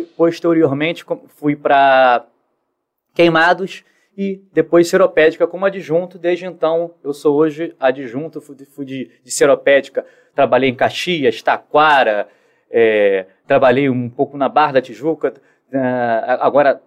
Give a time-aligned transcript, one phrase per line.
[0.00, 2.26] posteriormente fui para
[3.14, 3.84] Queimados
[4.16, 6.18] e depois Seropédica como adjunto.
[6.18, 10.04] Desde então, eu sou hoje adjunto, fui, de, de Seropédica.
[10.34, 12.26] Trabalhei em Caxias, Taquara,
[12.70, 15.34] é, trabalhei um pouco na Barra da Tijuca,
[16.40, 16.80] agora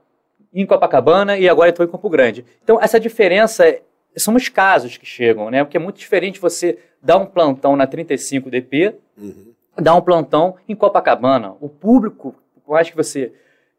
[0.53, 2.45] em Copacabana e agora estou em Campo Grande.
[2.63, 3.79] Então, essa diferença
[4.15, 5.63] são os casos que chegam, né?
[5.63, 9.53] Porque é muito diferente você dar um plantão na 35 DP, uhum.
[9.77, 11.55] dar um plantão em Copacabana.
[11.59, 12.33] O público,
[12.67, 13.31] eu acho que você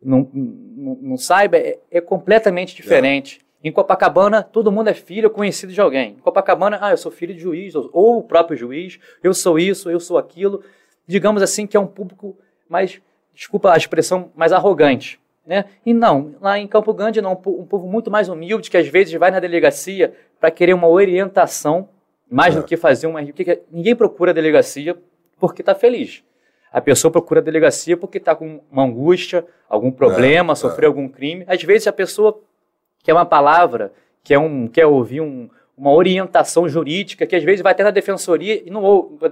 [0.03, 3.41] não, não, não saiba, é, é, completamente diferente.
[3.63, 3.69] É.
[3.69, 6.13] Em Copacabana, todo mundo é filho ou conhecido de alguém.
[6.13, 9.59] Em Copacabana, ah, eu sou filho de juiz, ou, ou o próprio juiz, eu sou
[9.59, 10.63] isso, eu sou aquilo.
[11.07, 13.01] Digamos assim que é um público mais,
[13.35, 15.19] desculpa a expressão, mais arrogante.
[15.45, 15.65] Né?
[15.85, 19.15] E não, lá em Campo Grande não, um povo muito mais humilde, que às vezes
[19.15, 21.89] vai na delegacia para querer uma orientação,
[22.29, 22.59] mais é.
[22.61, 23.21] do que fazer uma...
[23.71, 24.97] Ninguém procura a delegacia
[25.39, 26.25] porque está feliz.
[26.77, 30.91] A pessoa procura a delegacia porque está com uma angústia, algum problema, é, sofreu é.
[30.91, 31.43] algum crime.
[31.49, 32.39] Às vezes a pessoa
[33.03, 37.73] quer uma palavra, quer, um, quer ouvir um, uma orientação jurídica, que às vezes vai
[37.73, 39.29] até na defensoria e não ouve, a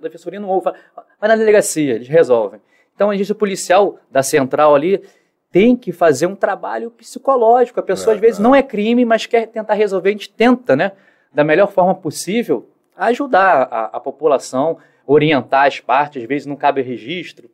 [0.00, 0.72] defensoria não ouve,
[1.20, 2.58] vai na delegacia, eles resolvem.
[2.94, 5.02] Então, a gente, o policial da central ali
[5.52, 7.78] tem que fazer um trabalho psicológico.
[7.80, 8.42] A pessoa, é, às vezes, é.
[8.42, 10.08] não é crime, mas quer tentar resolver.
[10.08, 10.92] A gente tenta, né,
[11.34, 14.78] da melhor forma possível, ajudar a, a população
[15.08, 17.50] orientar as partes, às vezes não cabe registro.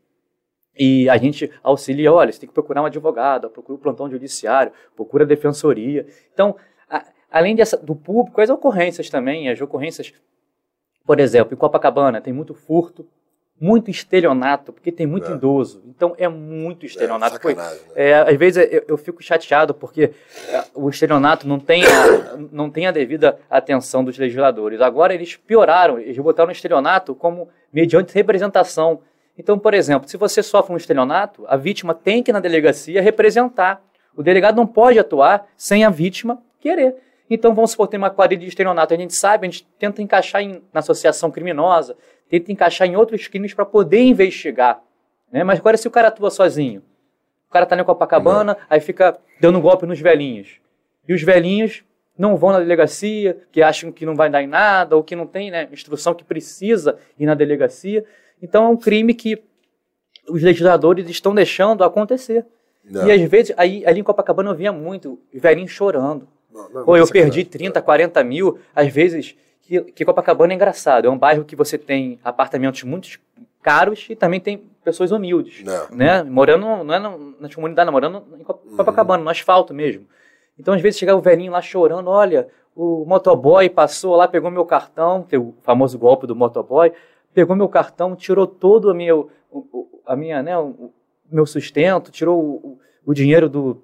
[0.77, 4.73] E a gente auxilia, olha, você tem que procurar um advogado, procura o plantão judiciário,
[4.97, 6.05] procura a defensoria.
[6.33, 6.57] Então,
[6.91, 10.13] a, além dessa, do público, as ocorrências também, as ocorrências,
[11.07, 13.07] por exemplo, em Copacabana tem muito furto,
[13.61, 15.35] muito estelionato, porque tem muito é.
[15.35, 15.83] idoso.
[15.87, 17.49] Então é muito estelionato.
[17.49, 17.79] É, né?
[17.95, 20.13] é, às vezes eu, eu, fico chateado porque
[20.49, 24.81] é, o estelionato não tem, a, não tem a devida atenção dos legisladores.
[24.81, 29.01] Agora eles pioraram, eles botaram o estelionato como mediante representação.
[29.39, 33.01] Então, por exemplo, se você sofre um estelionato, a vítima tem que ir na delegacia
[33.01, 33.83] representar.
[34.17, 36.97] O delegado não pode atuar sem a vítima querer.
[37.29, 40.43] Então, vamos supor, tem uma quadrilha de estelionato, a gente sabe, a gente tenta encaixar
[40.43, 41.97] em, na associação criminosa,
[42.29, 44.83] tenta encaixar em outros crimes para poder investigar.
[45.33, 45.43] Né?
[45.43, 46.83] Mas agora, se o cara atua sozinho,
[47.49, 50.61] o cara está na Copacabana, aí fica dando um golpe nos velhinhos.
[51.09, 51.83] E os velhinhos
[52.17, 55.27] não vão na delegacia, que acham que não vai dar em nada, ou que não
[55.27, 58.05] tem né, instrução que precisa ir na delegacia.
[58.43, 59.43] Então, é um crime que
[60.29, 62.45] os legisladores estão deixando acontecer.
[62.85, 63.07] Não.
[63.07, 66.29] E às vezes, aí, ali em Copacabana eu via muito, velhinhos chorando.
[66.87, 71.07] Ou eu perdi 30, 40 mil, às vezes, que, que Copacabana é engraçado.
[71.07, 73.19] É um bairro que você tem apartamentos muito
[73.63, 75.89] caros e também tem pessoas humildes, não.
[75.91, 76.23] né?
[76.23, 79.25] Morando, não é na comunidade, não, morando em Copacabana, uhum.
[79.25, 80.07] no asfalto mesmo.
[80.59, 84.65] Então, às vezes, chegava o velhinho lá chorando, olha, o motoboy passou lá, pegou meu
[84.65, 86.93] cartão, que é o famoso golpe do motoboy,
[87.33, 89.15] pegou meu cartão, tirou todo a minha,
[90.07, 90.93] a minha né, o
[91.31, 93.83] meu sustento, tirou o, o dinheiro do,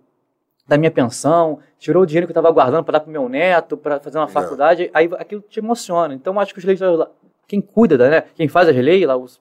[0.70, 3.28] da minha pensão, tirou o dinheiro que eu estava guardando para dar para o meu
[3.28, 4.90] neto, para fazer uma faculdade, Não.
[4.94, 6.14] aí aquilo te emociona.
[6.14, 7.12] Então, acho que os legisladores,
[7.48, 9.40] quem cuida, né, quem faz as leis, lá, os,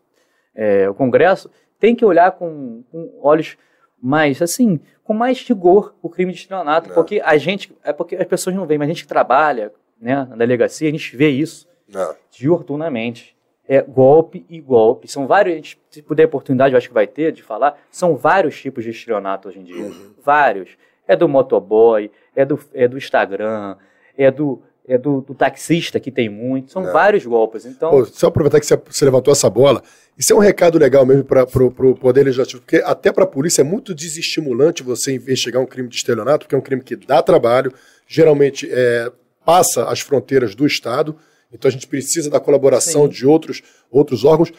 [0.55, 1.47] é, o Congresso,
[1.79, 3.57] tem que olhar com, com, olhos
[4.01, 8.25] mais, assim, com mais rigor o crime de estelionato, porque a gente, é porque as
[8.25, 11.67] pessoas não veem, mas a gente que trabalha né, na delegacia, a gente vê isso
[11.87, 12.15] Não.
[12.31, 13.37] diuturnamente.
[13.67, 15.07] É golpe e golpe.
[15.07, 18.83] São vários, se puder oportunidade, eu acho que vai ter de falar, são vários tipos
[18.83, 19.83] de estelionato hoje em dia.
[19.83, 20.15] Uhum.
[20.23, 20.75] Vários.
[21.09, 23.75] É do motoboy, é do, é do Instagram,
[24.15, 26.71] é do, é do, do, taxista, que tem muito.
[26.71, 26.91] São é.
[26.91, 27.65] vários golpes.
[27.65, 27.89] Então...
[27.89, 29.81] Pô, só aproveitar que você, levantou essa bola,
[30.17, 33.61] isso é um recado legal mesmo para o Poder Legislativo, porque até para a polícia
[33.61, 37.21] é muito desestimulante você investigar um crime de estelionato, porque é um crime que dá
[37.23, 37.73] trabalho,
[38.07, 39.11] geralmente é,
[39.43, 41.15] passa as fronteiras do Estado,
[41.51, 43.09] então a gente precisa da colaboração Sim.
[43.09, 44.51] de outros, outros órgãos.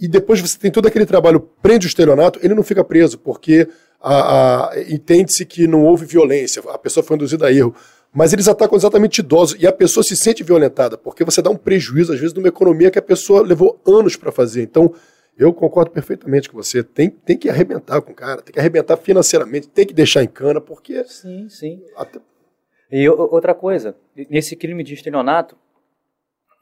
[0.00, 3.68] E depois você tem todo aquele trabalho, prende o estelionato, ele não fica preso, porque
[4.88, 7.74] entende-se que não houve violência, a pessoa foi induzida a erro.
[8.12, 11.56] Mas eles atacam exatamente idosos e a pessoa se sente violentada, porque você dá um
[11.56, 14.62] prejuízo, às vezes, numa economia que a pessoa levou anos para fazer.
[14.62, 14.94] Então,
[15.36, 16.82] eu concordo perfeitamente com você.
[16.82, 20.28] Tem, tem que arrebentar com o cara, tem que arrebentar financeiramente, tem que deixar em
[20.28, 21.04] cana, porque.
[21.04, 21.82] Sim, sim.
[21.94, 22.18] Até...
[22.90, 23.94] E outra coisa,
[24.30, 25.56] nesse crime de estelionato,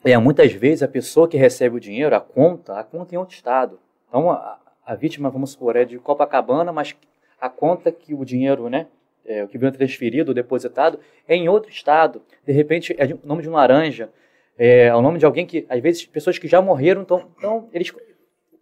[0.04, 3.18] é, muitas vezes a pessoa que recebe o dinheiro, a conta, a conta é em
[3.18, 3.78] outro estado.
[4.08, 6.94] Então, a, a vítima, vamos supor, é de Copacabana, mas
[7.40, 8.86] a conta que o dinheiro, né,
[9.26, 12.20] é, o que vem transferido, depositado, é em outro estado.
[12.46, 14.10] De repente, é o nome de um laranja,
[14.58, 17.68] é, é, o nome de alguém que, às vezes, pessoas que já morreram, então, então
[17.72, 17.92] eles...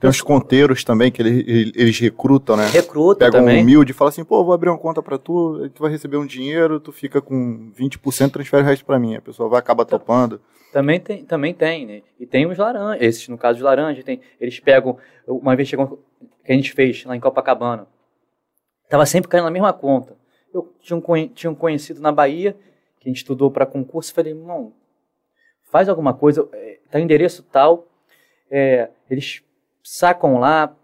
[0.01, 2.67] Tem os conteiros também que eles, eles recrutam, né?
[2.67, 3.59] Recrutam Pegam também.
[3.59, 6.17] um humilde e falam assim, pô, vou abrir uma conta para tu, tu vai receber
[6.17, 9.15] um dinheiro, tu fica com 20%, transfere o resto para mim.
[9.15, 10.41] A pessoa vai acabar topando.
[10.73, 12.03] Também tem, também tem, né?
[12.19, 16.03] E tem os laranjas, esses, no caso de laranja, tem, eles pegam, uma vez chegou,
[16.45, 17.87] que a gente fez lá em Copacabana,
[18.93, 20.15] Estava sempre caindo na mesma conta.
[20.53, 22.55] Eu tinha um, tinha um conhecido na Bahia,
[23.01, 24.75] que a gente estudou para concurso, falei, irmão,
[25.71, 27.87] faz alguma coisa, é, tá endereço tal,
[28.51, 29.43] é, eles
[29.83, 30.77] sacam lá,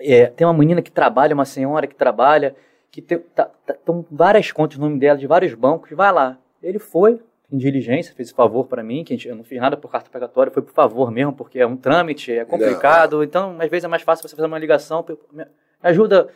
[0.00, 2.56] é, tem uma menina que trabalha, uma senhora que trabalha,
[2.90, 3.76] que tem tá, tá,
[4.10, 6.36] várias contas no nome dela, de vários bancos, vai lá.
[6.60, 7.22] Ele foi,
[7.52, 10.62] em diligência, fez favor para mim, que eu não fiz nada por carta pregatória, foi
[10.62, 13.22] por favor mesmo, porque é um trâmite, é complicado, não.
[13.22, 15.44] então às vezes é mais fácil você fazer uma ligação, me
[15.82, 16.28] ajuda,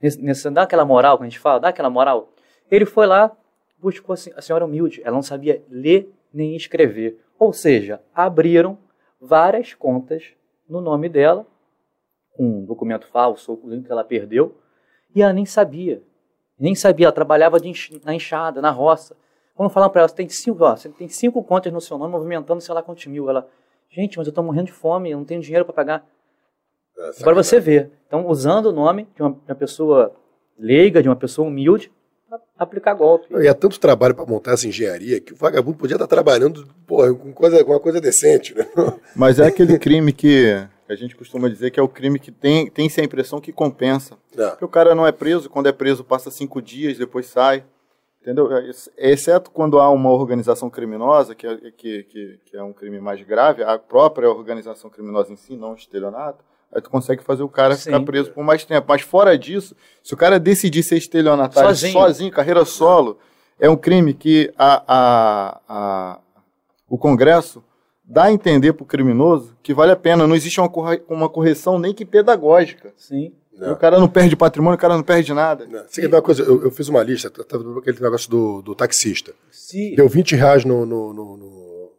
[0.00, 2.32] nesse, dá aquela moral que a gente fala, dá aquela moral.
[2.70, 3.36] Ele foi lá,
[3.78, 8.78] buscou assim, a senhora humilde, ela não sabia ler nem escrever, ou seja, abriram
[9.20, 10.32] várias contas
[10.66, 11.46] no nome dela,
[12.38, 14.56] um documento falso, ou que ela perdeu,
[15.14, 16.02] e ela nem sabia.
[16.58, 19.16] Nem sabia, ela trabalhava enx na enxada, na roça.
[19.56, 22.12] Quando falaram para ela, você tem cinco, ó, você tem cinco contas no seu nome,
[22.12, 23.28] movimentando sei lá quantos mil.
[23.30, 23.48] Ela,
[23.90, 26.06] gente, mas eu estou morrendo de fome, eu não tenho dinheiro para pagar.
[26.98, 27.90] É, para você ver.
[28.06, 30.14] Então, usando o nome de uma, de uma pessoa
[30.58, 31.90] leiga, de uma pessoa humilde,
[32.58, 33.28] aplicar golpe.
[33.34, 37.14] E há tanto trabalho para montar essa engenharia que o vagabundo podia estar trabalhando porra,
[37.14, 38.54] com, coisa, com uma coisa decente.
[38.54, 38.66] Né?
[39.16, 42.70] Mas é aquele crime que a gente costuma dizer que é o crime que tem,
[42.70, 44.16] tem se a impressão que compensa.
[44.36, 44.50] É.
[44.50, 47.64] Porque o cara não é preso, quando é preso passa cinco dias, depois sai.
[48.26, 48.50] Entendeu?
[48.56, 48.68] É,
[48.98, 53.22] exceto quando há uma organização criminosa, que é, que, que, que é um crime mais
[53.22, 57.48] grave, a própria organização criminosa em si, não o estelionato, aí tu consegue fazer o
[57.48, 57.84] cara Sim.
[57.84, 58.84] ficar preso por mais tempo.
[58.88, 63.16] Mas fora disso, se o cara decidir ser estelionatário sozinho, sozinho carreira solo,
[63.60, 66.20] é um crime que a, a, a,
[66.88, 67.62] o Congresso
[68.04, 70.26] dá a entender para o criminoso que vale a pena.
[70.26, 72.92] Não existe uma, corre uma correção nem que pedagógica.
[72.96, 73.32] Sim.
[73.60, 75.66] O cara não perde patrimônio, o cara não perde nada.
[75.66, 75.82] Não.
[75.88, 76.42] Você quer ver uma coisa?
[76.42, 79.32] Eu, eu fiz uma lista, tava aquele negócio do, do taxista.
[79.50, 79.94] Sim.
[79.94, 81.92] Deu 20 reais no, no, no, no,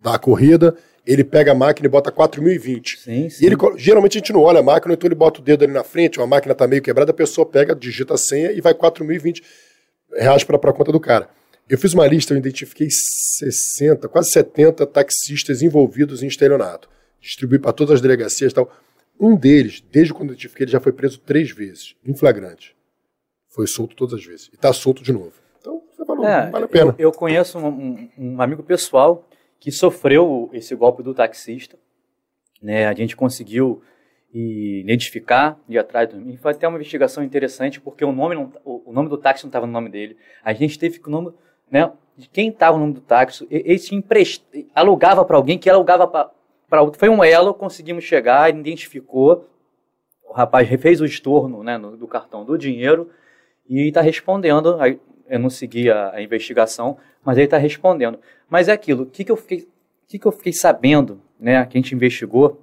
[0.00, 2.98] da corrida, ele pega a máquina e bota 4.020.
[2.98, 3.44] Sim, sim.
[3.44, 5.72] E ele, geralmente a gente não olha a máquina, então ele bota o dedo ali
[5.72, 8.72] na frente, a máquina está meio quebrada, a pessoa pega, digita a senha e vai
[8.72, 9.42] 4.020
[10.14, 11.28] reais para a conta do cara.
[11.68, 16.88] Eu fiz uma lista, eu identifiquei 60, quase 70 taxistas envolvidos em estelionato.
[17.20, 18.70] Distribuí para todas as delegacias e tal.
[19.18, 22.76] Um deles, desde quando eu identifiquei, ele já foi preso três vezes, em flagrante.
[23.48, 24.48] Foi solto todas as vezes.
[24.48, 25.32] E está solto de novo.
[25.60, 26.94] Então, você falou, é, vale a pena.
[26.98, 29.26] Eu, eu conheço um, um, um, amigo pessoal
[29.58, 31.78] que sofreu esse golpe do taxista.
[32.60, 32.86] Né?
[32.86, 33.82] A gente conseguiu
[34.32, 36.20] identificar, ir atrás do.
[36.30, 39.44] E foi até uma investigação interessante, porque o nome, não, o, o nome do táxi
[39.44, 40.16] não estava no nome dele.
[40.44, 41.32] A gente teve que o nome
[41.70, 44.42] né, de quem estava o nome do táxi, ele se emprest...
[44.74, 46.30] alugava para alguém que alugava para
[46.70, 46.98] outro.
[46.98, 49.48] Foi um elo, conseguimos chegar, identificou,
[50.24, 53.10] o rapaz fez o estorno né, no, do cartão do dinheiro
[53.68, 54.76] e está respondendo.
[54.80, 54.98] Aí,
[55.28, 58.18] eu não segui a, a investigação, mas ele está respondendo.
[58.48, 59.68] Mas é aquilo, o que, que, eu fiquei,
[60.06, 62.62] que, que eu fiquei sabendo, né, que a gente investigou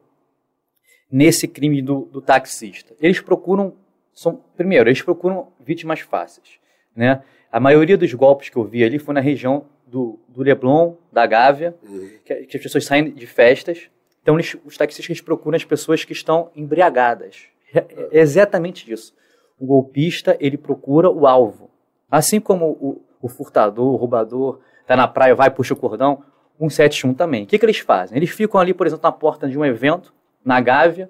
[1.11, 2.95] nesse crime do, do taxista?
[2.99, 3.73] Eles procuram,
[4.13, 6.59] são, primeiro, eles procuram vítimas fáceis,
[6.95, 7.23] né?
[7.51, 11.27] A maioria dos golpes que eu vi ali foi na região do, do Leblon, da
[11.27, 12.09] Gávea, uhum.
[12.25, 13.91] que, que, as pessoas saem de festas.
[14.23, 17.47] Então, eles, os taxistas procuram as pessoas que estão embriagadas.
[17.75, 19.15] É, é exatamente isso.
[19.59, 21.71] O golpista, ele procura o alvo.
[22.09, 26.23] Assim como o, o furtador, o roubador, está na praia, vai, puxa o cordão,
[26.59, 27.43] 171 também.
[27.43, 28.15] O que, que eles fazem?
[28.15, 30.13] Eles ficam ali, por exemplo, na porta de um evento,
[30.45, 31.09] na Gávea,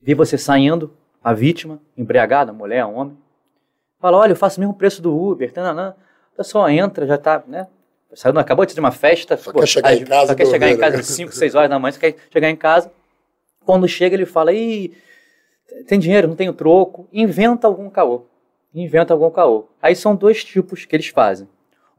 [0.00, 3.16] vê você saindo, a vítima, embriagada, mulher, homem,
[4.02, 5.94] Fala, olha, eu faço o mesmo preço do Uber, tananã.
[6.34, 7.68] A pessoa entra, já tá, né?
[8.14, 9.36] Saiu, acabou de ter uma festa.
[9.36, 10.26] Só pô, quer chegar em casa.
[10.28, 12.56] Só quer chegar em casa às 5, 6 horas da manhã, só quer chegar em
[12.56, 12.92] casa.
[13.64, 14.92] Quando chega, ele fala, Ih,
[15.86, 17.08] tem dinheiro, não tenho troco.
[17.12, 18.26] Inventa algum caô.
[18.74, 19.68] Inventa algum caô.
[19.80, 21.48] Aí são dois tipos que eles fazem.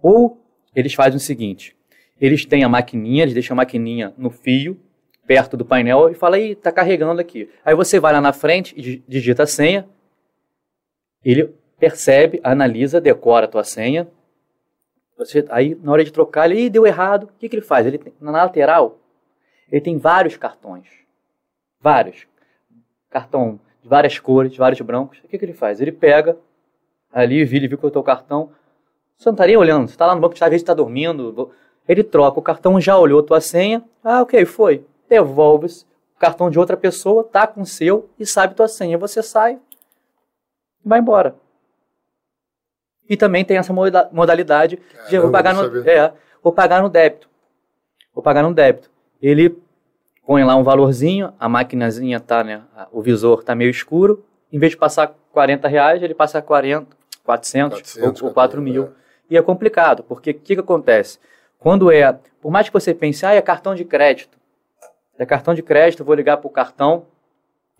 [0.02, 0.38] Ou
[0.76, 1.76] eles fazem o seguinte,
[2.20, 4.80] eles têm a maquininha, eles deixam a maquininha no fio,
[5.26, 7.50] perto do painel, e fala, Ih, tá carregando aqui.
[7.64, 9.88] Aí você vai lá na frente e digita a senha,
[11.24, 14.08] ele percebe, analisa, decora a tua senha.
[15.26, 17.24] Você, aí, na hora de trocar, ele deu errado.
[17.24, 17.86] O que, que ele faz?
[17.86, 18.98] Ele tem, na lateral,
[19.72, 20.88] ele tem vários cartões.
[21.80, 22.28] Vários.
[23.10, 25.20] Cartão de várias cores, de vários brancos.
[25.24, 25.82] O que, que ele faz?
[25.82, 26.38] Ele pega
[27.12, 28.52] ali, ele viu que eu estou o cartão.
[29.18, 31.52] Você não estaria olhando, você está lá no banco, às vezes está dormindo.
[31.88, 33.84] Ele troca, o cartão já olhou a tua senha.
[34.04, 34.86] Ah, ok, foi.
[35.08, 35.86] Devolve-se.
[36.16, 38.98] O cartão de outra pessoa tá com o seu e sabe tua senha.
[38.98, 39.60] Você sai
[40.84, 41.36] e vai embora.
[43.10, 47.30] E também tem essa modalidade Caramba, de vou pagar, no, é, vou pagar no débito.
[48.14, 48.90] Vou pagar no débito.
[49.22, 49.58] Ele
[50.26, 54.72] põe lá um valorzinho, a maquinazinha tá, né, o visor tá meio escuro, em vez
[54.72, 56.88] de passar 40 reais, ele passa 40,
[57.24, 58.84] 400, 400 ou, ou 4 mil.
[58.84, 58.90] É.
[59.32, 61.18] E é complicado, porque o que, que acontece?
[61.58, 64.38] Quando é, por mais que você pense, ah, é cartão de crédito.
[65.18, 67.06] É cartão de crédito, vou ligar para o cartão,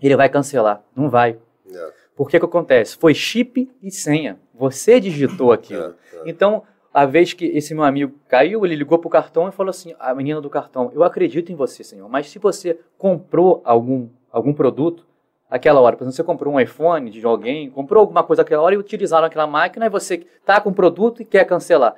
[0.02, 0.82] ele vai cancelar.
[0.96, 1.38] Não vai.
[1.72, 1.92] É.
[2.16, 2.98] Por que que acontece?
[2.98, 4.40] Foi chip e senha.
[4.54, 5.96] Você digitou aquilo.
[6.14, 6.22] É, é.
[6.26, 9.72] Então, a vez que esse meu amigo caiu, ele ligou para o cartão e falou
[9.72, 14.08] assim: a menina do cartão, eu acredito em você, senhor, mas se você comprou algum,
[14.32, 15.06] algum produto,
[15.50, 18.76] aquela hora, por exemplo, você comprou um iPhone de alguém, comprou alguma coisa aquela hora
[18.76, 21.96] e utilizaram aquela máquina e você está com o produto e quer cancelar.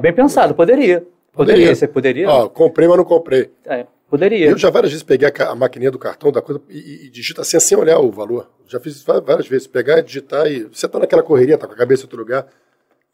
[0.00, 1.06] bem pensado, poderia.
[1.32, 1.74] Poderia, poderia.
[1.74, 2.28] você poderia.
[2.28, 3.52] Ó, comprei, mas não comprei.
[3.64, 4.50] É, poderia.
[4.50, 7.42] Eu já várias vezes peguei a, a maquininha do cartão da coisa e, e digita
[7.42, 8.50] assim, sem olhar o valor.
[8.66, 11.76] Já fiz várias vezes, pegar e digitar e você está naquela correria, está com a
[11.76, 12.46] cabeça em outro lugar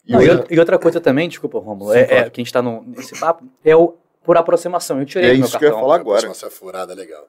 [0.07, 0.21] não,
[0.51, 3.75] e, outra coisa também, desculpa, Romulo, é, é, que a gente está nesse papo, é
[3.75, 5.01] o por aproximação.
[5.01, 6.19] Eu tirei é isso que eu ia falar agora.
[6.19, 7.27] Aproximação é furada, legal.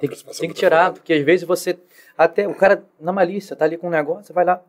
[0.00, 0.92] Tem que, tem que tirar, furada.
[0.94, 1.78] porque às vezes você.
[2.16, 4.60] Até o cara, na malícia, tá ali com um negócio, você vai lá,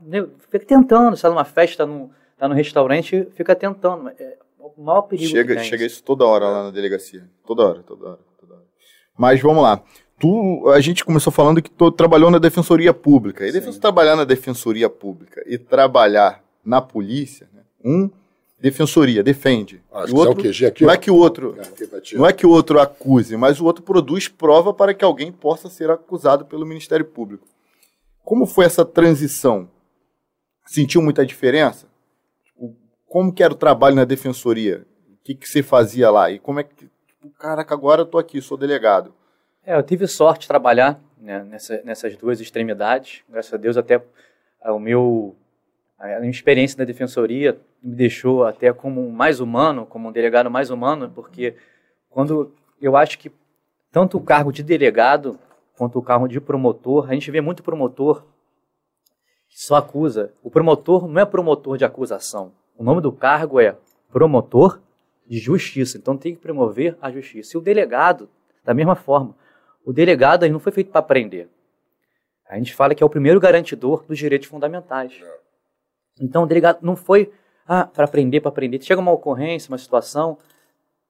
[0.50, 4.10] fica tentando, está numa festa, no, tá no restaurante, fica tentando.
[4.20, 4.38] É
[4.77, 7.29] o maior perigo chega, que Chega isso toda hora lá na delegacia.
[7.46, 8.63] Toda hora, toda hora, toda hora.
[9.17, 9.84] Mas vamos lá.
[10.20, 13.46] Tu, a gente começou falando que tu trabalhou na defensoria pública.
[13.46, 17.62] E depois trabalhar na defensoria pública e trabalhar na polícia, né?
[17.84, 18.10] um
[18.60, 19.82] defensoria defende.
[19.91, 22.50] Ah, o outro, é aqui, não é que o outro é, não é que o
[22.50, 27.03] outro acuse, mas o outro produz prova para que alguém possa ser acusado pelo Ministério
[27.03, 27.46] Público.
[28.24, 29.70] Como foi essa transição?
[30.65, 31.88] Sentiu muita diferença?
[33.13, 34.88] Como que era o trabalho na defensoria?
[35.08, 36.32] O que, que você fazia lá?
[36.32, 36.74] E como é que.
[37.05, 39.13] Tipo, caraca, agora eu tô aqui, sou delegado.
[39.63, 43.22] É, eu tive sorte de trabalhar né, nessa, nessas duas extremidades.
[43.29, 44.03] Graças a Deus, até
[44.65, 45.36] o meu
[46.00, 50.72] a minha experiência na defensoria me deixou até como mais humano, como um delegado mais
[50.72, 51.55] humano, porque
[52.10, 52.51] quando
[52.82, 53.32] eu acho que
[53.91, 55.39] tanto o cargo de delegado
[55.77, 58.24] quanto o cargo de promotor, a gente vê muito promotor
[59.48, 60.34] que só acusa.
[60.41, 62.51] O promotor não é promotor de acusação.
[62.77, 63.75] O nome do cargo é
[64.12, 64.82] promotor
[65.27, 65.98] de justiça.
[65.98, 67.56] Então tem que promover a justiça.
[67.56, 68.30] E o delegado,
[68.63, 69.36] da mesma forma,
[69.86, 71.50] o delegado não foi feito para prender.
[72.48, 75.20] A gente fala que é o primeiro garantidor dos direitos fundamentais.
[76.22, 77.32] Então o delegado não foi
[77.68, 78.82] ah, para aprender, para aprender.
[78.82, 80.38] Chega uma ocorrência, uma situação,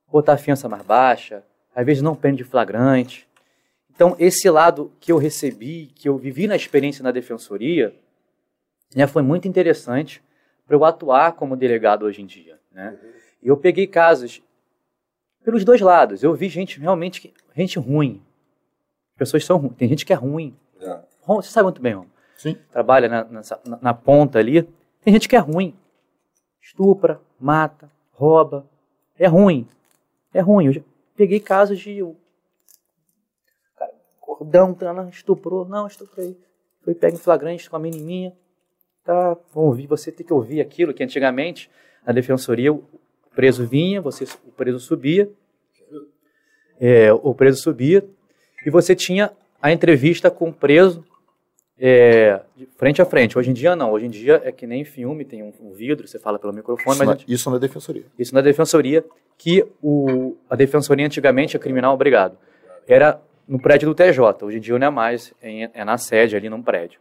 [0.09, 1.43] botar a fiança mais baixa,
[1.75, 3.27] às vezes não prende de flagrante.
[3.93, 7.93] Então esse lado que eu recebi, que eu vivi na experiência na defensoria,
[8.95, 10.23] né, foi muito interessante
[10.65, 12.59] para eu atuar como delegado hoje em dia.
[12.71, 12.97] Né?
[13.41, 14.41] E eu peguei casos
[15.43, 16.23] pelos dois lados.
[16.23, 18.21] Eu vi gente realmente, gente ruim.
[19.17, 19.75] Pessoas são ruins.
[19.75, 20.55] Tem gente que é ruim.
[20.79, 20.99] É.
[21.27, 22.05] Você sabe muito bem, Rom.
[22.37, 22.57] Sim.
[22.71, 23.41] Trabalha na, na,
[23.81, 24.63] na ponta ali.
[25.01, 25.75] Tem gente que é ruim.
[26.61, 28.65] Estupra, mata, rouba.
[29.17, 29.67] É ruim.
[30.33, 30.73] É ruim.
[30.73, 30.83] Eu
[31.15, 32.03] peguei casos de.
[33.75, 34.75] Cara, cordão,
[35.09, 35.65] estuprou.
[35.65, 36.37] Não, estuprei.
[36.81, 38.35] Foi pego em flagrante com a menininha.
[39.03, 39.87] Tá, ouvir.
[39.87, 41.69] Você tem que ouvir aquilo que antigamente
[42.05, 42.83] na defensoria o
[43.35, 45.29] preso vinha, você, o preso subia.
[46.79, 48.03] É, o preso subia
[48.65, 49.31] e você tinha
[49.61, 51.05] a entrevista com o preso
[51.79, 52.41] é,
[52.77, 53.37] frente a frente.
[53.37, 53.91] Hoje em dia não.
[53.91, 56.91] Hoje em dia é que nem filme, tem um, um vidro, você fala pelo microfone.
[56.91, 58.05] Isso, mas na, gente, isso na defensoria.
[58.17, 59.05] Isso na defensoria,
[59.37, 62.37] que o, a defensoria antigamente é criminal obrigado.
[62.87, 64.43] Era no prédio do TJ.
[64.43, 66.99] Hoje em dia não é mais, é, é na sede ali num prédio.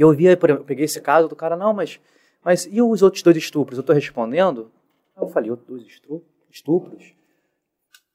[0.00, 2.00] E eu via, por exemplo, eu peguei esse caso do cara, não, mas,
[2.42, 3.76] mas e os outros dois estupros?
[3.76, 4.72] Eu estou respondendo?
[5.14, 7.12] Eu falei, outros dois estupros?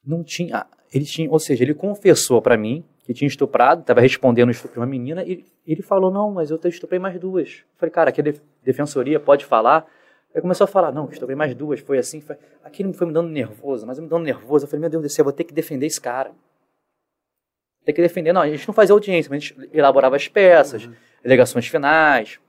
[0.04, 0.66] Não tinha.
[0.92, 4.74] Ele tinha, ou seja, ele confessou para mim que tinha estuprado, estava respondendo o estupro
[4.74, 7.60] de uma menina, e ele falou, não, mas eu estuprei mais duas.
[7.60, 9.86] Eu falei, cara, aqui a defensoria pode falar.
[10.34, 12.36] Aí começou a falar, não, estuprei mais duas, foi assim, foi...
[12.64, 14.66] aquilo foi me dando nervoso, mas me dando nervoso.
[14.66, 16.32] Eu falei, meu Deus do céu, eu vou ter que defender esse cara.
[17.86, 20.86] Tem que defender, não, a gente não fazia audiência, mas a gente elaborava as peças,
[20.86, 20.96] uhum.
[21.26, 22.40] Alegações finais,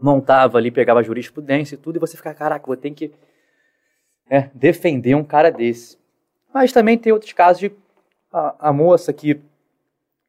[0.00, 3.12] montava ali, pegava a jurisprudência e tudo, e você fica, caraca, vou ter que
[4.30, 5.98] é, defender um cara desse.
[6.52, 7.72] Mas também tem outros casos de
[8.32, 9.40] a, a moça que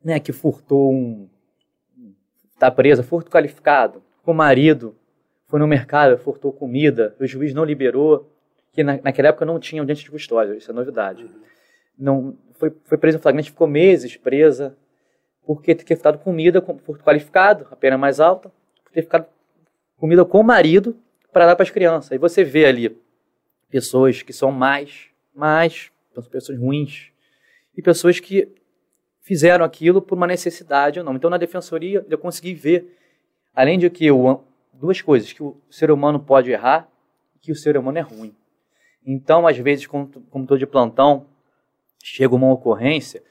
[0.04, 1.30] né, que furtou um.
[2.54, 4.96] está presa, furto qualificado, com o marido,
[5.48, 8.32] foi no mercado, furtou comida, o juiz não liberou,
[8.72, 11.30] que na, naquela época não tinha audiência de custódia, isso é novidade.
[11.98, 14.78] Não, foi, foi presa em flagrante, ficou meses presa,
[15.50, 18.52] porque ter furtado comida com furto qualificado, a pena mais alta,
[18.84, 19.26] por ter ficado
[19.98, 20.96] comida com o marido
[21.34, 22.12] para dar para as crianças.
[22.12, 22.96] Aí você vê ali
[23.68, 25.92] pessoas que são mais, mais,
[26.30, 27.12] pessoas ruins,
[27.76, 28.48] e pessoas que
[29.22, 31.16] fizeram aquilo por uma necessidade ou não.
[31.16, 32.96] Então, na defensoria, eu consegui ver,
[33.52, 36.88] além de que eu, duas coisas, que o ser humano pode errar
[37.36, 38.36] e que o ser humano é ruim.
[39.04, 40.12] Então, às vezes, como
[40.44, 41.26] estou de plantão,
[42.04, 43.24] chega uma ocorrência.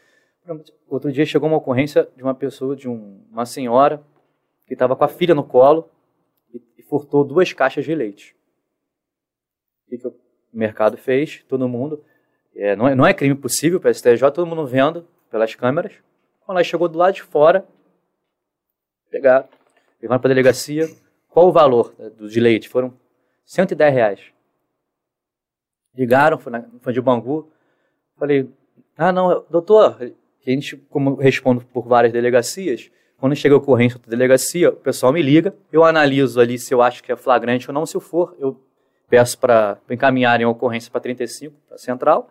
[0.89, 4.03] Outro dia chegou uma ocorrência de uma pessoa, de um, uma senhora,
[4.67, 5.91] que estava com a filha no colo
[6.53, 8.37] e, e furtou duas caixas de leite.
[9.87, 10.15] O que, que o
[10.53, 11.45] mercado fez?
[11.49, 12.05] Todo mundo.
[12.55, 15.93] É, não, é, não é crime possível para a STJ, todo mundo vendo pelas câmeras.
[16.41, 17.67] Quando ela chegou do lado de fora,
[19.11, 19.49] pegaram,
[20.01, 20.89] Levaram para a delegacia.
[21.29, 22.69] Qual o valor né, do de leite?
[22.69, 22.95] Foram
[23.45, 24.21] 110 reais.
[25.95, 27.51] Ligaram, foi, na, foi de Bangu.
[28.17, 28.49] Falei,
[28.97, 29.99] ah, não, doutor,
[30.51, 35.13] a gente, como respondo por várias delegacias, quando chega a ocorrência da delegacia, o pessoal
[35.13, 37.85] me liga, eu analiso ali se eu acho que é flagrante ou não.
[37.85, 38.59] Se for, eu
[39.09, 42.31] peço para encaminharem a ocorrência para 35, para central,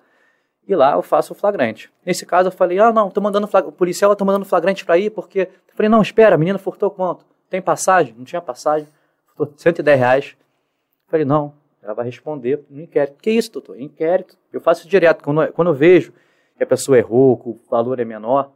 [0.67, 1.91] e lá eu faço o flagrante.
[2.05, 5.09] Nesse caso eu falei, ah, não, tô mandando o policial está mandando flagrante para ir,
[5.09, 5.41] porque...
[5.41, 7.25] Eu falei, não, espera, a menina furtou quanto?
[7.49, 8.15] Tem passagem?
[8.17, 8.87] Não tinha passagem.
[9.27, 10.35] Furtou 110 reais.
[10.39, 13.17] Eu falei, não, ela vai responder no inquérito.
[13.21, 13.79] Que isso, doutor?
[13.79, 14.37] Inquérito.
[14.51, 15.23] Eu faço direto.
[15.23, 16.11] Quando, quando eu vejo
[16.57, 18.51] que a pessoa errou, que o valor é menor,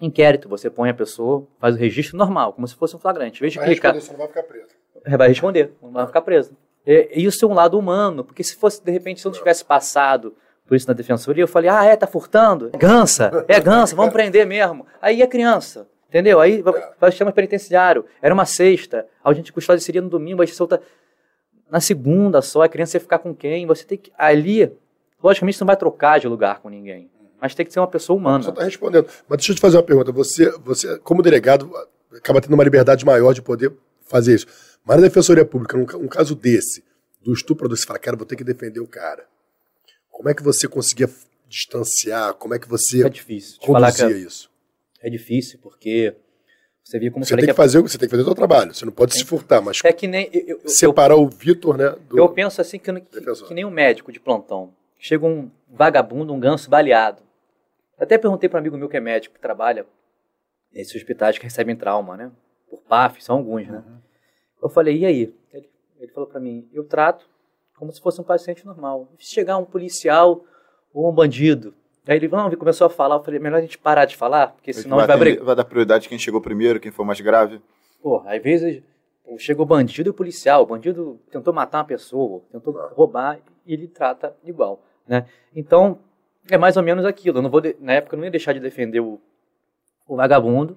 [0.00, 0.48] inquérito.
[0.48, 3.46] Você põe a pessoa, faz o registro normal, como se fosse um flagrante.
[3.46, 3.94] De vai clicar...
[3.94, 4.74] responder, você não vai ficar preso.
[5.04, 6.56] É, vai responder, não vai ficar preso.
[6.86, 9.64] E, isso é um lado humano, porque se fosse, de repente, se eu não tivesse
[9.64, 10.34] passado
[10.66, 12.70] por isso na defensoria, eu falei, ah, é, tá furtando?
[12.72, 14.86] É gança, é gança, vamos prender mesmo.
[15.00, 16.40] Aí a criança, entendeu?
[16.40, 16.62] Aí
[16.98, 18.04] vai chamar penitenciário.
[18.22, 20.80] Era uma sexta, a de custódia seria no domingo, aí você solta
[21.70, 23.66] na segunda só, a criança ia ficar com quem?
[23.66, 24.12] Você tem que.
[24.16, 24.72] Ali,
[25.22, 27.10] logicamente, você não vai trocar de lugar com ninguém.
[27.44, 28.42] Mas tem que ser uma pessoa humana.
[28.42, 29.06] Você está respondendo.
[29.28, 30.10] Mas deixa eu te fazer uma pergunta.
[30.12, 31.70] Você, você, como delegado,
[32.16, 33.70] acaba tendo uma liberdade maior de poder
[34.06, 34.46] fazer isso.
[34.82, 36.82] Mas na Defensoria Pública, um, um caso desse,
[37.20, 39.26] do estuprador, você fala, cara, vou ter que defender o cara.
[40.10, 41.06] Como é que você conseguia
[41.46, 42.32] distanciar?
[42.32, 43.60] Como é que você é difícil.
[43.60, 44.50] conduzia é, isso?
[45.02, 46.16] É difícil, porque
[46.82, 48.72] você via como você tem que, fazer você tem que fazer o seu trabalho.
[48.72, 51.28] Você não pode é, se furtar, mas é que nem eu, eu, separar eu, o
[51.28, 51.94] Vitor, né?
[52.08, 54.72] Do, eu penso assim que, que, que, nem um médico de plantão.
[54.98, 57.22] Chega um vagabundo, um ganso baleado.
[57.98, 59.86] Até perguntei para um amigo meu que é médico que trabalha
[60.72, 62.32] nesses hospitais que recebem trauma, né?
[62.68, 63.84] Por PAF, são alguns, né?
[63.86, 63.98] Uhum.
[64.62, 65.34] Eu falei, e aí?
[65.52, 65.70] Ele,
[66.00, 67.26] ele falou para mim, eu trato
[67.76, 69.08] como se fosse um paciente normal.
[69.18, 70.44] Se chegar um policial
[70.92, 71.74] ou um bandido,
[72.06, 74.72] aí ele não, começou a falar, eu falei, melhor a gente parar de falar, porque
[74.72, 75.44] senão vai, vai brigar.
[75.44, 77.60] Vai dar prioridade quem chegou primeiro, quem for mais grave.
[78.02, 78.82] Pô, às vezes
[79.38, 84.36] chegou bandido e policial, o bandido tentou matar uma pessoa, tentou roubar, e ele trata
[84.44, 85.26] igual, né?
[85.54, 85.98] Então,
[86.50, 87.38] é mais ou menos aquilo.
[87.38, 89.20] Eu não vou na época eu não ia deixar de defender o,
[90.06, 90.76] o vagabundo,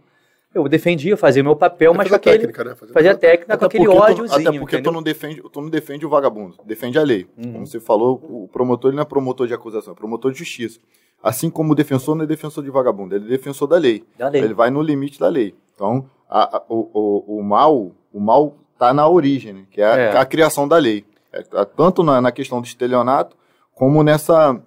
[0.53, 2.39] eu defendia, fazia meu papel, mas com aquele.
[2.39, 2.75] Técnica, né?
[2.75, 4.49] Fazia, fazia técnica até com aquele ódiozinho.
[4.49, 7.27] Até porque tu não, defende, tu não defende o vagabundo, defende a lei.
[7.37, 7.53] Uhum.
[7.53, 10.79] Como você falou, o promotor ele não é promotor de acusação, é promotor de justiça.
[11.21, 14.03] Assim como o defensor não é defensor de vagabundo, ele é defensor da lei.
[14.17, 14.41] Da lei.
[14.41, 15.53] Ele vai no limite da lei.
[15.73, 19.65] Então, a, a, o, o, o, mal o mal está na origem, né?
[19.69, 21.05] que é a, é a, criação da lei.
[21.31, 23.35] É, tá tanto na, na questão do estelionato,
[23.73, 24.59] como nessa.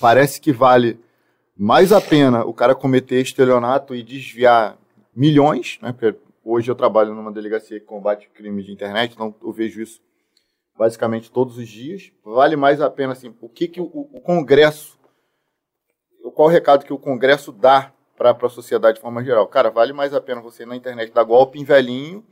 [0.00, 0.98] Parece que vale
[1.56, 4.76] mais a pena o cara cometer estelionato e desviar
[5.14, 5.92] milhões, né?
[5.92, 10.00] Porque hoje eu trabalho numa delegacia que combate crime de internet, então eu vejo isso
[10.76, 12.10] basicamente todos os dias.
[12.24, 14.98] Vale mais a pena, assim, o que, que o, o Congresso,
[16.34, 19.46] qual o recado que o Congresso dá para a sociedade de forma geral?
[19.46, 22.24] Cara, vale mais a pena você na internet dar golpe em velhinho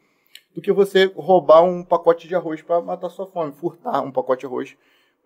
[0.54, 4.40] do que você roubar um pacote de arroz para matar sua fome, furtar um pacote
[4.40, 4.76] de arroz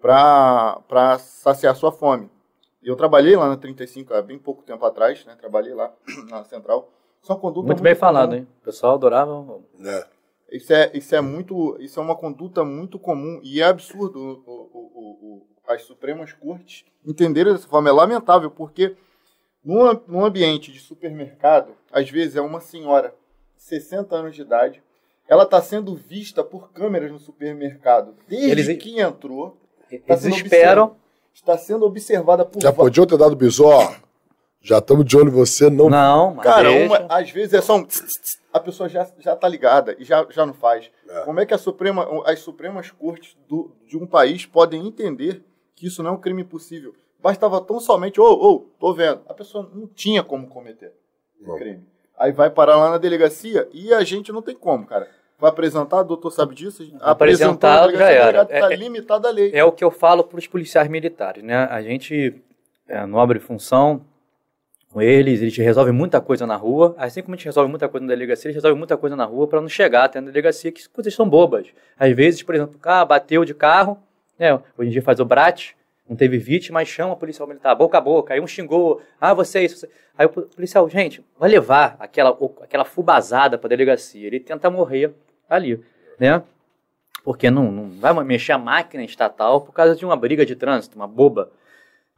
[0.05, 2.31] para saciar sua fome.
[2.83, 5.35] Eu trabalhei lá na 35 há bem pouco tempo atrás, né?
[5.35, 5.91] Trabalhei lá
[6.29, 6.93] na central.
[7.23, 8.01] Isso é uma conduta muito, muito bem comum.
[8.01, 8.47] falado, hein?
[8.61, 9.63] O pessoal adorava.
[9.83, 10.07] É.
[10.53, 14.53] Isso é, isso é muito, isso é uma conduta muito comum e é absurdo o,
[14.53, 17.89] o, o, as Supremas Cortes entenderem dessa forma.
[17.89, 18.95] É lamentável, porque
[19.65, 23.15] num, num ambiente de supermercado, às vezes é uma senhora
[23.57, 24.83] de 60 anos de idade,
[25.27, 29.64] ela está sendo vista por câmeras no supermercado desde eles, que entrou.
[30.01, 30.97] Tá eles esperam.
[31.33, 32.63] Está sendo observada por.
[32.63, 33.95] Já podia ter dado bisó?
[34.61, 35.91] Já estamos de olho em você, não.
[35.91, 37.87] Não, mas Cara, uma, às vezes é só um.
[38.51, 40.91] A pessoa já, já tá ligada e já, já não faz.
[41.07, 41.21] É.
[41.21, 45.87] Como é que a Suprema, as Supremas Cortes do, de um país podem entender que
[45.87, 46.95] isso não é um crime possível?
[47.21, 49.21] Bastava tão somente, ô, ô, tô vendo.
[49.29, 50.95] A pessoa não tinha como cometer
[51.47, 51.85] o crime.
[52.17, 55.09] Aí vai parar lá na delegacia e a gente não tem como, cara.
[55.45, 56.91] Vai apresentar, doutor sabe disso?
[57.03, 58.43] Apresentar já era.
[58.45, 59.51] Está é, limitada a lei.
[59.53, 61.67] É o que eu falo para os policiais militares, né?
[61.71, 62.43] A gente,
[62.89, 64.01] é, nobre função,
[64.91, 68.07] com eles, eles resolvem muita coisa na rua, assim como a gente resolve muita coisa
[68.07, 70.89] na delegacia, eles resolvem muita coisa na rua para não chegar até na delegacia, que
[70.89, 71.67] coisas são bobas.
[71.99, 73.99] Às vezes, por exemplo, ah, bateu de carro,
[74.39, 75.77] né, hoje em dia faz o BRAT,
[76.09, 79.35] não teve vítima, mas chama o policial militar, boca a boca, aí um xingou, ah,
[79.35, 79.91] você é isso, você...
[80.17, 85.13] aí o policial, gente, vai levar aquela, aquela fubazada para a delegacia, ele tenta morrer
[85.49, 85.83] ali,
[86.19, 86.43] né,
[87.25, 90.97] porque não, não vai mexer a máquina estatal por causa de uma briga de trânsito,
[90.97, 91.51] uma boba,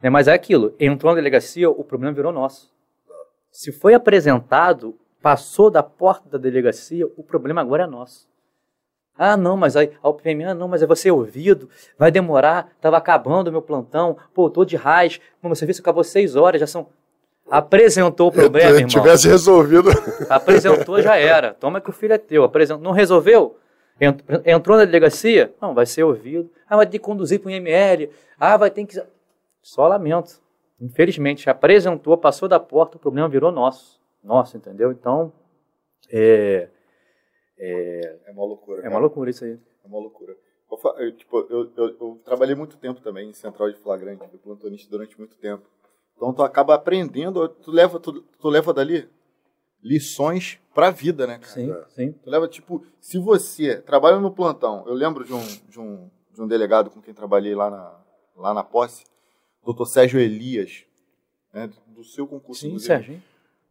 [0.01, 0.09] né?
[0.09, 2.71] Mas é aquilo, entrou na delegacia, o problema virou nosso.
[3.49, 8.27] Se foi apresentado, passou da porta da delegacia, o problema agora é nosso.
[9.17, 12.97] Ah, não, mas aí, a UPM, ah, não, mas é você ouvido, vai demorar, estava
[12.97, 16.87] acabando o meu plantão, pô, tô de raiz, você viu, acabou seis horas, já são...
[17.49, 18.87] Apresentou o problema, irmão.
[18.87, 19.89] tivesse resolvido.
[20.29, 21.53] Apresentou, já era.
[21.53, 22.43] Toma que o filho é teu.
[22.43, 22.83] Apresentou.
[22.83, 23.57] Não resolveu?
[24.45, 25.53] Entrou na delegacia?
[25.61, 26.49] Não, vai ser ouvido.
[26.69, 28.09] Ah, vai ter que conduzir para o IML.
[28.39, 29.01] Ah, vai ter que.
[29.61, 30.41] Só lamento.
[30.79, 33.99] Infelizmente, apresentou, passou da porta, o problema virou nosso.
[34.23, 34.91] Nosso, entendeu?
[34.91, 35.31] Então,
[36.11, 36.69] é.
[37.57, 38.79] É, é uma loucura.
[38.79, 38.93] É cara.
[38.93, 39.53] uma loucura isso aí.
[39.53, 40.35] É uma loucura.
[40.97, 44.91] Eu, tipo, eu, eu, eu, trabalhei muito tempo também em central de flagrante, fui plantonista
[44.91, 45.63] durante muito tempo.
[46.17, 49.07] Então tu acaba aprendendo, tu leva, tu, tu leva dali
[49.81, 51.53] lições para a vida, né, cara?
[51.53, 52.11] Sim, sim.
[52.11, 56.41] Tu leva, tipo, se você trabalha no plantão, eu lembro de um, de um, de
[56.41, 57.95] um delegado com quem trabalhei lá na,
[58.35, 59.05] lá na posse,
[59.63, 60.83] doutor Sérgio Elias,
[61.53, 62.61] né, do seu concurso.
[62.61, 63.21] Sim, Sérgio.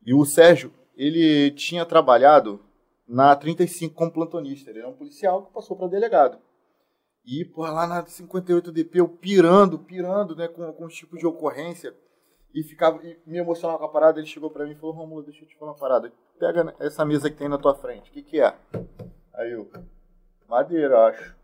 [0.05, 2.61] E o Sérgio, ele tinha trabalhado
[3.07, 4.71] na 35 como plantonista.
[4.71, 6.39] Ele era um policial que passou para delegado.
[7.25, 11.27] E, pô, lá na 58 DP, eu pirando, pirando, né, com, com os tipos de
[11.27, 11.93] ocorrência.
[12.55, 14.19] E ficava, e me emocionava com a parada.
[14.19, 16.13] Ele chegou para mim e falou: Romulo, deixa eu te falar uma parada.
[16.39, 18.11] Pega essa mesa que tem na tua frente.
[18.11, 18.55] O que, que é?
[19.35, 19.71] Aí eu,
[20.49, 21.37] madeira, acho.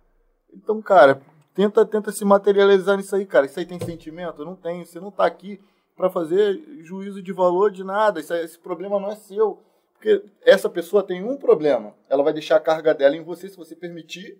[0.52, 1.20] Então, cara,
[1.54, 3.46] tenta, tenta se materializar nisso aí, cara.
[3.46, 4.44] Isso aí tem sentimento?
[4.44, 4.84] Não tem.
[4.84, 5.60] Você não tá aqui
[5.96, 8.20] para fazer juízo de valor de nada.
[8.20, 9.62] Esse, esse problema não é seu.
[9.92, 11.94] Porque essa pessoa tem um problema.
[12.08, 14.36] Ela vai deixar a carga dela em você se você permitir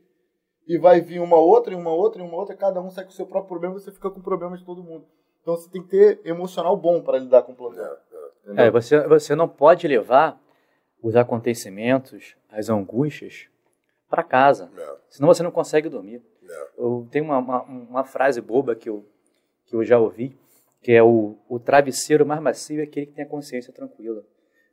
[0.66, 3.10] e vai vir uma outra, e uma outra, e uma outra, cada um sai com
[3.10, 5.06] o seu próprio problema, você fica com problemas de todo mundo.
[5.42, 7.98] Então você tem que ter emocional bom para lidar com o problema.
[8.56, 10.40] É, é, você, você não pode levar
[11.02, 13.48] os acontecimentos, as angústias,
[14.08, 14.70] para casa.
[14.76, 14.96] É.
[15.08, 16.22] Senão você não consegue dormir.
[16.48, 16.68] É.
[16.76, 19.04] Eu tenho uma, uma, uma, frase boba que eu,
[19.64, 20.36] que eu já ouvi,
[20.82, 24.22] que é o, o travesseiro mais macio é aquele que tem a consciência tranquila.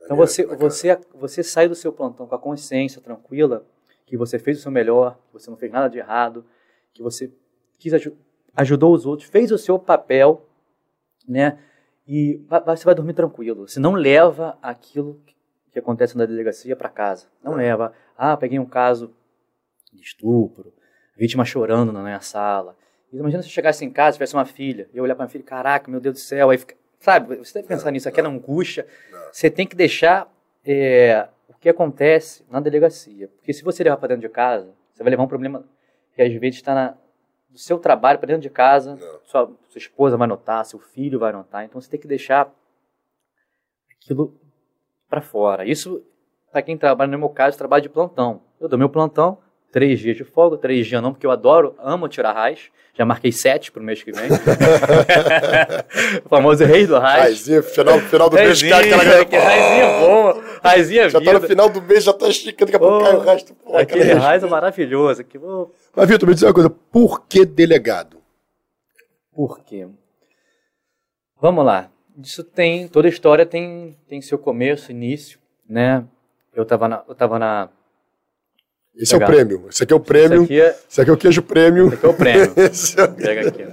[0.03, 3.65] Então você, você, você sai do seu plantão com a consciência tranquila,
[4.05, 6.43] que você fez o seu melhor, que você não fez nada de errado,
[6.93, 7.32] que você
[7.77, 7.93] quis
[8.55, 10.48] ajudou os outros, fez o seu papel,
[11.29, 11.59] né?
[12.07, 13.67] E você vai dormir tranquilo.
[13.67, 15.21] Você não leva aquilo
[15.71, 17.27] que acontece na delegacia para casa.
[17.43, 17.93] Não leva.
[18.17, 19.13] Ah, peguei um caso
[19.93, 20.73] de estupro,
[21.15, 22.75] vítima chorando na minha sala.
[23.11, 25.89] Imagina se chegasse em casa, tivesse uma filha, e eu olhar para minha filha, caraca,
[25.89, 28.85] meu Deus do céu, aí fica, sabe, você deve pensar nisso, aquela angústia.
[29.31, 30.31] Você tem que deixar
[30.63, 31.27] é,
[31.59, 33.27] que acontece na delegacia.
[33.27, 35.65] Porque se você levar para dentro de casa, você vai levar um problema
[36.13, 36.97] que às vezes está
[37.49, 41.31] do seu trabalho para dentro de casa, sua, sua, esposa vai notar, seu filho vai
[41.31, 42.49] notar, então você tem que deixar
[43.95, 44.33] aquilo
[45.09, 45.65] para fora.
[45.65, 46.03] Isso,
[46.51, 48.41] para quem trabalha, no meu caso, trabalho de plantão.
[48.59, 49.39] Eu dou meu plantão,
[49.71, 52.69] três dias de folga, três dias não, porque eu adoro, amo tirar raiz.
[52.93, 54.27] Já marquei sete pro mês que vem.
[56.25, 57.23] o famoso rei do raiz.
[57.23, 59.45] Raizinho, final, final do mês, cara, aquela galera.
[59.45, 61.33] Raizinho é bom, raizinho Já vida.
[61.33, 63.53] tá no final do mês, já tá esticando, daqui a pouco cai o resto.
[63.55, 65.23] Pô, aquele raiz é maravilhoso.
[65.95, 68.17] Mas, Vitor, me diz uma coisa, por que delegado?
[69.33, 69.87] Por quê?
[71.41, 71.89] Vamos lá.
[72.21, 76.03] Isso tem, toda história tem, tem seu começo, início, né?
[76.53, 77.69] Eu tava na, eu tava na
[78.99, 79.29] esse Legal.
[79.29, 79.65] é o prêmio.
[79.69, 80.43] Esse aqui é o prêmio.
[80.43, 81.87] Esse aqui é, Esse aqui é o queijo prêmio.
[81.87, 82.43] Esse aqui é o prêmio.
[82.53, 83.13] é o...
[83.15, 83.67] Pega aqui.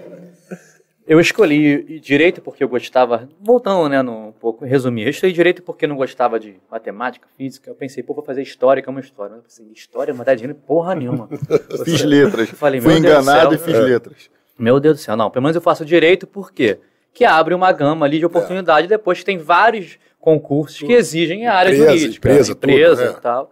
[1.07, 5.87] Eu escolhi direito porque eu gostava, voltando, né, no, pouco, resumir, eu escolhi direito porque
[5.87, 9.35] não gostava de matemática, física, eu pensei, pô, vou fazer história, que é uma história.
[9.35, 11.29] Eu pensei, história, vai dar dinheiro porra nenhuma.
[11.85, 12.51] fiz letras.
[12.51, 13.81] Falei, Fui enganado e fiz é.
[13.81, 14.31] letras.
[14.59, 16.79] Meu Deus do céu, não, pelo menos eu faço direito, por quê?
[17.13, 18.91] Que abre uma gama ali de oportunidade, é.
[18.91, 23.19] depois tem vários concursos que exigem a área empresa, jurídica, empresa, empresa tudo, é.
[23.19, 23.51] e tal.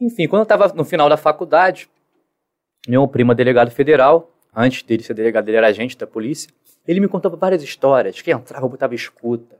[0.00, 1.88] Enfim, quando eu estava no final da faculdade,
[2.88, 6.50] meu primo é delegado federal, antes dele ser delegado, ele era agente da polícia,
[6.86, 9.56] ele me contou várias histórias, que entrava, botava escuta,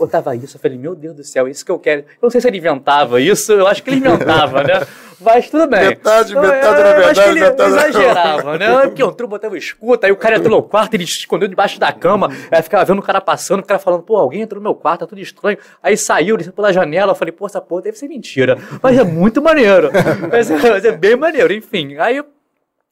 [0.00, 2.00] botava isso, eu falei, meu Deus do céu, isso que eu quero.
[2.00, 4.80] Eu não sei se ele inventava isso, eu acho que ele inventava, né?
[5.20, 5.88] Mas tudo bem.
[5.88, 8.80] Metade, metade eu, na verdade, acho que ele metade exagerava, né?
[8.88, 11.92] Porque entrou, botava escuta, aí o cara entrou no quarto, ele se escondeu debaixo da
[11.92, 14.74] cama, aí ficava vendo o cara passando, o cara falando, pô, alguém entrou no meu
[14.74, 15.58] quarto, tá tudo estranho.
[15.82, 18.56] Aí saiu, desceu pela janela, eu falei, pô, essa porra deve ser mentira.
[18.82, 19.90] Mas é muito maneiro.
[20.32, 21.96] Mas é, mas é bem maneiro, enfim.
[21.98, 22.22] Aí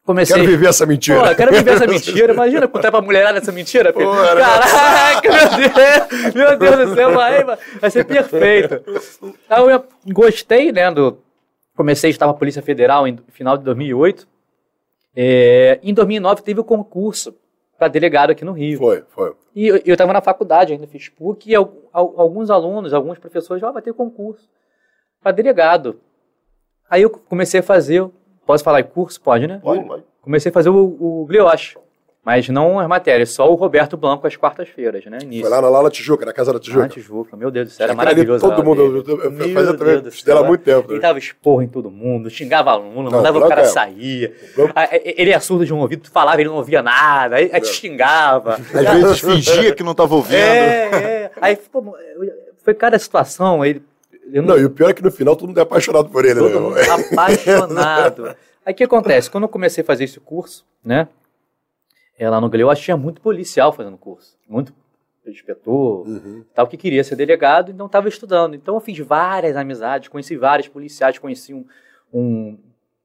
[0.09, 0.37] comecei.
[0.37, 1.29] Quero viver essa mentira.
[1.29, 2.33] Pô, quero viver essa mentira.
[2.33, 3.93] Imagina contar pra mulherada essa mentira.
[3.93, 8.83] Pô, Caraca, meu Deus, meu Deus do céu, vai, vai ser perfeito.
[9.45, 11.19] Então, eu gostei, né, do...
[11.77, 14.27] Comecei a na Polícia Federal em final de 2008.
[15.15, 17.37] É, em 2009 teve o concurso
[17.79, 18.79] para delegado aqui no Rio.
[18.79, 19.35] Foi, foi.
[19.55, 23.73] E eu estava na faculdade, ainda fiz PUC, e alguns alunos, alguns professores, ó, oh,
[23.73, 24.49] vai ter concurso
[25.23, 26.01] para delegado.
[26.91, 28.09] Aí eu comecei a fazer
[28.49, 29.21] Posso falar em curso?
[29.21, 29.61] Pode, né?
[29.63, 30.03] Pode, pode.
[30.23, 31.77] Comecei a fazer o, o Glioche.
[32.25, 35.19] Mas não as matérias, só o Roberto Blanco às quartas-feiras, né?
[35.23, 35.43] Início.
[35.43, 36.83] Foi lá na Laula Tijuca, na Casa da Tijuca.
[36.83, 38.49] Na Tijuca, meu Deus do céu, era maravilhoso.
[38.49, 40.89] Todo mundo, eu, eu fazia também, dela há muito tempo.
[40.89, 41.01] Ele né?
[41.01, 43.65] dava esporro em todo mundo, xingava aluno, mandava o cara é.
[43.65, 44.35] sair.
[45.05, 48.55] Ele é surdo de um ouvido, falava, ele não ouvia nada, aí, aí te xingava.
[48.55, 50.37] Às vezes fingia que não estava ouvindo.
[50.37, 51.31] É, é.
[51.39, 51.95] Aí pô,
[52.65, 53.83] foi cada situação, ele...
[54.33, 54.43] Não...
[54.43, 56.71] não, e o pior é que no final todo mundo é apaixonado por ele, todo
[56.71, 56.83] né?
[57.13, 58.37] Apaixonado.
[58.65, 59.31] Aí o que acontece?
[59.31, 61.09] Quando eu comecei a fazer esse curso, né?
[62.19, 64.75] é, lá no Galeu, tinha muito policial fazendo curso, muito
[65.25, 66.43] inspetor, uhum.
[66.55, 68.55] tal, que queria ser delegado e não estava estudando.
[68.55, 71.67] Então eu fiz várias amizades, conheci vários policiais, conheci um,
[72.13, 72.59] um,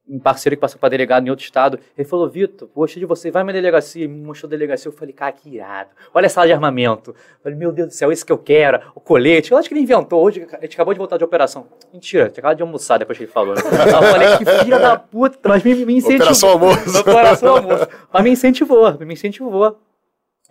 [0.08, 1.78] um parceiro que passou para delegado em outro estado.
[1.96, 4.06] Ele falou, Vitor, gostei de você, vai na delegacia.
[4.06, 4.88] Me mostrou a delegacia.
[4.88, 5.90] Eu falei, cara, que irado.
[6.12, 7.10] Olha a sala de armamento.
[7.10, 8.80] Eu falei, meu Deus do céu, esse que eu quero.
[8.94, 9.52] O colete.
[9.52, 10.22] Eu acho que ele inventou.
[10.22, 11.66] Hoje, a gente acabou de voltar de operação.
[11.92, 13.54] Mentira, tinha acabado de almoçar depois que ele falou.
[13.54, 13.62] Né?
[13.62, 15.48] Eu falei, que filha da puta.
[15.48, 16.24] Mas me, me incentivou.
[16.24, 17.00] Operação almoço.
[17.00, 17.88] Operação almoço.
[18.12, 19.78] Mas me incentivou, me incentivou.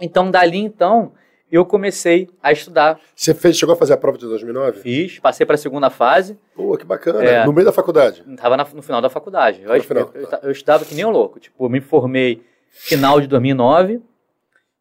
[0.02, 1.12] Então, dali, então,
[1.54, 3.00] eu comecei a estudar.
[3.16, 4.80] Você fez, chegou a fazer a prova de 2009?
[4.80, 6.36] Fiz, passei para a segunda fase.
[6.56, 7.24] Pô, que bacana.
[7.24, 8.24] É, no meio da faculdade?
[8.28, 9.62] Estava no final da faculdade.
[9.62, 9.84] Eu, eu,
[10.16, 11.40] eu, eu, estudava que nem um louco.
[11.40, 14.02] Tipo, me formei final de 2009,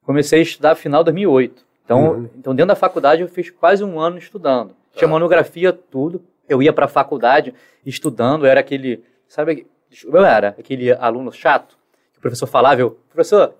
[0.02, 1.62] comecei a estudar final de 2008.
[1.84, 2.30] Então, uhum.
[2.38, 4.74] então, dentro da faculdade, eu fiz quase um ano estudando.
[4.94, 5.12] Tinha tá.
[5.12, 6.24] monografia, tudo.
[6.48, 7.54] Eu ia para a faculdade
[7.84, 9.66] estudando, eu era aquele, sabe,
[10.04, 11.76] eu era aquele aluno chato,
[12.12, 13.54] que o professor falava, eu, professor,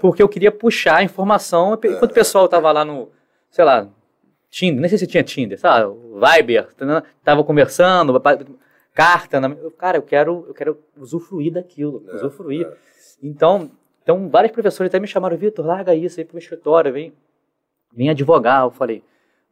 [0.00, 3.10] porque eu queria puxar a informação enquanto o pessoal tava lá no,
[3.50, 3.88] sei lá,
[4.50, 5.92] Tinder, nem sei se tinha Tinder, sabe?
[6.14, 6.68] Viber,
[7.22, 8.20] tava conversando,
[8.94, 12.66] carta, na, cara, eu quero, eu quero usufruir daquilo, é, usufruir.
[12.66, 12.72] É.
[13.22, 13.70] Então,
[14.02, 17.12] então, vários professores até me chamaram, Vitor, larga isso aí pro escritório, vem,
[17.92, 18.62] vem advogar.
[18.62, 19.02] Eu falei,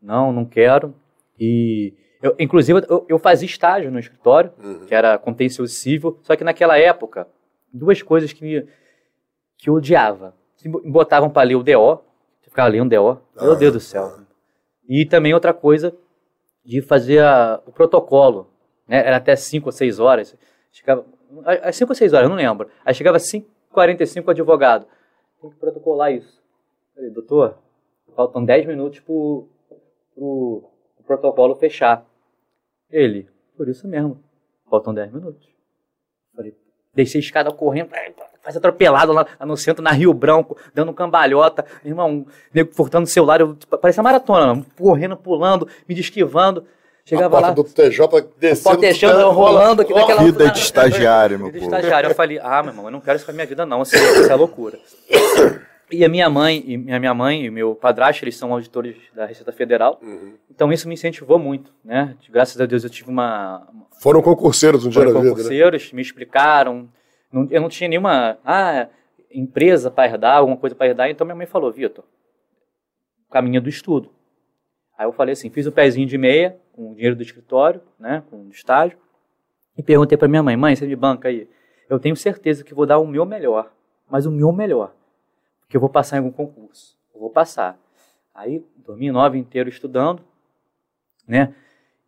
[0.00, 0.94] não, não quero.
[1.38, 4.87] E, eu, inclusive, eu, eu, fazia estágio no escritório, uhum.
[4.87, 7.26] que era contencioso civil, só que naquela época,
[7.72, 8.66] duas coisas que me,
[9.64, 10.35] que eu odiava.
[10.59, 12.03] Que botavam para ler o DO,
[12.42, 14.18] ficar lendo DO, meu ah, Deus do céu.
[14.87, 15.96] E também outra coisa
[16.62, 18.50] de fazer a, o protocolo,
[18.87, 18.98] né?
[18.98, 20.37] Era até 5 ou 6 horas.
[20.70, 21.07] Chegava,
[21.62, 22.68] às 5 ou 6 horas, eu não lembro.
[22.85, 24.87] Aí chegava 5h45 o advogado.
[25.40, 26.42] Tem que protocolar isso.
[26.94, 27.59] falei, doutor,
[28.14, 29.48] faltam 10 minutos pro,
[30.14, 32.07] pro, pro protocolo fechar.
[32.90, 34.22] Ele, por isso mesmo,
[34.68, 35.48] faltam 10 minutos.
[36.37, 36.55] falei,
[36.94, 37.88] desci a escada correndo,
[38.44, 43.40] faz atropelado lá no centro, na Rio Branco, dando cambalhota, irmão, nego furtando o celular,
[43.40, 46.64] eu, parecia maratona, correndo, pulando, me esquivando.
[47.07, 47.50] Chegava lá.
[47.50, 47.98] do TJ
[48.38, 48.78] descendo.
[48.78, 50.22] TJ rolando aqui daquela.
[50.22, 52.11] Vida de estagiário, meu Vida de estagiário.
[52.11, 53.83] Eu falei, ah, meu irmão, eu não quero isso pra minha vida, não.
[53.83, 54.78] Isso é, isso é loucura.
[55.90, 59.26] E a minha mãe, e a minha mãe e meu padrasto, eles são auditores da
[59.26, 60.00] Receita Federal.
[60.02, 60.33] Uhum.
[60.50, 62.16] Então isso me incentivou muito, né?
[62.30, 63.68] Graças a Deus eu tive uma.
[64.00, 65.18] Foram concurseiros um dia na vida.
[65.18, 65.37] Foram né?
[65.37, 65.96] concurseiros, né?
[65.96, 66.88] me explicaram
[67.35, 68.88] não, eu não tinha nenhuma ah,
[69.31, 71.11] empresa para herdar, alguma coisa para herdar.
[71.11, 72.05] Então minha mãe falou, Vitor,
[73.29, 74.11] caminho do estudo.
[74.97, 77.81] Aí eu falei assim, fiz o um pezinho de meia, com o dinheiro do escritório,
[77.99, 78.97] né, com o estágio,
[79.77, 81.49] e perguntei para minha mãe, mãe, você me banca aí?
[81.90, 83.73] Eu tenho certeza que vou dar o meu melhor,
[84.09, 84.94] mas o meu melhor,
[85.61, 86.97] porque eu vou passar em algum concurso.
[87.12, 87.77] Eu vou passar.
[88.33, 90.23] Aí, 2009 inteiro estudando,
[91.27, 91.53] né,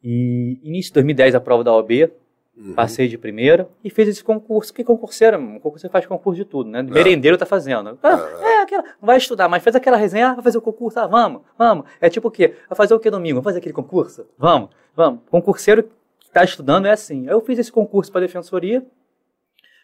[0.03, 2.12] e início de 2010 a prova da OB,
[2.57, 2.73] Uhum.
[2.73, 4.73] Passei de primeira e fiz esse concurso.
[4.73, 5.38] Que concurseiro?
[5.38, 6.79] Um concurso faz concurso de tudo, né?
[6.79, 6.83] É.
[6.83, 7.99] Merendeiro tá fazendo.
[8.03, 8.45] Ah, é.
[8.45, 8.85] é, aquela.
[9.01, 11.85] Vai estudar, mas faz aquela resenha, ah, vai fazer o concurso, ah, vamos, vamos.
[12.01, 12.55] É tipo o quê?
[12.66, 13.35] Vai fazer o quê domingo?
[13.35, 14.27] Vamos fazer aquele concurso?
[14.38, 15.21] Vamos, vamos.
[15.31, 17.29] Concurseiro que tá estudando é assim.
[17.29, 18.83] Eu fiz esse concurso para defensoria,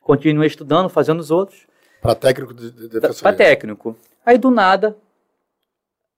[0.00, 1.66] continuei estudando, fazendo os outros.
[2.00, 3.22] Para técnico de, de defensoria?
[3.22, 3.94] Para técnico.
[4.24, 4.96] Aí do nada,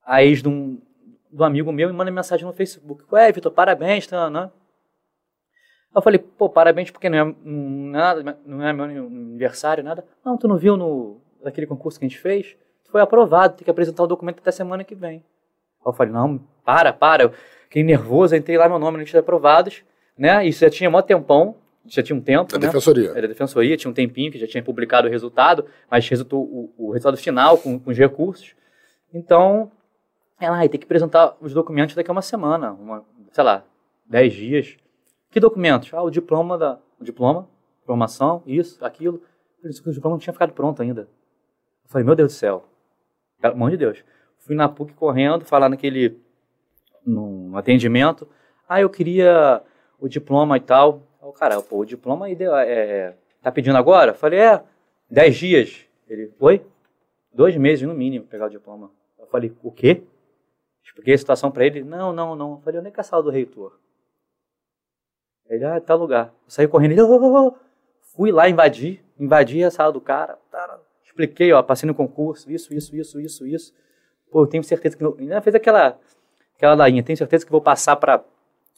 [0.06, 0.78] a ex de um,
[1.32, 3.02] de um amigo meu me manda mensagem no Facebook.
[3.10, 4.50] Ué, Vitor, parabéns, tá, né?
[5.94, 10.04] Eu falei, pô, parabéns, porque não é, nada, não é meu aniversário, nada.
[10.24, 12.56] Não, tu não viu no, naquele concurso que a gente fez?
[12.84, 15.24] Tu foi aprovado, tem que apresentar o documento até semana que vem.
[15.86, 17.24] Eu falei, não, para, para.
[17.24, 17.32] Eu
[17.64, 19.84] fiquei nervoso, entrei lá meu nome na lista de aprovados,
[20.18, 20.44] né?
[20.46, 21.54] Isso já tinha mó tempão,
[21.86, 22.50] já tinha um tempo.
[22.50, 22.66] Da né?
[22.66, 23.10] defensoria.
[23.10, 26.74] Era da defensoria, tinha um tempinho que já tinha publicado o resultado, mas resultou o,
[26.76, 28.54] o resultado final com, com os recursos.
[29.12, 29.70] Então,
[30.40, 33.64] ela ah, tem que apresentar os documentos daqui a uma semana, uma, sei lá,
[34.06, 34.76] dez dias.
[35.34, 35.92] Que documentos?
[35.92, 36.78] Ah, o diploma da.
[37.00, 37.48] O diploma,
[37.84, 39.20] formação, isso, aquilo.
[39.60, 41.00] Por isso que o diploma não tinha ficado pronto ainda.
[41.00, 42.64] Eu falei, meu Deus do céu.
[43.40, 44.04] Pelo amor de Deus.
[44.38, 46.20] Fui na PUC correndo, falar naquele.
[47.04, 48.28] num atendimento.
[48.68, 49.60] Ah, eu queria
[49.98, 51.02] o diploma e tal.
[51.20, 54.12] O cara, pô, o diploma aí é, é, tá pedindo agora?
[54.12, 54.62] Eu falei, é,
[55.10, 55.84] dez dias.
[56.08, 56.64] Ele, oi?
[57.32, 58.88] Dois meses no mínimo pegar o diploma.
[59.18, 60.04] Eu falei, o quê?
[60.84, 61.82] Expliquei a situação para ele.
[61.82, 62.52] Não, não, não.
[62.52, 63.80] Eu falei, onde é que é a sala do reitor?
[65.54, 66.26] Ele, ah, tá lugar.
[66.26, 67.54] Eu saí correndo, ele, oh, oh,
[68.14, 70.38] fui lá invadir, invadi a sala do cara,
[71.04, 73.74] expliquei, ó, passei no concurso, isso, isso, isso, isso, isso.
[74.30, 75.04] Pô, eu tenho certeza que.
[75.04, 75.98] Ainda fez aquela,
[76.56, 78.22] aquela lainha, tenho certeza que vou passar para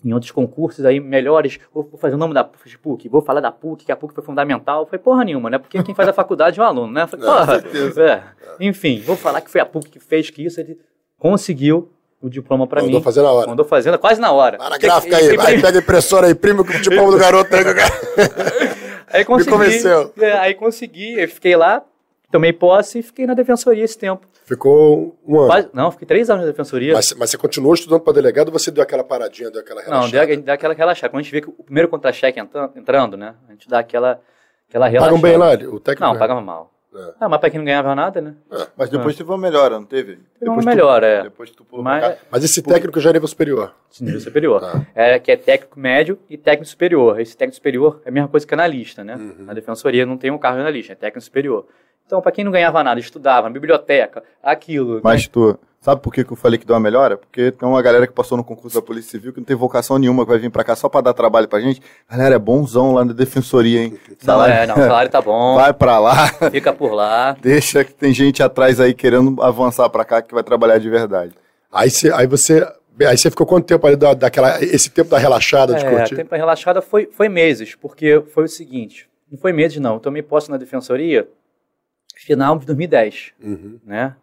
[0.05, 3.87] em outros concursos aí melhores, vou fazer o nome da PUC, vou falar da PUC,
[3.87, 4.87] que a PUC foi fundamental.
[4.87, 5.59] Foi porra nenhuma, né?
[5.59, 7.07] Porque quem faz a faculdade é um aluno, né?
[7.07, 7.57] Falei, porra,
[8.03, 8.23] é.
[8.61, 10.79] Enfim, vou falar que foi a PUC que fez que isso, ele
[11.19, 11.91] conseguiu
[12.27, 12.89] o diploma para mim.
[12.89, 13.47] Mandou fazer na hora.
[13.49, 14.59] Mandou fazendo quase na hora.
[14.59, 17.55] Para a gráfica aí, vai, pega a impressora aí, primo com o diploma do garoto
[17.55, 17.63] aí.
[19.09, 20.13] aí consegui, Me convenceu.
[20.19, 21.83] É, aí consegui, eu fiquei lá,
[22.31, 24.27] tomei posse e fiquei na defensoria esse tempo.
[24.45, 25.49] Ficou um ano?
[25.49, 26.95] Quase, não, fiquei três anos na defensoria.
[26.95, 30.19] Mas, mas você continuou estudando para delegado ou você deu aquela paradinha, deu aquela relaxada?
[30.19, 31.11] Não, deu, deu aquela relaxada.
[31.11, 32.39] Quando a gente vê que o primeiro contra-cheque
[32.77, 34.21] entrando, né, a gente dá aquela,
[34.69, 35.17] aquela relaxada.
[35.17, 35.55] Pagam bem lá?
[35.73, 36.76] O técnico não, pagava mal.
[36.97, 37.15] É.
[37.21, 38.35] Ah, mas para quem não ganhava nada, né?
[38.51, 38.67] É.
[38.77, 39.19] Mas depois é.
[39.19, 40.17] teve uma melhora, não teve?
[40.17, 41.23] Teve depois uma melhora, é.
[41.25, 43.75] Depois tu pulou mas, mas esse técnico já é nível superior?
[44.01, 44.61] nível superior.
[44.61, 44.87] Tá.
[44.95, 47.21] É, que é técnico médio e técnico superior.
[47.21, 49.17] Esse técnico superior é a mesma coisa que analista, né?
[49.17, 49.45] Uhum.
[49.45, 51.67] Na defensoria não tem um cargo de analista, é técnico superior.
[52.07, 55.01] Então, para quem não ganhava nada, estudava, biblioteca, aquilo.
[55.03, 55.29] Mas né?
[55.33, 57.17] tu, sabe por que, que eu falei que deu uma melhora?
[57.17, 59.99] Porque tem uma galera que passou no concurso da Polícia Civil que não tem vocação
[59.99, 61.83] nenhuma, que vai vir para cá só para dar trabalho pra gente.
[62.09, 63.99] Galera, é bonzão lá na defensoria, hein?
[64.21, 65.57] Salário, não, é, não, o salário tá bom.
[65.57, 66.29] Vai para lá.
[66.53, 67.37] Fica por lá.
[67.41, 71.33] Deixa que tem gente atrás aí querendo avançar para cá que vai trabalhar de verdade.
[71.73, 72.65] Aí, cê, aí você
[73.05, 76.15] Aí você ficou quanto tempo ali da, daquela, esse tempo da relaxada de é, curtir?
[76.15, 79.95] O tempo da relaxada foi, foi meses, porque foi o seguinte, não foi meses não,
[79.95, 81.29] eu tomei posse na defensoria
[82.17, 83.79] final de 2010, uhum.
[83.85, 84.17] né?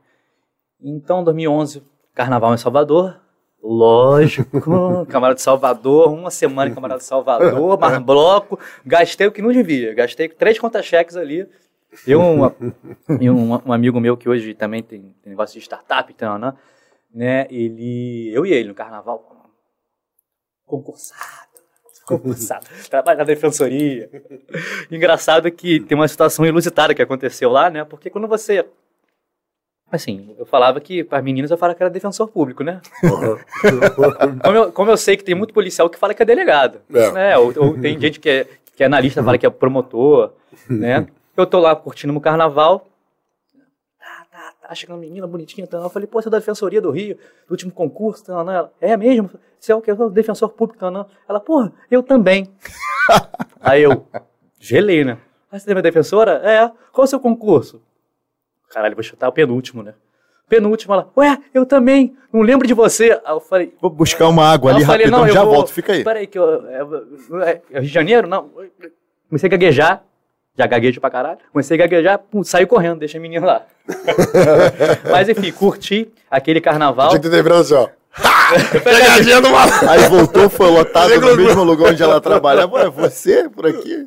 [0.82, 3.22] Então, 2011, Carnaval em Salvador,
[3.62, 4.60] lógico,
[5.08, 9.52] Camarada de Salvador, uma semana em Camarada de Salvador, mais bloco, gastei o que não
[9.52, 11.48] devia, gastei três conta-cheques ali,
[12.08, 12.56] eu uma,
[13.22, 16.54] e um, um, amigo meu que hoje também tem, tem negócio de startup, então, né?
[17.14, 17.48] né?
[17.50, 19.24] Ele, eu e ele no Carnaval,
[20.66, 21.43] concursado,
[22.08, 24.10] concursado, trabalho na defensoria.
[24.92, 27.84] Engraçado que tem uma situação ilusitada que aconteceu lá, né?
[27.84, 28.66] Porque quando você
[29.94, 32.82] Assim, eu falava que para as meninas eu falava que era defensor público, né?
[34.44, 37.12] Como, eu, como, eu, sei que tem muito policial que fala que é delegado, é.
[37.12, 37.38] né?
[37.38, 40.34] Ou, ou, tem gente que é, que é analista fala que é promotor,
[40.68, 41.06] né?
[41.38, 42.88] Eu tô lá curtindo no carnaval,
[44.74, 47.52] tá chegando menina bonitinha, então eu falei, pô, você é da Defensoria do Rio, do
[47.52, 49.30] último concurso, então, ela, é mesmo?
[49.60, 49.90] Você é o que?
[49.90, 51.06] Eu sou defensor público, então, não.
[51.28, 52.50] Ela, pô, eu também.
[53.62, 54.06] Aí eu,
[54.60, 55.18] gelei, né?
[55.50, 56.42] Ah, você é minha defensora?
[56.44, 56.70] É.
[56.92, 57.82] Qual é o seu concurso?
[58.70, 59.94] Caralho, vou chutar o penúltimo, né?
[60.50, 63.22] Penúltimo, ela, ué, eu também, não lembro de você.
[63.24, 63.74] Aí eu falei...
[63.80, 66.04] Vou buscar uma água ali falei, rapidão, já vou, volto, fica aí.
[66.04, 66.68] Peraí, que eu...
[66.68, 66.82] É,
[67.50, 68.28] é, é Rio de Janeiro?
[68.28, 68.50] Não.
[69.30, 70.04] Comecei a gaguejar,
[70.58, 71.39] já gaguejo pra caralho.
[71.52, 73.66] Comecei a gaguejar, pum, saí correndo, deixei a menina lá.
[75.12, 77.10] Mas enfim, curti aquele carnaval.
[77.10, 77.89] Tinha que ter assim, ó.
[78.84, 79.89] Pegadinha do maluco.
[79.89, 82.82] Aí voltou, foi lotado no mesmo lugar onde ela trabalhava.
[82.82, 84.06] É você por aqui?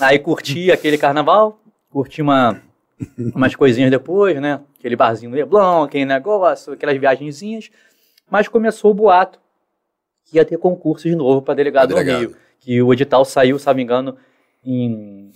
[0.00, 2.60] Aí curti aquele carnaval, curti uma,
[3.34, 4.60] umas coisinhas depois, né?
[4.78, 7.70] Aquele barzinho Leblon, aquele negócio, aquelas viagenzinhas.
[8.30, 9.38] Mas começou o boato
[10.24, 12.36] que ia ter concurso de novo para delegado, delegado no Rio.
[12.60, 14.16] Que o edital saiu, se não me engano,
[14.64, 15.30] em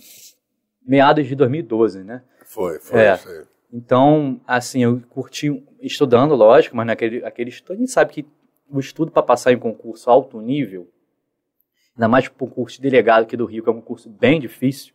[0.85, 2.21] meados de 2012, né?
[2.45, 3.17] Foi, foi, é.
[3.17, 3.43] foi.
[3.71, 8.25] Então, assim, eu curti estudando, lógico, mas naquele aquele estudo, a gente sabe que
[8.69, 10.87] o estudo para passar em concurso alto nível,
[11.95, 14.39] ainda mais para o concurso de delegado aqui do Rio, que é um concurso bem
[14.39, 14.93] difícil,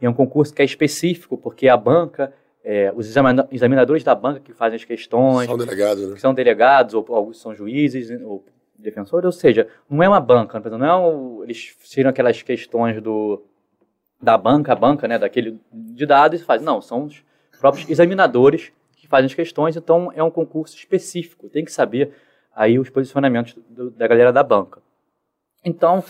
[0.00, 3.08] e é um concurso que é específico, porque a banca, é, os
[3.50, 5.46] examinadores da banca que fazem as questões...
[5.46, 6.16] São delegados, né?
[6.16, 8.44] São delegados, ou, ou são juízes, ou
[8.78, 13.42] defensores, ou seja, não é uma banca, não é um, eles tiram aquelas questões do
[14.20, 16.62] da banca, a banca, né, daquele de dados e faz.
[16.62, 17.24] Não, são os
[17.58, 22.12] próprios examinadores que fazem as questões, então é um concurso específico, tem que saber
[22.54, 24.82] aí os posicionamentos do, da galera da banca.
[25.64, 26.02] Então,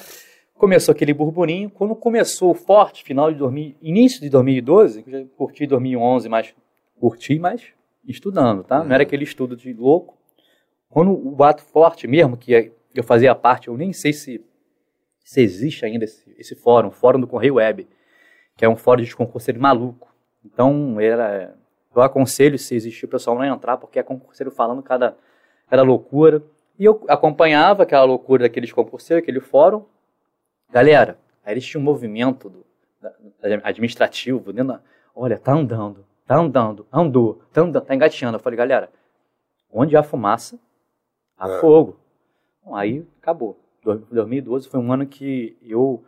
[0.55, 5.21] começou aquele burburinho, quando começou o forte, final de 2000, início de 2012, que eu
[5.21, 6.55] já curti 2011, mas
[6.99, 7.63] curti, mas
[8.07, 8.83] estudando, tá?
[8.83, 10.17] Não era aquele estudo de louco.
[10.89, 14.43] Quando o ato forte mesmo, que eu fazia parte, eu nem sei se,
[15.23, 17.87] se existe ainda esse, esse fórum, fórum do Correio Web,
[18.59, 20.13] que é um fórum de concurseiro maluco.
[20.45, 21.55] Então, era,
[21.95, 25.17] eu aconselho, se existir, o pessoal não entrar, porque é concurseiro falando cada,
[25.71, 26.43] cada loucura.
[26.77, 29.85] E eu acompanhava aquela loucura daqueles concurseiros, aquele fórum.
[30.71, 32.67] Galera, aí eles tinham um movimento do,
[33.01, 33.13] da,
[33.63, 34.81] administrativo, dentro
[35.15, 38.39] olha, tá andando, tá andando, andou, tá andando, tá engatinhando.
[38.39, 38.91] Eu falei, galera,
[39.73, 40.59] onde há fumaça,
[41.39, 41.61] há é.
[41.61, 41.97] fogo.
[42.65, 43.57] Bom, aí acabou.
[43.85, 46.05] 2012 foi um ano que eu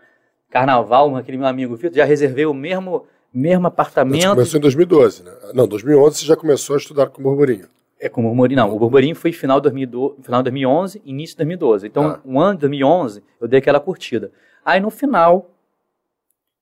[0.51, 4.21] carnaval, aquele meu amigo Vitor, já reservei o mesmo, mesmo apartamento.
[4.21, 5.33] Você começou em 2012, né?
[5.55, 7.69] Não, 2011 você já começou a estudar com o Burburinho.
[7.99, 8.75] É, com o Burburinho, não.
[8.75, 11.87] O Burburinho foi final de 2012, final de 2011, início de 2012.
[11.87, 12.21] Então, ah.
[12.25, 14.33] um ano de 2011, eu dei aquela curtida.
[14.65, 15.51] Aí, no final,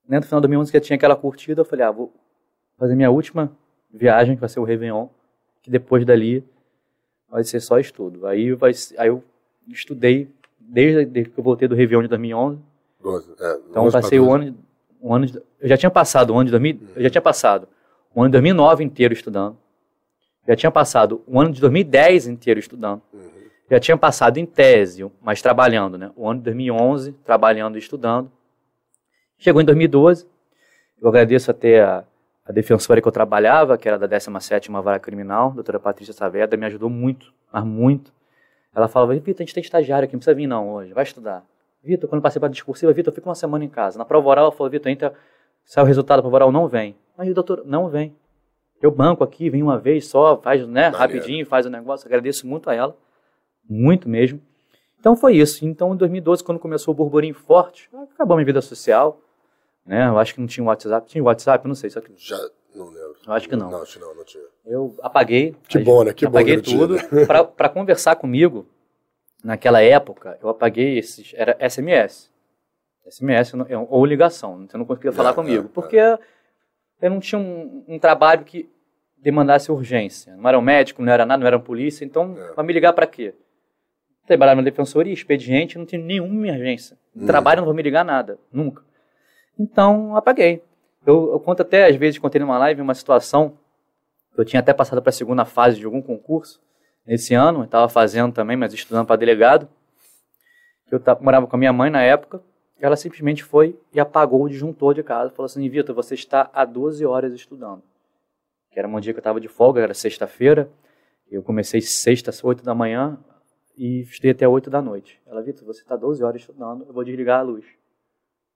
[0.07, 2.13] né, no final de 2011, que eu tinha aquela curtida, eu falei, ah, vou,
[2.77, 3.51] fazer minha última
[3.91, 5.07] viagem, que vai ser o Réveillon,
[5.61, 6.43] que depois dali
[7.29, 8.27] vai ser só estudo.
[8.27, 9.23] Aí, vai, aí eu
[9.67, 10.29] estudei
[10.59, 12.68] desde, desde que eu voltei do Réveillon de 2011.
[13.01, 14.57] 12, é, então eu passei o ano,
[14.99, 16.87] o ano de, eu já tinha passado o ano de 2000, uhum.
[16.95, 17.67] eu já tinha passado
[18.13, 19.57] o ano de 2009 inteiro estudando.
[20.47, 23.01] Já tinha passado o ano de 2010 inteiro estudando.
[23.13, 23.29] Uhum.
[23.69, 26.11] Já tinha passado em tese, mas trabalhando, né?
[26.15, 28.31] O ano de 2011 trabalhando e estudando.
[29.37, 30.27] Chegou em 2012.
[30.99, 32.03] Eu agradeço até a,
[32.45, 36.57] a defensora que eu trabalhava, que era da 17ª Vara Criminal, a doutora Patrícia Saavedra,
[36.57, 38.11] me ajudou muito, mas muito.
[38.75, 41.45] Ela falava, Vitor, a gente tem estagiário aqui, não precisa vir não hoje, vai estudar.
[41.83, 43.97] Vitor, quando passei para a discursiva, Vitor, fica uma semana em casa.
[43.97, 45.13] Na prova oral, ela falou, Vitor, entra,
[45.65, 46.95] sai o resultado da prova oral, não vem.
[47.17, 48.15] Aí o doutor, não vem.
[48.81, 52.07] Eu banco aqui, vem uma vez só, faz, né, rapidinho, faz o negócio.
[52.07, 52.95] Agradeço muito a ela,
[53.69, 54.41] muito mesmo.
[54.99, 55.65] Então foi isso.
[55.65, 59.21] Então em 2012, quando começou o burburinho forte, acabou minha vida social.
[59.85, 60.07] Né?
[60.07, 61.07] Eu acho que não tinha WhatsApp.
[61.07, 61.67] Tinha WhatsApp?
[61.67, 61.89] Não sei.
[61.89, 62.11] Só que...
[62.15, 62.37] Já
[62.75, 63.15] não lembro.
[63.25, 63.71] Eu acho que não.
[63.71, 64.43] Não, acho não, não tinha.
[64.65, 65.55] Eu apaguei.
[65.67, 66.13] Que bom, né?
[66.13, 66.61] Que apaguei bom.
[66.61, 66.97] tudo.
[67.55, 68.67] Para conversar comigo,
[69.43, 71.33] naquela época, eu apaguei esses.
[71.35, 72.31] Era SMS.
[73.07, 73.53] SMS
[73.89, 74.63] ou ligação.
[74.63, 75.65] Então não conseguia falar é, comigo.
[75.65, 75.97] É, porque
[77.01, 78.69] eu não tinha um, um, trabalho que
[79.17, 80.35] demandasse urgência.
[80.35, 82.05] Não era um médico, não era nada, não era um polícia.
[82.05, 82.53] Então, é.
[82.53, 83.33] para me ligar para quê?
[84.27, 86.97] Trabalhar na defensoria, expediente, não tinha nenhuma emergência.
[87.15, 87.25] Hum.
[87.25, 88.37] Trabalho, não vou me ligar nada.
[88.51, 88.83] Nunca.
[89.57, 90.61] Então, apaguei.
[91.05, 93.57] Eu, eu conto até, às vezes, contei numa live uma situação.
[94.37, 96.61] Eu tinha até passado para a segunda fase de algum concurso
[97.09, 97.63] nesse ano.
[97.63, 99.67] Estava fazendo também, mas estudando para delegado.
[100.91, 102.41] Eu tava, morava com a minha mãe na época.
[102.79, 105.31] Ela simplesmente foi e apagou o disjuntor de casa.
[105.31, 107.81] Falou assim: Vitor, você está há 12 horas estudando.
[108.71, 110.69] Que era um dia que eu estava de folga, era sexta-feira.
[111.29, 113.19] Eu comecei sexta, 8 da manhã
[113.77, 115.19] e estudei até 8 da noite.
[115.25, 117.65] Ela, Vitor, você está 12 horas estudando, eu vou desligar a luz.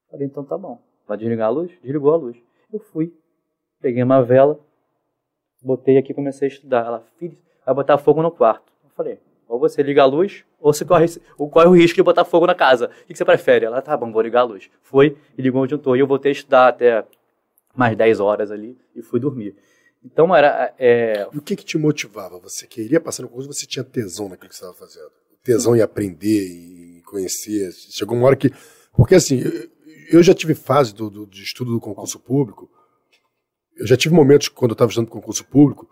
[0.10, 0.82] falei, então tá bom.
[1.08, 1.72] Vai desligar a luz?
[1.82, 2.38] Desligou a luz.
[2.72, 3.14] Eu fui,
[3.80, 4.60] peguei uma vela,
[5.62, 6.86] botei aqui e comecei a estudar.
[6.86, 8.72] Ela, filho, vai botar fogo no quarto.
[8.84, 11.06] Eu falei, ou você liga a luz, ou você corre,
[11.38, 12.90] ou corre o risco de botar fogo na casa.
[13.04, 13.66] O que você prefere?
[13.66, 14.70] Ela, tá bom, vou ligar a luz.
[14.82, 15.96] Foi e ligou o disjuntor.
[15.96, 17.06] E eu voltei a estudar até
[17.76, 19.56] mais 10 horas ali e fui dormir.
[20.04, 20.74] Então era.
[20.78, 21.28] É...
[21.32, 22.40] E o que, que te motivava?
[22.40, 25.12] Você queria passar no curso você tinha tesão naquilo que você estava fazendo?
[25.44, 27.72] Tesão em aprender e conhecer.
[27.92, 28.52] Chegou uma hora que.
[28.92, 29.42] Porque assim,
[30.12, 32.70] eu já tive fase do, do, de estudo do concurso público.
[33.78, 35.90] Eu já tive momentos quando eu estava estudando concurso público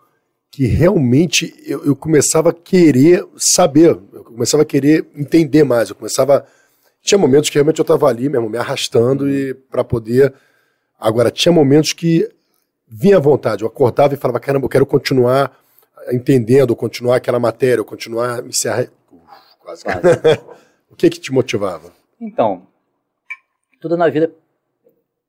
[0.52, 5.96] que realmente eu, eu, começava a querer saber, eu começava a querer entender mais, eu
[5.96, 6.46] começava
[7.00, 10.32] tinha momentos que realmente eu estava ali mesmo me arrastando e para poder
[11.00, 12.28] agora tinha momentos que
[12.86, 15.58] vinha à vontade, eu acordava e falava caramba, eu quero continuar
[16.12, 18.90] entendendo, continuar aquela matéria, continuar me ser
[19.58, 19.84] quase.
[19.84, 20.02] quase.
[20.90, 21.92] o que que te motivava?
[22.20, 22.66] Então,
[23.80, 24.30] tudo na vida,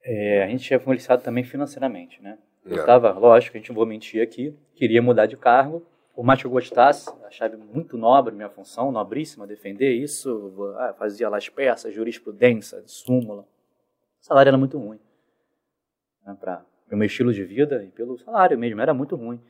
[0.03, 2.37] é, a gente é influenciado também financeiramente, né?
[2.65, 3.13] Eu estava, é.
[3.13, 5.85] lógico, a gente não vou mentir aqui, queria mudar de cargo,
[6.15, 11.27] por mais que eu gostasse, achava muito nobre minha função, nobríssima, defender isso, ah, fazia
[11.27, 13.41] lá as peças, jurisprudência, súmula.
[14.21, 14.99] O salário era muito ruim.
[16.25, 19.41] Né, para o meu estilo de vida e pelo salário mesmo, era muito ruim.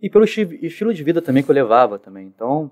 [0.00, 2.26] E pelo estilo de vida também que eu levava também.
[2.26, 2.70] Então,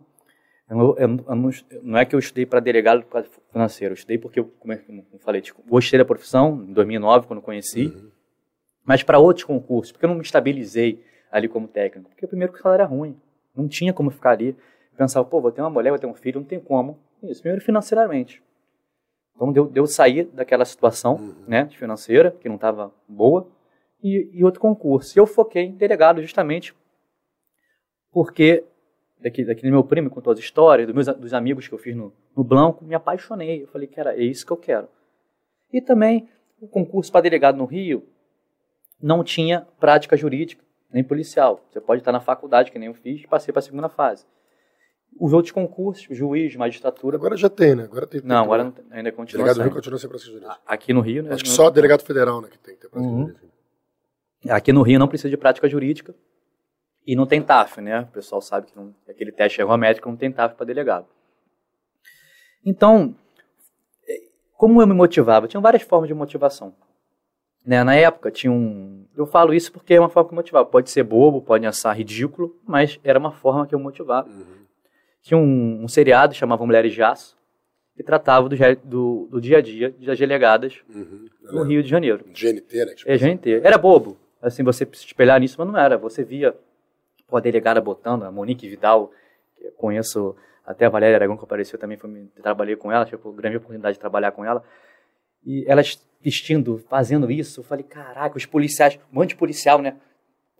[0.68, 1.51] eu, eu, eu não,
[1.82, 3.05] não, é que eu estudei para delegado
[3.51, 4.80] financeiro, eu estudei porque, eu, como eu
[5.20, 8.11] falei, tipo, gostei da profissão, em 2009, quando conheci, uhum.
[8.91, 12.59] Mas para outros concursos, porque eu não me estabilizei ali como técnico, porque primeiro que
[12.59, 13.16] o salário era ruim,
[13.55, 14.57] não tinha como ficar ali,
[14.97, 17.64] pensava, pô, vou ter uma mulher, vou ter um filho, não tem como, isso, primeiro
[17.64, 18.43] financeiramente.
[19.32, 21.34] Então, deu, deu sair daquela situação uhum.
[21.47, 23.47] né, financeira, que não estava boa,
[24.03, 25.16] e, e outro concurso.
[25.16, 26.74] E eu foquei em delegado justamente
[28.11, 28.64] porque
[29.20, 31.95] daqui, daqui do meu primo, contou as histórias, dos, meus, dos amigos que eu fiz
[31.95, 33.62] no, no Blanco, me apaixonei.
[33.62, 34.88] Eu falei que era é isso que eu quero.
[35.72, 36.28] E também
[36.61, 38.05] o concurso para delegado no Rio
[39.03, 41.64] não tinha prática jurídica, nem policial.
[41.70, 44.26] Você pode estar na faculdade, que nem eu fiz, e passei para a segunda fase.
[45.18, 47.16] Os outros concursos, juiz, magistratura.
[47.16, 47.84] Agora já tem, né?
[47.84, 48.20] Agora tem.
[48.22, 49.44] Não, agora não tem, ainda continua.
[49.44, 50.61] Delegado do Rio continua sem prática jurídica.
[50.64, 51.32] Aqui no Rio, né?
[51.32, 53.22] Acho que só delegado federal, né, que tem que ter prática uhum.
[53.22, 53.46] jurídica.
[54.48, 56.14] Aqui no Rio não precisa de prática jurídica.
[57.07, 58.03] E não tem TAF, né?
[58.03, 61.07] O pessoal sabe que não, aquele teste ergométrico não tem TAF para delegado.
[62.64, 63.16] Então,
[64.55, 65.48] como eu me motivava?
[65.48, 66.74] Tinha várias formas de motivação.
[67.70, 67.84] Né?
[67.84, 69.06] Na época tinha um.
[69.16, 70.66] Eu falo isso porque é uma forma que motivava.
[70.66, 74.28] Pode ser bobo, pode achar ridículo, mas era uma forma que eu motivava.
[74.28, 74.66] Uhum.
[75.22, 77.36] Tinha um, um seriado chamado Mulheres de Aço,
[77.94, 81.28] que tratava do, do, do dia a dia das delegadas uhum.
[81.44, 82.24] no Rio de Janeiro.
[82.24, 82.94] GNT, né?
[83.06, 83.60] É, GNT.
[83.62, 84.18] Era bobo.
[84.42, 85.96] Assim, você se espelhar nisso, mas não era.
[85.96, 86.52] Você via
[87.28, 89.12] pô, a delegada botando, a Monique Vidal,
[89.56, 90.34] que eu conheço
[90.66, 92.10] até a Valéria Aragão, que apareceu também, foi,
[92.42, 94.64] trabalhei com ela, tive a grande oportunidade de trabalhar com ela.
[95.45, 99.97] E elas vestindo, fazendo isso, eu falei, caraca, os policiais, um monte de policial, né?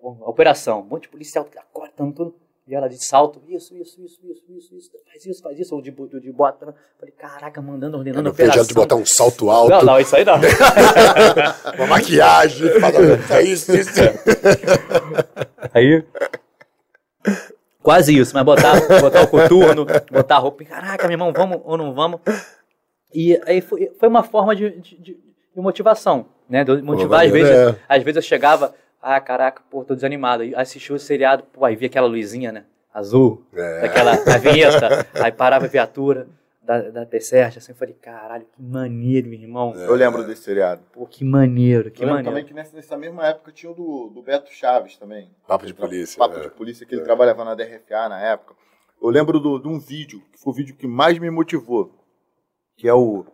[0.03, 2.35] operação, um monte de policial cortando tudo.
[2.67, 5.83] E ela de salto, isso, isso, isso, isso, isso, isso, faz isso, faz isso, ou
[5.83, 6.73] de, de, de bota.
[7.01, 8.65] Falei, caraca, mandando, ordenando eu operação.
[8.65, 9.71] de botar um salto alto.
[9.71, 10.37] Não, não, isso aí não.
[11.77, 12.69] Uma maquiagem,
[13.29, 14.01] é isso, isso.
[15.75, 16.05] Aí,
[17.83, 21.77] quase isso, mas botar, botar o coturno, botar a roupa, caraca, meu irmão, vamos ou
[21.77, 22.21] não vamos?
[23.13, 25.17] E aí foi, foi uma forma de, de, de
[25.57, 26.65] motivação, né?
[26.65, 27.77] De motivar, às vezes, é.
[27.89, 30.43] às vezes eu chegava, ah, caraca, pô, tô desanimado.
[30.43, 32.65] Aí assistiu o seriado, pô, aí via aquela luzinha, né?
[32.93, 33.83] Azul, é.
[33.83, 35.07] daquela a vinheta.
[35.15, 36.27] aí parava a viatura
[36.63, 39.75] da, da T7, assim, eu falei, caralho, que maneiro, meu irmão.
[39.77, 39.87] É.
[39.87, 40.83] Eu lembro desse seriado.
[40.93, 42.29] Pô, que maneiro, que eu maneiro.
[42.29, 45.31] também que nessa, nessa, mesma época tinha o do, do Beto Chaves também.
[45.49, 46.19] Papo de polícia.
[46.19, 46.43] Papo é.
[46.43, 47.05] de polícia, que ele é.
[47.05, 48.55] trabalhava na DRFA na época.
[49.03, 51.91] Eu lembro de um vídeo, que foi o vídeo que mais me motivou,
[52.81, 53.27] que é o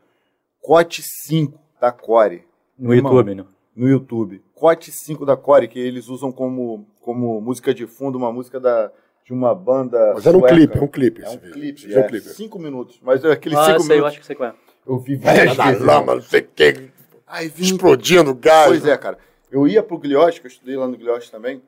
[0.61, 2.45] Cote 5 da Core.
[2.77, 3.45] No YouTube, né?
[3.77, 4.43] No YouTube.
[4.53, 8.91] Cote 5 da Core, que eles usam como, como música de fundo, uma música da,
[9.25, 10.15] de uma banda.
[10.15, 11.23] Mas era um clipe, é um clipe.
[11.23, 12.29] É um clipe, é, um clipe.
[12.31, 12.99] Cinco minutos.
[13.01, 13.99] Mas é aquele ah, cinco sei, minutos.
[13.99, 14.55] Eu acho que sei qual é.
[14.85, 15.81] Eu vi várias vezes.
[15.81, 16.91] lama, não sei o que.
[17.25, 18.67] Aí explodindo gás.
[18.67, 19.17] Pois é, cara.
[19.49, 21.63] Eu ia pro Glioche, que eu estudei lá no Glioche também.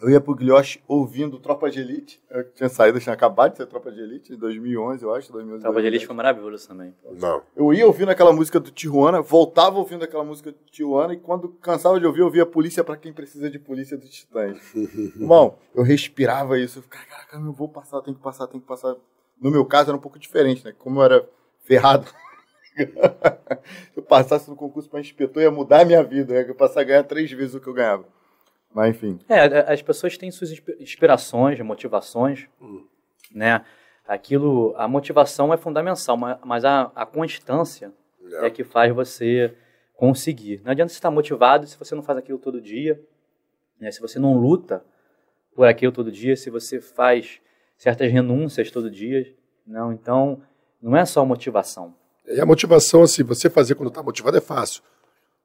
[0.00, 2.22] Eu ia pro Glioche ouvindo Tropa de Elite.
[2.30, 5.30] Eu tinha saído, tinha acabado de ser Tropa de Elite, em 2011, eu acho.
[5.30, 6.94] 2011, Tropa de Elite foi maravilhoso também.
[7.18, 7.42] Não.
[7.54, 11.48] Eu ia ouvindo aquela música do Tijuana, voltava ouvindo aquela música do Tijuana, e quando
[11.48, 14.58] cansava de ouvir, eu ouvia Polícia para quem precisa de Polícia dos Titãs.
[14.74, 16.78] Irmão, eu respirava isso.
[16.78, 18.96] Eu ficava, caraca, eu vou passar, tem que passar, tem que passar.
[19.38, 20.72] No meu caso era um pouco diferente, né?
[20.78, 21.28] Como eu era
[21.60, 22.06] ferrado.
[22.74, 22.88] Se
[23.96, 26.32] eu passasse no concurso para inspetor, ia mudar a minha vida.
[26.32, 26.42] Né?
[26.42, 28.04] Eu ia passar a ganhar três vezes o que eu ganhava.
[28.72, 29.18] Mas enfim.
[29.28, 32.84] É, as pessoas têm suas inspirações, motivações, hum.
[33.34, 33.64] né?
[34.06, 37.92] Aquilo, a motivação é fundamental, mas a, a constância
[38.40, 38.46] é.
[38.46, 39.54] é que faz você
[39.94, 40.60] conseguir.
[40.64, 43.00] Não adianta você estar motivado se você não faz aquilo todo dia,
[43.78, 43.90] né?
[43.90, 44.84] se você não luta
[45.54, 47.40] por aquilo todo dia, se você faz
[47.76, 49.32] certas renúncias todo dia.
[49.66, 50.42] Não, então,
[50.80, 51.94] não é só motivação.
[52.26, 54.82] E a motivação, assim, você fazer quando está motivado é fácil.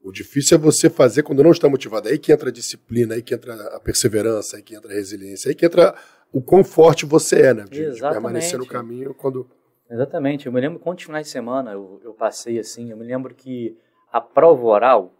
[0.05, 2.07] O difícil é você fazer quando não está motivado.
[2.07, 5.49] Aí que entra a disciplina, aí que entra a perseverança, aí que entra a resiliência,
[5.49, 5.95] aí que entra
[6.31, 7.65] o quão forte você é, né?
[7.67, 9.49] De, de permanecer no caminho quando.
[9.89, 10.45] Exatamente.
[10.45, 12.91] Eu me lembro quantos finais de semana eu, eu passei assim.
[12.91, 13.75] Eu me lembro que
[14.11, 15.11] a prova oral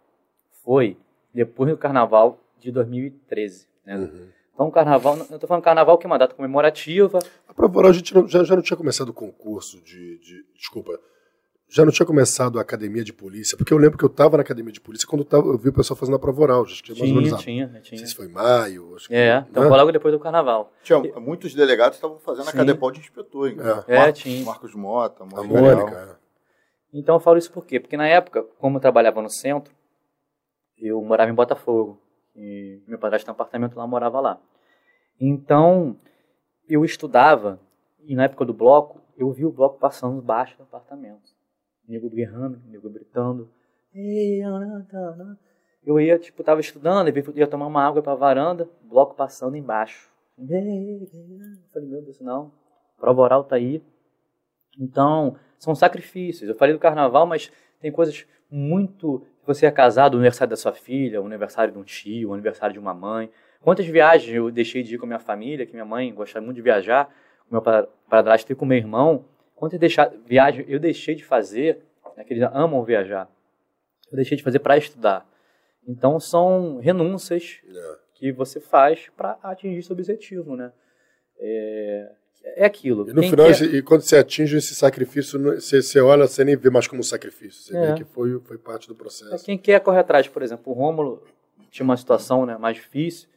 [0.64, 0.96] foi
[1.34, 3.68] depois do carnaval de 2013.
[3.88, 3.98] Né?
[3.98, 4.28] Uhum.
[4.54, 7.18] Então, carnaval, eu estou falando carnaval que é uma data comemorativa.
[7.48, 10.46] A prova oral a gente não, já, já não tinha começado o concurso de, de.
[10.54, 11.00] Desculpa
[11.68, 14.44] já não tinha começado a academia de polícia, porque eu lembro que eu estava na
[14.44, 16.64] academia de polícia quando eu, tava, eu vi o pessoal fazendo a prova oral.
[16.64, 17.80] Acho que tinha, mais ou menos tinha, tinha.
[17.80, 18.96] Não sei se foi maio.
[18.96, 19.70] Acho que, é, então né?
[19.70, 20.72] foi logo depois do carnaval.
[20.84, 22.52] Tinha, muitos delegados estavam fazendo Sim.
[22.52, 23.50] a Cadepol de inspetor.
[23.50, 23.56] É.
[23.56, 24.46] Marcos, é, tinha.
[24.46, 26.18] Marcos Mota, a Mônica.
[26.22, 26.26] É.
[26.94, 27.80] Então eu falo isso por quê?
[27.80, 29.74] Porque na época, como eu trabalhava no centro,
[30.78, 32.00] eu morava em Botafogo.
[32.36, 34.40] E meu padrasto tinha um apartamento lá, morava lá.
[35.20, 35.98] Então,
[36.68, 37.60] eu estudava,
[38.04, 41.35] e na época do bloco, eu vi o bloco passando baixo do apartamento
[41.88, 43.50] nego berrando, nego gritando.
[45.86, 50.10] Eu ia, tipo, tava estudando, ia tomar uma água pra varanda, bloco passando embaixo.
[51.72, 52.52] falei, meu Deus, não,
[52.98, 53.84] prova oral tá aí.
[54.80, 56.50] Então, são sacrifícios.
[56.50, 59.26] Eu falei do carnaval, mas tem coisas muito.
[59.46, 62.74] Você é casado, o aniversário da sua filha, o aniversário de um tio, o aniversário
[62.74, 63.30] de uma mãe.
[63.62, 66.62] Quantas viagens eu deixei de ir com minha família, que minha mãe gostava muito de
[66.62, 67.10] viajar,
[67.48, 67.62] com meu
[68.10, 69.26] padrasto e com meu irmão.
[69.56, 71.82] Quando eu deixar viagem, eu deixei de fazer,
[72.18, 73.30] né, que eles amam viajar,
[74.12, 75.28] eu deixei de fazer para estudar.
[75.88, 77.96] Então são renúncias é.
[78.16, 80.72] que você faz para atingir seu objetivo, né?
[81.38, 82.12] É,
[82.58, 83.10] é aquilo.
[83.10, 83.64] E no Quem final, quer...
[83.64, 87.64] e quando você atinge esse sacrifício, você, você olha, você nem vê mais como sacrifício.
[87.64, 87.88] Você é.
[87.88, 89.34] vê que foi, foi parte do processo.
[89.34, 91.24] É quem quer correr atrás, por exemplo, o Rômulo
[91.72, 93.28] tinha uma situação né, mais difícil,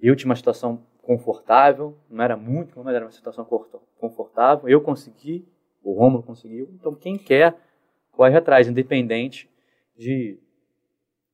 [0.00, 3.44] eu tinha uma situação confortável, não era muito, mas era uma situação
[3.98, 4.68] confortável.
[4.68, 5.46] Eu consegui
[5.82, 6.68] o Romulo conseguiu.
[6.74, 7.56] Então, quem quer,
[8.10, 9.50] corre atrás, independente
[9.96, 10.38] de,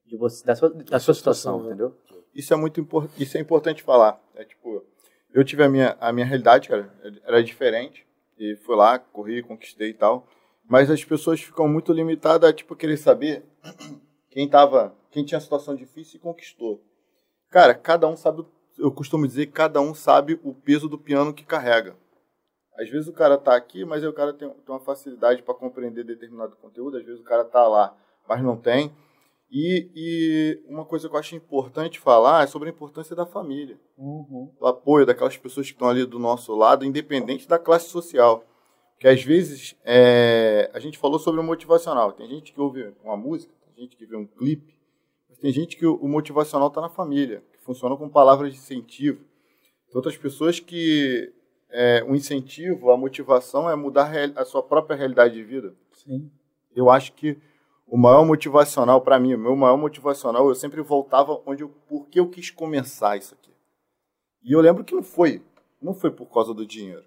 [0.06, 1.96] de você, da sua, da sua situação, entendeu?
[2.34, 4.20] Isso é muito importante, isso é importante falar.
[4.34, 4.84] É tipo,
[5.32, 6.92] eu tive a minha, a minha realidade, cara,
[7.24, 8.06] era diferente.
[8.38, 10.26] E fui lá, corri, conquistei e tal.
[10.68, 13.42] Mas as pessoas ficam muito limitadas a, tipo, querer saber
[14.30, 16.82] quem tava, quem tinha situação difícil e conquistou.
[17.50, 18.44] Cara, cada um sabe,
[18.78, 21.96] eu costumo dizer que cada um sabe o peso do piano que carrega.
[22.78, 26.04] Às vezes o cara está aqui, mas o cara tem, tem uma facilidade para compreender
[26.04, 26.96] determinado conteúdo.
[26.96, 27.96] Às vezes o cara está lá,
[28.28, 28.92] mas não tem.
[29.50, 33.78] E, e, uma coisa que eu acho importante falar é sobre a importância da família.
[33.96, 34.52] Uhum.
[34.60, 38.44] O apoio daquelas pessoas que estão ali do nosso lado, independente da classe social.
[38.98, 42.12] Que às vezes é, a gente falou sobre o motivacional.
[42.12, 44.76] Tem gente que ouve uma música, tem gente que vê um clipe,
[45.28, 49.18] mas tem gente que o, o motivacional está na família funcionam com palavras de incentivo.
[49.18, 51.30] Tem outras pessoas que
[51.70, 55.74] é, o incentivo, a motivação é mudar a sua própria realidade de vida.
[55.92, 56.30] Sim.
[56.74, 57.38] Eu acho que
[57.86, 62.06] o maior motivacional para mim, o meu maior motivacional, eu sempre voltava onde eu, por
[62.06, 63.50] que eu quis começar isso aqui.
[64.42, 65.42] E eu lembro que não foi,
[65.80, 67.04] não foi por causa do dinheiro.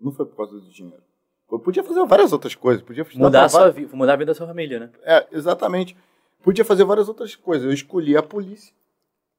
[0.00, 1.02] Não foi por causa do dinheiro.
[1.50, 4.34] Eu podia fazer várias outras coisas, podia mudar a sua vida, mudar a vida da
[4.34, 4.90] sua família, né?
[5.02, 5.96] É, exatamente.
[6.42, 7.66] Podia fazer várias outras coisas.
[7.66, 8.74] Eu escolhi a polícia,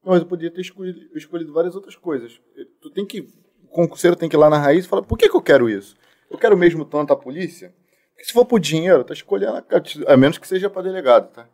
[0.03, 2.41] mas eu podia ter escolhido, escolhido várias outras coisas.
[2.81, 3.27] Tu tem que,
[3.69, 5.69] o concurseiro tem que ir lá na raiz e falar: por que, que eu quero
[5.69, 5.95] isso?
[6.29, 7.73] Eu quero mesmo tanto a polícia?
[8.11, 11.47] Porque se for por dinheiro, tá escolhendo, a, a menos que seja para delegado, tá?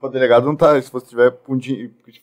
[0.00, 1.36] Para delegado não tá, se você estiver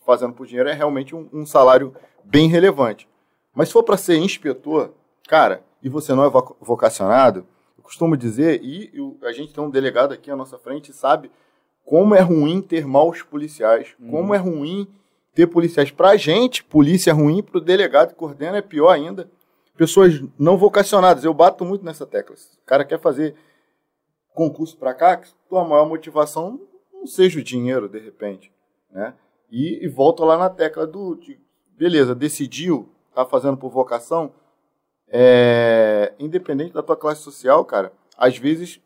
[0.04, 1.94] fazendo por dinheiro, é realmente um, um salário
[2.24, 3.08] bem relevante.
[3.54, 4.92] Mas se for para ser inspetor,
[5.28, 6.30] cara, e você não é
[6.60, 8.90] vocacionado, eu costumo dizer, e
[9.22, 11.30] a gente tem um delegado aqui à nossa frente, sabe
[11.84, 14.10] como é ruim ter maus policiais, hum.
[14.10, 14.88] como é ruim
[15.36, 15.90] ter policiais.
[15.90, 19.30] Pra gente, polícia ruim, pro delegado que coordena é pior ainda.
[19.76, 22.34] Pessoas não vocacionadas, eu bato muito nessa tecla.
[22.34, 23.34] O cara quer fazer
[24.34, 26.58] concurso para cá, tua maior motivação
[26.90, 28.50] não seja o dinheiro, de repente.
[28.90, 29.12] Né?
[29.50, 31.16] E, e volto lá na tecla do.
[31.16, 31.38] De,
[31.76, 34.32] beleza, decidiu, tá fazendo por vocação.
[35.08, 38.80] É, independente da tua classe social, cara, às vezes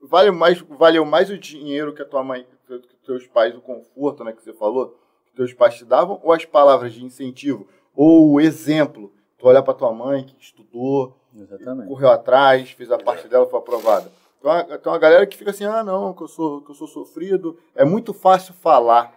[0.00, 4.24] vale mais, valeu mais o dinheiro que a tua mãe, que teus pais, o conforto,
[4.24, 4.96] né, que você falou,
[5.36, 9.12] teus pais te davam, ou as palavras de incentivo, ou o exemplo.
[9.38, 11.88] Tu olhar para tua mãe que estudou, Exatamente.
[11.88, 14.10] correu atrás, fez a parte dela, foi aprovada.
[14.38, 16.86] Então, tem uma galera que fica assim, ah, não, que eu sou, que eu sou
[16.86, 17.58] sofrido.
[17.74, 19.12] É muito fácil falar.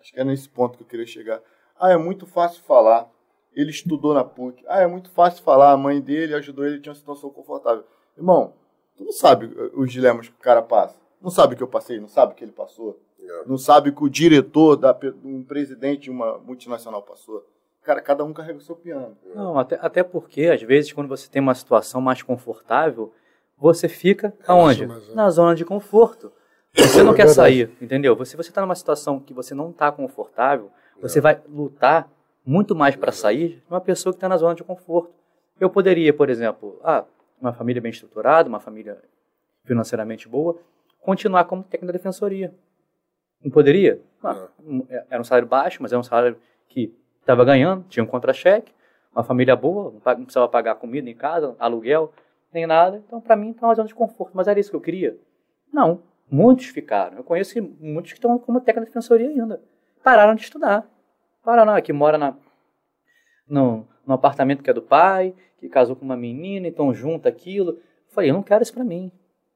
[0.00, 1.40] Acho que é nesse ponto que eu queria chegar.
[1.78, 3.10] Ah, é muito fácil falar.
[3.54, 4.64] Ele estudou na PUC.
[4.66, 5.72] Ah, é muito fácil falar.
[5.72, 7.84] A mãe dele ajudou ele, tinha uma situação confortável.
[8.16, 8.54] Irmão,
[8.96, 10.96] tu não sabe uh, os dilemas que o cara passa.
[11.22, 12.98] Não sabe o que eu passei, não sabe o que ele passou.
[13.20, 13.44] É.
[13.46, 17.46] Não sabe o que o diretor, da, um presidente de uma multinacional passou.
[17.82, 19.16] Cara, cada um carrega o seu piano.
[19.34, 23.12] Não, até, até porque, às vezes, quando você tem uma situação mais confortável,
[23.56, 24.86] você fica aonde?
[25.14, 26.32] Na zona de conforto.
[26.74, 28.16] Você não quer sair, entendeu?
[28.16, 30.70] Você você está numa situação que você não está confortável,
[31.00, 32.10] você vai lutar
[32.44, 35.12] muito mais para sair de uma pessoa que está na zona de conforto.
[35.60, 37.04] Eu poderia, por exemplo, ah,
[37.40, 38.98] uma família bem estruturada, uma família
[39.64, 40.56] financeiramente boa,
[41.02, 42.54] continuar como técnico da defensoria.
[43.44, 44.00] Não poderia?
[44.22, 44.48] Ah,
[44.88, 46.38] é, era um salário baixo, mas era um salário
[46.68, 48.72] que estava ganhando, tinha um contra-cheque,
[49.12, 52.12] uma família boa, não precisava pagar comida em casa, aluguel
[52.52, 53.02] nem nada.
[53.06, 54.32] Então, para mim, tá uma zona de conforto.
[54.34, 55.16] Mas era isso que eu queria?
[55.72, 56.02] Não.
[56.30, 57.18] Muitos ficaram.
[57.18, 59.60] Eu conheço muitos que estão como técnico de defensoria ainda.
[60.02, 60.86] Pararam de estudar.
[61.42, 62.34] Pararam, que mora na,
[63.48, 67.72] no, no apartamento que é do pai, que casou com uma menina, então junta aquilo.
[67.72, 69.10] Eu falei, eu não quero isso para mim.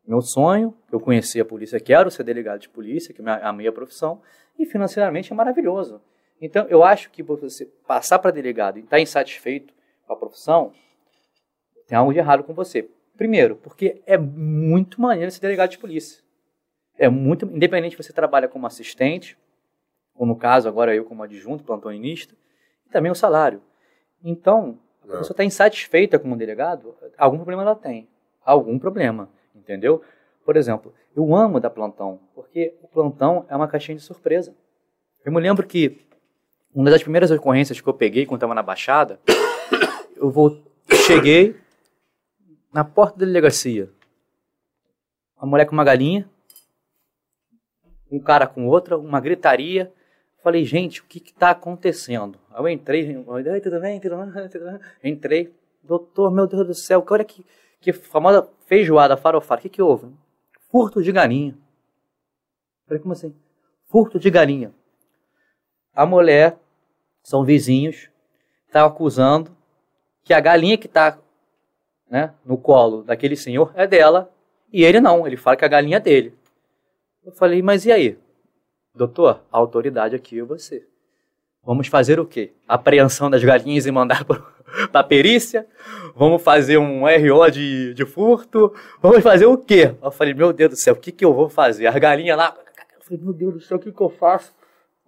[0.07, 3.73] Meu sonho, eu conheci a polícia, quero ser delegado de polícia, que é a minha
[3.73, 4.23] profissão,
[4.59, 6.01] e financeiramente é maravilhoso.
[6.41, 9.75] Então, eu acho que você passar para delegado e estar tá insatisfeito
[10.07, 10.73] com a profissão,
[11.89, 12.89] tem algo de errado com você.
[13.17, 16.23] Primeiro, porque é muito maneiro ser delegado de polícia.
[16.99, 19.37] É muito, independente se você trabalha como assistente,
[20.15, 22.35] ou no caso agora eu como adjunto, plantonista,
[22.87, 23.63] e também o salário.
[24.23, 28.09] Então, a pessoa está insatisfeita como delegado, algum problema ela tem.
[28.45, 30.03] Algum problema, entendeu?
[30.45, 34.55] Por exemplo, eu amo dar plantão, porque o plantão é uma caixinha de surpresa.
[35.25, 36.07] Eu me lembro que
[36.73, 39.19] uma das primeiras ocorrências que eu peguei quando estava na Baixada,
[40.15, 40.63] eu vou,
[41.07, 41.57] cheguei,
[42.73, 43.91] na porta da delegacia.
[45.37, 46.31] Uma mulher com uma galinha,
[48.11, 49.93] um cara com outra, uma gritaria.
[50.43, 52.39] Falei, gente, o que está acontecendo?
[52.51, 53.15] Aí eu entrei,
[54.49, 54.81] tudo bem?
[55.03, 55.53] Entrei,
[55.83, 57.45] doutor, meu Deus do céu, olha que,
[57.81, 60.09] que famosa feijoada farofada, o que, que houve?
[60.71, 61.57] Furto de galinha.
[62.87, 63.35] Falei, como assim?
[63.87, 64.73] Furto de galinha.
[65.95, 66.59] A mulher,
[67.23, 68.11] são vizinhos,
[68.67, 69.57] está acusando
[70.23, 71.19] que a galinha que está
[72.09, 74.31] né, no colo daquele senhor é dela
[74.73, 76.37] e ele não, ele fala que a galinha é dele.
[77.25, 78.19] Eu falei, mas e aí?
[78.95, 80.87] Doutor, a autoridade aqui é você.
[81.67, 82.53] Vamos fazer o quê?
[82.69, 84.41] Apreensão das galinhas e mandar para
[84.95, 85.67] a perícia?
[86.15, 88.73] Vamos fazer um RO de, de furto?
[89.03, 89.93] Vamos fazer o quê?
[90.01, 91.89] Eu falei, meu Deus do céu, o que, que eu vou fazer?
[91.89, 92.55] As galinhas lá.
[92.97, 94.55] Eu falei, meu Deus do céu, o que, que eu faço?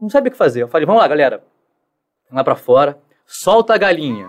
[0.01, 0.63] Não sabia o que fazer.
[0.63, 1.45] Eu falei, vamos lá, galera.
[2.29, 2.99] Vamos lá para fora.
[3.25, 4.29] Solta a galinha.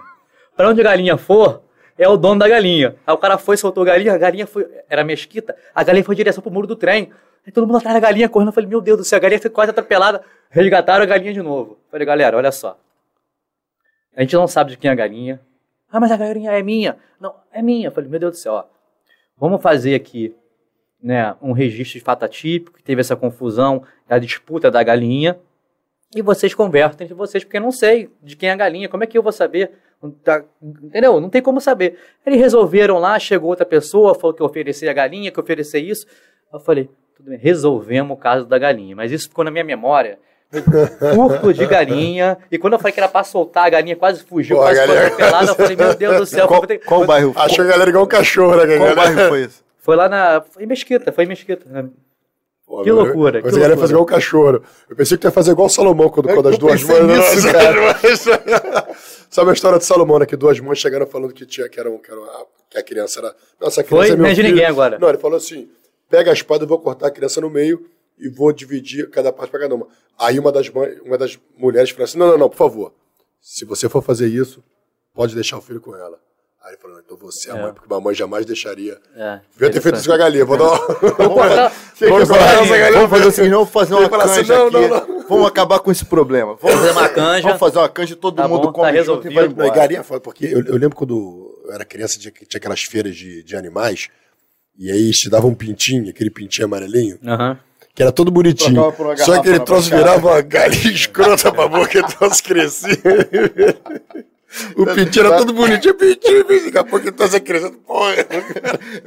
[0.56, 1.64] Para onde a galinha for,
[1.98, 2.96] é o dono da galinha.
[3.08, 4.70] Aí o cara foi, soltou a galinha, a galinha foi.
[4.88, 7.12] Era mesquita, a galinha foi em direção pro muro do trem.
[7.50, 8.50] Aí todo mundo atrás da galinha correndo.
[8.50, 10.24] Eu falei, meu Deus do céu, a galinha foi quase atropelada.
[10.52, 11.72] Resgataram a galinha de novo.
[11.72, 12.80] Eu falei, galera, olha só.
[14.16, 15.42] A gente não sabe de quem é a galinha.
[15.92, 16.98] Ah, mas a galinha é minha.
[17.20, 17.88] Não, é minha.
[17.88, 18.66] Eu falei, meu Deus do céu, ó.
[19.36, 20.36] Vamos fazer aqui
[21.02, 25.36] né, um registro de fato atípico, que teve essa confusão da disputa da galinha.
[26.16, 29.04] e vocês convertem entre vocês, porque eu não sei de quem é a galinha, como
[29.04, 29.72] é que eu vou saber?
[30.24, 31.20] Tá, entendeu?
[31.20, 31.98] Não tem como saber.
[32.24, 35.80] Eles resolveram lá, chegou outra pessoa, falou que eu oferecia a galinha, que eu oferecia
[35.80, 36.06] isso.
[36.54, 36.88] Eu falei,
[37.20, 40.18] tudo bem, resolvemos o caso da galinha, mas isso ficou na minha memória.
[41.14, 44.56] Curto de galinha, e quando eu falei que era pra soltar, a galinha quase fugiu,
[44.56, 44.98] Pô, quase galinha...
[44.98, 46.48] foi atropelada, eu falei, meu Deus do céu.
[46.48, 46.80] Qual, ter...
[46.80, 47.34] qual bairro?
[47.36, 48.78] Achou a galera igual um cachorro, né?
[48.78, 49.64] Qual bairro foi isso?
[49.80, 50.42] Foi lá na.
[50.42, 51.92] Foi em Mesquita, foi em Mesquita.
[52.66, 53.42] Pô, que loucura.
[53.44, 54.64] Mas ele ia fazer igual o cachorro.
[54.90, 57.04] Eu pensei que ia fazer igual o Salomão quando, é, quando as duas mães.
[57.04, 58.88] Nisso, cara.
[59.30, 60.26] Sabe a história de Salomão, né?
[60.26, 62.84] Que duas mães chegaram falando que tinha que, era, um, que, era uma, que a
[62.84, 63.36] criança era.
[63.60, 64.14] Nossa, a criança Foi?
[64.14, 64.98] é meu Não é de ninguém agora.
[65.00, 65.70] Não, ele falou assim:
[66.10, 69.52] pega a espada, eu vou cortar a criança no meio e vou dividir cada parte
[69.52, 69.88] para cada uma.
[70.18, 72.94] Aí uma das, mães, uma das mulheres falou assim: não, não, não, por favor.
[73.42, 74.64] Se você for fazer isso,
[75.14, 76.20] pode deixar o filho com ela.
[76.62, 79.00] Aí ele falou, então você é a mãe, porque mamãe jamais deixaria.
[79.16, 80.44] É, Devia ter feito isso com a galinha.
[80.44, 80.78] Vou dar uma...
[81.18, 84.76] vamos, vamos fazer assim, não, vamos fazer uma canja assim, não, aqui.
[84.76, 85.28] Não, não.
[85.28, 86.56] Vamos acabar com esse problema.
[86.56, 87.42] Vamos fazer uma canja.
[87.44, 89.70] Vamos fazer uma canja e todo tá mundo bom, come tá junto e vai embora.
[89.72, 91.16] Galinha, porque eu, eu, lembro quando
[91.66, 94.10] eu era criança, tinha, tinha aquelas feiras de, de animais,
[94.80, 97.20] e aí te dava um pintinho, aquele pintinho amarelinho.
[97.26, 97.60] Aham.
[97.94, 98.82] que era todo bonitinho.
[99.18, 102.98] Só que ele troço virava uma galinha escrota pra boca e troço crescia.
[104.78, 108.16] O pintinho era todo bonitinho, pintinho, daqui a pouco então você crescendo, porra.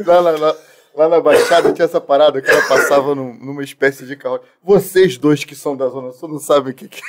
[0.07, 0.57] Lá, lá, lá,
[0.95, 4.45] lá na Baixada tinha essa parada que ela passava num, numa espécie de carroça.
[4.63, 7.01] Vocês dois que são da Zona Sul não sabem o que, que,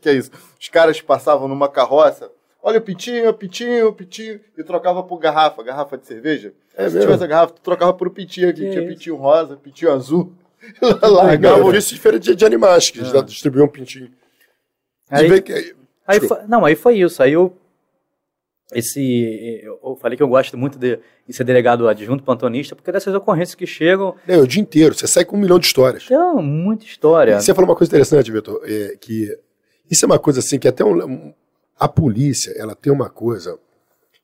[0.00, 0.30] que é isso.
[0.60, 2.30] Os caras passavam numa carroça,
[2.62, 6.54] olha o pintinho, o pintinho, o pintinho, e trocava por garrafa, garrafa de cerveja.
[6.74, 7.00] É Se mesmo?
[7.00, 10.32] tivesse a garrafa, tu trocava por pintinho aqui, que tinha é pintinho rosa, pintinho azul.
[11.02, 11.76] Largava.
[11.76, 13.22] Isso diferente de animais, que ah.
[13.22, 14.10] distribuíam pintinho.
[15.10, 15.74] Aí, que,
[16.06, 17.22] aí foi, não, aí foi isso.
[17.22, 17.56] Aí eu
[18.72, 23.14] esse eu falei que eu gosto muito de, de ser delegado adjunto plantonista porque dessas
[23.14, 26.42] ocorrências que chegam é, o dia inteiro você sai com um milhão de histórias não
[26.42, 29.38] muita história e você falou uma coisa interessante Vitor é, que
[29.90, 31.34] isso é uma coisa assim que até um,
[31.78, 33.58] a polícia ela tem uma coisa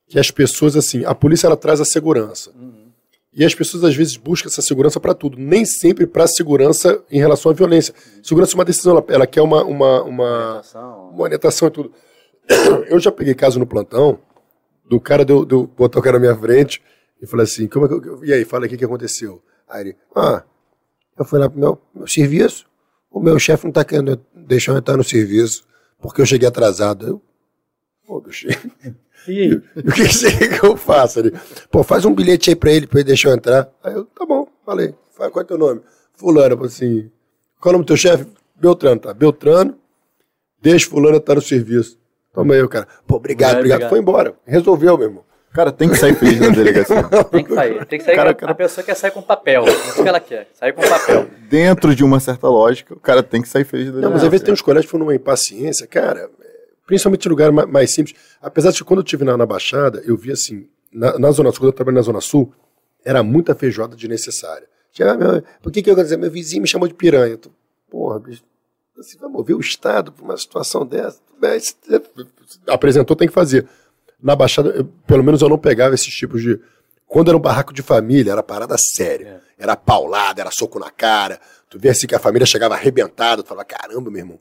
[0.07, 2.91] que as pessoas assim a polícia ela traz a segurança uhum.
[3.33, 7.19] e as pessoas às vezes buscam essa segurança para tudo nem sempre para segurança em
[7.19, 8.23] relação à violência uhum.
[8.23, 11.09] segurança é uma decisão ela, ela quer uma uma uma orientação.
[11.09, 11.91] uma orientação e tudo
[12.87, 14.19] eu já peguei caso no plantão
[14.89, 16.81] do cara deu, deu, botou o cara na minha frente
[17.21, 19.41] e falou assim, como é que eu, e aí, fala aqui o que aconteceu.
[19.69, 20.43] Aí ele, ah,
[21.17, 22.65] eu fui lá pro meu, meu serviço,
[23.11, 25.63] o meu chefe não tá querendo deixar eu entrar no serviço,
[26.01, 27.07] porque eu cheguei atrasado.
[27.07, 27.21] Eu,
[28.09, 28.47] pô, bicho,
[29.27, 29.53] e aí?
[29.77, 31.19] o que você quer que eu faça?
[31.19, 31.31] Ele,
[31.69, 33.69] pô, faz um bilhete aí pra ele, pra ele deixar eu entrar.
[33.83, 35.81] Aí eu, tá bom, falei, qual é teu nome?
[36.15, 37.11] Fulano, assim,
[37.61, 38.25] qual é o nome do teu chefe?
[38.55, 39.13] Beltrano, tá?
[39.13, 39.77] Beltrano,
[40.59, 41.99] deixa fulano estar no serviço.
[42.33, 42.87] Toma aí, o cara.
[43.05, 43.89] Pô, obrigado, obrigado, obrigado.
[43.89, 44.33] Foi embora.
[44.45, 45.23] Resolveu, meu irmão.
[45.53, 47.03] Cara, tem que sair feliz na delegacia.
[47.31, 47.85] tem que sair.
[47.85, 48.15] Tem que sair.
[48.15, 48.51] Cara, cara...
[48.51, 49.67] A pessoa quer sair com papel.
[49.67, 50.47] É isso que ela quer.
[50.53, 51.27] Sair com papel.
[51.49, 54.09] Dentro de uma certa lógica, o cara tem que sair feliz da delegacia.
[54.09, 55.87] Não, mas às vezes tem uns colégios que foram numa impaciência.
[55.87, 56.29] Cara,
[56.89, 58.17] principalmente em lugares mais simples.
[58.41, 61.51] Apesar de que quando eu estive na, na Baixada, eu vi assim, na, na Zona
[61.51, 62.51] Sul, quando eu trabalhei na Zona Sul,
[63.05, 64.67] era muita feijoada desnecessária.
[64.91, 66.17] Tinha, meu, por que que eu dizer?
[66.17, 67.37] Meu vizinho me chamou de piranha.
[67.37, 67.51] Tô,
[67.91, 68.41] porra, bicho,
[68.95, 71.19] você vai mover o Estado para uma situação dessa?
[72.67, 73.67] Apresentou, tem que fazer.
[74.19, 76.59] Na Baixada, eu, pelo menos eu não pegava esses tipos de.
[77.05, 79.43] Quando era um barraco de família, era parada séria.
[79.59, 79.63] É.
[79.63, 81.39] Era paulada, era soco na cara.
[81.69, 84.39] Tu vê assim que a família chegava arrebentada, tu falava, caramba, meu irmão.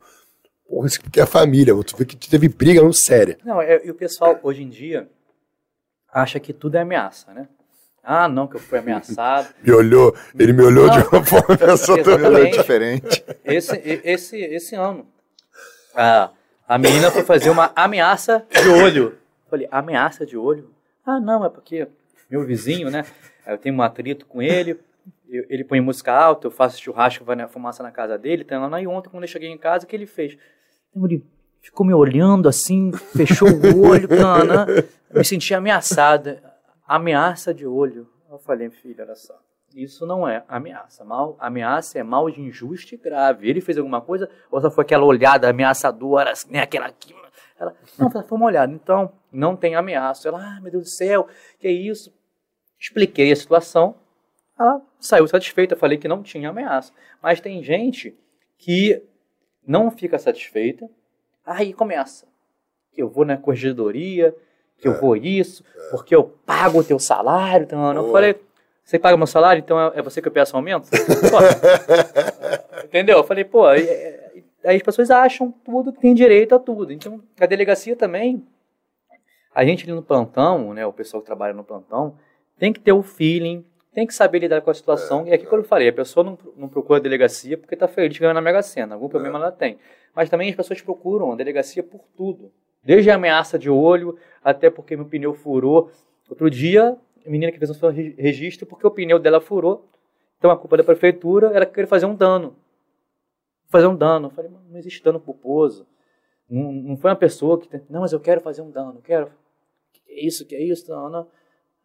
[0.68, 1.74] Porra, isso porque é família.
[1.82, 3.38] Tu vê que teve briga não séria.
[3.44, 5.08] Não, é, e o pessoal, hoje em dia,
[6.12, 7.48] acha que tudo é ameaça, né?
[8.02, 9.48] Ah, não, que eu fui ameaçado.
[9.62, 11.56] me olhou, ele me olhou não, de uma forma
[12.04, 13.24] totalmente diferente.
[13.44, 15.06] Esse, esse, esse ano,
[15.94, 16.30] a,
[16.66, 19.18] a menina foi fazer uma ameaça de olho.
[19.48, 20.70] Falei, ameaça de olho?
[21.04, 21.88] Ah, não, é porque
[22.30, 23.04] meu vizinho, né?
[23.46, 24.78] Eu tenho um atrito com ele,
[25.28, 28.58] eu, ele põe música alta, eu faço churrasco, vai na fumaça na casa dele, tá
[28.58, 28.80] lá.
[28.80, 30.36] E ontem, quando eu cheguei em casa, o que ele fez?
[30.94, 31.24] Ele
[31.60, 34.84] ficou me olhando assim, fechou o olho, né?
[35.14, 36.48] me senti ameaçada
[36.88, 38.08] ameaça de olho.
[38.30, 39.38] Eu falei, filho, olha só.
[39.74, 41.04] Isso não é ameaça.
[41.04, 43.48] Mal, ameaça é mal de injusto e grave.
[43.48, 47.14] Ele fez alguma coisa, ou só foi aquela olhada ameaçadora, assim, né, aquela aqui.
[47.60, 48.72] Ela, não, foi uma olhada.
[48.72, 50.28] Então, não tem ameaça.
[50.28, 51.28] Ela, ah, meu Deus do céu,
[51.58, 52.12] que é isso?
[52.78, 53.96] Expliquei a situação.
[54.58, 55.76] Ela saiu satisfeita.
[55.76, 56.92] Falei que não tinha ameaça.
[57.20, 58.16] Mas tem gente
[58.56, 59.02] que
[59.68, 60.88] não fica satisfeita.
[61.44, 62.26] Aí começa.
[62.96, 64.34] Eu vou na corregedoria,
[64.78, 64.98] que eu é.
[64.98, 65.90] vou isso, é.
[65.90, 67.64] porque eu pago o teu salário.
[67.64, 68.40] Então, eu falei,
[68.82, 70.88] você paga meu salário, então é, é você que eu peço aumento?
[72.84, 73.18] Entendeu?
[73.18, 73.86] Eu falei, pô, aí,
[74.64, 76.90] aí as pessoas acham tudo, tem direito a tudo.
[76.90, 78.42] Então, a delegacia também,
[79.54, 82.16] a gente ali no plantão, né, o pessoal que trabalha no plantão,
[82.58, 83.64] tem que ter o feeling,
[83.98, 85.26] tem que saber lidar com a situação.
[85.26, 85.48] É, e aqui, é.
[85.48, 88.40] quando eu falei, a pessoa não, não procura a delegacia porque está feliz ganhando na
[88.40, 88.94] Mega Sena.
[88.94, 89.42] Algum problema é.
[89.42, 89.76] ela tem.
[90.14, 92.52] Mas também as pessoas procuram a delegacia por tudo.
[92.80, 95.90] Desde a ameaça de olho, até porque meu pneu furou.
[96.30, 96.96] Outro dia,
[97.26, 99.88] a menina que fez um registro porque o pneu dela furou.
[100.38, 102.54] Então a culpa da prefeitura era querer fazer um dano.
[103.66, 104.28] Fazer um dano.
[104.28, 105.84] Eu falei, não existe dano culposo.
[106.48, 107.68] Não, não foi uma pessoa que.
[107.90, 109.32] Não, mas eu quero fazer um dano, quero.
[109.92, 110.88] Que é isso, que é isso?
[110.88, 111.26] Não, não.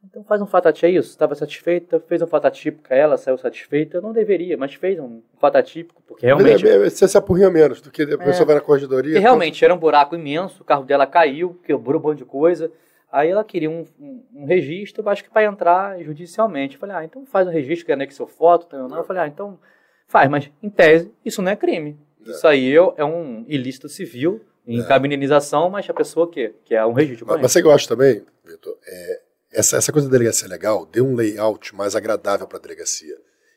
[0.05, 1.09] Então faz um fatati, é isso.
[1.09, 4.01] Estava satisfeita, fez um fatatípico, ela saiu satisfeita.
[4.01, 6.67] Não deveria, mas fez um fatatípico, porque realmente.
[6.67, 8.45] É, você se apurrinha menos do que a pessoa é.
[8.45, 9.17] vai na corredoria.
[9.17, 12.71] E realmente era um buraco imenso, o carro dela caiu, quebrou um monte de coisa.
[13.11, 16.75] Aí ela queria um, um, um registro, acho que para entrar judicialmente.
[16.75, 18.97] Eu falei, ah, então faz um registro que anexou foto, tá, não.
[18.97, 19.59] Eu falei, ah, então
[20.07, 21.97] faz, mas em tese isso não é crime.
[22.25, 22.31] É.
[22.31, 24.83] Isso aí é, é um ilícito civil em é.
[24.83, 27.27] cabinização, mas a pessoa que, que é um registro.
[27.27, 29.21] Mas, mas você gosta também, Vitor, é,
[29.53, 33.15] essa, essa coisa da delegacia é legal, deu um layout mais agradável para a delegacia.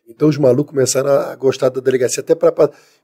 [0.09, 2.53] Então os malucos começaram a gostar da delegacia, até para.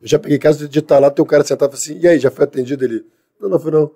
[0.01, 2.31] Eu já peguei caso de estar lá, tem um cara sentado assim, e aí, já
[2.31, 2.85] foi atendido?
[2.85, 3.05] Ele,
[3.41, 3.91] não, não foi não.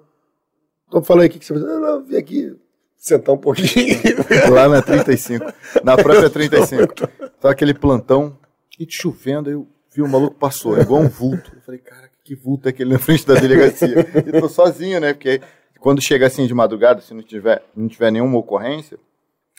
[0.89, 1.65] Então fala aí o que, que você fez.
[1.65, 2.57] Não, não, vim aqui
[2.97, 3.97] sentar um pouquinho.
[4.51, 5.45] lá na 35,
[5.85, 6.95] na própria 35.
[7.41, 8.37] Tava aquele plantão,
[8.79, 11.53] e chovendo, aí eu vi o maluco passou, igual um vulto.
[11.55, 14.01] Eu falei, cara, que vulto é aquele na frente da delegacia?
[14.27, 15.15] e tô sozinho, né?
[15.15, 15.41] Porque
[15.87, 18.99] quando chega assim de madrugada, se não tiver, não tiver nenhuma ocorrência,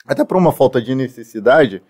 [0.06, 1.82] até por uma falta de necessidade,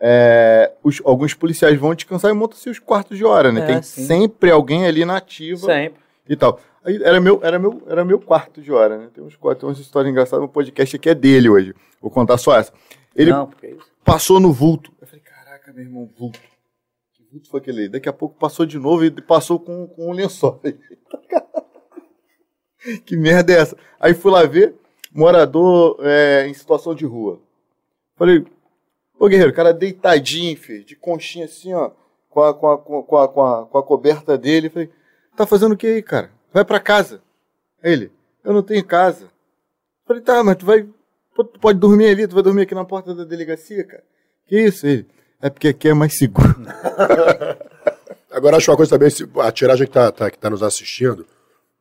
[0.00, 3.62] é, os, alguns policiais vão descansar e montam seus quartos de hora, né?
[3.62, 4.06] É, Tem sim.
[4.06, 5.66] sempre alguém ali na ativa.
[5.66, 6.00] Sempre.
[6.28, 6.60] E tal.
[6.84, 9.08] Aí era meu, era meu, era meu quarto de hora, né?
[9.12, 11.74] Tem uns tem umas histórias engraçadas, o podcast aqui é dele hoje.
[12.00, 12.72] Vou contar só essa.
[13.16, 14.92] Ele não, é passou no vulto.
[15.00, 16.38] Eu falei, caraca, meu irmão, vulto.
[17.12, 17.88] Que vulto foi aquele?
[17.88, 20.60] Daqui a pouco passou de novo e passou com, com um lençol.
[23.04, 23.76] que merda é essa?
[23.98, 24.74] Aí fui lá ver,
[25.12, 27.40] morador é, em situação de rua.
[28.16, 28.44] Falei,
[29.18, 31.90] ô guerreiro, cara deitadinho, filho, de conchinha assim, ó,
[32.28, 34.68] com a, com a, com a, com a, com a coberta dele.
[34.68, 34.90] Falei,
[35.36, 36.30] tá fazendo o que aí, cara?
[36.52, 37.20] Vai para casa.
[37.82, 38.10] Ele,
[38.44, 39.28] eu não tenho casa.
[40.06, 40.86] Falei, tá, mas tu vai,
[41.34, 44.04] tu pode dormir ali, tu vai dormir aqui na porta da delegacia, cara.
[44.46, 44.86] Que isso?
[44.86, 45.06] Ele,
[45.40, 46.54] é porque aqui é mais seguro.
[48.30, 49.08] Agora, acho uma coisa também,
[49.42, 51.24] a tiragem que tá, tá, que tá nos assistindo,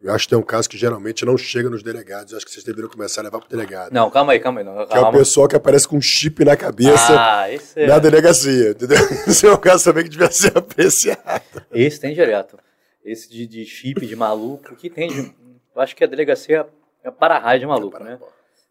[0.03, 2.33] eu acho que tem um caso que geralmente não chega nos delegados.
[2.33, 3.93] Eu acho que vocês deveriam começar a levar para o delegado.
[3.93, 4.65] Não, calma aí, calma aí.
[4.65, 4.87] Não, calma.
[4.87, 7.87] Que é o pessoal que aparece com um chip na cabeça ah, é...
[7.87, 8.71] na delegacia.
[8.71, 8.97] Entendeu?
[9.25, 11.63] Esse é um caso também que devia ser apreciado.
[11.71, 12.59] Esse tem direto.
[13.01, 15.33] Esse de, de chip, de maluco, que tem de,
[15.73, 16.67] Eu acho que a delegacia
[17.01, 18.19] é para-raio de maluco, é né?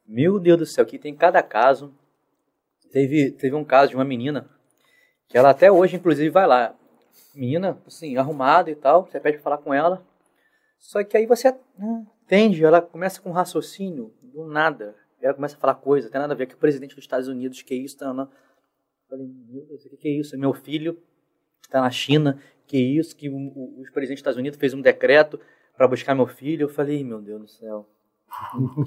[0.07, 1.95] Meu Deus do céu, aqui tem cada caso.
[2.93, 4.51] Teve, teve um caso de uma menina,
[5.31, 6.75] que ela até hoje, inclusive, vai lá.
[7.35, 10.05] Menina, assim, arrumada e tal, você pede para falar com ela
[10.83, 14.97] só que aí você entende, ela começa com um raciocínio do nada.
[15.21, 17.63] Ela começa a falar coisa, tem nada a ver com o presidente dos Estados Unidos,
[17.63, 18.29] que isso, tá, não.
[19.09, 20.37] Falei, meu Deus, o que é isso?
[20.37, 21.01] Meu filho
[21.63, 24.81] está na China, que isso, que o, o, o presidente dos Estados Unidos fez um
[24.81, 25.39] decreto
[25.77, 26.65] para buscar meu filho.
[26.65, 27.89] Eu falei, meu Deus do céu,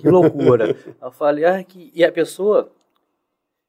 [0.01, 0.75] que loucura.
[1.01, 1.93] eu falei, ah, que...
[1.95, 2.69] e a pessoa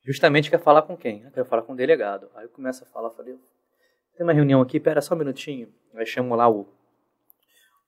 [0.02, 1.30] justamente quer falar com quem?
[1.30, 2.28] Quer falar com o delegado.
[2.34, 3.36] Aí eu começo a falar, falei,
[4.16, 5.72] tem uma reunião aqui, pera só um minutinho.
[5.94, 6.66] Aí chamo lá o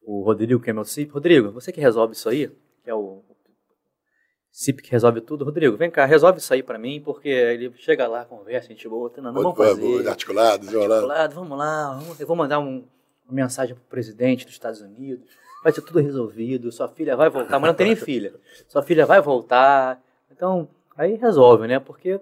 [0.09, 1.13] o Rodrigo, que é meu CIP.
[1.13, 2.49] Rodrigo, você que resolve isso aí,
[2.83, 3.23] que é o
[4.51, 5.45] CIP que resolve tudo.
[5.45, 8.89] Rodrigo, vem cá, resolve isso aí para mim, porque ele chega lá, conversa, a gente
[8.89, 10.09] boa, não, não vamos fazer.
[10.09, 12.87] Articulado, articulado, vamos lá, eu vou mandar um,
[13.27, 15.29] uma mensagem pro presidente dos Estados Unidos,
[15.63, 18.33] vai ser tudo resolvido, sua filha vai voltar, mas não tem nem filha,
[18.67, 20.03] sua filha vai voltar,
[20.33, 22.19] então, aí resolve, né, porque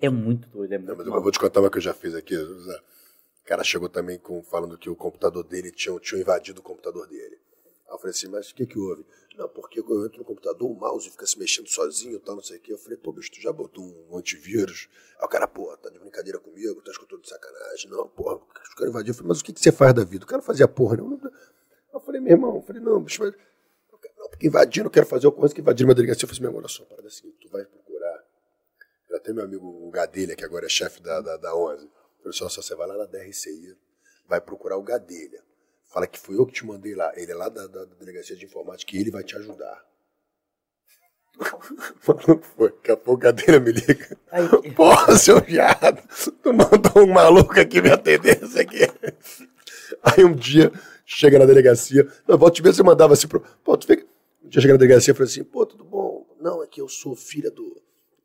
[0.00, 1.92] é muito doido, é muito não, mas eu vou te contar uma que eu já
[1.92, 2.80] fiz aqui, Zé.
[3.44, 7.06] O cara chegou também com, falando que o computador dele tinha, tinha invadido o computador
[7.06, 7.38] dele.
[7.86, 9.04] Aí eu falei assim, mas o que que houve?
[9.36, 12.42] Não, porque eu entro no computador, o mouse fica se mexendo sozinho e tal, não
[12.42, 12.72] sei o quê.
[12.72, 14.88] Eu falei, pô, bicho, tu já botou um antivírus?
[15.18, 17.90] Aí o cara, pô, tá de brincadeira comigo, tá escutando de sacanagem.
[17.90, 19.10] Não, porra, os caras invadiram.
[19.10, 20.24] Eu falei, mas o que, que você faz da vida?
[20.24, 21.30] O cara não fazia porra nenhuma.
[21.92, 23.34] Eu falei, meu irmão, eu falei, não, bicho, mas...
[24.16, 26.24] Não, porque invadindo, eu quero fazer alguma coisa que invadiram uma delegacia.
[26.24, 28.24] Eu falei, meu irmão, olha só, parada assim, tu vai procurar.
[29.22, 31.90] Tem meu amigo o Gadelha, que agora é chefe da, da, da 11.
[32.24, 33.76] Eu falei, só, você vai lá na DRCI,
[34.26, 35.42] vai procurar o Gadelha.
[35.92, 37.12] Fala que fui eu que te mandei lá.
[37.14, 39.84] Ele é lá da, da, da delegacia de informática e ele vai te ajudar.
[42.00, 42.70] foi.
[42.70, 44.16] Daqui a pouco o Gadelha me liga.
[44.30, 44.48] Aí.
[44.74, 46.02] Porra, seu viado,
[46.42, 48.80] tu mandou um maluco aqui me atender isso aqui.
[50.02, 50.72] Aí um dia
[51.04, 52.08] chega na delegacia.
[52.26, 53.40] Não, volta te ver, você mandava assim pro.
[53.62, 54.06] Pô, tu vê.
[54.42, 56.26] Um dia chega na delegacia e falou assim: pô, tudo bom?
[56.40, 57.80] Não, é que eu sou filha do.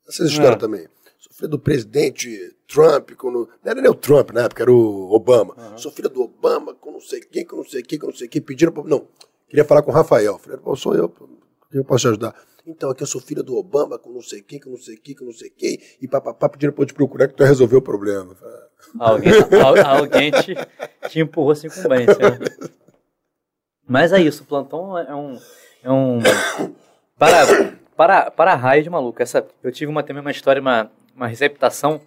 [0.08, 0.58] Essas histórias é.
[0.58, 0.88] também.
[1.20, 5.12] Sou filha do presidente Trump, quando, não era nem o Trump na época, era o
[5.12, 5.54] Obama.
[5.54, 5.76] Uhum.
[5.76, 8.26] Sou filha do Obama, com não sei quem, com não sei quem, com não sei
[8.26, 8.40] quem.
[8.40, 9.06] Pediram pra, Não,
[9.46, 10.38] queria falar com o Rafael.
[10.38, 11.12] Falei, pô, sou eu,
[11.72, 12.34] eu posso te ajudar?
[12.66, 15.14] Então, aqui eu sou filha do Obama, com não sei quem, com não sei quem,
[15.14, 17.82] com não sei quem, e papapá, pediram pra eu te procurar que tu resolveu o
[17.82, 18.34] problema.
[18.98, 19.32] Alguém,
[19.84, 20.54] alguém te,
[21.10, 22.06] te empurrou assim com bem,
[23.86, 25.38] Mas é isso, o plantão é um.
[25.82, 26.18] É um
[27.18, 27.46] para,
[27.94, 29.22] para, para raio de maluco.
[29.22, 32.00] Essa, eu tive uma, também uma história, uma, uma receptação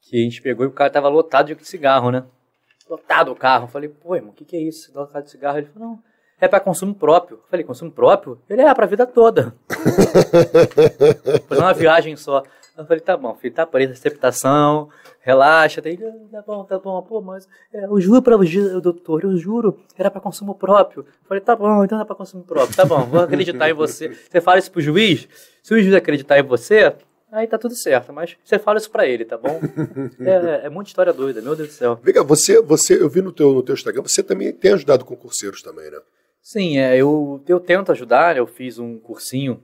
[0.00, 2.24] que a gente pegou e o cara tava lotado de cigarro, né?
[2.88, 3.64] Lotado o carro.
[3.64, 4.90] Eu falei, pô, irmão, o que, que é isso?
[4.94, 5.58] Lotado de cigarro.
[5.58, 6.02] Ele falou, não,
[6.40, 7.36] é para consumo próprio.
[7.36, 8.40] Eu falei, consumo próprio?
[8.50, 9.54] Ele é para vida toda.
[11.46, 12.42] Foi uma viagem só.
[12.76, 14.88] Eu falei, tá bom, filho, tá aí, receptação,
[15.20, 15.80] relaxa.
[15.80, 19.78] Daí, tá bom, tá bom, pô, mas é, eu juro pra você, doutor, eu juro,
[19.96, 21.02] era para consumo próprio.
[21.02, 24.08] Eu falei, tá bom, então é para consumo próprio, tá bom, vou acreditar em você.
[24.08, 25.28] Você fala isso pro juiz,
[25.62, 26.96] se o juiz acreditar em você,
[27.32, 29.60] aí tá tudo certo, mas você fala isso pra ele, tá bom?
[30.20, 31.98] É, é, é muita história doida, meu Deus do céu.
[32.02, 35.62] Vega, você, você, eu vi no teu, no teu Instagram, você também tem ajudado concurseiros
[35.62, 35.98] também, né?
[36.40, 39.62] Sim, é, eu, eu tento ajudar, eu fiz um cursinho,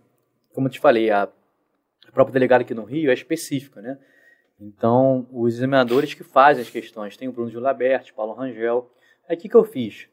[0.53, 3.99] como eu te falei, a, a própria delegada aqui no Rio é específica, né?
[4.61, 8.91] Então, os examinadores que fazem as questões, tem o Bruno Gilabert, Paulo Rangel.
[9.29, 10.09] Aí o que, que eu fiz?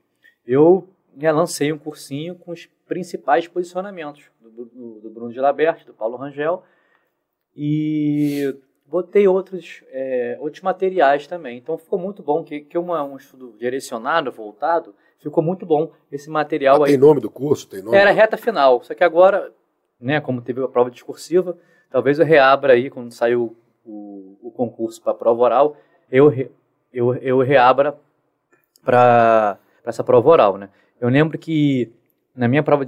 [0.46, 5.94] Eu né, lancei um cursinho com os principais posicionamentos do, do, do Bruno Gilabert, do
[5.94, 6.64] Paulo Rangel,
[7.56, 11.58] e botei outros, é, outros materiais também.
[11.58, 14.94] Então ficou muito bom, que, que é um estudo direcionado, voltado,
[15.26, 16.92] Ficou muito bom esse material ah, aí.
[16.92, 17.68] Tem nome do curso?
[17.68, 17.98] Tem nome?
[17.98, 18.84] Era reta final.
[18.84, 19.52] Só que agora,
[20.00, 21.58] né, como teve a prova discursiva,
[21.90, 25.78] talvez eu reabra aí, quando saiu o, o concurso para a prova oral,
[26.12, 26.32] eu,
[26.94, 27.98] eu, eu reabra
[28.84, 30.70] para essa prova oral, né?
[31.02, 31.92] Eu lembro que
[32.36, 32.86] na minha prova,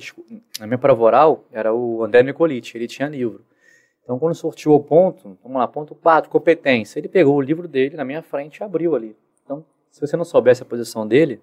[0.60, 3.44] na minha prova oral era o André Nicoliti, ele tinha livro.
[4.08, 7.98] Então, quando sorteou o ponto, vamos lá, ponto 4, competência, ele pegou o livro dele
[7.98, 9.14] na minha frente e abriu ali.
[9.44, 11.42] Então, se você não soubesse a posição dele,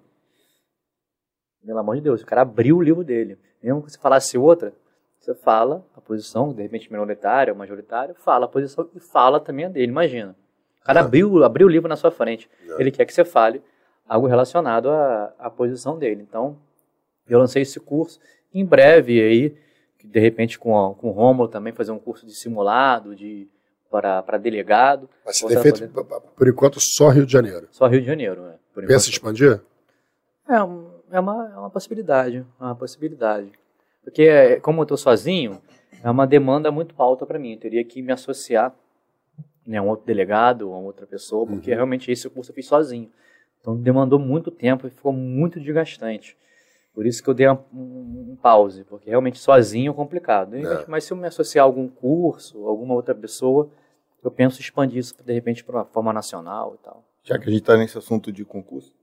[1.63, 3.37] pelo amor de Deus, o cara abriu o livro dele.
[3.61, 4.73] Mesmo que você falasse outra,
[5.19, 9.65] você fala a posição, de repente minoritária ou majoritária, fala a posição e fala também
[9.65, 10.35] a dele, imagina.
[10.81, 12.49] O cara abriu, abriu o livro na sua frente.
[12.79, 13.61] Ele quer que você fale
[14.09, 16.25] algo relacionado à, à posição dele.
[16.27, 16.57] Então,
[17.29, 18.19] eu lancei esse curso.
[18.51, 19.55] Em breve aí,
[20.05, 23.47] de repente com, com o Rômulo também fazer um curso de simulado, de
[23.89, 25.09] para delegado.
[25.25, 26.21] Mas você tem feito, poder...
[26.35, 27.67] por enquanto, só Rio de Janeiro?
[27.71, 28.55] Só Rio de Janeiro, né?
[28.87, 29.61] Pensa em expandir?
[30.49, 33.51] É, é uma, é uma possibilidade, é uma possibilidade.
[34.03, 35.61] Porque, como eu estou sozinho,
[36.03, 37.53] é uma demanda muito alta para mim.
[37.53, 38.75] Eu teria que me associar
[39.65, 41.75] né, a um outro delegado, a outra pessoa, porque uhum.
[41.75, 43.09] realmente esse curso eu fiz sozinho.
[43.59, 46.37] Então demandou muito tempo e ficou muito desgastante.
[46.95, 50.55] Por isso que eu dei um, um, pause, porque realmente sozinho é complicado.
[50.55, 50.85] É.
[50.87, 53.69] Mas se eu me associar a algum curso, alguma outra pessoa,
[54.23, 57.03] eu penso expandir isso de repente para uma forma nacional e tal.
[57.21, 58.93] Já que a gente está nesse assunto de concurso,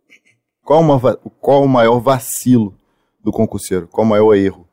[0.64, 0.98] qual, uma,
[1.38, 2.74] qual o maior vacilo
[3.22, 3.86] do concurseiro?
[3.86, 4.66] Qual o maior erro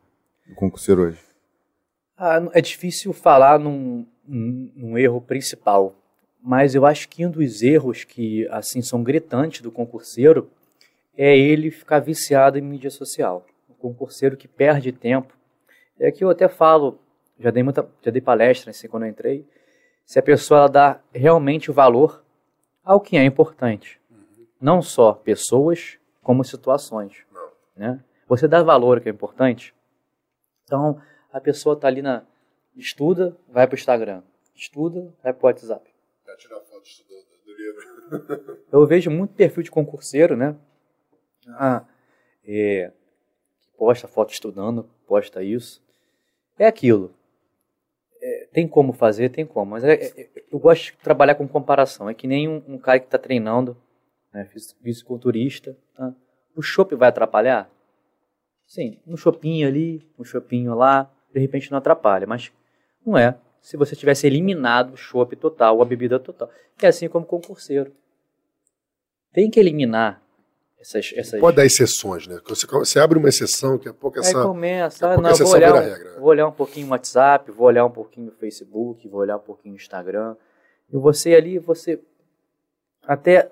[0.48, 1.20] do concurseiro hoje?
[2.18, 5.96] Ah, é difícil falar num, num, erro principal,
[6.42, 10.50] mas eu acho que um dos erros que assim são gritantes do concurseiro
[11.22, 13.46] é ele ficar viciado em mídia social.
[13.68, 15.38] O concurseiro que perde tempo.
[16.00, 17.00] É que eu até falo,
[17.38, 19.46] já dei muita, já dei palestra assim quando eu entrei,
[20.06, 22.24] se a pessoa ela dá realmente valor
[22.84, 24.00] ao que é importante
[24.60, 27.26] não só pessoas, como situações.
[27.32, 27.52] Não.
[27.76, 28.04] Né?
[28.28, 29.74] Você dá valor, que é importante.
[30.64, 31.02] Então,
[31.32, 32.24] a pessoa está ali na.
[32.76, 34.22] Estuda, vai para o Instagram.
[34.56, 35.90] Estuda, vai para o WhatsApp.
[36.26, 38.58] Vai tirar foto estudando do livro.
[38.72, 40.56] Eu vejo muito perfil de concurseiro, né?
[41.58, 41.84] Ah,
[42.46, 42.92] é,
[43.78, 45.82] posta foto estudando, posta isso.
[46.58, 47.14] É aquilo.
[48.22, 49.72] É, tem como fazer, tem como.
[49.72, 52.10] Mas é, é, eu gosto de trabalhar com comparação.
[52.10, 53.78] É que nem um, um cara que está treinando
[54.34, 54.46] né,
[54.84, 55.78] fisiculturista.
[55.96, 56.14] Tá?
[56.56, 57.70] O shopping vai atrapalhar?
[58.66, 62.52] Sim, um shopping ali, um shopping lá, de repente não atrapalha, mas
[63.06, 63.36] não é.
[63.62, 66.50] Se você tivesse eliminado o shopping total, a bebida total.
[66.82, 67.92] É assim como concurseiro.
[69.32, 70.22] Tem que eliminar
[70.80, 71.40] essas, essas...
[71.40, 72.40] Pode dar exceções, né?
[72.48, 74.38] Você, você abre uma exceção, daqui a pouco essa.
[74.38, 77.86] Aí começa, ah, não, vou olhar, regra, vou olhar um pouquinho no WhatsApp, vou olhar
[77.86, 80.36] um pouquinho no Facebook, vou olhar um pouquinho no Instagram.
[80.92, 82.00] E você ali, você
[83.06, 83.52] até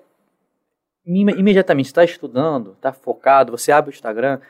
[1.04, 4.40] imediatamente está estudando, está focado, você abre o Instagram,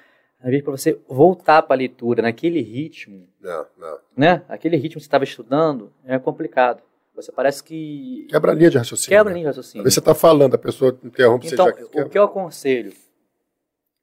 [0.40, 3.98] às vezes para você voltar para a leitura naquele ritmo, não, não.
[4.16, 4.42] né?
[4.48, 6.80] Aquele ritmo que você estava estudando é complicado.
[7.22, 9.08] Você parece que quebra a linha de raciocínio.
[9.08, 9.80] Quebra a linha de raciocínio.
[9.80, 12.06] Às vezes você está falando, a pessoa interrompe então, você já quebra.
[12.06, 12.92] o que eu aconselho,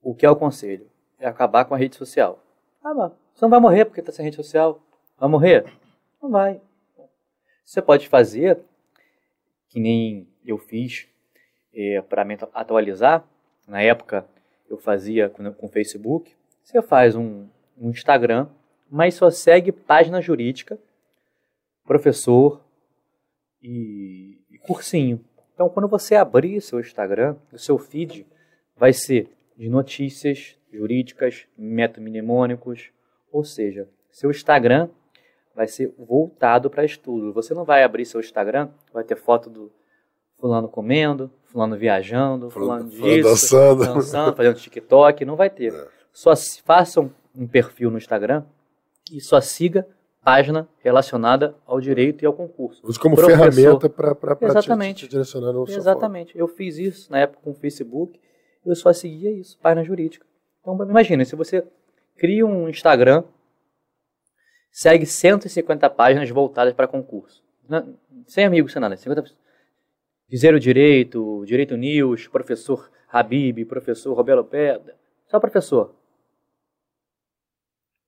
[0.02, 0.86] o que eu aconselho
[1.18, 2.44] é acabar com a rede social.
[2.84, 4.82] Ah, mas você não vai morrer porque está sem rede social.
[5.18, 5.66] Vai morrer?
[6.22, 6.60] Não vai.
[7.64, 8.60] Você pode fazer
[9.70, 11.08] que nem eu fiz
[11.74, 13.26] é, para me atualizar.
[13.66, 14.26] Na época
[14.70, 16.36] eu fazia com, com o Facebook.
[16.62, 17.48] Você faz um,
[17.78, 18.50] um Instagram,
[18.92, 20.78] mas só segue página jurídica,
[21.86, 22.65] professor
[23.66, 25.20] e, e cursinho.
[25.54, 28.26] Então, quando você abrir seu Instagram, o seu feed
[28.78, 32.92] vai ser de notícias, jurídicas, mnemônicos,
[33.32, 34.90] ou seja, seu Instagram
[35.56, 37.34] vai ser voltado para estudo.
[37.34, 39.72] Você não vai abrir seu Instagram, vai ter foto do
[40.38, 43.86] fulano comendo, fulano viajando, fulano, fulano disso, dançando.
[43.86, 45.74] dançando, fazendo TikTok, não vai ter.
[45.76, 45.96] É.
[46.18, 48.46] Só façam um perfil no Instagram
[49.12, 49.86] e só siga
[50.26, 52.82] página relacionada ao direito e ao concurso.
[52.84, 53.52] Use como Professor.
[53.52, 54.36] ferramenta para.
[54.36, 56.36] Te, te direcionar no Exatamente.
[56.36, 58.20] Eu fiz isso na época com o Facebook,
[58.66, 60.26] eu só seguia isso, página jurídica.
[60.62, 61.64] Então, imagina, se você
[62.18, 63.24] cria um Instagram,
[64.72, 67.44] segue 150 páginas voltadas para concurso.
[68.26, 68.98] Sem amigos, sem nada.
[68.98, 69.26] 50...
[70.28, 74.96] Dizer o Direito, Direito News, professor Habib, professor Robelo Pedra,
[75.28, 75.94] só professor.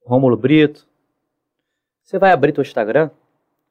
[0.03, 0.87] Rômulo Brito,
[2.07, 3.09] você vai abrir teu Instagram,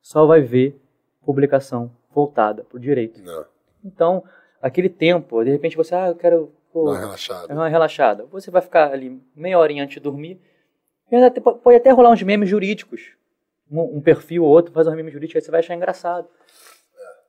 [0.02, 0.78] só vai ver
[1.24, 3.22] publicação voltada para o direito.
[3.22, 3.46] Não.
[3.82, 4.22] Então,
[4.60, 6.52] aquele tempo, de repente você, ah, eu quero...
[6.70, 7.54] Pô, uma relaxada.
[7.54, 8.26] Uma relaxada.
[8.26, 10.38] Você vai ficar ali meia horinha antes de dormir,
[11.62, 13.16] pode até rolar uns memes jurídicos.
[13.70, 16.28] Um, um perfil ou outro faz uns memes jurídicos, aí você vai achar engraçado.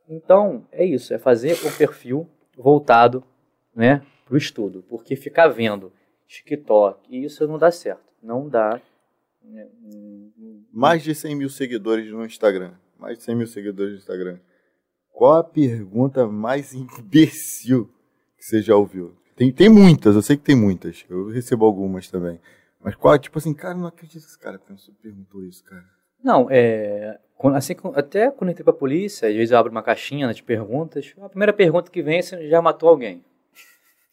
[0.10, 3.24] Então, é isso, é fazer um perfil voltado
[3.74, 4.84] né, para o estudo.
[4.90, 5.90] Porque ficar vendo
[6.28, 8.04] TikTok, isso não dá certo.
[8.22, 8.82] Não dá.
[9.48, 9.68] Né,
[10.72, 12.74] mais de 100 mil seguidores no Instagram.
[13.00, 14.40] Mais de 100 mil seguidores no Instagram.
[15.12, 17.90] Qual a pergunta mais imbecil
[18.38, 19.16] que você já ouviu?
[19.36, 21.06] Tem, tem muitas, eu sei que tem muitas.
[21.10, 22.40] Eu recebo algumas também.
[22.80, 25.86] Mas qual, tipo assim, cara, não acredito que esse cara pensou, perguntou isso, cara.
[26.24, 27.20] Não, é.
[27.56, 31.14] Assim, até quando entrei pra polícia, às vezes eu abro uma caixinha de perguntas.
[31.22, 33.24] A primeira pergunta que vem é se já matou alguém.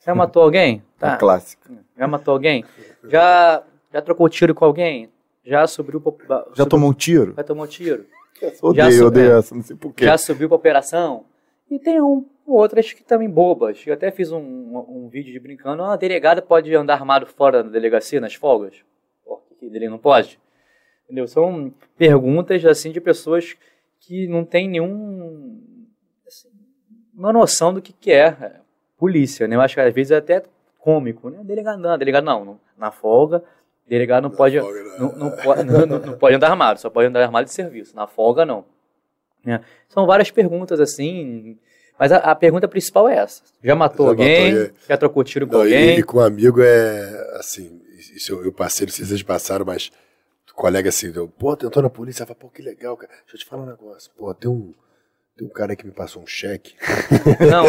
[0.05, 0.83] Já matou alguém?
[0.99, 1.15] Tá.
[1.15, 1.71] É clássica.
[1.97, 2.65] Já matou alguém?
[3.05, 3.63] Já,
[3.93, 5.11] já trocou tiro com alguém?
[5.45, 7.35] Já subiu pra, Já tomou um tiro?
[7.37, 8.07] Já tomou um tiro.
[8.63, 10.05] Odeio, já, odeio é, essa, não sei porquê.
[10.05, 11.25] Já subiu pra operação?
[11.71, 13.83] E tem um, outras que também bobas.
[13.87, 15.83] Eu até fiz um, um, um, vídeo de brincando.
[15.83, 18.83] Ah, a delegada pode andar armado fora da delegacia nas folgas?
[19.25, 20.39] Por que ele não pode?
[21.05, 21.27] Entendeu?
[21.27, 23.57] São perguntas assim de pessoas
[24.01, 25.61] que não têm nenhum
[26.27, 26.49] assim,
[27.15, 28.61] uma noção do que, que é
[28.99, 29.57] polícia, né?
[29.57, 30.43] Eu acho que às vezes é até
[30.79, 31.43] cômico, né?
[31.45, 33.43] Delegado não, delegado não, na folga
[33.89, 34.73] Delegado não pode, não.
[34.99, 37.95] Não, não, pode não, não, pode andar armado, só pode andar armado de serviço.
[37.95, 38.65] Na folga, não.
[39.47, 39.61] É.
[39.89, 41.59] São várias perguntas assim.
[41.99, 43.43] Mas a, a, pergunta principal é essa.
[43.63, 44.53] Já matou já alguém?
[44.53, 45.97] Matou, já trocou tiro com alguém?
[45.97, 47.81] E, e, com um amigo é assim.
[48.17, 49.93] Isso eu, eu passei, não sei se vocês passaram, mas
[50.55, 53.13] colega assim, deu, pô, tentou na polícia, fala, pô, que legal, cara.
[53.23, 54.11] Deixa eu te falar um negócio.
[54.17, 54.73] Pô, tem um
[55.37, 56.75] tem um cara que me passou um cheque.
[57.41, 57.67] Não,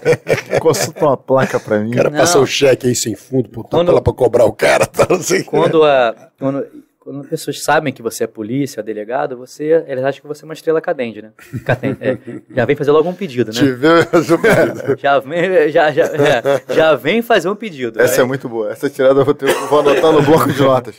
[0.60, 1.90] consulta uma placa pra mim.
[1.90, 2.18] O cara não.
[2.18, 4.86] passou um cheque aí sem fundo, por quando, lá pra cobrar o cara.
[4.86, 5.42] Tá, assim.
[5.42, 6.66] quando, a, quando,
[6.98, 10.46] quando as pessoas sabem que você é polícia, delegado, você, eles acham que você é
[10.46, 11.30] uma estrela cadente, né?
[11.64, 12.18] Cadente, é,
[12.54, 13.58] já vem fazer logo um pedido, né?
[14.98, 18.02] já, vem, já, já, é, já vem fazer um pedido.
[18.02, 18.70] Essa é, é muito boa.
[18.70, 20.94] Essa tirada eu vou, ter, vou anotar no bloco de notas.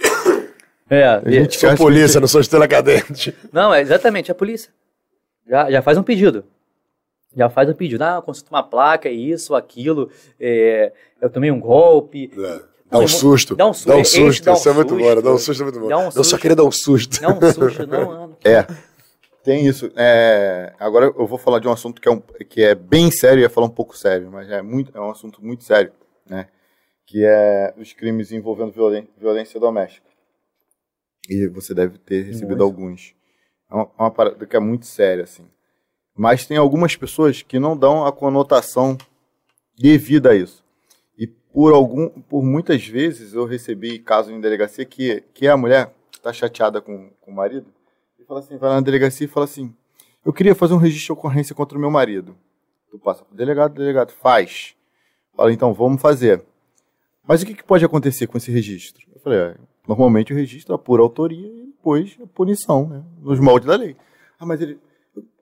[0.89, 2.21] É, a gente sou polícia, que...
[2.21, 3.35] não sou estrela cadente.
[3.53, 4.71] Não, é exatamente, a polícia.
[5.49, 6.45] Já, já faz um pedido.
[7.35, 8.03] Já faz um pedido.
[8.03, 10.09] Ah, consulta uma placa, isso, aquilo.
[10.39, 12.31] É, eu tomei um golpe.
[12.37, 12.61] É.
[12.91, 13.55] Dá um susto.
[13.55, 13.87] Dá um susto.
[13.87, 14.45] Dá um susto.
[14.45, 15.21] Dá um Isso é muito bom.
[15.21, 15.87] Dá um susto é muito bom.
[15.87, 17.21] Um eu só queria dar um susto.
[17.21, 18.37] Dá um susto, não, mano.
[18.43, 18.65] É.
[19.43, 19.91] Tem isso.
[19.95, 23.41] É, agora eu vou falar de um assunto que é, um, que é bem sério,
[23.41, 25.91] ia falar um pouco sério, mas é, muito, é um assunto muito sério,
[26.29, 26.47] né?
[27.05, 28.71] Que é os crimes envolvendo
[29.17, 30.07] violência doméstica.
[31.27, 32.63] E você deve ter recebido muito.
[32.63, 33.15] alguns.
[33.69, 35.45] É uma, uma parada que é muito séria, assim.
[36.15, 38.97] Mas tem algumas pessoas que não dão a conotação
[39.77, 40.63] devida a isso.
[41.17, 45.93] E por algum, por muitas vezes eu recebi casos em delegacia que, que a mulher
[46.11, 47.67] está chateada com, com o marido
[48.19, 49.73] e fala assim, vai na delegacia e fala assim,
[50.25, 52.35] eu queria fazer um registro de ocorrência contra o meu marido.
[52.91, 54.75] Tu passa para delegado, delegado, faz.
[55.35, 56.43] Fala, então, vamos fazer.
[57.25, 59.07] Mas o que, que pode acontecer com esse registro?
[59.13, 59.55] Eu falei, é,
[59.89, 63.03] normalmente o registro é por autoria e depois a punição, né?
[63.21, 63.95] Nos moldes da lei.
[64.39, 64.79] Ah, mas ele.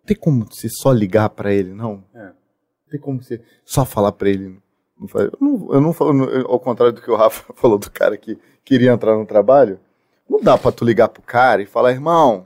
[0.05, 2.01] Tem como você só ligar para ele, não?
[2.15, 2.31] É.
[2.89, 4.57] Tem como você só falar para ele?
[4.97, 8.15] Não eu, não, eu não falo, ao contrário do que o Rafa falou do cara
[8.15, 9.79] que queria entrar no trabalho,
[10.29, 12.45] não dá para tu ligar pro cara e falar, irmão,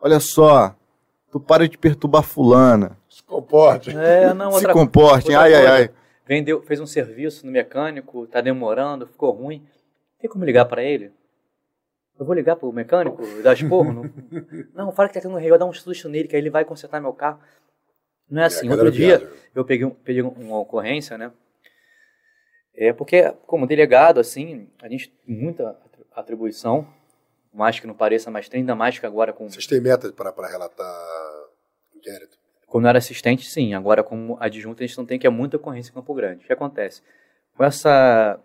[0.00, 0.74] olha só,
[1.32, 2.96] tu para de perturbar fulana.
[3.08, 3.90] Se comporte.
[3.90, 5.90] É, não, Se comporte, ai, ai, ai.
[6.24, 9.66] Vendeu, fez um serviço no mecânico, tá demorando, ficou ruim.
[10.20, 11.10] Tem como ligar para ele?
[12.20, 13.94] Eu vou ligar pro mecânico, dar esporro?
[13.94, 14.10] não,
[14.86, 16.50] não, fala que tá tendo um rei, eu dar um susto nele, que aí ele
[16.50, 17.40] vai consertar meu carro.
[18.30, 18.68] Não é assim.
[18.68, 21.32] É, Outro dia, eu peguei, um, peguei uma ocorrência, né?
[22.74, 25.74] É porque, como delegado, assim, a gente tem muita
[26.12, 26.86] atribuição,
[27.54, 29.48] mais que não pareça, mas tem ainda mais que agora com...
[29.48, 30.86] Vocês têm meta para relatar
[31.96, 32.38] inquérito?
[32.66, 33.72] Quando eu era assistente, sim.
[33.72, 36.44] Agora, como adjunto, a gente não tem, que é muita ocorrência em Campo Grande.
[36.44, 37.00] O que acontece?
[37.56, 38.38] Com essa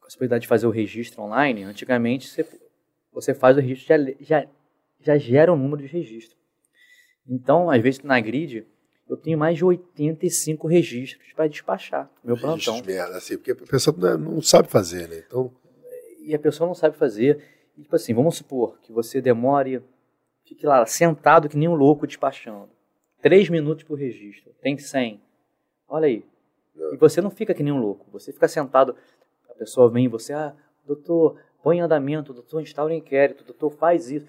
[0.00, 2.44] possibilidade de fazer o registro online, antigamente você,
[3.12, 4.48] você faz o registro, já, já,
[5.00, 6.36] já gera um número de registro.
[7.28, 8.66] Então, às vezes, na grid,
[9.08, 12.86] eu tenho mais de 85 registros para despachar meu registros plantão.
[12.86, 15.22] merda, assim, porque a pessoa não sabe fazer, né?
[15.26, 15.52] Então...
[16.20, 17.42] E a pessoa não sabe fazer.
[17.76, 19.82] E, tipo assim, vamos supor que você demore,
[20.44, 22.70] fique lá sentado que nem um louco despachando.
[23.20, 25.20] Três minutos por registro, tem 100.
[25.88, 26.24] Olha aí.
[26.92, 28.06] E você não fica que nem um louco.
[28.12, 28.96] Você fica sentado,
[29.50, 30.54] a pessoa vem e você, ah,
[30.86, 34.26] doutor, põe em andamento, doutor, instaura inquérito, doutor, faz isso.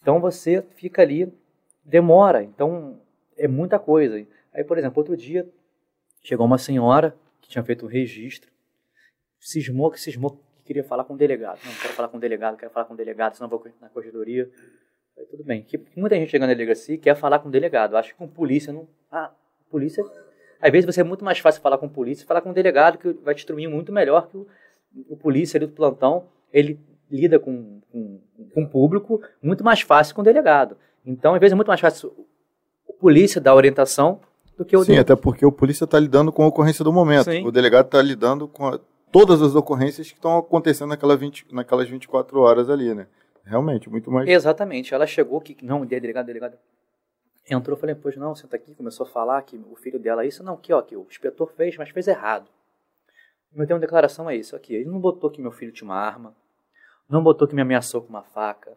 [0.00, 1.32] Então você fica ali,
[1.84, 2.42] demora.
[2.42, 3.00] Então
[3.36, 4.26] é muita coisa.
[4.52, 5.48] Aí, por exemplo, outro dia
[6.22, 8.50] chegou uma senhora que tinha feito um registro,
[9.40, 11.58] cismou que cismou que queria falar com o delegado.
[11.64, 14.50] Não, quero falar com o delegado, quero falar com o delegado, senão vou na corredoria.
[15.18, 15.62] Aí, tudo bem.
[15.62, 17.96] Que muita gente chega na delegacia e quer falar com o delegado.
[17.96, 18.88] Acho que com polícia não.
[19.10, 19.32] Ah,
[19.70, 20.04] polícia.
[20.60, 23.12] Às vezes vai ser muito mais fácil falar com polícia, falar com o delegado, que
[23.12, 24.46] vai te instruir muito melhor que o,
[25.08, 26.28] o polícia ali do plantão.
[26.52, 26.78] Ele
[27.10, 28.20] lida com, com,
[28.54, 30.76] com o público muito mais fácil com o delegado.
[31.04, 32.12] Então, às vezes é muito mais fácil
[32.86, 34.20] o polícia dar orientação
[34.56, 37.24] do que o Sim, até porque o polícia está lidando com a ocorrência do momento.
[37.24, 37.46] Sim.
[37.46, 38.78] O delegado está lidando com a,
[39.10, 43.06] todas as ocorrências que estão acontecendo naquela 20, naquelas 24 horas ali, né?
[43.44, 44.28] Realmente, muito mais.
[44.28, 44.94] Exatamente.
[44.94, 45.56] Ela chegou que.
[45.62, 46.56] Não, delegado, delegado.
[47.50, 50.56] Entrou, falei, pois não, senta aqui, começou a falar que o filho dela, isso, não,
[50.56, 52.48] que ó, que o inspetor fez, mas fez errado.
[53.52, 54.74] Meu termo de declaração é isso aqui.
[54.74, 56.34] Ele não botou que meu filho tinha uma arma,
[57.12, 58.72] não botou que me ameaçou com uma faca,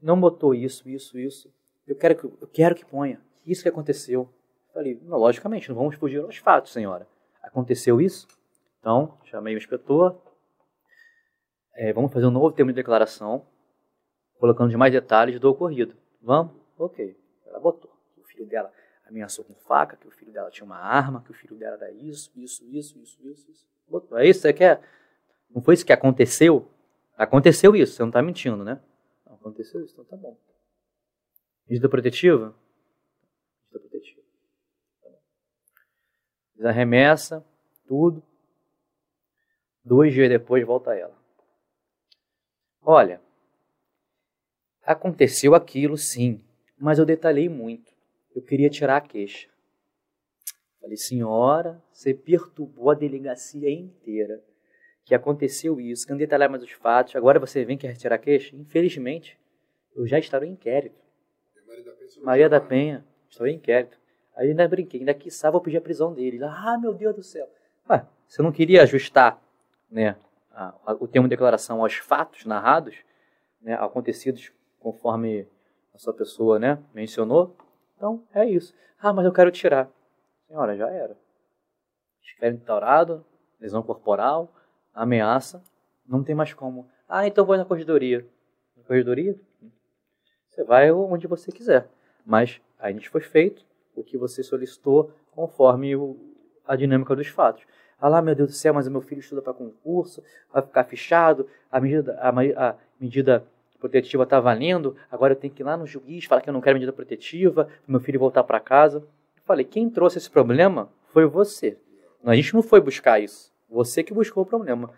[0.00, 1.52] não botou isso, isso, isso.
[1.84, 3.20] Eu quero que, eu quero que ponha.
[3.44, 4.32] Isso que aconteceu.
[4.72, 7.08] Falei, não, logicamente, não vamos fugir aos fatos, senhora.
[7.42, 8.28] Aconteceu isso?
[8.78, 10.16] Então, chamei o inspetor.
[11.74, 13.44] É, vamos fazer um novo termo de declaração,
[14.38, 15.96] colocando de mais detalhes do ocorrido.
[16.22, 16.52] Vamos?
[16.78, 17.16] Ok.
[17.46, 17.90] Ela botou.
[18.16, 18.72] O filho dela
[19.08, 21.90] ameaçou com faca, que o filho dela tinha uma arma, que o filho dela era
[21.90, 23.50] isso, isso, isso, isso, isso.
[23.50, 23.66] isso.
[23.88, 24.16] Botou.
[24.16, 24.80] É isso que você quer?
[25.52, 26.68] Não foi isso que aconteceu?
[27.16, 28.80] Aconteceu isso, você não está mentindo, né?
[29.24, 30.36] Aconteceu isso, então tá bom.
[31.66, 32.54] Medida protetiva?
[33.72, 34.22] Medida protetiva.
[35.02, 35.08] Tá
[36.54, 37.44] Desarremessa,
[37.86, 38.22] tudo.
[39.84, 41.16] Dois dias depois volta ela.
[42.82, 43.20] Olha,
[44.82, 46.44] aconteceu aquilo sim,
[46.78, 47.92] mas eu detalhei muito.
[48.34, 49.48] Eu queria tirar a queixa.
[50.80, 54.44] Falei, senhora, você perturbou a delegacia inteira.
[55.06, 57.16] Que aconteceu isso, que não detalhar mais os fatos.
[57.16, 58.54] Agora você vem quer retirar queixa?
[58.54, 59.38] Infelizmente,
[59.94, 61.00] eu já estava em inquérito.
[62.22, 63.98] Maria da Penha, estou em inquérito.
[64.36, 66.38] Aí ainda brinquei, ainda quiçá vou pedir a prisão dele.
[66.42, 67.48] Ah, meu Deus do céu.
[67.88, 69.40] Ué, você não queria ajustar
[69.90, 70.16] né,
[70.50, 72.96] a, a, o termo de declaração aos fatos narrados,
[73.62, 75.46] né, acontecidos conforme
[75.94, 77.56] a sua pessoa né, mencionou?
[77.96, 78.74] Então, é isso.
[79.00, 79.88] Ah, mas eu quero tirar.
[80.48, 81.16] Senhora, já era.
[82.22, 83.24] Esquerdo taurado,
[83.58, 84.52] lesão corporal,
[84.96, 85.62] ameaça,
[86.08, 86.88] não tem mais como.
[87.06, 88.26] Ah, então vou na corredoria.
[88.76, 89.36] Na corredoria?
[90.48, 91.86] Você vai onde você quiser.
[92.24, 93.64] Mas a gente foi feito
[93.94, 96.16] o que você solicitou conforme o,
[96.66, 97.64] a dinâmica dos fatos.
[98.00, 100.84] Ah lá, meu Deus do céu, mas o meu filho estuda para concurso, vai ficar
[100.84, 103.46] fechado, a medida, a, a medida
[103.78, 106.60] protetiva está valendo, agora eu tenho que ir lá no juiz falar que eu não
[106.60, 108.98] quero medida protetiva, meu filho voltar para casa.
[108.98, 111.78] Eu falei, quem trouxe esse problema foi você.
[112.24, 113.52] A gente não foi buscar isso.
[113.68, 114.90] Você que buscou o problema.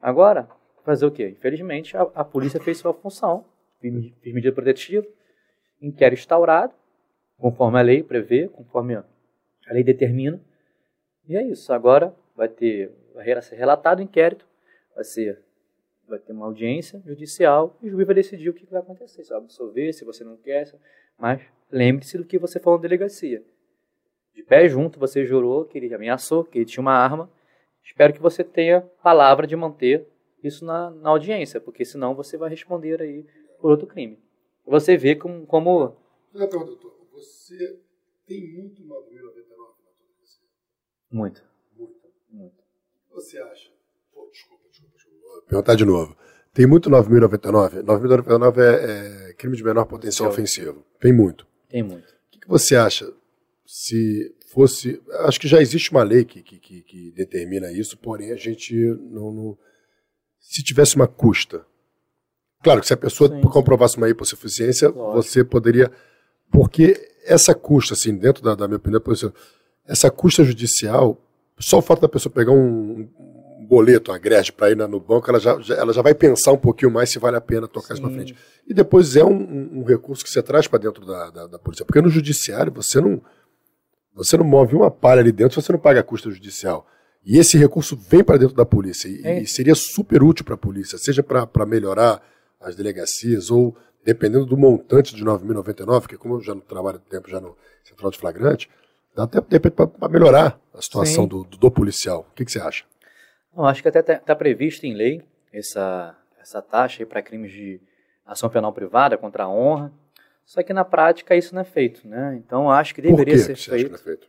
[0.00, 0.48] Agora,
[0.84, 1.28] fazer o quê?
[1.28, 3.44] Infelizmente, a, a polícia fez sua função
[3.80, 5.06] fiz medida protetiva,
[5.80, 6.72] inquérito instaurado,
[7.38, 9.04] conforme a lei prevê, conforme a
[9.70, 10.40] lei determina.
[11.28, 11.72] E é isso.
[11.72, 14.46] Agora vai ter, vai ser relatado o inquérito,
[14.94, 15.40] vai ser,
[16.08, 19.22] vai ter uma audiência judicial e o juiz vai decidir o que vai acontecer.
[19.24, 20.72] Se vai absolver, se você não quer,
[21.18, 23.42] mas lembre-se do que você falou na delegacia.
[24.34, 27.30] De pé junto, você jurou que ele ameaçou, que ele tinha uma arma.
[27.86, 30.06] Espero que você tenha palavra de manter
[30.42, 33.24] isso na, na audiência, porque senão você vai responder aí
[33.60, 34.18] por outro crime.
[34.66, 35.46] Você vê como.
[35.46, 35.96] como...
[36.34, 37.78] Então, doutor, você
[38.26, 39.00] tem muito 9.099 na
[39.54, 39.72] tua
[41.10, 41.44] Muito.
[41.76, 41.94] Muito.
[42.28, 42.64] Muito.
[43.12, 43.70] Você acha?
[44.12, 45.18] Pô, desculpa, desculpa, desculpa.
[45.22, 46.16] Vou perguntar de novo.
[46.52, 47.84] Tem muito 9.099?
[47.84, 50.84] 9.099 é, é crime de menor potencial ofensivo.
[51.00, 51.46] Tem muito.
[51.68, 52.08] Tem muito.
[52.08, 53.10] O que, que você acha
[53.64, 55.00] se fosse.
[55.20, 58.74] Acho que já existe uma lei que, que, que, que determina isso, porém a gente
[59.10, 59.58] não, não.
[60.40, 61.64] Se tivesse uma custa
[62.66, 64.00] Claro que se a pessoa sim, comprovasse sim.
[64.00, 65.22] uma hipossuficiência, Lógico.
[65.22, 65.88] você poderia.
[66.50, 69.00] Porque essa custa, assim, dentro da, da minha opinião,
[69.86, 71.16] essa custa judicial,
[71.60, 73.08] só o fato da pessoa pegar um,
[73.60, 76.58] um boleto, uma grade para ir no banco, ela já, ela já vai pensar um
[76.58, 77.92] pouquinho mais se vale a pena tocar sim.
[77.94, 78.34] isso para frente.
[78.66, 81.84] E depois é um, um, recurso que você traz para dentro da, da, da, polícia.
[81.84, 83.22] Porque no judiciário você não,
[84.16, 86.86] você não move uma palha ali dentro se você não paga a custa judicial.
[87.24, 89.42] E esse recurso vem para dentro da polícia e, é.
[89.42, 92.22] e seria super útil para a polícia, seja para melhorar
[92.60, 97.28] as delegacias ou dependendo do montante de 9.099, que como eu já não trabalho tempo
[97.28, 98.70] já no Central de Flagrante,
[99.14, 102.24] dá até para melhorar a situação do, do, do, policial.
[102.30, 102.84] O que, que você acha?
[103.54, 105.22] Eu acho que até está tá previsto em lei
[105.52, 107.80] essa, essa taxa para crimes de
[108.24, 109.92] ação penal privada contra a honra,
[110.46, 112.36] só que na prática isso não é feito, né?
[112.36, 113.74] Então acho que deveria Por ser que feito.
[113.74, 114.28] Acha que é feito?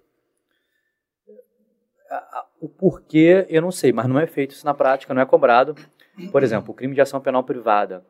[2.60, 5.76] O porquê eu não sei, mas não é feito isso na prática, não é cobrado.
[6.32, 8.04] Por exemplo, o crime de ação penal privada,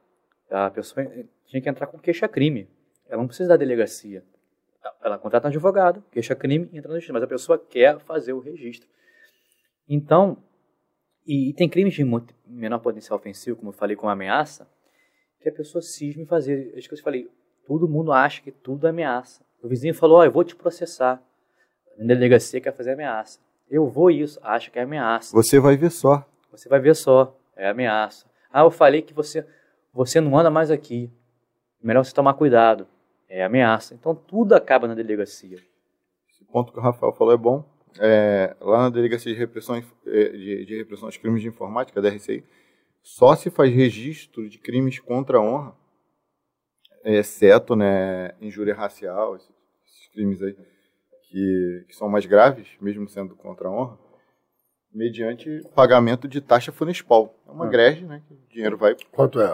[0.49, 1.05] a pessoa
[1.45, 2.69] tinha que entrar com queixa-crime.
[3.09, 4.23] Ela não precisa da delegacia.
[5.03, 8.39] Ela contrata um advogado, queixa-crime e entra no registro, mas a pessoa quer fazer o
[8.39, 8.87] registro.
[9.85, 10.41] Então,
[11.25, 12.05] e, e tem crimes de
[12.45, 14.65] menor potencial ofensivo, como eu falei com ameaça,
[15.41, 16.71] que a pessoa cisma em fazer.
[16.73, 17.29] É isso que eu falei,
[17.67, 19.43] todo mundo acha que tudo é ameaça.
[19.61, 21.21] O vizinho falou, ó, oh, eu vou te processar.
[21.99, 23.39] A delegacia quer fazer ameaça.
[23.69, 25.35] Eu vou isso, acha que é ameaça.
[25.35, 26.25] Você vai ver só.
[26.51, 28.25] Você vai ver só, é ameaça.
[28.51, 29.45] Ah, eu falei que você,
[29.93, 31.11] você não anda mais aqui.
[31.83, 32.87] Melhor você tomar cuidado.
[33.27, 33.93] É ameaça.
[33.93, 35.59] Então tudo acaba na delegacia.
[36.31, 37.65] Esse ponto que o Rafael falou é bom.
[37.99, 42.09] É, lá na Delegacia de Repressão, é, de, de Repressão aos Crimes de Informática, da
[42.09, 42.43] RCI,
[43.01, 45.75] só se faz registro de crimes contra a honra,
[47.15, 49.49] exceto né, injúria racial, esses,
[49.85, 50.55] esses crimes aí,
[51.29, 53.97] que, que, são mais graves, mesmo sendo contra a honra,
[54.93, 57.35] mediante pagamento de taxa funespal.
[57.47, 57.69] É uma ah.
[57.69, 58.21] greve, né?
[58.29, 58.95] O dinheiro vai.
[59.11, 59.49] Quanto é?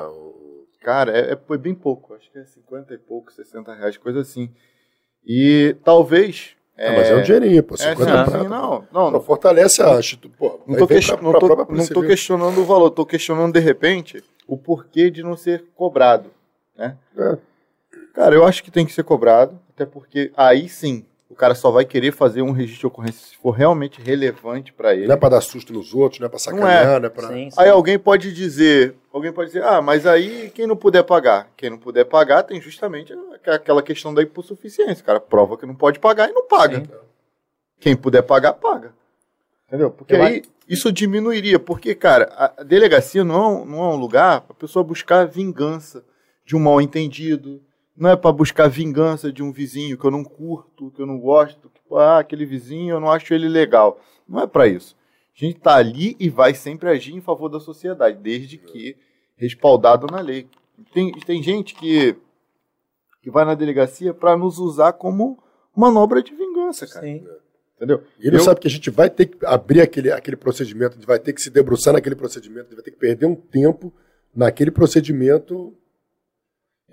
[0.81, 2.13] Cara, é, é bem pouco.
[2.13, 4.53] Acho que é 50 e pouco, 60 reais, coisa assim.
[5.25, 7.77] E talvez é, mas é um dinheirinho, pô.
[7.77, 9.21] 50 é, sim, não, não, não.
[9.21, 9.99] Fortalece a
[10.37, 14.23] Pô, não tô, pra, não, tô, não tô questionando o valor, tô questionando de repente
[14.47, 16.31] o porquê de não ser cobrado.
[16.77, 16.97] Né?
[17.17, 17.37] É.
[18.13, 21.71] Cara, eu acho que tem que ser cobrado, até porque aí sim o cara só
[21.71, 25.07] vai querer fazer um registro de ocorrência se for realmente relevante para ele.
[25.07, 27.09] Não é para dar susto nos outros, não é para sacanear, não é, não é
[27.09, 27.29] para.
[27.57, 31.71] Aí alguém pode dizer, alguém pode dizer, ah, mas aí quem não puder pagar, quem
[31.71, 33.13] não puder pagar tem justamente
[33.47, 36.81] aquela questão da hipossuficiência, o cara prova que não pode pagar e não paga.
[36.81, 36.87] Sim.
[37.79, 38.93] Quem puder pagar, paga.
[39.67, 39.89] Entendeu?
[39.89, 40.49] Porque Eu aí acho...
[40.69, 44.83] isso diminuiria, porque cara, a delegacia não, é não é um lugar para a pessoa
[44.83, 46.03] buscar vingança
[46.45, 47.61] de um mal entendido
[47.95, 51.19] não é para buscar vingança de um vizinho que eu não curto, que eu não
[51.19, 53.99] gosto, que, ah, aquele vizinho eu não acho ele legal.
[54.27, 54.95] Não é para isso.
[55.35, 58.95] A gente está ali e vai sempre agir em favor da sociedade, desde que
[59.35, 60.47] respaldado na lei.
[60.91, 62.15] Tem, tem gente que,
[63.21, 65.37] que vai na delegacia para nos usar como
[65.75, 67.05] manobra de vingança, cara.
[67.05, 67.23] Sim.
[67.75, 68.03] Entendeu?
[68.19, 68.41] E ele eu...
[68.41, 71.33] sabe que a gente vai ter que abrir aquele, aquele procedimento, a gente vai ter
[71.33, 73.93] que se debruçar naquele procedimento, a gente vai ter que perder um tempo
[74.35, 75.75] naquele procedimento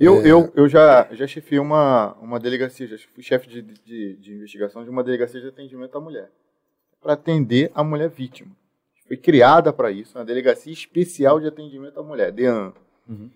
[0.01, 0.27] eu, é.
[0.27, 4.82] eu, eu já, já chefiei uma, uma delegacia, já fui chefe de, de, de, investigação
[4.82, 6.31] de uma delegacia de atendimento à mulher.
[7.02, 8.51] Para atender a mulher vítima.
[9.06, 12.72] Foi criada para isso, uma delegacia especial de atendimento à mulher, DEAN.
[13.06, 13.31] Uhum.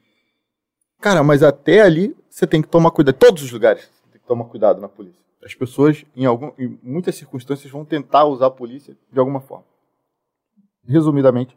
[1.00, 3.16] Cara, mas até ali você tem que tomar cuidado.
[3.16, 5.22] Todos os lugares você tem que tomar cuidado na polícia.
[5.44, 9.66] As pessoas, em, algum, em muitas circunstâncias, vão tentar usar a polícia de alguma forma.
[10.86, 11.54] Resumidamente,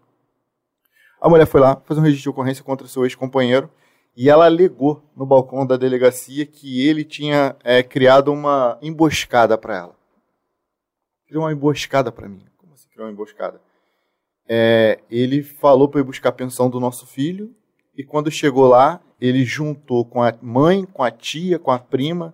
[1.22, 3.70] a mulher foi lá fazer um registro de ocorrência contra seu ex-companheiro
[4.18, 9.78] e ela alegou no balcão da delegacia que ele tinha é, criado uma emboscada para
[9.78, 9.96] ela.
[11.28, 12.44] Criou uma emboscada para mim.
[12.58, 13.62] Como assim criou uma emboscada?
[14.50, 17.54] É, ele falou para eu buscar a pensão do nosso filho
[17.96, 22.34] e quando chegou lá, ele juntou com a mãe, com a tia, com a prima.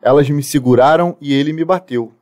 [0.00, 2.14] Elas me seguraram e ele me bateu.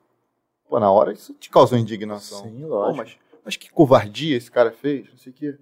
[0.67, 2.45] Pô, na hora isso te causou indignação.
[2.45, 2.97] Sim, lógico.
[2.97, 5.59] Pô, mas, mas que covardia esse cara fez, não sei o quê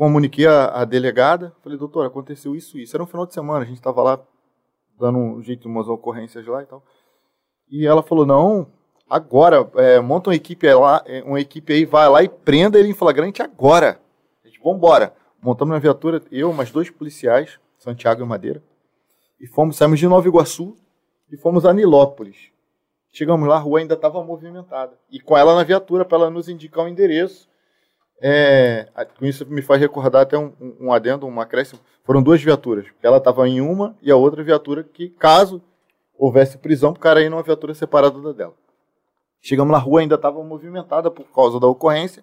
[0.00, 2.96] comuniquei a, a, delegada, falei, doutor, aconteceu isso isso.
[2.96, 4.18] Era um final de semana, a gente estava lá
[4.98, 6.82] dando um jeito umas ocorrências lá e tal.
[7.70, 8.66] E ela falou, não,
[9.10, 12.88] agora, é, monta uma equipe lá, é, uma equipe aí, vai lá e prenda ele
[12.88, 14.00] em flagrante agora.
[14.42, 15.14] A gente, vambora.
[15.42, 18.62] Montamos uma viatura, eu, mais dois policiais, Santiago e Madeira,
[19.38, 20.78] e fomos, saímos de Nova Iguaçu
[21.30, 22.50] e fomos a Nilópolis.
[23.12, 24.98] Chegamos lá, a rua ainda estava movimentada.
[25.10, 27.49] E com ela na viatura, para ela nos indicar o endereço
[28.20, 28.88] é,
[29.18, 31.80] com isso me faz recordar até um, um adendo, um acréscimo.
[32.04, 32.86] Foram duas viaturas.
[33.02, 35.62] Ela estava em uma e a outra viatura que, caso
[36.18, 38.54] houvesse prisão, o cara ia numa viatura separada da dela.
[39.40, 42.22] Chegamos na rua, ainda estava movimentada por causa da ocorrência.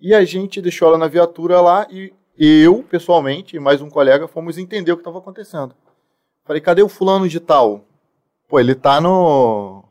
[0.00, 4.28] E a gente deixou ela na viatura lá e eu, pessoalmente, e mais um colega,
[4.28, 5.74] fomos entender o que estava acontecendo.
[6.44, 7.84] Falei, cadê o fulano de tal?
[8.46, 9.82] Pô, ele tá no.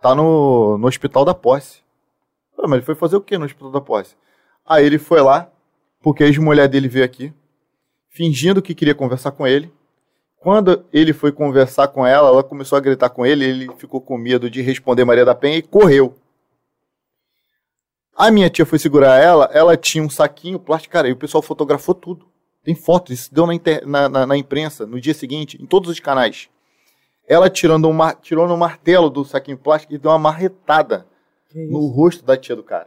[0.00, 1.82] tá no, no hospital da posse.
[2.56, 4.16] Mas ele foi fazer o que no hospital da posse?
[4.70, 5.50] Aí ele foi lá,
[6.00, 7.32] porque a ex-mulher dele veio aqui,
[8.08, 9.68] fingindo que queria conversar com ele.
[10.36, 14.16] Quando ele foi conversar com ela, ela começou a gritar com ele, ele ficou com
[14.16, 16.14] medo de responder Maria da Penha e correu.
[18.14, 21.42] A minha tia foi segurar ela, ela tinha um saquinho plástico, cara, e o pessoal
[21.42, 22.26] fotografou tudo.
[22.62, 25.90] Tem fotos, isso deu na, inter, na, na, na, imprensa, no dia seguinte, em todos
[25.90, 26.48] os canais.
[27.26, 31.08] Ela tirando um, tirou no martelo do saquinho plástico e deu uma marretada
[31.52, 32.86] no rosto da tia do cara.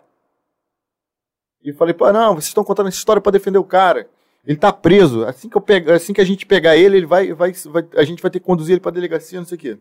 [1.63, 4.07] E falei, pô, não, vocês estão contando essa história para defender o cara.
[4.45, 5.25] Ele tá preso.
[5.25, 8.03] Assim que, eu pego, assim que a gente pegar ele, ele vai, vai, vai a
[8.03, 9.77] gente vai ter que conduzir ele pra delegacia, não sei o quê.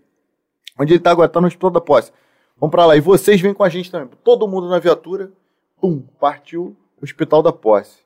[0.78, 1.28] Onde ele tá agora?
[1.28, 2.12] Tá no hospital da posse.
[2.56, 2.96] Vamos pra lá.
[2.96, 4.08] E vocês vêm com a gente também.
[4.22, 5.32] Todo mundo na viatura.
[5.80, 7.98] Pum, partiu o hospital da posse.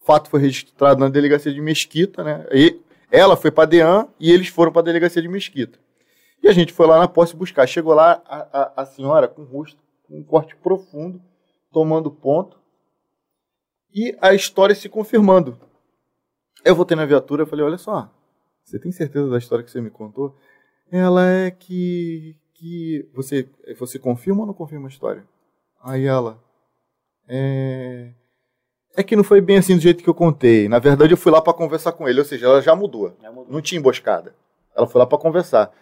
[0.00, 2.46] O fato foi registrado na delegacia de Mesquita, né?
[2.52, 2.80] E
[3.10, 5.78] ela foi pra Dean e eles foram pra delegacia de Mesquita.
[6.42, 7.66] E a gente foi lá na posse buscar.
[7.66, 11.20] Chegou lá a, a, a senhora com o rosto, com um corte profundo,
[11.72, 12.56] tomando ponto.
[13.94, 15.58] E a história se confirmando.
[16.64, 18.10] Eu voltei na viatura e falei, olha só,
[18.68, 20.36] você tem certeza da história que você me contou?
[20.90, 22.36] Ela é que.
[22.54, 23.48] que você,
[23.78, 25.24] você confirma ou não confirma a história?
[25.82, 26.38] Aí ela.
[27.26, 28.12] É.
[28.96, 30.68] É que não foi bem assim do jeito que eu contei.
[30.68, 33.16] Na verdade, eu fui lá para conversar com ele, ou seja, ela já mudou.
[33.22, 33.52] já mudou.
[33.52, 34.34] Não tinha emboscada.
[34.76, 35.72] Ela foi lá para conversar.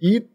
[0.00, 0.26] E.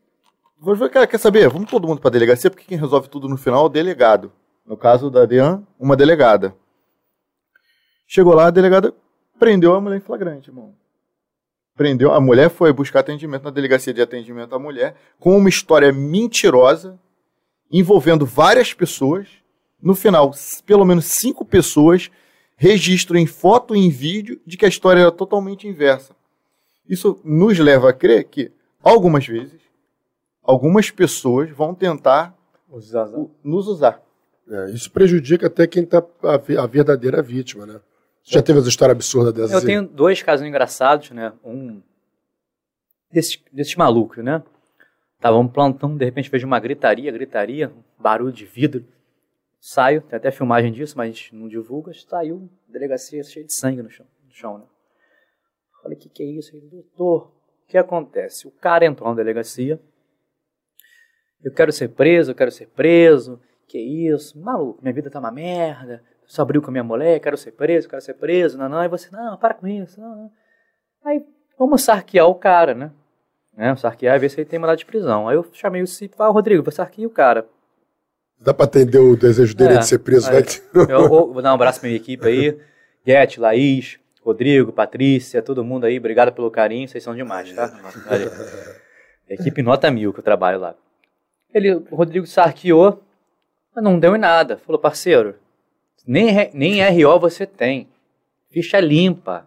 [0.91, 1.49] Cara, quer saber?
[1.49, 4.31] Vamos todo mundo para delegacia, porque quem resolve tudo no final é o delegado.
[4.65, 6.55] No caso da Dean, uma delegada.
[8.07, 8.93] Chegou lá, a delegada
[9.37, 10.73] prendeu a mulher em flagrante, irmão.
[11.75, 15.91] Prendeu, a mulher foi buscar atendimento na delegacia de atendimento à mulher com uma história
[15.91, 16.97] mentirosa
[17.71, 19.27] envolvendo várias pessoas.
[19.79, 20.31] No final,
[20.65, 22.09] pelo menos cinco pessoas
[22.55, 26.15] registram em foto e em vídeo de que a história era totalmente inversa.
[26.89, 28.51] Isso nos leva a crer que,
[28.81, 29.61] algumas vezes,
[30.41, 32.35] algumas pessoas vão tentar
[32.69, 33.07] usar.
[33.43, 34.01] nos usar.
[34.49, 37.79] É, isso prejudica até quem está a, a verdadeira vítima, né?
[38.27, 39.53] Você já teve essa história absurda dessas?
[39.53, 41.31] Eu tenho dois casos engraçados, né?
[41.45, 41.81] Um
[43.09, 44.43] desses, desses malucos, né?
[45.17, 48.85] Tava um plantão, de repente vejo uma gritaria, gritaria, barulho de vidro.
[49.61, 51.93] Saio, tem até filmagem disso, mas não divulga.
[51.93, 54.65] Saiu, delegacia cheia de sangue no chão, no chão né?
[55.81, 56.53] Falei, o que, que é isso?
[56.53, 57.31] Ele, doutor,
[57.63, 58.45] o que acontece?
[58.45, 59.79] O cara entrou na delegacia.
[61.41, 63.39] Eu quero ser preso, eu quero ser preso.
[63.69, 64.37] Que isso?
[64.37, 67.87] Maluco, minha vida tá uma merda só abriu com a minha mulher, quero ser preso,
[67.87, 68.79] quero ser preso, não, não.
[68.79, 70.31] Aí você, não, para com isso, não, não.
[71.05, 71.25] Aí
[71.57, 72.91] vamos sarquear o cara, né?
[73.55, 73.75] né?
[73.77, 75.29] Sarquear e ver se ele tem mandado de prisão.
[75.29, 77.47] Aí eu chamei o Cip, ah, Rodrigo, vou sarquear o cara.
[78.39, 80.43] Dá para atender o desejo dele é, de ser preso, aí, né?
[80.89, 82.59] Eu, vou dar um abraço pra minha equipe aí.
[83.05, 87.71] Get, Laís, Rodrigo, Patrícia, todo mundo aí, obrigado pelo carinho, vocês são demais, tá?
[89.29, 90.75] Equipe nota mil que eu trabalho lá.
[91.53, 93.01] Ele, o Rodrigo sarqueou,
[93.73, 94.57] mas não deu em nada.
[94.57, 95.35] Falou, parceiro,
[96.07, 97.89] nem, nem RO você tem.
[98.49, 99.45] Ficha limpa.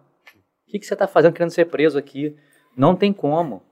[0.67, 2.35] O que, que você está fazendo querendo ser preso aqui?
[2.77, 3.63] Não tem como.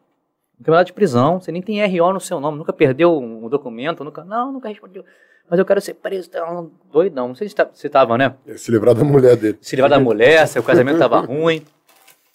[0.59, 1.39] Não tem de prisão.
[1.39, 2.57] Você nem tem RO no seu nome.
[2.57, 4.03] Nunca perdeu um documento.
[4.03, 5.05] Nunca, não, nunca respondeu.
[5.49, 6.29] Mas eu quero ser preso.
[6.29, 7.27] Tá doidão.
[7.29, 8.35] Não sei se você estava, né?
[8.57, 9.57] Se livrar da mulher dele.
[9.61, 11.63] Se livrar da mulher, seu casamento estava ruim.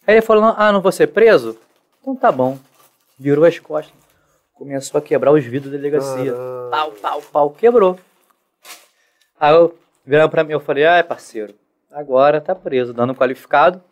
[0.07, 1.59] Aí ele falou, ah, não vou ser preso?
[2.01, 2.59] Então tá bom.
[3.19, 3.95] Virou as costas.
[4.55, 6.33] Começou a quebrar os vidros da delegacia.
[6.33, 6.69] Ah.
[6.71, 7.51] Pau, pau, pau.
[7.51, 7.99] Quebrou.
[9.39, 9.75] Aí eu
[10.05, 11.55] Viraram pra mim, eu falei, ah, parceiro,
[11.91, 13.83] agora tá preso, dano qualificado,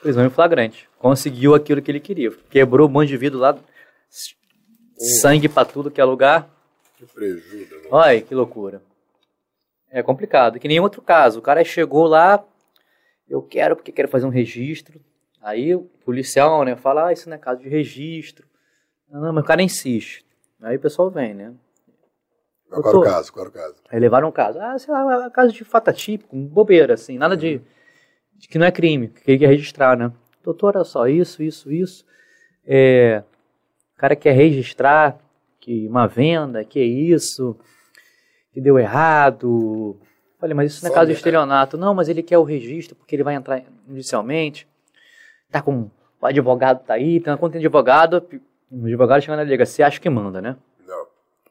[0.00, 0.88] prisão em flagrante.
[0.98, 2.30] Conseguiu aquilo que ele queria.
[2.50, 3.58] Quebrou um monte de vidro lá,
[5.20, 6.48] sangue pra tudo que é lugar.
[6.96, 7.74] Que prejuízo.
[7.74, 7.88] Né?
[7.90, 8.82] Olha, que loucura.
[9.90, 10.58] É complicado.
[10.58, 11.38] Que nem outro caso.
[11.38, 12.42] O cara chegou lá,
[13.28, 15.00] eu quero porque quero fazer um registro.
[15.42, 18.46] Aí o policial, né, fala, ah, isso não é caso de registro.
[19.08, 20.24] Não, mas o cara insiste.
[20.60, 21.52] Aí o pessoal vem, né?
[22.82, 23.32] Qual era o caso?
[23.32, 23.74] Qual era o caso?
[23.90, 24.58] Aí levaram um caso.
[24.60, 27.60] Ah, sei lá, caso de fato típico, bobeira, assim, nada de,
[28.34, 30.12] de, que não é crime, que ele quer registrar, né?
[30.42, 32.04] Doutor, olha só, isso, isso, isso.
[32.64, 33.22] É,
[33.94, 35.18] o cara quer registrar
[35.60, 37.56] que uma venda, que é isso,
[38.52, 39.98] que deu errado.
[40.38, 41.76] Falei, mas isso não é caso de estelionato.
[41.76, 44.68] Não, mas ele quer o registro porque ele vai entrar inicialmente.
[45.50, 45.90] Tá com.
[46.20, 48.24] O advogado tá aí, tem uma conta de advogado.
[48.70, 50.56] O advogado chega na delegacia, acha que manda, né?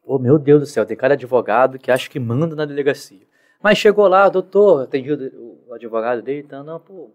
[0.05, 3.25] Oh, meu Deus do céu, tem cada advogado que acha que manda na delegacia.
[3.61, 7.11] Mas chegou lá, doutor, atendi o advogado dele, então, não, pô,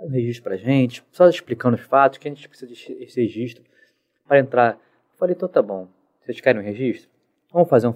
[0.00, 3.62] um registro pra gente, só explicando os fatos, que a gente precisa desse registro
[4.26, 4.78] para entrar.
[5.16, 5.88] Falei, então tá bom,
[6.20, 7.08] vocês querem um registro?
[7.52, 7.94] Vamos fazer um.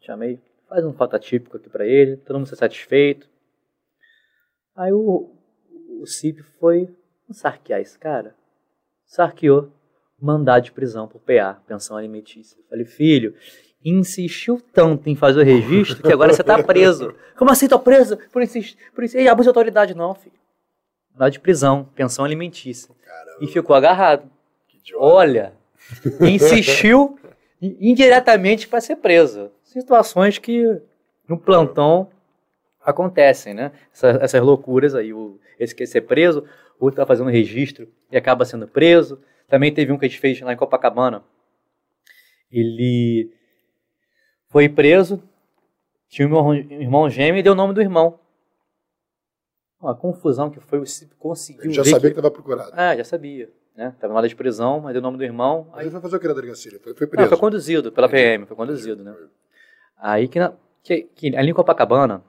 [0.00, 3.28] Chamei, faz um fato atípico aqui para ele, todo mundo está satisfeito.
[4.74, 5.30] Aí o,
[6.00, 6.88] o CIP foi
[7.30, 8.34] sarquear esse cara.
[9.04, 9.70] Sarqueou
[10.20, 12.58] mandado de prisão por PA, pensão alimentícia.
[12.68, 13.34] falei, filho,
[13.84, 17.14] insistiu tanto em fazer o registro que agora você está preso.
[17.36, 18.16] Como assim tô preso?
[18.32, 20.34] Por insistir, por isso, e abuso de autoridade não, filho.
[21.12, 22.94] Mandado de prisão, pensão alimentícia.
[23.04, 23.38] Caramba.
[23.40, 24.30] E ficou agarrado.
[24.96, 25.52] Olha,
[26.20, 27.18] insistiu
[27.60, 29.50] indiretamente para ser preso.
[29.62, 30.80] Situações que
[31.28, 32.08] No plantão
[32.80, 33.72] acontecem, né?
[33.92, 35.12] Essas, essas loucuras aí.
[35.12, 36.44] O, esse quer ser preso,
[36.78, 39.20] o outro tá fazendo registro e acaba sendo preso.
[39.48, 41.22] Também teve um que a gente fez lá em Copacabana.
[42.50, 43.32] Ele
[44.48, 45.22] foi preso,
[46.08, 48.18] tinha um irmão gêmeo e deu o nome do irmão.
[49.80, 50.82] Uma confusão que foi,
[51.18, 51.70] conseguiu.
[51.72, 52.70] Já sabia que estava procurado.
[52.72, 53.50] Ah, já sabia.
[53.76, 53.94] Né?
[54.00, 55.66] Tava na hora de prisão, mas deu o nome do irmão.
[55.70, 55.84] Mas aí...
[55.84, 56.80] ele foi fazer o que na delegacia?
[56.82, 57.22] Foi, foi preso?
[57.22, 59.14] Não, foi conduzido pela PM, foi conduzido, né?
[59.98, 62.22] Aí que, na, que, que ali em Copacabana,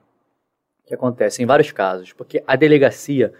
[0.86, 3.32] que acontece em vários casos, porque a delegacia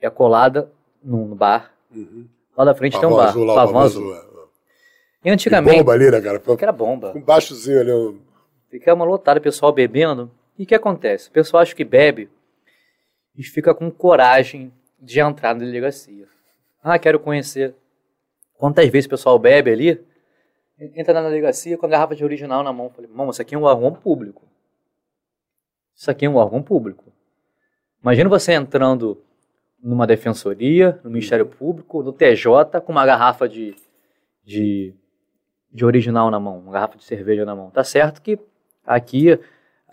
[0.00, 0.70] é colada
[1.02, 2.28] num bar, uhum.
[2.56, 4.14] Lá da frente Pavão tem um bar, azul, lá, Pavão, Azul.
[4.14, 4.32] azul.
[4.32, 4.36] É.
[5.24, 5.78] E antigamente...
[5.78, 6.38] bomba ali, né, cara?
[6.38, 7.12] Que era bomba.
[7.14, 7.92] Um baixozinho ali.
[7.92, 8.20] Um...
[8.70, 10.30] Fica uma lotada, pessoal bebendo.
[10.58, 11.28] E o que acontece?
[11.28, 12.30] O pessoal acha que bebe
[13.36, 16.26] e fica com coragem de entrar na delegacia.
[16.82, 17.74] Ah, quero conhecer.
[18.54, 20.00] Quantas vezes o pessoal bebe ali,
[20.78, 22.88] entra na delegacia com a garrafa de original na mão.
[22.90, 24.42] Falei, mão, isso aqui é um órgão público.
[25.94, 27.04] Isso aqui é um órgão público.
[28.02, 29.20] Imagina você entrando
[29.82, 33.74] numa defensoria, no Ministério Público, no TJ, com uma garrafa de,
[34.44, 34.94] de,
[35.72, 37.70] de original na mão, uma garrafa de cerveja na mão.
[37.70, 38.38] Tá certo que
[38.84, 39.38] aqui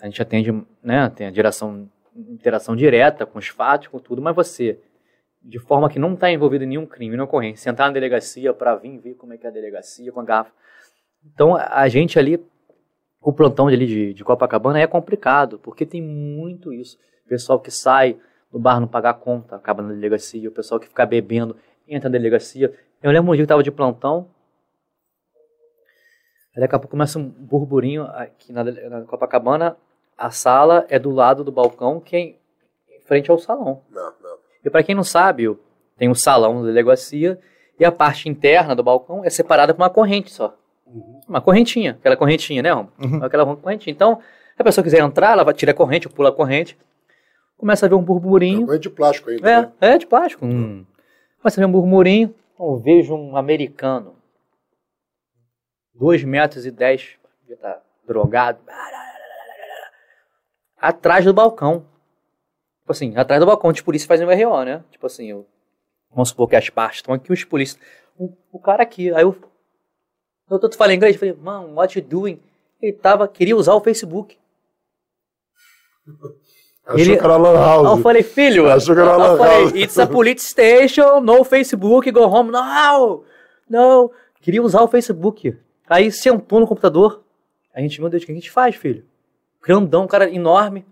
[0.02, 0.52] a gente atende,
[0.84, 4.80] né, tem a direção, interação direta com os fatos, com tudo, mas você
[5.44, 8.76] de forma que não está envolvido em nenhum crime, não ocorrência, sentar na delegacia para
[8.76, 10.52] vir ver como é que é a delegacia com a garrafa.
[11.26, 12.42] Então a gente ali,
[13.22, 16.98] o plantão ali de, de Copacabana é complicado, porque tem muito isso.
[17.28, 18.18] Pessoal que sai
[18.54, 21.58] do bar não pagar conta, acaba na delegacia, o pessoal que fica bebendo
[21.88, 22.72] entra na delegacia.
[23.02, 24.28] Eu lembro um dia que estava de plantão,
[26.56, 29.76] aí daqui a pouco começa um burburinho aqui na, na Copacabana,
[30.16, 32.20] a sala é do lado do balcão, que é
[32.96, 33.82] em frente ao salão.
[33.90, 34.38] Não, não.
[34.64, 35.46] E para quem não sabe,
[35.98, 37.40] tem um salão da delegacia
[37.80, 40.56] e a parte interna do balcão é separada por uma corrente só.
[40.86, 41.22] Uhum.
[41.28, 42.72] Uma correntinha, aquela correntinha, né?
[42.76, 43.24] Uhum.
[43.24, 43.92] Aquela correntinha.
[43.92, 44.20] Então,
[44.56, 46.78] se a pessoa quiser entrar, ela vai tirar a corrente, pula a corrente,
[47.58, 48.72] começa a ver um burburinho.
[48.72, 49.50] É de plástico ainda.
[49.50, 49.72] É, né?
[49.82, 50.46] é de plástico.
[50.46, 50.86] Hum.
[51.42, 54.16] Começa a ver um burburinho, eu vejo um americano,
[55.94, 57.18] 2 metros e 10,
[57.50, 58.60] já tá drogado,
[60.78, 61.86] atrás do balcão.
[62.80, 64.84] Tipo assim, atrás do balcão de polícia fazendo um RO, né?
[64.92, 65.48] Tipo assim, eu,
[66.10, 67.82] vamos supor que as partes estão aqui, os polícias.
[68.18, 69.36] O, o cara aqui, aí eu.
[70.50, 72.40] Eu tô falando inglês, eu falei, mano, what you doing?
[72.82, 74.38] Ele tava, queria usar o Facebook.
[76.86, 77.98] Achou ele, que era lan house.
[77.98, 82.12] eu falei, filho, Achou que era lan eu falei, it's a police station, no Facebook,
[82.12, 82.52] go home.
[82.52, 83.24] Não,
[83.70, 84.12] não.
[84.42, 85.58] Queria usar o Facebook.
[85.88, 87.24] Aí sentou no computador.
[87.74, 89.04] A gente, meu Deus, o que a gente faz, filho?
[89.62, 90.86] Grandão, um cara enorme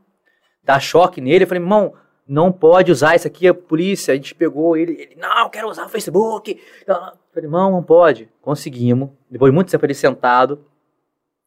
[0.64, 1.44] dar choque nele.
[1.44, 1.94] Eu falei, irmão,
[2.28, 5.86] não pode usar isso aqui, a polícia, a gente pegou ele, ele, não, quero usar
[5.86, 6.60] o Facebook.
[6.88, 8.30] Eu falei, irmão, não pode.
[8.42, 10.64] Conseguimos, depois de muito tempo ele sentado.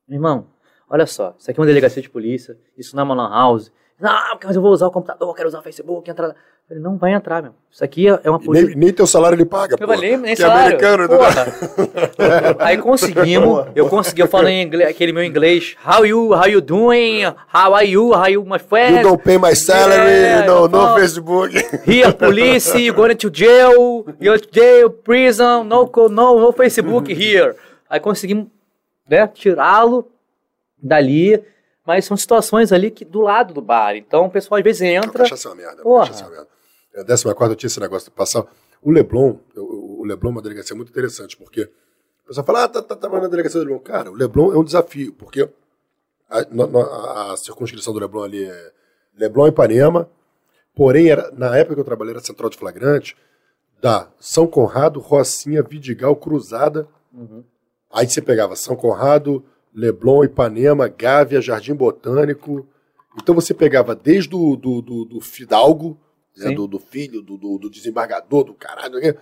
[0.09, 0.47] Irmão,
[0.89, 3.73] olha só, isso aqui é uma delegacia de polícia, isso não é uma lan house.
[4.01, 6.35] Não, mas eu vou usar o computador, quero usar o Facebook, entrar.
[6.67, 7.53] Falei, não vai entrar, meu.
[7.71, 8.69] Isso aqui é uma polícia.
[8.69, 9.87] Nem, nem teu salário ele paga, pô.
[9.95, 10.79] Nem, nem que é salário.
[10.79, 11.47] americano, porra.
[12.59, 15.77] Aí conseguimos, eu consegui, eu falo em inglês, aquele meu inglês.
[15.87, 17.23] How you, how you doing?
[17.53, 18.15] How are you?
[18.15, 18.97] How you, my friend?
[18.97, 21.55] You don't pay my salary, yeah, no, no Facebook.
[21.87, 27.55] Here, police, you going to jail, you jail, prison, no, no, no Facebook here.
[27.89, 28.47] Aí conseguimos,
[29.09, 30.11] né, tirá-lo
[30.83, 31.43] dali
[31.87, 33.97] mas são situações ali que do lado do bar.
[33.97, 35.23] Então o pessoal às vezes entra.
[35.23, 35.83] A cachaça é uma merda.
[35.83, 36.07] Porra.
[36.07, 36.49] Cachaça é uma merda.
[36.97, 38.47] A é, décima quarta eu tinha esse negócio de passar.
[38.81, 41.63] O Leblon, o Leblon é uma delegacia muito interessante, porque
[42.25, 43.81] o pessoal fala, ah, tá, tá, tá na delegacia do Leblon.
[43.81, 45.49] Cara, o Leblon é um desafio, porque
[46.29, 48.73] a, a, a circunscrição do Leblon ali é
[49.17, 50.09] Leblon e Ipanema,
[50.75, 53.17] porém, era, na época que eu trabalhei, era central de flagrante,
[53.81, 56.89] da São Conrado, Rocinha, Vidigal, Cruzada.
[57.13, 57.45] Uhum.
[57.93, 59.45] Aí você pegava São Conrado,
[59.75, 62.67] Leblon, Ipanema, Gávea, Jardim Botânico.
[63.21, 65.99] Então você pegava desde o do, do, do Fidalgo,
[66.37, 69.15] né, do, do, filho, do, do, desembargador, do caralho, né,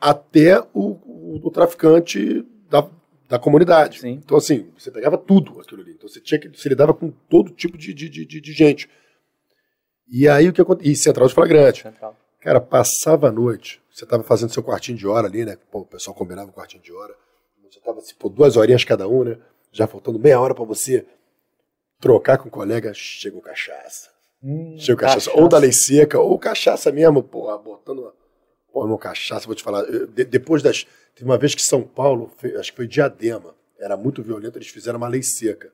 [0.00, 2.88] até o, o, o traficante da,
[3.28, 4.00] da comunidade.
[4.00, 4.20] Sim.
[4.24, 5.92] Então, assim, você pegava tudo aquilo ali.
[5.92, 6.48] Então você tinha que.
[6.48, 8.88] Você lidava com todo tipo de, de, de, de gente.
[10.08, 10.92] E aí o que aconteceu?
[10.92, 11.82] E central de flagrante.
[11.82, 12.16] Central.
[12.40, 15.56] Cara, passava a noite, você estava fazendo seu quartinho de hora ali, né?
[15.70, 17.14] Pô, o pessoal combinava um quartinho de hora.
[17.70, 19.38] Você estava, assim, pô, duas horinhas cada um, né?
[19.74, 21.04] Já faltando meia hora para você
[21.98, 24.08] trocar com o colega, chegou cachaça.
[24.40, 25.30] Hum, Chega cachaça.
[25.30, 25.42] cachaça.
[25.42, 28.14] Ou da lei seca, ou cachaça mesmo, porra, botando.
[28.72, 29.82] Pô, meu cachaça, vou te falar.
[29.82, 30.86] De, depois das.
[31.12, 34.96] Teve uma vez que São Paulo, acho que foi Diadema, era muito violento, eles fizeram
[34.96, 35.72] uma lei seca.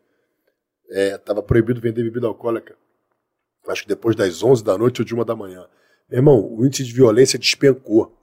[0.91, 2.75] É, tava proibido vender bebida alcoólica.
[3.69, 5.69] Acho que depois das 11 da noite ou de uma da manhã.
[6.09, 8.17] Meu irmão, o índice de violência despencou.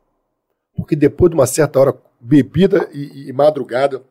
[0.75, 4.03] Porque depois de uma certa hora, bebida e, e madrugada,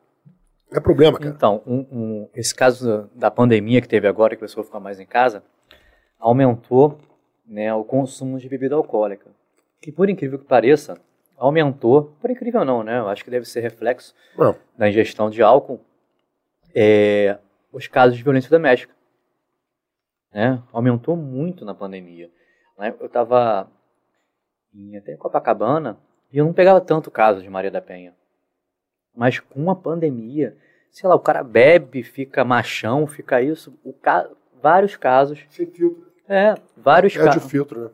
[0.76, 1.30] É problema, cara.
[1.30, 5.00] Então, um, um, esse caso da pandemia que teve agora, que a pessoa fica mais
[5.00, 5.42] em casa,
[6.18, 6.98] aumentou
[7.46, 9.30] né, o consumo de bebida alcoólica.
[9.80, 10.98] Que, por incrível que pareça,
[11.36, 12.98] aumentou, por incrível não, né?
[12.98, 14.54] Eu acho que deve ser reflexo não.
[14.76, 15.80] da ingestão de álcool,
[16.74, 17.38] é,
[17.72, 18.94] os casos de violência doméstica.
[20.30, 20.62] Né?
[20.72, 22.30] Aumentou muito na pandemia.
[22.78, 22.94] Né?
[23.00, 23.66] Eu estava
[24.74, 25.96] em até Copacabana
[26.30, 28.14] e eu não pegava tanto caso de Maria da Penha.
[29.16, 30.56] Mas com a pandemia,
[30.90, 34.28] sei lá, o cara bebe, fica machão, fica isso, o ca...
[34.62, 35.40] vários casos.
[35.48, 36.06] Sem filtro.
[36.28, 37.36] É, vários casos.
[37.36, 37.90] É de filtro, né?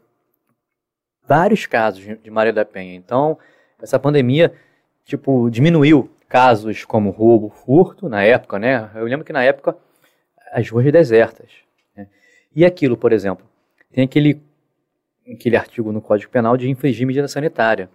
[1.27, 2.95] Vários casos de Maria da Penha.
[2.95, 3.39] Então,
[3.81, 4.53] essa pandemia,
[5.05, 8.91] tipo, diminuiu casos como roubo, furto, na época, né?
[8.95, 9.77] Eu lembro que na época
[10.53, 11.51] as ruas desertas.
[11.97, 12.09] Né?
[12.55, 13.47] E aquilo, por exemplo,
[13.93, 14.43] tem aquele,
[15.31, 17.89] aquele artigo no Código Penal de infringir medida sanitária.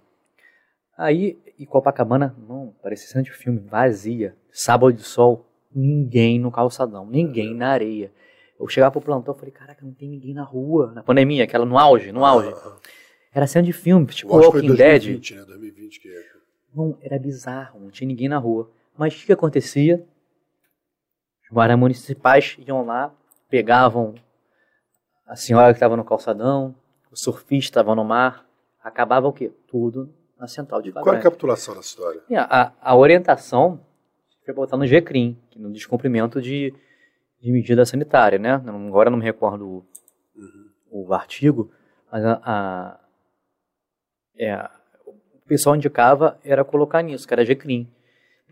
[0.98, 7.06] Aí, e Copacabana, não, parecia cena de filme, vazia, sábado de sol, ninguém no calçadão,
[7.06, 8.12] ninguém na areia.
[8.60, 11.66] Eu chegava pro plantão e falei, caraca, não tem ninguém na rua, na pandemia, aquela
[11.66, 12.52] no auge, no auge.
[13.32, 15.40] Era cena de filme, tipo Walking 2020, Dead.
[15.40, 15.46] Né?
[15.46, 16.24] 2020 que é.
[16.74, 18.72] Não, era bizarro, não tinha ninguém na rua.
[18.98, 20.04] Mas o que acontecia?
[21.44, 23.14] Os guardas municipais iam lá,
[23.48, 24.16] pegavam
[25.28, 26.76] a senhora que estava no calçadão,
[27.12, 28.48] o surfista estava no mar,
[28.82, 29.52] acabava o quê?
[29.68, 32.22] Tudo na central de Qual é a capitulação da história?
[32.38, 33.80] A, a, orientação
[34.46, 36.74] foi botar no GCRIM, no descumprimento de,
[37.42, 38.54] de medida sanitária, né?
[38.54, 39.86] Agora não me recordo o,
[40.36, 41.06] uhum.
[41.08, 41.72] o artigo,
[42.12, 43.00] mas a, a,
[44.38, 44.70] é,
[45.06, 47.92] o pessoal indicava era colocar nisso, que era GCRIM.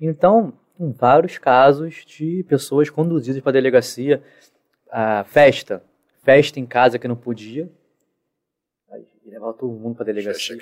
[0.02, 4.24] Então, em vários casos de pessoas conduzidas para a delegacia,
[4.90, 5.84] a festa,
[6.24, 7.72] festa em casa que não podia,
[8.92, 10.58] aí levava todo mundo para a delegacia.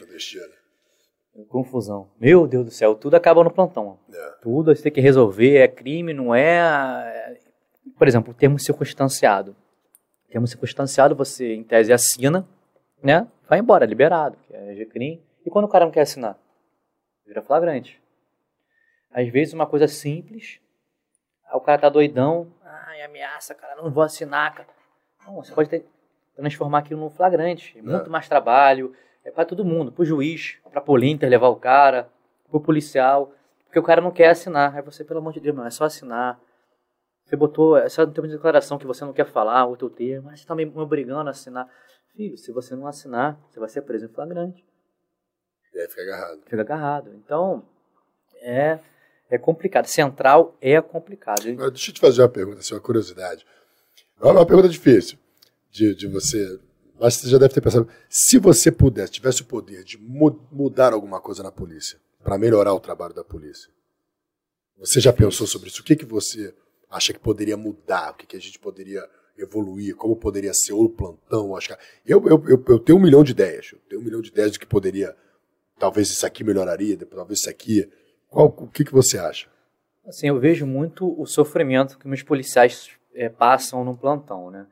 [1.49, 2.10] Confusão.
[2.19, 3.97] Meu Deus do céu, tudo acaba no plantão.
[4.11, 4.30] É.
[4.41, 7.39] Tudo você tem que resolver, é crime, não é.
[7.97, 9.55] Por exemplo, o termo circunstanciado.
[10.27, 12.47] O termo circunstanciado, você, em tese, assina,
[13.01, 13.27] né?
[13.49, 15.22] Vai embora, liberado, que é GCRIM.
[15.45, 16.38] E quando o cara não quer assinar?
[17.26, 18.01] Vira flagrante.
[19.11, 20.60] Às vezes uma coisa simples,
[21.53, 24.69] o cara tá doidão, ai, ameaça, cara, não vou assinar, cara.
[25.26, 25.85] Não, você pode ter,
[26.35, 27.77] transformar aquilo num flagrante.
[27.77, 27.81] É.
[27.81, 32.09] Muito mais trabalho, é para todo mundo, pro juiz, pra polinter levar o cara,
[32.49, 33.33] pro policial,
[33.65, 34.75] porque o cara não quer assinar.
[34.75, 36.39] Aí você, pelo amor de Deus, mano, é só assinar.
[37.25, 39.89] Você botou, é só no termo de declaração que você não quer falar o teu
[39.89, 41.67] termo, mas você tá me obrigando a assinar.
[42.15, 44.63] Filho, se você não assinar, você vai ser preso em flagrante.
[45.73, 46.41] E aí fica agarrado.
[46.45, 47.15] Fica agarrado.
[47.15, 47.65] Então,
[48.41, 48.77] é,
[49.29, 49.87] é complicado.
[49.87, 51.43] Central é complicado.
[51.43, 53.45] Deixa eu te fazer uma pergunta, assim, uma curiosidade.
[54.21, 55.17] É uma pergunta difícil
[55.71, 56.59] de, de você.
[56.99, 57.88] Mas você já deve ter pensado.
[58.10, 62.74] Se você pudesse, tivesse o poder de mu mudar alguma coisa na polícia, para melhorar
[62.74, 63.70] o trabalho da polícia,
[64.78, 65.82] você já pensou sobre isso?
[65.82, 66.53] O que, que você
[66.90, 68.11] acha que poderia mudar?
[68.11, 69.07] O que, que a gente poderia
[69.38, 69.95] evoluir?
[69.95, 71.56] Como poderia ser o plantão?
[71.56, 71.78] Acho que...
[72.06, 73.72] eu, eu, eu, eu tenho um milhão de ideias.
[73.74, 75.15] Eu tenho um milhão de ideias de que poderia
[75.78, 77.90] talvez isso aqui melhoraria, talvez isso aqui.
[78.30, 79.48] Qual, o que, que você acha?
[80.06, 84.68] Assim, eu vejo muito o sofrimento que meus policiais é, passam no plantão, né?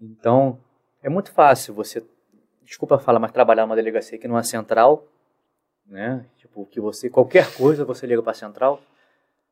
[0.00, 0.60] Então,
[1.02, 2.04] é muito fácil você,
[2.62, 5.06] desculpa falar, mas trabalhar numa delegacia aqui numa central,
[5.86, 6.26] né?
[6.36, 8.80] Tipo, que você, qualquer coisa você liga para a central.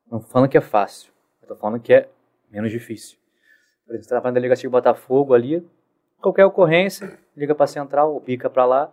[0.09, 1.11] Não falando que é fácil,
[1.41, 2.09] eu tô falando que é
[2.49, 3.17] menos difícil.
[3.85, 5.67] Por exemplo, você trabalha na delegacia de Botafogo ali,
[6.19, 8.91] qualquer ocorrência, liga para a central, pica para lá,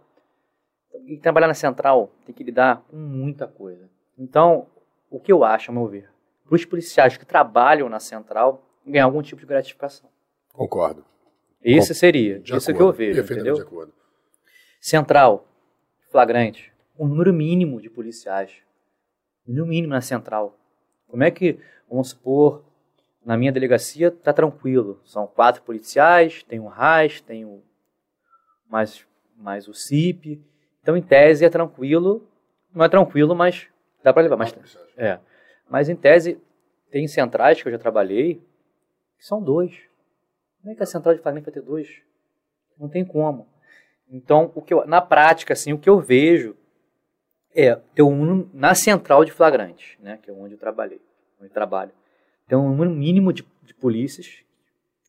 [1.07, 3.89] e trabalhar na central tem que lidar com muita coisa.
[4.19, 4.66] Então,
[5.11, 6.11] o que eu acho, ao meu ver,
[6.45, 10.09] para os policiais que trabalham na central, ganhar algum tipo de gratificação.
[10.53, 11.05] Concordo.
[11.71, 12.77] Esse seria, de isso acordo.
[12.77, 13.55] que eu vejo, entendeu?
[13.55, 13.93] De acordo.
[14.81, 15.47] Central,
[16.11, 18.53] flagrante, um número mínimo de policiais.
[19.47, 20.57] No mínimo na central.
[21.09, 22.65] Como é que, vamos supor,
[23.25, 25.01] na minha delegacia está tranquilo.
[25.05, 27.63] São quatro policiais, tem o RAS, tem o
[28.69, 29.07] mais,
[29.37, 30.43] mais o CIP,
[30.87, 32.25] então, em tese, é tranquilo.
[32.73, 33.67] Não é tranquilo, mas
[34.05, 34.37] dá para levar.
[34.37, 34.57] Mas,
[34.97, 35.19] é.
[35.69, 36.41] mas, em tese,
[36.93, 38.35] tem centrais que eu já trabalhei
[39.19, 39.77] que são dois.
[40.67, 42.03] Como é que a central de flagrante vai ter dois?
[42.77, 43.47] Não tem como.
[44.11, 46.57] Então, o que eu, na prática, assim, o que eu vejo
[47.55, 51.01] é ter um na central de flagrante, né, que é onde eu trabalhei,
[51.39, 51.93] onde eu trabalho.
[52.49, 54.43] Tem um número mínimo de, de polícias.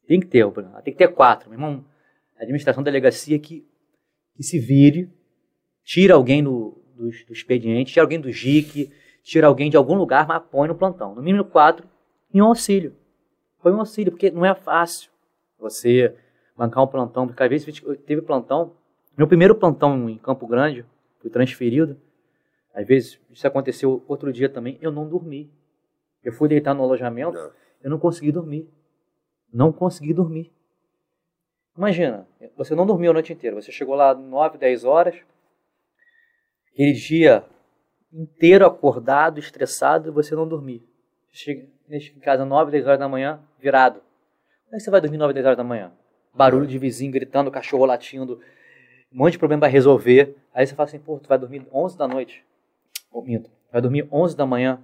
[0.05, 0.45] Tem que ter,
[0.83, 1.49] tem que ter quatro.
[1.49, 1.83] Meu irmão,
[2.37, 3.67] a administração da delegacia que,
[4.35, 5.11] que se vire
[5.83, 8.91] tira alguém do, do, do expediente, tira alguém do JIC,
[9.23, 11.15] tira alguém de algum lugar, mas põe no plantão.
[11.15, 11.89] No mínimo quatro,
[12.31, 12.95] em um auxílio.
[13.59, 15.16] Põe um auxílio, porque não é fácil
[15.59, 16.15] você
[16.55, 18.73] bancar um plantão, porque às vezes teve plantão,
[19.17, 20.85] meu primeiro plantão em Campo Grande,
[21.19, 21.99] fui transferido,
[22.73, 25.51] às vezes isso aconteceu outro dia também, eu não dormi.
[26.23, 27.51] Eu fui deitar no alojamento, é.
[27.83, 28.69] eu não consegui dormir.
[29.51, 30.53] Não consegui dormir.
[31.75, 35.15] Imagina, você não dormiu a noite inteira, você chegou lá 9, 10 horas,
[36.71, 37.43] aquele dia
[38.11, 40.87] inteiro acordado, estressado, você não dormir.
[41.31, 44.01] Chega em casa 9, 10 horas da manhã, virado.
[44.71, 45.91] É que você vai dormir 9, 10 horas da manhã?
[46.33, 48.41] Barulho de vizinho gritando, cachorro latindo,
[49.11, 50.35] um monte de problema para resolver.
[50.53, 52.45] Aí você fala assim, pô, tu vai dormir 11 da noite.
[53.11, 54.81] Ou minto, vai dormir 11 da manhã,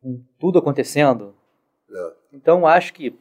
[0.00, 1.34] com tudo acontecendo.
[1.90, 2.12] É.
[2.32, 3.18] Então, acho que,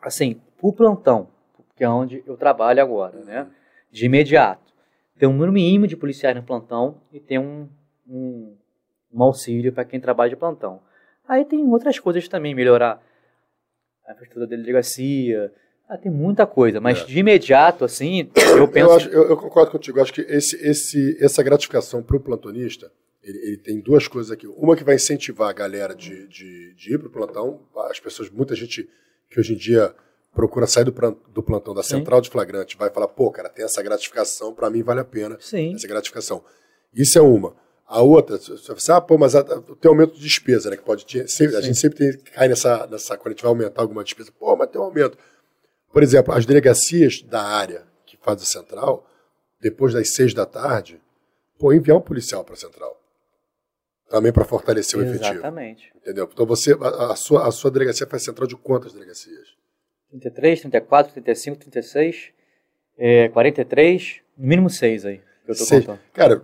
[0.00, 1.28] assim, o plantão,
[1.74, 3.48] que é onde eu trabalho agora, né?
[3.90, 4.72] De imediato.
[5.18, 7.68] Tem um número mínimo de policiais no plantão e tem um,
[8.08, 8.56] um,
[9.12, 10.80] um auxílio para quem trabalha de plantão.
[11.26, 13.02] Aí tem outras coisas também, melhorar
[14.08, 15.52] a infraestrutura da delegacia,
[15.88, 17.04] ah, tem muita coisa, mas é.
[17.04, 18.90] de imediato, assim, eu penso...
[18.90, 22.20] Eu, acho, eu, eu concordo contigo, eu acho que esse, esse, essa gratificação para o
[22.20, 22.90] plantonista,
[23.22, 24.46] ele, ele, tem duas coisas aqui.
[24.46, 27.60] Uma que vai incentivar a galera de, de, de ir para o plantão,
[27.90, 28.88] as pessoas, muita gente
[29.30, 29.94] que hoje em dia
[30.32, 30.92] procura sair do,
[31.32, 32.24] do plantão da central Sim.
[32.24, 35.74] de flagrante, vai falar, pô, cara, tem essa gratificação, para mim vale a pena Sim.
[35.74, 36.44] essa gratificação.
[36.94, 37.56] Isso é uma.
[37.88, 39.32] A outra, você fala, ah, pô, mas
[39.80, 40.76] tem aumento de despesa, né?
[40.76, 43.48] Que pode ter, sempre, a gente sempre tem, cai nessa, nessa, quando a gente vai
[43.48, 45.16] aumentar alguma despesa, pô, mas tem um aumento.
[45.90, 49.08] Por exemplo, as delegacias da área que faz a central,
[49.58, 51.00] depois das seis da tarde,
[51.58, 52.94] pô, enviar um policial para a central.
[54.10, 55.32] Também para fortalecer o efetivo.
[55.32, 55.90] Exatamente.
[55.96, 56.28] Entendeu?
[56.30, 59.56] Então você, a, a, sua, a sua delegacia faz central de quantas delegacias?
[60.10, 62.32] 33, 34, 35, 36,
[62.98, 65.86] é, 43, no mínimo 6 aí, que eu tô seis.
[65.86, 66.00] contando.
[66.12, 66.42] Cara,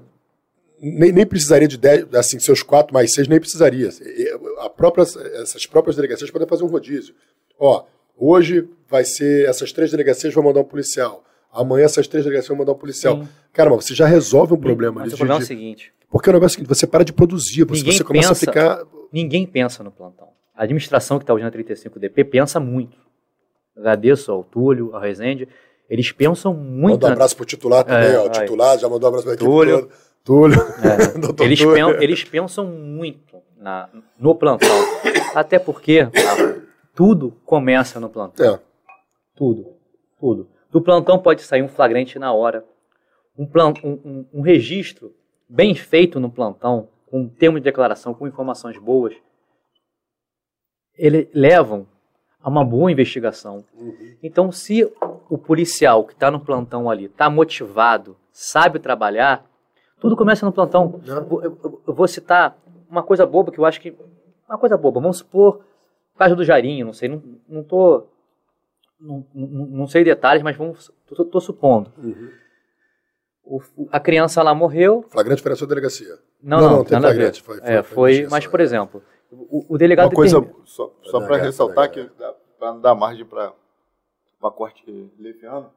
[0.81, 3.91] nem, nem precisaria de 10, assim, seus 4 mais 6, nem precisaria.
[4.59, 7.15] A própria, essas próprias delegacias podem fazer um rodízio.
[7.59, 7.85] Ó,
[8.17, 11.25] hoje vai ser, essas três delegacias vão mandar um policial.
[11.53, 13.19] Amanhã essas três delegacias vão mandar um policial.
[13.19, 13.29] Sim.
[13.53, 15.01] Cara, mas você já resolve um problema.
[15.01, 15.93] Mas o problema de, é o seguinte...
[16.11, 18.53] Porque o negócio é o seguinte, você para de produzir, você, você começa pensa, a
[18.53, 18.85] ficar...
[19.13, 20.29] Ninguém pensa no plantão.
[20.55, 23.05] A administração que está hoje na 35DP pensa muito
[23.77, 25.49] agradeço ao Túlio, ao Rezende,
[25.89, 26.93] eles pensam muito.
[26.95, 28.27] Manda um abraço pro titular também, é, ó.
[28.27, 29.95] O titular já mandou um abraço para equipe
[30.25, 30.59] Túlio.
[30.59, 31.75] É, eles, Túlio.
[31.75, 33.89] Pen, eles pensam muito na,
[34.19, 34.77] no plantão.
[35.35, 36.09] Até porque
[36.95, 38.55] tudo começa no plantão.
[38.55, 38.61] É.
[39.37, 39.75] Tudo.
[40.19, 40.49] Tudo.
[40.71, 42.65] Do plantão pode sair um flagrante na hora.
[43.37, 45.15] Um, plan, um, um, um registro
[45.49, 49.15] bem feito no plantão, com termos de declaração, com informações boas,
[50.97, 51.87] eles levam
[52.41, 53.65] a uma boa investigação.
[53.75, 54.17] Uhum.
[54.23, 54.85] Então, se
[55.29, 59.45] o policial que está no plantão ali está motivado, sabe trabalhar,
[60.05, 61.01] tudo começa no plantão.
[61.07, 62.59] Eu, eu, eu, vou citar
[62.91, 63.97] uma coisa boba que eu acho que.
[64.47, 65.01] Uma coisa boba.
[65.01, 65.65] Vamos supor,
[66.15, 68.05] o caso do Jairinho, não sei, não, não tô.
[69.01, 71.91] Não, não, não sei detalhes, mas vamos, tô, tô supondo.
[71.97, 72.31] Uhum.
[73.45, 73.61] O,
[73.91, 75.07] a criança lá morreu.
[75.09, 76.19] Flagrante foi na sua delegacia.
[76.43, 77.43] Não, não, não, não tem flagrante.
[77.43, 79.03] Foi, foi, é, foi, mas, por exemplo,
[79.33, 80.09] o, o delegado.
[80.09, 82.11] Uma coisa, só, só para ressaltar que,
[82.59, 83.55] para não dar margem para
[84.39, 84.85] uma corte
[85.19, 85.71] leviano,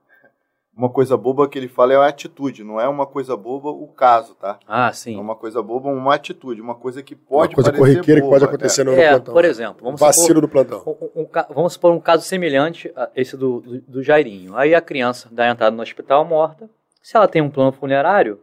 [0.77, 3.87] uma coisa boba que ele fala é a atitude, não é uma coisa boba o
[3.87, 4.59] caso, tá?
[4.67, 5.17] Ah, sim.
[5.17, 8.39] É uma coisa boba, uma atitude, uma coisa que pode uma coisa corriqueira boba, que
[8.39, 8.83] pode acontecer é.
[8.83, 9.33] no, é, plantão.
[9.33, 10.83] Por exemplo, vamos vacilo supor, do plantão.
[11.15, 14.55] Um, um, vamos supor um caso semelhante a esse do, do, do Jairinho.
[14.55, 16.69] Aí a criança dá entrada no hospital morta.
[17.01, 18.39] Se ela tem um plano funerário,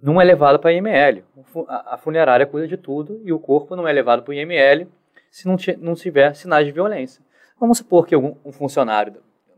[0.00, 1.24] não é levada para a IML.
[1.66, 4.86] A funerária cuida de tudo e o corpo não é levado para o IML
[5.28, 7.20] se não, não tiver sinais de violência.
[7.58, 9.14] Vamos supor que algum, um funcionário,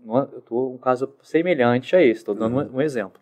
[0.06, 2.70] eu estou um caso semelhante a esse, estou dando uhum.
[2.72, 3.20] um, um, exemplo.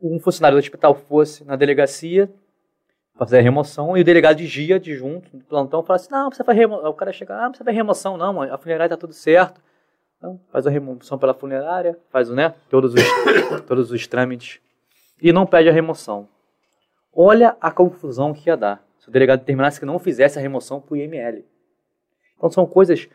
[0.00, 2.30] Um funcionário do hospital fosse na delegacia
[3.16, 6.28] fazer a remoção e o delegado de dia, de junto, do plantão, fala assim, não,
[6.28, 6.90] precisa fazer remoção.
[6.90, 9.60] O cara chega, ah, não precisa fazer remoção não, a funerária está tudo certo.
[10.16, 13.02] Então, faz a remoção pela funerária, faz né, todos, os,
[13.66, 14.60] todos os trâmites
[15.20, 16.28] e não pede a remoção.
[17.12, 20.80] Olha a confusão que ia dar se o delegado determinasse que não fizesse a remoção
[20.80, 21.44] para o IML.
[22.36, 23.08] Então são coisas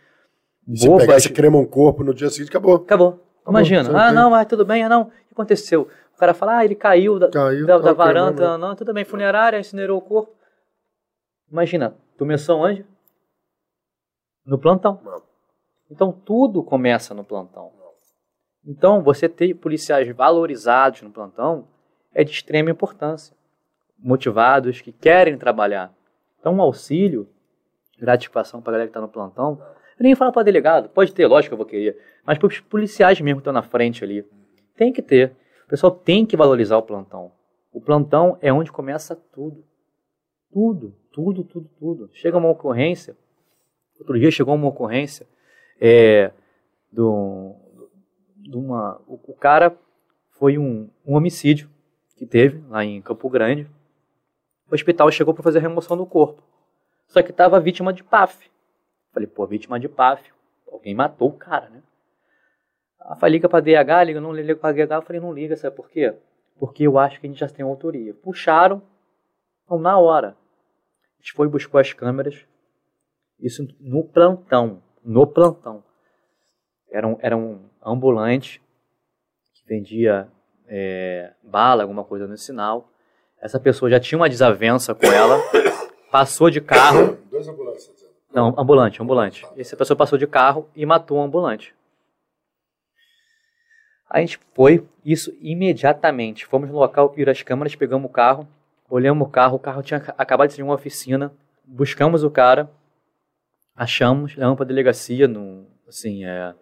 [0.67, 1.23] e se bobas.
[1.23, 2.75] Se crema um corpo no dia seguinte, acabou.
[2.75, 3.07] Acabou.
[3.07, 3.49] acabou.
[3.49, 3.89] Imagina.
[3.97, 4.83] Ah, não, mas tudo bem.
[4.83, 5.03] Ah, não.
[5.03, 5.87] O que aconteceu?
[6.15, 8.57] O cara fala, ah, ele caiu da, caiu, da, da varanda.
[8.57, 9.03] Não, tudo bem.
[9.03, 10.31] Funerária, incinerou o corpo.
[11.51, 12.85] Imagina, começou onde?
[14.45, 14.99] No plantão.
[15.03, 15.21] Não.
[15.89, 17.71] Então tudo começa no plantão.
[18.65, 21.67] Então você ter policiais valorizados no plantão
[22.13, 23.35] é de extrema importância
[24.03, 25.91] motivados, que querem trabalhar.
[26.39, 27.27] Então, um auxílio,
[27.97, 29.61] gratificação para a galera que está no plantão,
[29.99, 32.59] eu nem falo para delegado, pode ter, lógico que eu vou querer, mas para os
[32.59, 34.25] policiais mesmo que estão na frente ali,
[34.75, 35.35] tem que ter.
[35.65, 37.31] O pessoal tem que valorizar o plantão.
[37.71, 39.63] O plantão é onde começa tudo.
[40.51, 42.09] Tudo, tudo, tudo, tudo.
[42.13, 43.15] Chega uma ocorrência,
[43.99, 45.25] outro dia chegou uma ocorrência
[45.79, 46.31] é,
[46.91, 47.55] do,
[48.35, 49.75] do uma, o, o cara
[50.31, 51.69] foi um, um homicídio
[52.15, 53.67] que teve lá em Campo Grande,
[54.69, 56.41] o hospital chegou para fazer a remoção do corpo.
[57.07, 58.49] Só que tava vítima de PAF.
[59.13, 60.31] Falei, pô, vítima de PAF.
[60.71, 61.83] Alguém matou o cara, né?
[62.99, 64.91] Ela falei, liga pra DH, liga, não liga pra DH.
[64.91, 66.15] Eu falei, não liga, sabe por quê?
[66.57, 68.13] Porque eu acho que a gente já tem autoria.
[68.13, 68.81] Puxaram,
[69.65, 70.29] então, na hora.
[70.29, 72.45] A gente foi buscar as câmeras.
[73.39, 74.81] Isso no plantão.
[75.03, 75.83] No plantão.
[76.91, 78.61] Era um, era um ambulante
[79.53, 80.27] que vendia
[80.67, 82.89] é, bala, alguma coisa no sinal.
[83.39, 85.37] Essa pessoa já tinha uma desavença com ela,
[86.11, 87.17] passou de carro.
[87.29, 87.89] Dois ambulantes,
[88.33, 89.45] Não, ambulante, ambulante.
[89.55, 91.75] Essa pessoa passou de carro e matou um ambulante.
[94.09, 96.45] A gente foi, isso imediatamente.
[96.45, 98.47] Fomos no local, viram as câmeras, pegamos o carro,
[98.89, 101.31] olhamos o carro, o carro tinha acabado de sair de uma oficina,
[101.63, 102.69] buscamos o cara,
[103.75, 106.53] achamos, levamos para a delegacia, no, assim, é,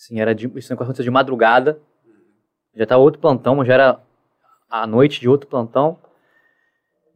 [0.00, 1.78] Sim, era de, isso aconteceu de madrugada.
[2.74, 4.00] Já estava outro plantão, já era
[4.70, 5.98] a noite de outro plantão.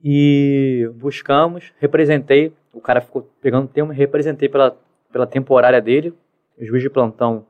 [0.07, 4.79] E buscamos, representei, o cara ficou pegando tempo, representei pela,
[5.11, 6.13] pela temporária dele.
[6.59, 7.47] O juiz de plantão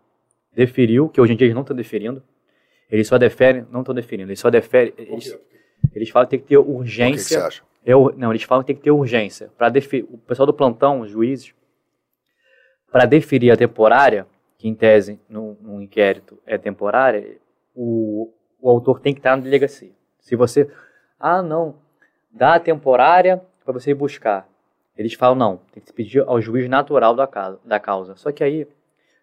[0.55, 2.23] deferiu, que hoje em dia eles não estão deferindo.
[2.89, 4.95] Eles só deferem, não estão deferindo, eles só deferem.
[4.97, 5.37] Eles,
[5.93, 7.39] eles falam que tem que ter urgência.
[7.39, 7.63] O que, que você acha?
[7.85, 9.51] Eu, não, eles falam que tem que ter urgência.
[9.59, 9.73] Para
[10.09, 11.53] o pessoal do plantão, os juízes,
[12.91, 14.27] para deferir a temporária,
[14.57, 17.37] que em tese, num, num inquérito, é temporária,
[17.75, 19.91] o, o autor tem que estar na delegacia.
[20.21, 20.71] Se você,
[21.19, 21.75] ah, não,
[22.35, 24.49] dá a temporária para você ir buscar.
[24.97, 28.15] Eles falam, não, tem que pedir ao juiz natural da, casa, da causa.
[28.17, 28.67] Só que aí,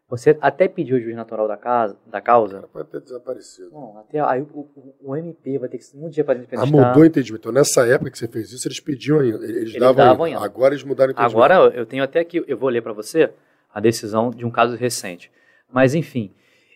[0.09, 2.67] você até pediu o juiz natural da, casa, da causa.
[2.73, 3.71] Pode ter desaparecido.
[3.71, 7.03] Não, até aí o, o, o, MP vai ter que um dia para Ah, mudou
[7.03, 7.41] o entendimento.
[7.41, 10.43] Então, nessa época que você fez isso, eles pediam Eles, eles davam, davam ainda.
[10.43, 11.41] Agora eles mudaram o entendimento.
[11.41, 13.31] Agora eu tenho até aqui, eu vou ler para você
[13.73, 15.31] a decisão de um caso recente.
[15.71, 16.33] Mas, enfim,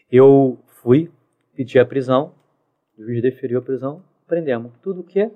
[0.10, 1.12] eu fui,
[1.54, 2.32] pedi a prisão,
[2.98, 4.72] o juiz deferiu a prisão, prendemos.
[4.82, 5.30] Tudo o que?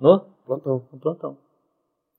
[0.00, 0.82] No plantão.
[1.00, 1.38] Plantão.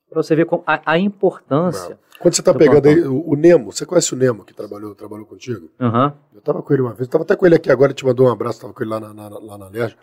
[0.09, 1.89] Para você ver a, a importância.
[1.89, 1.97] Não.
[2.19, 3.03] Quando você está pegando plantão.
[3.03, 5.69] aí o, o, Nemo, você conhece o Nemo que trabalhou, trabalhou contigo?
[5.79, 6.11] Uhum.
[6.33, 8.31] Eu estava com ele uma vez, estava até com ele aqui agora, te mandou um
[8.31, 9.97] abraço, estava com ele lá na, na, lá na Lerge.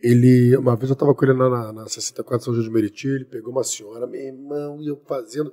[0.00, 3.08] Ele, uma vez eu estava com ele na, na, na 64 São João de Meriti,
[3.08, 5.52] ele pegou uma senhora, meu irmão, e eu fazendo.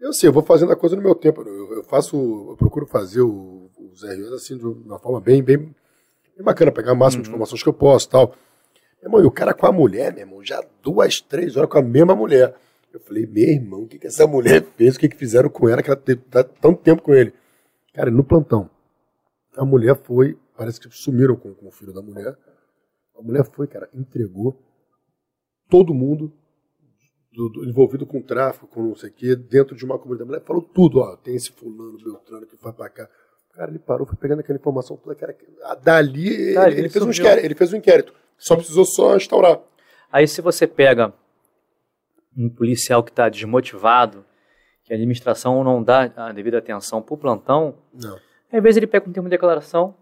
[0.00, 1.42] Eu sei, eu vou fazendo a coisa no meu tempo.
[1.42, 5.58] Eu, eu faço, eu procuro fazer o, os RUs assim de uma forma bem, bem,
[5.58, 5.74] bem
[6.44, 7.22] bacana, pegar o máximo uhum.
[7.22, 8.34] de informações que eu posso tal.
[9.04, 11.82] Irmão, e o cara com a mulher, meu irmão, já duas, três horas com a
[11.82, 12.56] mesma mulher.
[12.90, 14.96] Eu falei, meu irmão, o que, que essa mulher fez?
[14.96, 17.34] O que, que fizeram com ela que ela teve tá tanto tempo com ele?
[17.92, 18.70] Cara, no plantão,
[19.56, 22.34] a mulher foi, parece que sumiram com, com o filho da mulher.
[23.16, 24.58] A mulher foi, cara, entregou
[25.68, 26.32] todo mundo
[27.30, 30.28] do, do, envolvido com tráfico, com não sei o quê, dentro de uma comunidade.
[30.28, 33.08] A mulher falou tudo, ó, tem esse fulano, Beltrano que foi pra cá.
[33.52, 35.36] Cara, ele parou, foi pegando aquela informação toda, cara,
[35.82, 38.14] dali ele, ele, ele, fez um inquérito, ele fez um inquérito.
[38.44, 39.60] Só precisou só instaurar.
[40.12, 41.12] Aí se você pega
[42.36, 44.24] um policial que está desmotivado,
[44.82, 48.18] que a administração não dá a devida atenção para o plantão, não.
[48.52, 49.94] às vezes ele pega um termo de declaração,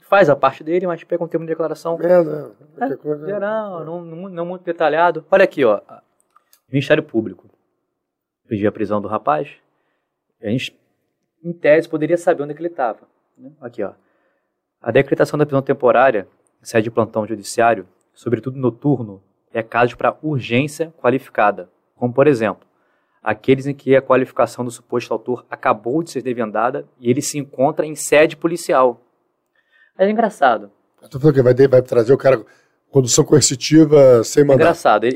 [0.00, 1.98] faz a parte dele, mas pega um termo de declaração.
[2.00, 2.54] É, não.
[2.80, 5.24] É, coisa, geral, não, não, não muito detalhado.
[5.30, 5.80] Olha aqui, ó.
[6.68, 7.50] Ministério Público
[8.46, 9.48] pediu a prisão do rapaz.
[10.40, 10.78] A gente
[11.42, 13.00] em tese, poderia saber onde é ele estava.
[13.36, 13.50] Né?
[13.60, 13.92] Aqui, ó.
[14.80, 16.28] A decretação da prisão temporária,
[16.62, 19.22] sede de plantão judiciário, sobretudo noturno,
[19.52, 22.66] é caso para urgência qualificada, como, por exemplo,
[23.22, 27.38] aqueles em que a qualificação do suposto autor acabou de ser devendada e ele se
[27.38, 29.00] encontra em sede policial.
[29.98, 30.70] É engraçado.
[31.02, 32.44] Estou falando que vai, vai trazer o cara
[32.90, 34.54] condução coercitiva sem mandar.
[34.54, 35.06] É engraçado.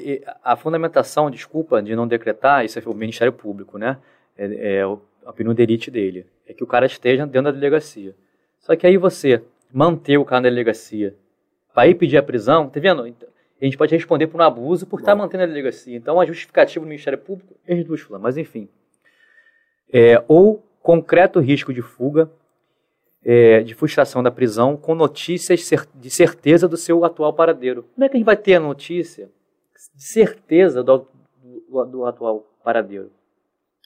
[0.42, 3.98] a fundamentação, desculpa, de não decretar, isso é o Ministério Público, né?
[4.36, 4.82] É, é,
[5.26, 6.26] a penuderite dele.
[6.46, 8.14] É que o cara esteja dentro da delegacia.
[8.60, 9.42] Só que aí você
[9.72, 11.14] manter o cara na delegacia
[11.74, 13.02] para ir pedir a prisão, tá vendo?
[13.02, 15.96] A gente pode responder por um abuso por estar tá mantendo a delegacia.
[15.96, 18.22] Então, a justificativa do Ministério Público é formas.
[18.22, 18.68] Mas, enfim.
[19.92, 22.30] É, ou concreto risco de fuga,
[23.24, 27.84] é, de frustração da prisão, com notícias de certeza do seu atual paradeiro.
[27.94, 29.30] Como é que a gente vai ter a notícia
[29.94, 31.08] de certeza do,
[31.42, 33.10] do, do atual paradeiro?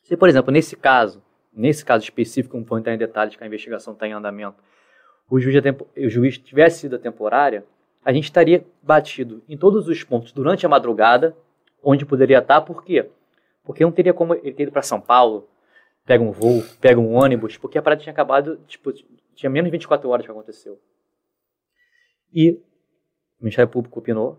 [0.02, 3.46] Se, por exemplo, nesse caso, nesse caso específico, não vou entrar em detalhes que a
[3.46, 4.56] investigação está em andamento,
[5.30, 5.62] o juiz,
[5.96, 7.64] o juiz tivesse sido a temporária,
[8.04, 11.36] a gente estaria batido em todos os pontos durante a madrugada,
[11.82, 13.10] onde poderia estar, por quê?
[13.64, 15.48] Porque não teria como ele ter ido para São Paulo,
[16.04, 18.92] pega um voo, pega um ônibus, porque a parada tinha acabado, tipo,
[19.34, 20.80] tinha menos de 24 horas que aconteceu.
[22.32, 22.52] E
[23.40, 24.38] o Ministério Público opinou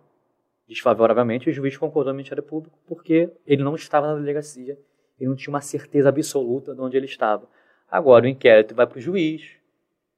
[0.67, 4.77] desfavoravelmente, o juiz concordou no Ministério Público porque ele não estava na delegacia
[5.19, 7.47] ele não tinha uma certeza absoluta de onde ele estava.
[7.91, 9.57] Agora o inquérito vai para o juiz,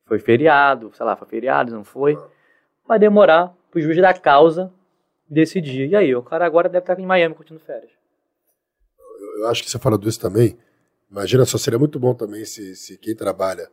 [0.05, 2.18] foi feriado, sei lá, foi feriado, não foi.
[2.88, 4.72] Vai demorar para o juiz da causa
[5.30, 5.90] decidir.
[5.90, 7.91] E aí, o cara agora deve estar em Miami curtindo férias.
[9.38, 10.58] eu acho que você fala disso também.
[11.10, 13.70] Imagina só, seria muito bom também se, se quem trabalha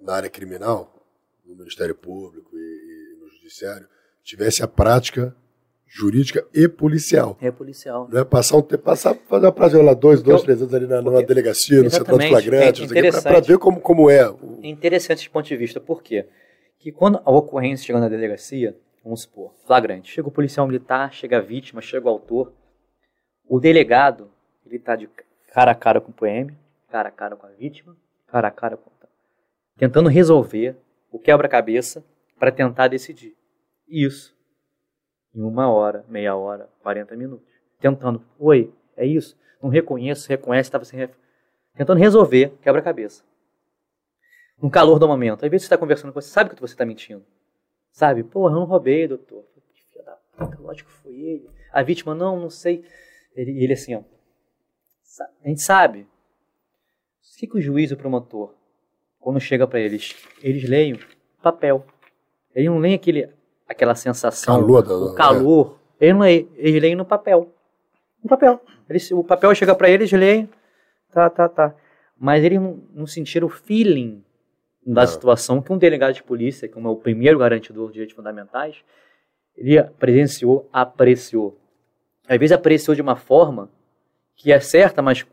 [0.00, 1.06] na área criminal,
[1.44, 3.88] no Ministério Público e, e no Judiciário,
[4.22, 5.34] tivesse a prática
[5.86, 7.36] jurídica e policial.
[7.40, 8.08] É policial.
[8.10, 10.86] Não é passar um tempo, passar, fazer uma prática lá dois, dois, três anos ali
[10.86, 14.28] na, numa delegacia, no setor de flagrante, é para ver como, como é.
[14.28, 14.60] O...
[14.62, 14.68] é.
[14.68, 16.26] Interessante esse ponto de vista, por quê?
[16.78, 21.38] Que quando a ocorrência chega na delegacia, vamos supor, flagrante, chega o policial militar, chega
[21.38, 22.52] a vítima, chega o autor,
[23.48, 24.30] o delegado,
[24.64, 25.08] ele está de
[25.52, 26.56] cara a cara com o PM,
[26.88, 27.96] cara a cara com a vítima,
[28.26, 28.90] cara a cara com...
[29.76, 30.76] Tentando resolver
[31.10, 32.04] o quebra-cabeça
[32.38, 33.36] para tentar decidir.
[33.86, 34.36] Isso
[35.34, 37.46] em uma hora, meia hora, 40 minutos.
[37.80, 39.38] Tentando, oi, é isso?
[39.62, 40.98] Não reconheço, reconhece, estava sem.
[40.98, 41.12] Ref...
[41.76, 43.22] Tentando resolver quebra-cabeça.
[44.60, 45.44] No calor do momento.
[45.44, 47.24] Às vezes você está conversando com você, sabe que você está mentindo.
[47.92, 48.22] Sabe?
[48.22, 49.44] Porra, eu não roubei, doutor.
[49.92, 51.50] Filha da puta, lógico que foi ele.
[51.72, 52.84] A vítima, não, não sei.
[53.34, 54.02] Ele, ele assim, ó.
[55.44, 56.00] A gente sabe.
[56.00, 58.52] O que, que o juiz e o promotor,
[59.20, 60.98] quando chega para eles, eles leem
[61.40, 61.86] papel.
[62.52, 63.30] Eles não leem aquele
[63.68, 66.06] aquela sensação, calor, o calor, é.
[66.06, 67.52] eles, não, eles leem no papel.
[68.22, 68.60] No papel.
[68.88, 70.48] Eles, o papel chega para eles, leem,
[71.12, 71.74] tá, tá, tá.
[72.18, 74.24] Mas eles não, não sentiram o feeling
[74.92, 78.82] da situação que um delegado de polícia, como é o primeiro garantidor de direitos fundamentais,
[79.54, 81.58] ele presenciou, apreciou.
[82.26, 83.68] Às vezes apreciou de uma forma
[84.34, 85.26] que é certa, mas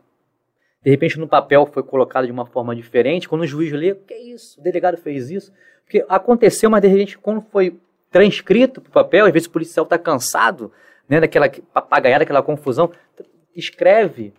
[0.82, 3.28] de repente no papel foi colocado de uma forma diferente.
[3.28, 4.60] Quando o juiz lê, o que é isso?
[4.60, 5.50] O delegado fez isso?
[5.84, 7.80] Porque aconteceu, mas de repente, quando foi
[8.10, 10.70] transcrito para o papel, às vezes o policial está cansado,
[11.08, 12.90] né, daquela papagaiada, daquela confusão,
[13.54, 14.34] escreve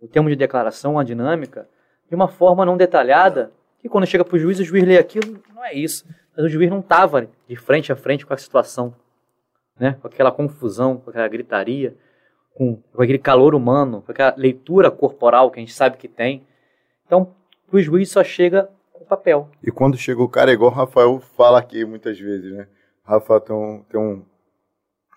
[0.00, 1.68] o termo de declaração, a dinâmica,
[2.08, 3.50] de uma forma não detalhada,
[3.84, 6.06] que quando chega para o juiz, o juiz lê aquilo, não é isso.
[6.34, 8.96] Mas o juiz não estava de frente a frente com a situação,
[9.78, 11.94] né, com aquela confusão, com aquela gritaria,
[12.54, 16.46] com, com aquele calor humano, com aquela leitura corporal que a gente sabe que tem.
[17.04, 17.34] Então,
[17.70, 19.50] o juiz só chega com o papel.
[19.62, 22.66] E quando chega o cara, é igual o Rafael fala aqui muitas vezes, né?
[23.04, 24.24] Rafa tem um, tem um,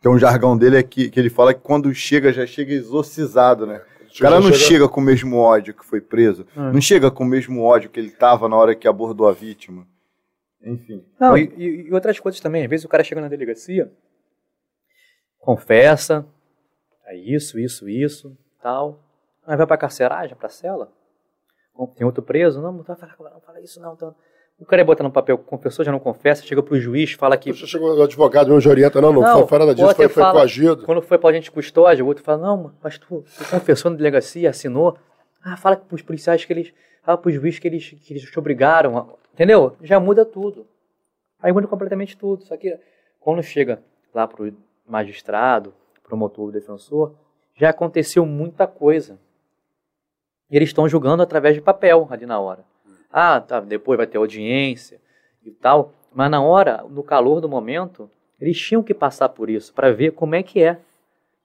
[0.02, 3.66] tem um jargão dele é que, que ele fala que quando chega, já chega exorcizado,
[3.66, 3.82] né?
[4.18, 4.58] O cara não chega...
[4.58, 4.90] chega...
[4.90, 6.46] com o mesmo ódio que foi preso.
[6.56, 6.60] É.
[6.60, 9.88] Não chega com o mesmo ódio que ele tava na hora que abordou a vítima.
[10.62, 11.06] Enfim.
[11.20, 12.64] Não, e, e, outras coisas também.
[12.64, 13.92] Às vezes o cara chega na delegacia,
[15.40, 16.26] confessa,
[17.06, 19.00] é isso, isso, isso, tal.
[19.46, 20.92] Aí vai pra carceragem, pra cela.
[21.96, 23.94] Tem outro preso, não, não fala, não fala isso não.
[23.94, 24.16] Então,
[24.60, 27.54] o cara é botar no papel, confessou, já não confessa, chega pro juiz, fala que.
[27.54, 30.40] Você chegou o advogado, meu orienta, não, não, não foi nada disso, foi, foi fala,
[30.40, 30.84] coagido.
[30.84, 34.50] Quando foi pra gente custódia, o outro fala, não, mas tu, tu confessou na delegacia,
[34.50, 34.98] assinou.
[35.44, 36.74] Ah, fala pros policiais que eles.
[37.04, 38.98] Fala pros juízes que eles, que eles te obrigaram.
[38.98, 39.78] A, entendeu?
[39.82, 40.66] Já muda tudo.
[41.42, 42.44] Aí muda completamente tudo.
[42.44, 42.78] Só que
[43.20, 43.82] quando chega
[44.14, 44.52] lá pro
[44.88, 45.74] magistrado,
[46.04, 47.14] promotor, defensor,
[47.56, 49.20] já aconteceu muita coisa.
[50.50, 52.66] E eles estão julgando através de papel ali na hora.
[53.12, 55.00] Ah, tá, depois vai ter audiência
[55.44, 55.94] e tal.
[56.14, 58.10] Mas na hora, no calor do momento,
[58.40, 60.80] eles tinham que passar por isso para ver como é que é.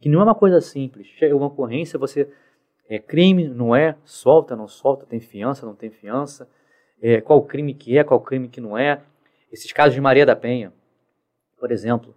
[0.01, 1.07] Que não é uma coisa simples.
[1.07, 2.29] Chega uma ocorrência, você
[2.89, 6.49] é crime, não é, solta, não solta, tem fiança, não tem fiança,
[7.01, 9.01] é, qual crime que é, qual crime que não é.
[9.51, 10.73] Esses casos de Maria da Penha,
[11.59, 12.15] por exemplo,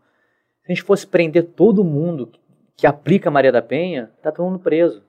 [0.61, 2.31] se a gente fosse prender todo mundo
[2.75, 5.03] que aplica Maria da Penha, tá todo mundo preso.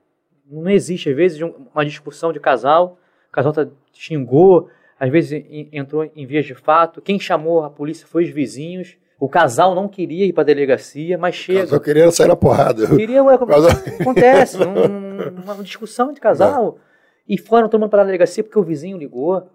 [0.45, 2.97] Não existe, às vezes, uma discussão de casal,
[3.37, 4.69] casal tá, xingou,
[4.99, 7.01] às vezes entrou em vias de fato.
[7.01, 8.97] Quem chamou a polícia foi os vizinhos.
[9.19, 11.61] O casal não queria ir para a delegacia, mas chega.
[11.61, 12.87] Casal queria sair na porrada.
[12.87, 13.69] Queria, ué, casal...
[14.01, 16.79] acontece, um, uma discussão de casal.
[17.27, 19.47] E foram todo mundo para a delegacia porque o vizinho ligou.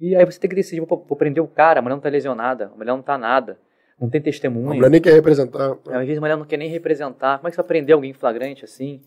[0.00, 2.08] E aí você tem que decidir, vou, vou prender o cara, a mulher não está
[2.08, 3.58] lesionada, a mulher não está nada,
[4.00, 4.72] não tem testemunha.
[4.72, 5.76] A mulher nem quer representar.
[5.86, 7.38] Às vezes a mulher não quer nem representar.
[7.38, 9.02] Como é que você vai prender alguém flagrante assim?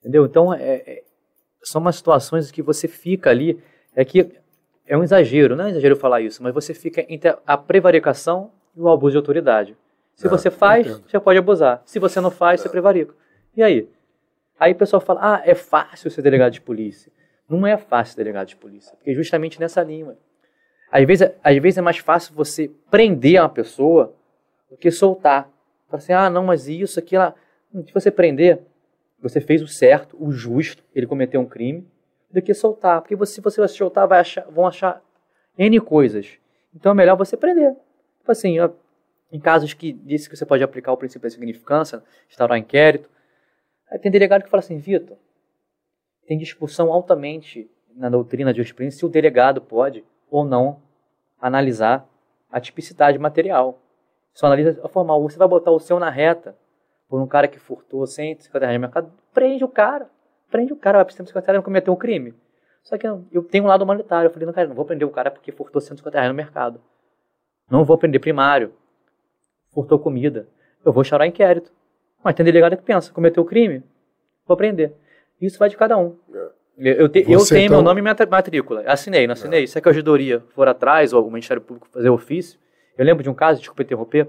[0.00, 0.26] Entendeu?
[0.26, 1.02] Então, é, é,
[1.62, 3.60] são umas situações que você fica ali
[3.94, 4.30] é que
[4.86, 8.52] é um exagero, não é um exagero falar isso, mas você fica entre a prevaricação
[8.76, 9.76] e o abuso de autoridade.
[10.14, 11.82] Se é, você faz, você pode abusar.
[11.84, 12.62] Se você não faz, é.
[12.62, 13.14] você prevarica.
[13.56, 13.88] E aí?
[14.58, 17.12] Aí o pessoal fala, ah, é fácil ser delegado de polícia.
[17.48, 20.16] Não é fácil ser delegado de polícia, porque justamente nessa linha.
[20.90, 24.14] Às vezes, às vezes é mais fácil você prender uma pessoa
[24.70, 25.50] do que soltar.
[25.88, 27.32] Fala assim, ah, não, mas isso, aquilo...
[27.84, 28.60] Se você prender,
[29.28, 31.86] você fez o certo, o justo, ele cometeu um crime,
[32.30, 33.00] do que soltar.
[33.00, 35.02] Porque você, se você vai soltar, vai achar, vão achar
[35.58, 36.38] N coisas.
[36.74, 37.74] Então é melhor você prender.
[38.18, 38.56] Tipo assim,
[39.32, 43.08] em casos que disse que você pode aplicar o princípio da significância, instaurar inquérito.
[43.90, 45.16] Aí tem delegado que fala assim, Vitor,
[46.26, 50.82] tem discussão altamente na doutrina de jurisprudência se o delegado pode ou não
[51.40, 52.06] analisar
[52.50, 53.80] a tipicidade material.
[54.34, 55.22] Só analisa a formal.
[55.22, 56.56] Você vai botar o seu na reta
[57.08, 60.08] por um cara que furtou 150 reais no mercado, prende o cara.
[60.50, 62.34] prende o cara, vai pro centro 50 reais, cometeu um crime.
[62.82, 64.28] Só que eu, tenho um lado humanitário.
[64.28, 66.80] Eu falei, não, cara, não vou prender o cara porque furtou 150 reais no mercado.
[67.68, 68.72] Não vou prender primário.
[69.72, 70.48] Furtou comida.
[70.84, 71.72] Eu vou chorar inquérito.
[72.22, 73.84] Mas tem delegado que pensa, cometeu o crime,
[74.46, 74.92] vou prender.
[75.40, 76.16] Isso vai de cada um.
[76.32, 76.56] É.
[76.78, 77.78] Eu, te, eu tenho então...
[77.78, 78.82] meu nome e minha matrícula.
[78.86, 79.64] Assinei, não assinei.
[79.64, 79.66] É.
[79.66, 82.58] Se a ajudaria for atrás, ou o Ministério Público fazer ofício.
[82.98, 84.28] Eu lembro de um caso, desculpa interromper.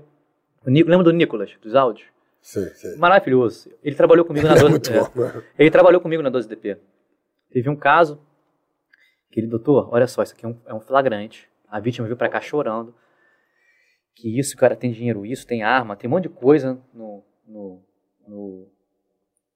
[0.66, 2.08] lembro do Nicolas, dos áudios?
[2.48, 2.96] Sim, sim.
[2.96, 3.70] Maravilhoso.
[3.84, 5.02] Ele trabalhou comigo na 12 é, é.
[5.02, 5.44] Né?
[5.60, 6.78] Ele trabalhou comigo na 12DP.
[7.52, 8.26] Teve um caso
[9.30, 11.50] que ele, doutor, olha só, isso aqui é um, é um flagrante.
[11.68, 12.96] A vítima veio para cá chorando.
[14.16, 17.22] Que isso, o cara tem dinheiro, isso, tem arma, tem um monte de coisa no,
[17.46, 17.84] no,
[18.26, 18.72] no,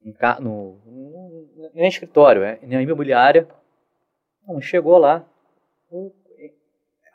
[0.03, 3.47] no, no, no escritório, é, na imobiliária.
[4.45, 5.26] Não, chegou lá,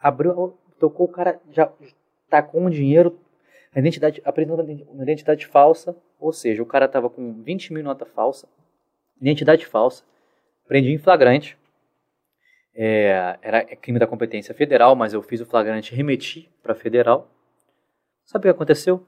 [0.00, 1.70] abriu, tocou o cara, já
[2.30, 3.20] tacou um dinheiro,
[3.76, 8.06] a identidade, apresentou uma identidade falsa, ou seja, o cara tava com 20 mil nota
[8.06, 8.48] falsa,
[9.20, 10.02] identidade falsa,
[10.66, 11.58] prendi em flagrante,
[12.74, 17.30] é, era crime da competência federal, mas eu fiz o flagrante e remeti para federal.
[18.24, 19.06] Sabe o que aconteceu?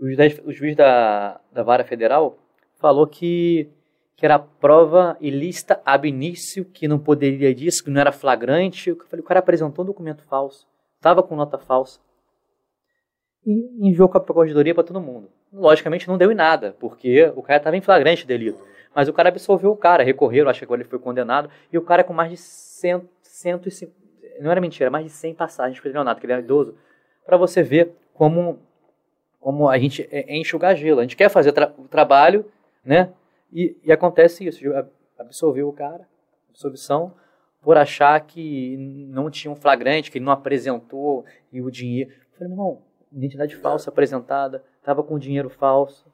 [0.00, 2.38] O juiz, o juiz da, da vara federal
[2.76, 3.68] falou que,
[4.16, 8.90] que era prova ilícita ab início, que não poderia disso, que não era flagrante.
[8.90, 10.64] Eu falei, o cara apresentou um documento falso,
[10.96, 12.03] estava com nota falsa.
[13.46, 15.28] E enviou com a procuradoria para todo mundo.
[15.52, 18.62] Logicamente não deu em nada, porque o cara estava em flagrante delito.
[18.94, 21.82] Mas o cara absolveu o cara, recorreram, acho que agora ele foi condenado, e o
[21.82, 23.92] cara com mais de 100, 150,
[24.40, 26.76] não era mentira, mais de 100 passagens para o que ele era idoso,
[27.26, 28.60] para você ver como,
[29.40, 31.00] como a gente é, é enxugar gelo.
[31.00, 32.44] A gente quer fazer tra o trabalho,
[32.84, 33.12] né?
[33.52, 34.64] E, e acontece isso,
[35.18, 36.06] absolveu o cara,
[36.50, 37.14] absolvição,
[37.60, 38.76] por achar que
[39.08, 42.10] não tinha um flagrante, que ele não apresentou e o dinheiro.
[42.10, 42.82] Eu falei, irmão,
[43.14, 46.06] identidade falsa apresentada, estava com dinheiro falso.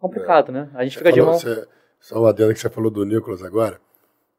[0.00, 0.52] complicado, é.
[0.52, 0.70] né?
[0.74, 1.56] A gente você fica falou, de mão.
[1.56, 1.68] Você,
[2.00, 3.80] só uma adendo que você falou do Nicolas agora.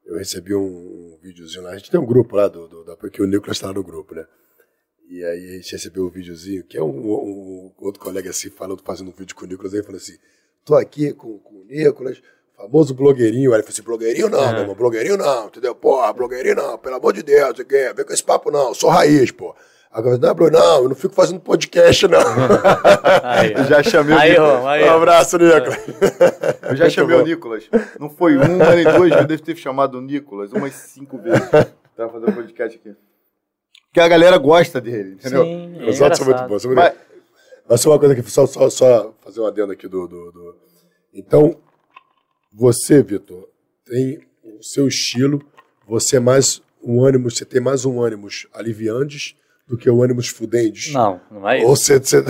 [0.05, 1.71] Eu recebi um, um videozinho lá.
[1.71, 4.13] A gente tem um grupo lá, do, do, da, porque o Nicolas está no grupo,
[4.13, 4.25] né?
[5.09, 8.81] E aí a gente recebeu um videozinho, que é um, um, outro colega assim, falando,
[8.83, 10.17] fazendo um vídeo com o Nicolas, aí falou assim,
[10.63, 12.21] tô aqui com, com o Nicolas,
[12.55, 13.51] famoso blogueirinho.
[13.51, 14.51] Aí ele falou assim, blogueirinho não, é.
[14.51, 15.75] meu irmão, blogueirinho não, entendeu?
[15.75, 17.57] Porra, blogueirinho não, pelo amor de Deus?
[17.57, 19.55] Vem com esse papo não, sou raiz, pô.
[19.95, 22.19] Agora, não, Bruno, não, eu não fico fazendo podcast, não.
[23.23, 24.65] Aí, eu já chamei aí, o Nicolas.
[24.65, 25.79] Aí, um abraço, Nicolas.
[26.63, 27.69] Eu já chamei o Nicolas.
[27.97, 31.49] Não foi uma nem duas eu devo ter chamado o Nicolas umas cinco vezes.
[31.95, 32.93] Tava fazendo podcast aqui.
[33.85, 35.45] Porque a galera gosta dele, entendeu?
[35.45, 36.61] Sim, é Os outros são muito bons.
[36.61, 36.83] São muito...
[36.83, 36.93] Mas...
[37.69, 40.55] Mas só uma coisa aqui, só, só, só fazer um adendo aqui do, do, do...
[41.13, 41.55] Então,
[42.51, 43.47] você, Vitor,
[43.85, 45.41] tem o seu estilo,
[45.87, 49.35] você é mais um ânimo, você tem mais um ânimos aliviantes
[49.67, 50.93] do que o ânimos fudendes?
[50.93, 51.67] Não, não é isso.
[51.67, 52.21] Ou você, você,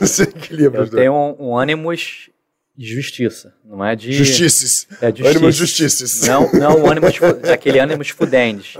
[0.00, 2.30] você equilibra Eu tenho um, um ânimos
[2.76, 4.12] de justiça, não é de...
[4.12, 4.86] Justiças.
[5.02, 5.30] É justiça.
[5.30, 6.28] Ânimos justiças.
[6.28, 7.12] Não, não o ânimos,
[7.52, 8.74] aquele ânimos fudendes.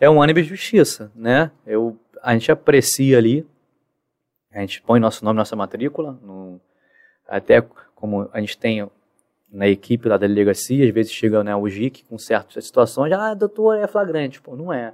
[0.00, 1.50] é um ânimo de justiça, né?
[1.64, 3.46] Eu, a gente aprecia ali,
[4.52, 6.60] a gente põe nosso nome, nossa matrícula, no,
[7.28, 7.62] até
[7.94, 8.90] como a gente tem
[9.50, 13.34] na equipe lá da delegacia, às vezes chega né, o JIC com certas situações, ah,
[13.34, 14.40] doutor, é flagrante.
[14.40, 14.92] Pô, não é.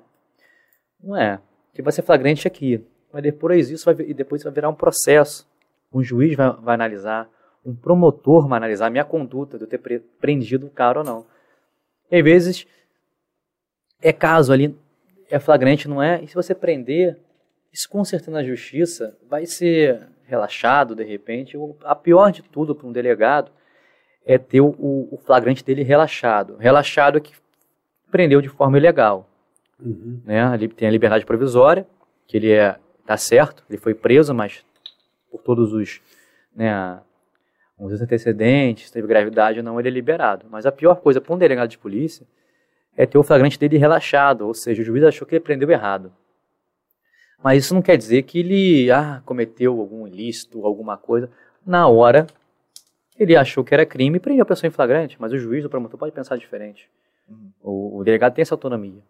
[1.03, 1.41] Não é
[1.77, 2.83] que vai ser flagrante aqui.
[3.13, 5.47] Mas depois isso vai, depois vai virar um processo.
[5.93, 7.29] Um juiz vai, vai analisar,
[7.65, 11.05] um promotor vai analisar a minha conduta de eu ter pre, prendido o cara ou
[11.05, 11.27] não.
[12.11, 12.67] E às vezes
[14.01, 14.77] é caso ali,
[15.31, 16.23] é flagrante, não é?
[16.23, 17.19] E se você prender,
[17.73, 21.57] isso com certeza na justiça vai ser relaxado de repente.
[21.85, 23.51] A pior de tudo para um delegado
[24.25, 26.57] é ter o, o, flagrante dele relaxado.
[26.57, 27.35] Relaxado é que
[28.11, 29.29] prendeu de forma ilegal.
[29.81, 30.21] Uhum.
[30.25, 30.55] Né?
[30.55, 31.87] Ele tem a liberdade provisória,
[32.27, 34.65] que ele é tá certo, ele foi preso, mas
[35.31, 36.01] por todos os,
[36.55, 37.01] né,
[37.79, 40.47] os antecedentes, teve gravidade ou não, ele é liberado.
[40.51, 42.27] Mas a pior coisa para um delegado de polícia
[42.97, 46.13] é ter o flagrante dele relaxado, ou seja, o juiz achou que ele prendeu errado.
[47.43, 51.31] Mas isso não quer dizer que ele ah, cometeu algum ilícito, alguma coisa.
[51.65, 52.27] Na hora,
[53.19, 55.69] ele achou que era crime e prendeu a pessoa em flagrante, mas o juiz, o
[55.69, 56.89] promotor, pode pensar diferente.
[57.29, 57.51] Uhum.
[57.63, 59.03] O, o delegado tem essa autonomia.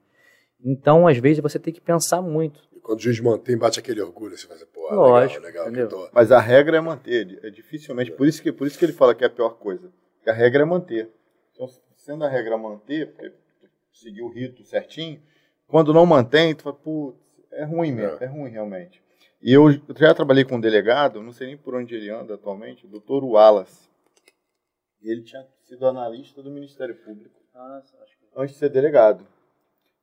[0.64, 2.60] Então, às vezes, você tem que pensar muito.
[2.72, 5.88] E quando o juiz mantém, bate aquele orgulho, você faz, pô, Lógico, legal, legal.
[5.88, 6.08] Tô...
[6.12, 9.14] Mas a regra é manter, é dificilmente, por isso, que, por isso que ele fala
[9.14, 9.92] que é a pior coisa.
[10.22, 11.10] Que a regra é manter.
[11.52, 13.32] Então, sendo a regra manter, porque
[13.92, 15.20] seguir o rito certinho,
[15.66, 17.20] quando não mantém, tu fala, putz,
[17.52, 18.24] é ruim mesmo, é.
[18.24, 19.02] é ruim realmente.
[19.42, 22.34] E eu, eu já trabalhei com um delegado, não sei nem por onde ele anda
[22.34, 23.88] atualmente, o doutor Wallace.
[25.02, 27.40] Ele tinha sido analista do Ministério Público.
[27.54, 27.82] Ah,
[28.36, 29.26] antes de ser delegado.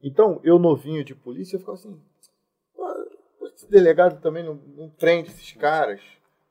[0.03, 1.97] Então, eu novinho de polícia, eu ficava assim,
[3.55, 6.01] esse delegado também não, não, prende esses caras.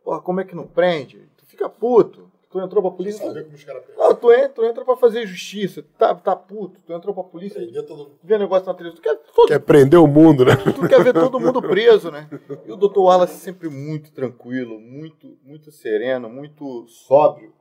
[0.03, 1.29] Porra, como é que não prende?
[1.37, 2.31] Tu fica puto.
[2.51, 3.27] Tu entrou pra polícia.
[3.27, 5.83] Sabe como os caras Não, tu entra, tu entra pra fazer justiça.
[5.97, 7.59] Tá, tá puto, tu entrou pra polícia.
[7.59, 8.19] Vê, todo...
[8.23, 9.03] vê negócio na televisão.
[9.03, 9.49] Tu quer, todo...
[9.49, 10.55] quer prender o mundo, né?
[10.57, 12.29] Tu quer ver todo mundo preso, né?
[12.67, 17.55] E o doutor Wallace sempre muito tranquilo, muito, muito sereno, muito sóbrio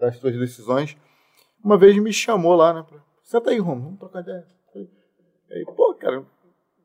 [0.00, 0.96] das suas decisões.
[1.62, 2.86] Uma vez me chamou lá, né?
[2.88, 3.00] Pra...
[3.22, 4.46] Senta aí, Romo, vamos trocar ideia.
[5.52, 6.24] Aí, pô, cara,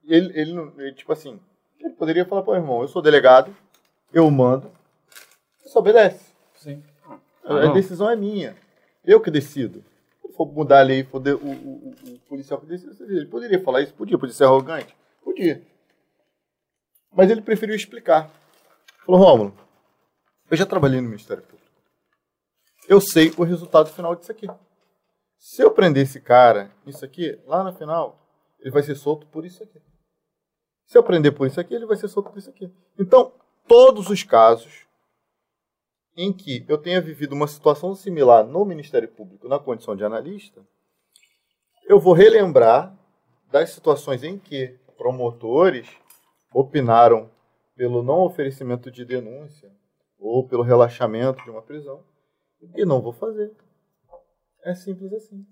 [0.04, 1.40] ele, ele, ele, tipo assim,
[1.80, 3.56] ele poderia falar, pô, irmão, eu sou delegado,
[4.14, 4.72] eu mando,
[5.64, 6.34] você obedece.
[6.56, 6.84] Sim.
[7.44, 8.56] A, a decisão é minha.
[9.06, 9.84] Eu que decido.
[10.22, 13.64] Se for mudar a lei, for de, o, o, o, policial que decide, ele poderia
[13.64, 13.94] falar isso?
[13.94, 14.96] Podia, podia ser arrogante?
[15.24, 15.62] Podia.
[17.14, 18.30] Mas ele preferiu explicar.
[19.06, 19.54] Falou, Rômulo,
[20.52, 21.72] eu já trabalhei no Ministério Público.
[22.88, 24.48] Eu sei o resultado final disso aqui.
[25.38, 28.27] Se eu prender esse cara, isso aqui, lá no final,
[28.60, 29.82] ele vai ser solto por isso aqui.
[30.86, 32.72] Se eu prender por isso aqui, ele vai ser solto por isso aqui.
[32.98, 33.34] Então,
[33.68, 34.88] todos os casos
[36.16, 40.66] em que eu tenha vivido uma situação similar no Ministério Público, na condição de analista,
[41.86, 42.98] eu vou relembrar
[43.52, 45.88] das situações em que promotores
[46.54, 47.30] opinaram
[47.76, 49.72] pelo não oferecimento de denúncia
[50.18, 52.04] ou pelo relaxamento de uma prisão
[52.76, 53.56] e não vou fazer.
[54.64, 55.46] É simples assim.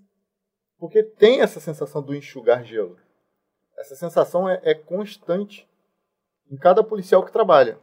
[0.87, 2.97] Porque tem essa sensação do enxugar gelo.
[3.77, 5.67] Essa sensação é, é constante
[6.49, 7.79] em cada policial que trabalha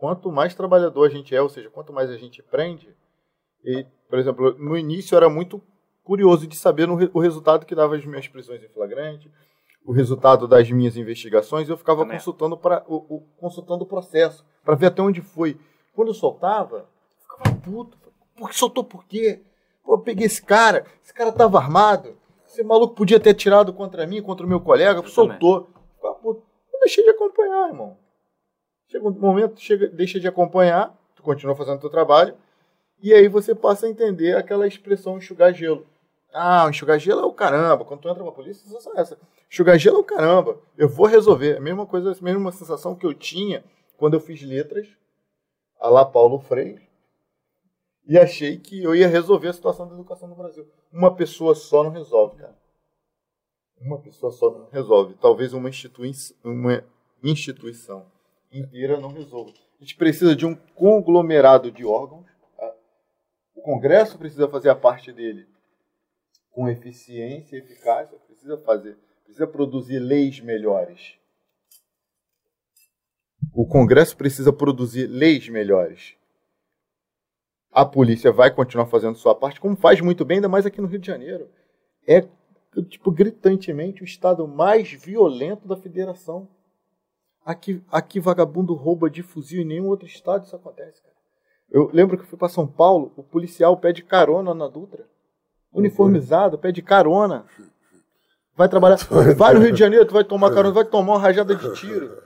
[0.00, 2.88] quanto mais trabalhador a gente é, ou seja, quanto mais a gente prende,
[3.62, 5.62] e, por exemplo, no início era muito
[6.02, 9.30] curioso de saber o resultado que dava as minhas prisões em flagrante,
[9.84, 12.16] o resultado das minhas investigações, eu ficava Também.
[12.16, 15.60] consultando para o, o, consultando o processo, para ver até onde foi.
[15.94, 17.98] Quando eu soltava, eu ficava puto.
[18.34, 19.42] Por que soltou por quê?
[19.84, 22.16] Pô, eu peguei esse cara, esse cara estava armado,
[22.50, 25.70] esse maluco podia ter tirado contra mim, contra o meu colega, soltou.
[25.94, 26.42] Ficava puto.
[26.72, 27.96] Eu deixei de acompanhar, irmão.
[28.88, 32.34] Chega um momento, chega, deixa de acompanhar, tu continua fazendo o teu trabalho,
[33.00, 35.86] e aí você passa a entender aquela expressão enxugar gelo.
[36.34, 37.84] Ah, enxugar gelo é o caramba.
[37.84, 39.18] Quando tu entra pra polícia, a sensação é essa.
[39.48, 40.58] Enxugar gelo é o caramba.
[40.76, 41.56] Eu vou resolver.
[41.56, 43.64] A mesma coisa, a mesma sensação que eu tinha
[43.96, 44.88] quando eu fiz letras,
[45.80, 46.89] a lá Paulo Freire,
[48.06, 50.66] e achei que eu ia resolver a situação da educação no Brasil.
[50.92, 52.58] Uma pessoa só não resolve, cara.
[53.80, 55.14] Uma pessoa só não resolve.
[55.14, 56.12] Talvez uma, institui
[56.44, 56.84] uma
[57.22, 58.06] instituição
[58.52, 59.54] inteira não resolve.
[59.80, 62.26] A gente precisa de um conglomerado de órgãos.
[62.56, 62.74] Tá?
[63.54, 65.46] O Congresso precisa fazer a parte dele
[66.50, 71.14] com eficiência e eficácia, precisa fazer, precisa produzir leis melhores.
[73.54, 76.19] O Congresso precisa produzir leis melhores.
[77.72, 80.88] A polícia vai continuar fazendo sua parte, como faz muito bem, ainda mais aqui no
[80.88, 81.48] Rio de Janeiro.
[82.06, 82.26] É,
[82.88, 86.48] tipo, gritantemente o estado mais violento da federação.
[87.44, 91.14] Aqui, aqui vagabundo rouba de fuzil, em nenhum outro estado isso acontece, cara.
[91.70, 95.06] Eu lembro que fui para São Paulo, o policial pede carona na Dutra.
[95.72, 97.46] Uniformizado, pede carona.
[98.56, 98.96] Vai trabalhar.
[99.36, 102.22] Vai no Rio de Janeiro, tu vai tomar carona, vai tomar uma rajada de tiro.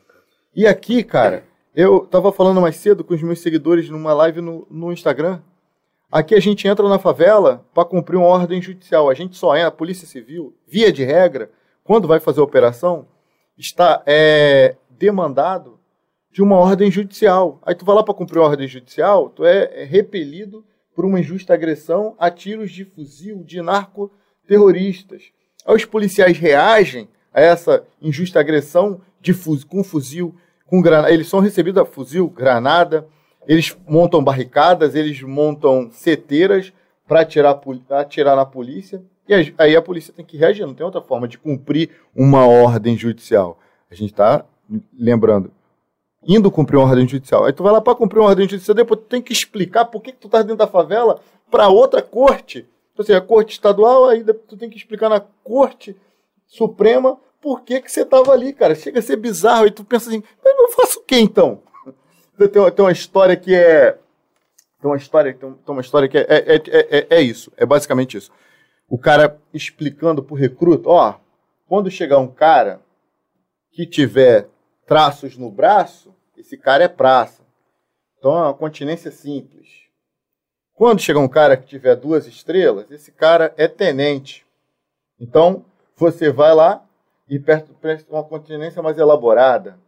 [0.56, 4.66] E aqui, cara, eu tava falando mais cedo com os meus seguidores numa live no,
[4.70, 5.40] no Instagram.
[6.10, 9.10] Aqui a gente entra na favela para cumprir uma ordem judicial.
[9.10, 11.50] A gente só é a Polícia Civil, via de regra,
[11.82, 13.08] quando vai fazer a operação,
[13.58, 15.80] está é, demandado
[16.30, 17.58] de uma ordem judicial.
[17.62, 20.64] Aí tu vai lá para cumprir uma ordem judicial, tu é repelido
[20.94, 25.32] por uma injusta agressão a tiros de fuzil de narcoterroristas.
[25.66, 30.36] Aí os policiais reagem a essa injusta agressão de fuzil, com fuzil,
[30.66, 31.12] com granada.
[31.12, 33.06] Eles são recebidos a fuzil, granada,
[33.46, 36.72] eles montam barricadas, eles montam seteiras
[37.06, 37.60] para atirar,
[37.90, 39.02] atirar na polícia.
[39.28, 42.96] E aí a polícia tem que reagir, não tem outra forma de cumprir uma ordem
[42.96, 43.58] judicial.
[43.90, 44.44] A gente está
[44.98, 45.50] lembrando,
[46.26, 47.44] indo cumprir uma ordem judicial.
[47.44, 50.02] Aí tu vai lá para cumprir uma ordem judicial, depois tu tem que explicar por
[50.02, 51.20] que, que tu tá dentro da favela
[51.50, 52.66] para outra corte.
[52.92, 55.96] Então, assim, a corte estadual, aí tu tem que explicar na corte
[56.46, 58.74] suprema por que, que você tava ali, cara.
[58.74, 59.66] Chega a ser bizarro.
[59.66, 61.62] E tu pensa assim, eu faço o que então?
[62.50, 63.92] Tem uma, tem uma história que é.
[64.80, 66.62] Tem uma história, tem uma história que é, é, é,
[66.98, 67.52] é, é isso.
[67.56, 68.32] É basicamente isso.
[68.88, 71.14] O cara explicando pro recruta, ó,
[71.68, 72.80] quando chegar um cara
[73.70, 74.48] que tiver
[74.84, 77.44] traços no braço, esse cara é praça.
[78.18, 79.68] Então é uma continência simples.
[80.74, 84.44] Quando chegar um cara que tiver duas estrelas, esse cara é tenente.
[85.20, 85.64] Então
[85.94, 86.84] você vai lá
[87.28, 87.72] e presta
[88.10, 89.78] uma continência mais elaborada.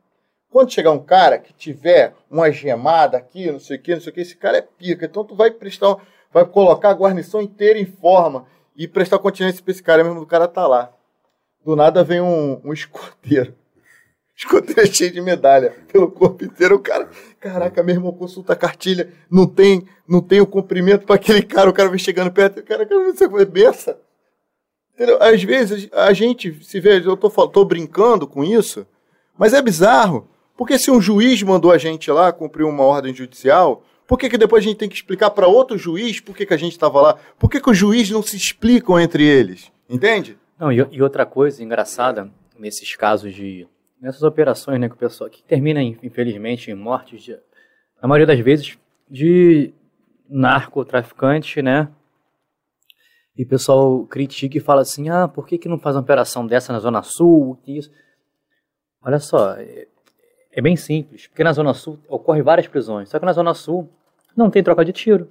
[0.50, 4.10] Quando chegar um cara que tiver uma gemada aqui, não sei o que, não sei
[4.10, 5.04] o que, esse cara é pica.
[5.04, 5.96] Então tu vai prestar,
[6.32, 10.26] vai colocar a guarnição inteira em forma e prestar continência para esse cara mesmo do
[10.26, 10.92] cara tá lá.
[11.64, 13.54] Do nada vem um, um escoteiro
[14.36, 16.76] Escoteiro cheio de medalha pelo corpo inteiro.
[16.76, 17.08] O cara,
[17.40, 21.70] caraca, meu irmão, consulta a cartilha, não tem, não tem o comprimento para aquele cara,
[21.70, 23.96] o cara vem chegando perto, o cara, cara você foi benção.
[24.96, 25.22] Entendeu?
[25.22, 28.86] Às vezes a gente se vê, eu tô, tô brincando com isso,
[29.36, 30.26] mas é bizarro.
[30.56, 34.38] Porque se um juiz mandou a gente lá cumprir uma ordem judicial, por que, que
[34.38, 37.00] depois a gente tem que explicar para outro juiz por que, que a gente estava
[37.02, 37.18] lá?
[37.38, 39.70] Por que, que os juízes não se explicam entre eles?
[39.88, 40.38] Entende?
[40.58, 43.68] Não, e, e, outra coisa engraçada nesses casos de.
[44.00, 45.28] nessas operações, né, que o pessoal.
[45.28, 47.32] que termina, infelizmente, em mortes, de,
[48.00, 48.78] na maioria das vezes,
[49.10, 49.74] de
[50.28, 51.88] narcotraficante, né?
[53.36, 56.46] E o pessoal critica e fala assim: ah, por que, que não faz uma operação
[56.46, 57.58] dessa na Zona Sul?
[57.66, 57.90] Isso?
[59.02, 59.86] Olha só, é,
[60.50, 63.88] é bem simples, porque na Zona Sul ocorre várias prisões, só que na Zona Sul
[64.36, 65.28] não tem troca de tiro.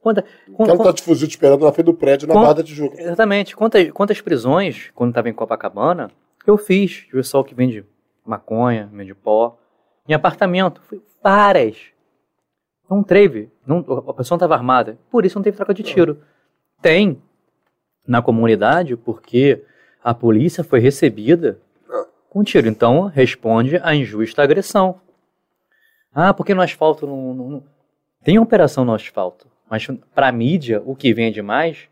[0.00, 2.62] Quanta, quanta, quanta, tá de fuzil te esperando na frente do prédio na Barra da
[2.62, 3.00] Tijuca.
[3.00, 3.54] Exatamente.
[3.54, 6.10] Quantas, quantas prisões, quando estava em Copacabana,
[6.46, 7.06] eu fiz.
[7.08, 7.84] O pessoal que vende
[8.24, 9.58] maconha, vende pó.
[10.08, 11.76] Em apartamento, fui várias.
[12.88, 13.50] Não teve.
[13.66, 14.98] Não, a pessoa não estava armada.
[15.10, 16.22] Por isso não teve troca de tiro.
[16.80, 17.20] Tem
[18.10, 19.62] na comunidade porque
[20.02, 21.60] a polícia foi recebida
[22.28, 22.66] com tiro.
[22.66, 25.00] Então, responde à injusta agressão.
[26.12, 27.64] Ah, porque no asfalto não, não.
[28.24, 31.88] Tem operação no asfalto, mas para a mídia, o que vende mais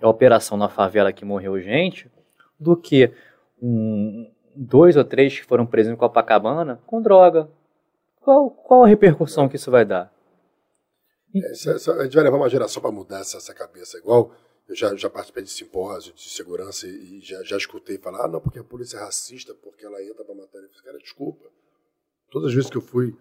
[0.00, 2.10] é a operação na favela que morreu gente
[2.58, 3.12] do que
[3.62, 7.48] um, dois ou três que foram presos em Copacabana com droga.
[8.20, 10.12] Qual, qual a repercussão que isso vai dar?
[11.34, 13.96] É, a gente vai levar uma geração para mudar essa, essa cabeça.
[13.98, 14.32] Igual
[14.70, 18.28] eu já, já participei de simpósio de segurança e, e já, já escutei falar, ah,
[18.28, 20.58] não, porque a polícia é racista, porque ela entra para matar.
[20.58, 21.44] Eu falei, cara, desculpa.
[22.30, 23.16] Todas as vezes que eu fui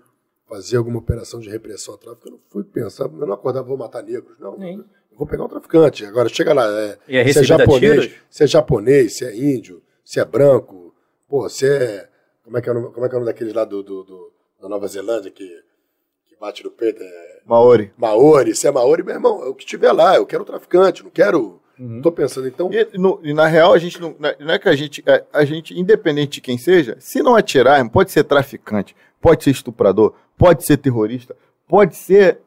[0.47, 3.77] fazer alguma operação de repressão ao tráfico, eu não fui pensar, eu não acordava, vou
[3.77, 4.37] matar negros.
[4.37, 4.85] Não, eu
[5.17, 6.05] vou pegar um traficante.
[6.05, 10.19] Agora, chega lá, é, é se é japonês, se é japonês, se é índio, se
[10.19, 10.93] é branco,
[11.27, 12.07] pô, se é...
[12.43, 13.81] Como é que é o nome, como é que é o nome daqueles lá do,
[13.81, 15.63] do, do da Nova Zelândia que
[16.39, 17.01] bate no peito?
[17.01, 17.91] É, Maori.
[17.97, 21.11] Maori, se é Maori, meu irmão, é o que tiver lá, eu quero traficante, não
[21.11, 21.59] quero.
[21.79, 22.01] Uhum.
[22.01, 22.69] Tô pensando, então.
[22.73, 25.25] E, no, e, na real, a gente não, não é que a gente, a, é,
[25.31, 30.13] a gente, independente de quem seja, se não atirar, pode ser traficante, pode ser estuprador,
[30.37, 31.35] pode ser terrorista,
[31.67, 32.39] pode ser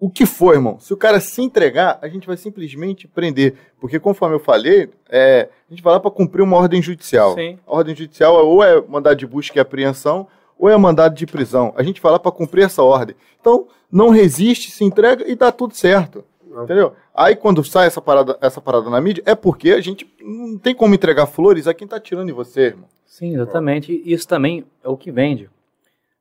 [0.00, 0.78] o que for, irmão.
[0.78, 3.54] Se o cara se entregar, a gente vai simplesmente prender.
[3.80, 7.34] Porque, conforme eu falei, é, a gente vai lá para cumprir uma ordem judicial.
[7.34, 7.58] Sim.
[7.66, 10.28] A ordem judicial ou é mandado de busca e apreensão,
[10.58, 11.72] ou é mandado de prisão.
[11.76, 13.14] A gente vai lá para cumprir essa ordem.
[13.40, 16.24] Então, não resiste, se entrega e dá tudo certo.
[16.46, 16.64] Não.
[16.64, 16.94] Entendeu?
[17.14, 20.74] Aí quando sai essa parada, essa parada na mídia, é porque a gente não tem
[20.74, 22.88] como entregar flores a quem está tirando em você, irmão.
[23.06, 23.92] Sim, exatamente.
[23.92, 25.48] E isso também é o que vende.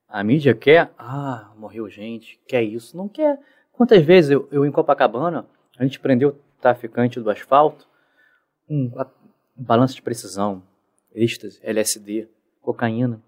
[0.07, 3.38] A mídia quer, ah, morreu gente, quer isso, não quer.
[3.73, 5.45] Quantas vezes eu, eu em Copacabana,
[5.77, 7.88] a gente prendeu o traficante do asfalto,
[8.69, 8.91] um,
[9.57, 10.64] um balanço de precisão,
[11.14, 12.27] êxtase, LSD,
[12.61, 13.22] cocaína,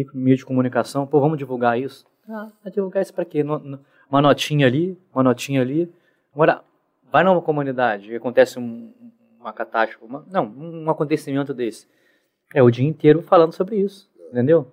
[0.00, 2.06] e meio de comunicação, pô, vamos divulgar isso.
[2.28, 3.42] Ah, vai divulgar isso para quê?
[3.42, 5.92] No, no, uma notinha ali, uma notinha ali.
[6.34, 6.62] Agora,
[7.10, 8.92] vai numa comunidade e acontece um,
[9.38, 11.88] uma catástrofe, uma, não, um acontecimento desse.
[12.54, 14.70] É o dia inteiro falando sobre isso, entendeu?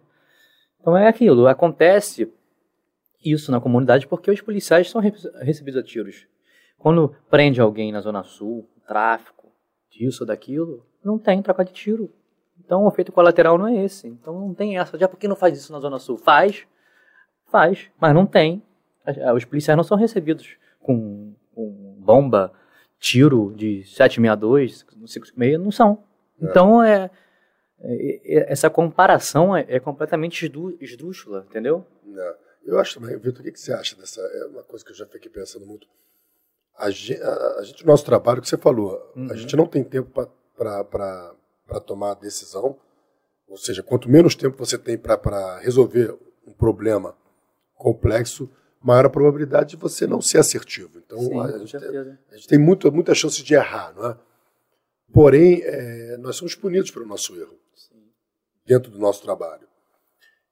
[0.80, 2.32] Então é aquilo, acontece
[3.24, 6.28] isso na comunidade porque os policiais são recebidos a tiros.
[6.78, 9.50] Quando prende alguém na Zona Sul, tráfico,
[9.90, 12.12] disso ou daquilo, não tem troca de tiro.
[12.66, 14.08] Então o efeito colateral não é esse.
[14.08, 14.98] Então não tem essa.
[14.98, 16.18] Já por que não faz isso na Zona Sul?
[16.18, 16.66] Faz,
[17.54, 18.64] Faz, mas não tem.
[19.36, 22.52] Os policiais não são recebidos com, com bomba,
[23.00, 26.04] tiro de 762, 556, não são.
[26.42, 26.46] É.
[26.46, 27.12] Então, é,
[27.80, 31.86] é, é, essa comparação é, é completamente esdrúxula, entendeu?
[32.18, 32.36] É.
[32.66, 34.20] Eu acho também, Vitor, o que, que você acha dessa?
[34.20, 35.86] É uma coisa que eu já fiquei pensando muito.
[36.76, 39.28] A gente, a, a gente nosso trabalho, que você falou, uhum.
[39.30, 40.28] a gente não tem tempo
[40.58, 41.36] para
[41.86, 42.80] tomar a decisão.
[43.48, 47.16] Ou seja, quanto menos tempo você tem para resolver um problema
[47.76, 48.50] complexo,
[48.82, 51.00] maior a probabilidade de você não ser assertivo.
[51.00, 54.18] Então, Sim, a, gente tem, a, gente tem, muito, muita chance de errar, não é?
[55.14, 58.10] Porém, é, nós somos punidos pelo nosso erro Sim.
[58.66, 59.68] dentro do nosso trabalho.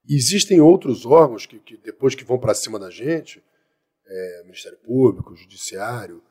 [0.08, 3.44] E existem outros órgãos que, que depois que vão para cima da gente,
[4.06, 6.22] é, Ministério Público, Judiciário,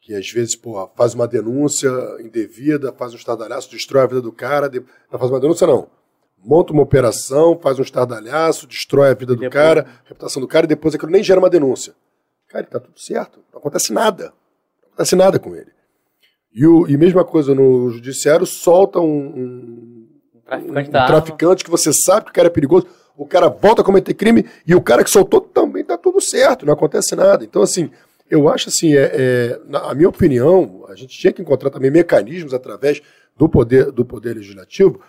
[0.00, 1.90] que às vezes porra, faz uma denúncia
[2.20, 4.80] indevida, faz um estardalhaço, destrói a vida do cara, de...
[5.10, 5.88] não faz uma denúncia não,
[6.44, 9.52] monta uma operação, faz um estardalhaço, destrói a vida do depois...
[9.52, 11.94] cara, a reputação do cara, e depois aquilo nem gera uma denúncia.
[12.48, 13.38] Cara, tá tudo certo.
[13.52, 14.32] Não acontece nada.
[14.82, 15.70] Não acontece nada com ele.
[16.52, 20.08] E, o, e mesma coisa no judiciário, solta um, um,
[20.44, 23.82] um traficante, um traficante que você sabe que o cara é perigoso, o cara volta
[23.82, 27.44] a cometer crime e o cara que soltou também tá tudo certo, não acontece nada.
[27.44, 27.90] Então, assim,
[28.30, 32.54] eu acho assim, é, é, na minha opinião, a gente tinha que encontrar também mecanismos
[32.54, 33.02] através
[33.36, 35.00] do poder, do poder legislativo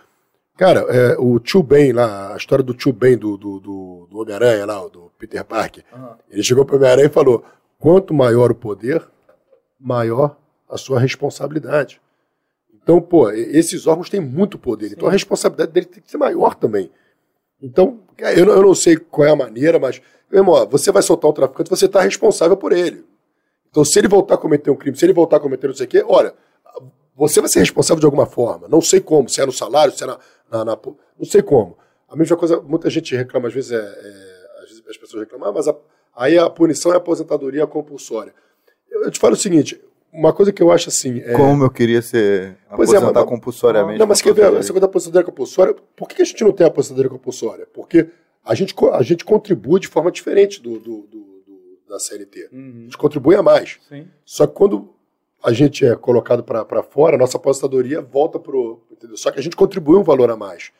[0.61, 4.19] Cara, é, o tio Ben lá, a história do tio Ben do, do, do, do
[4.19, 6.09] Homem-Aranha lá, do Peter Parker, uhum.
[6.29, 7.43] ele chegou para o Homem-Aranha e falou:
[7.79, 9.03] quanto maior o poder,
[9.79, 10.37] maior
[10.69, 11.99] a sua responsabilidade.
[12.75, 14.95] Então, pô, esses órgãos têm muito poder, Sim.
[14.97, 16.91] então a responsabilidade dele tem que ser maior também.
[17.59, 19.99] Então, eu, eu não sei qual é a maneira, mas,
[20.31, 23.03] meu irmão, você vai soltar um traficante, você está responsável por ele.
[23.71, 25.85] Então, se ele voltar a cometer um crime, se ele voltar a cometer não sei
[25.85, 26.33] o quê, olha,
[27.15, 28.67] você vai ser responsável de alguma forma.
[28.67, 30.19] Não sei como, se é no salário, se é na.
[30.51, 30.77] na, na
[31.17, 31.77] não sei como.
[32.09, 35.49] A mesma coisa, muita gente reclama, às vezes, é, é às vezes as pessoas reclamam,
[35.49, 35.75] ah, mas a,
[36.13, 38.33] aí a punição é a aposentadoria compulsória.
[38.89, 39.81] Eu, eu, te falo o seguinte:
[40.11, 41.21] uma coisa que eu acho assim.
[41.21, 41.33] É...
[41.33, 43.99] Como eu queria ser pois é, mas, compulsoriamente.
[43.99, 45.75] Não, mas quer ver essa coisa da aposentadoria compulsória?
[45.95, 47.65] Por que a gente não tem a aposentadoria compulsória?
[47.73, 48.09] Porque
[48.43, 51.30] a gente, a gente contribui de forma diferente do, do, do
[51.91, 52.49] da CLT.
[52.51, 52.77] Uhum.
[52.79, 53.79] A gente contribui a mais.
[53.87, 54.07] Sim.
[54.25, 54.89] Só que quando
[55.43, 58.81] a gente é colocado para fora, a nossa aposentadoria volta para o.
[59.15, 60.71] Só que a gente contribui um valor a mais.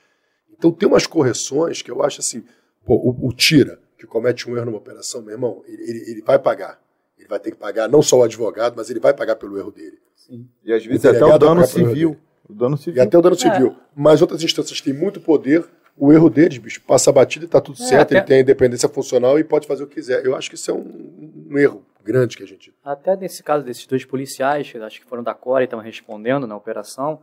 [0.51, 2.43] Então tem umas correções que eu acho assim,
[2.85, 6.21] pô, o, o tira, que comete um erro numa operação, meu irmão, ele, ele, ele,
[6.21, 6.79] vai pagar.
[7.17, 9.71] Ele vai ter que pagar não só o advogado, mas ele vai pagar pelo erro
[9.71, 9.99] dele.
[10.15, 10.47] Sim.
[10.63, 12.17] E às vezes o até o dano civil.
[12.47, 12.97] O dano civil.
[12.97, 13.67] E até o dano civil.
[13.69, 13.75] É.
[13.95, 15.67] Mas outras instâncias têm muito poder,
[15.97, 18.17] o erro deles, bicho, passa a batida e está tudo é, certo, até...
[18.17, 20.25] ele tem a independência funcional e pode fazer o que quiser.
[20.25, 22.73] Eu acho que isso é um, um erro grande que a gente.
[22.83, 26.55] Até nesse caso desses dois policiais, acho que foram da Core e estão respondendo na
[26.55, 27.21] operação,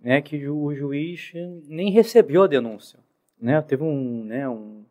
[0.00, 1.32] né, que o juiz
[1.66, 2.98] nem recebeu a denúncia.
[3.40, 3.60] Né?
[3.62, 4.84] Teve um, né, um.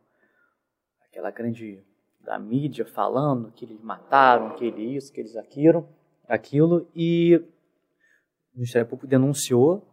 [1.08, 1.82] aquela grande.
[2.20, 5.88] da mídia falando que eles mataram, que eles isso, que eles aquilo,
[6.28, 9.86] aquilo, e o Ministério Público denunciou,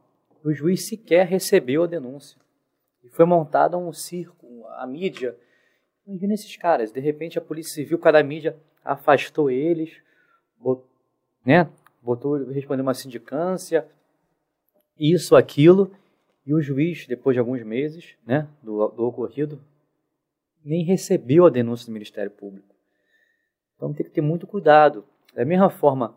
[0.44, 2.40] o juiz sequer recebeu a denúncia.
[3.04, 5.38] E foi montado um circo, a mídia.
[6.06, 10.02] Imagina esses caras, de repente a Polícia Civil, cada mídia afastou eles,
[10.58, 10.88] botou,
[11.46, 11.70] né,
[12.02, 13.88] botou, respondeu uma sindicância,
[14.98, 15.92] isso, aquilo,
[16.46, 19.62] e o juiz, depois de alguns meses né, do, do ocorrido,
[20.64, 22.76] nem recebeu a denúncia do Ministério Público.
[23.76, 25.04] Então tem que ter muito cuidado.
[25.34, 26.16] Da mesma forma,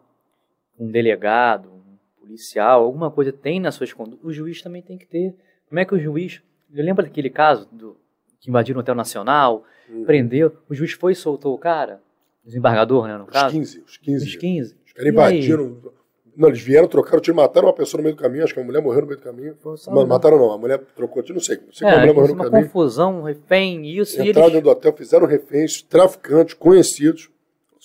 [0.79, 5.07] um delegado, um policial, alguma coisa tem nas suas condutas, o juiz também tem que
[5.07, 5.35] ter.
[5.69, 6.43] Como é que o juiz.
[6.83, 7.97] Lembra daquele caso do,
[8.41, 10.05] que invadiram o Hotel Nacional, uhum.
[10.05, 12.03] prendeu, o juiz foi e soltou o cara?
[12.45, 13.55] Desembargador, né, no os caso?
[13.55, 14.27] 15, os 15.
[14.27, 14.77] Os 15.
[14.87, 15.95] Os caras invadiram.
[16.37, 18.67] Não, eles vieram, trocaram tiro, mataram uma pessoa no meio do caminho, acho que uma
[18.67, 19.57] mulher morreu no meio do caminho.
[19.87, 21.59] Não, mataram não, a mulher trocou tiro, não sei.
[21.65, 22.67] Não sei é, a mulher morreu no uma caminho.
[22.67, 24.21] confusão, refém, isso.
[24.21, 24.53] Entraram eles...
[24.53, 27.31] dentro do hotel, fizeram reféns, traficantes, conhecidos.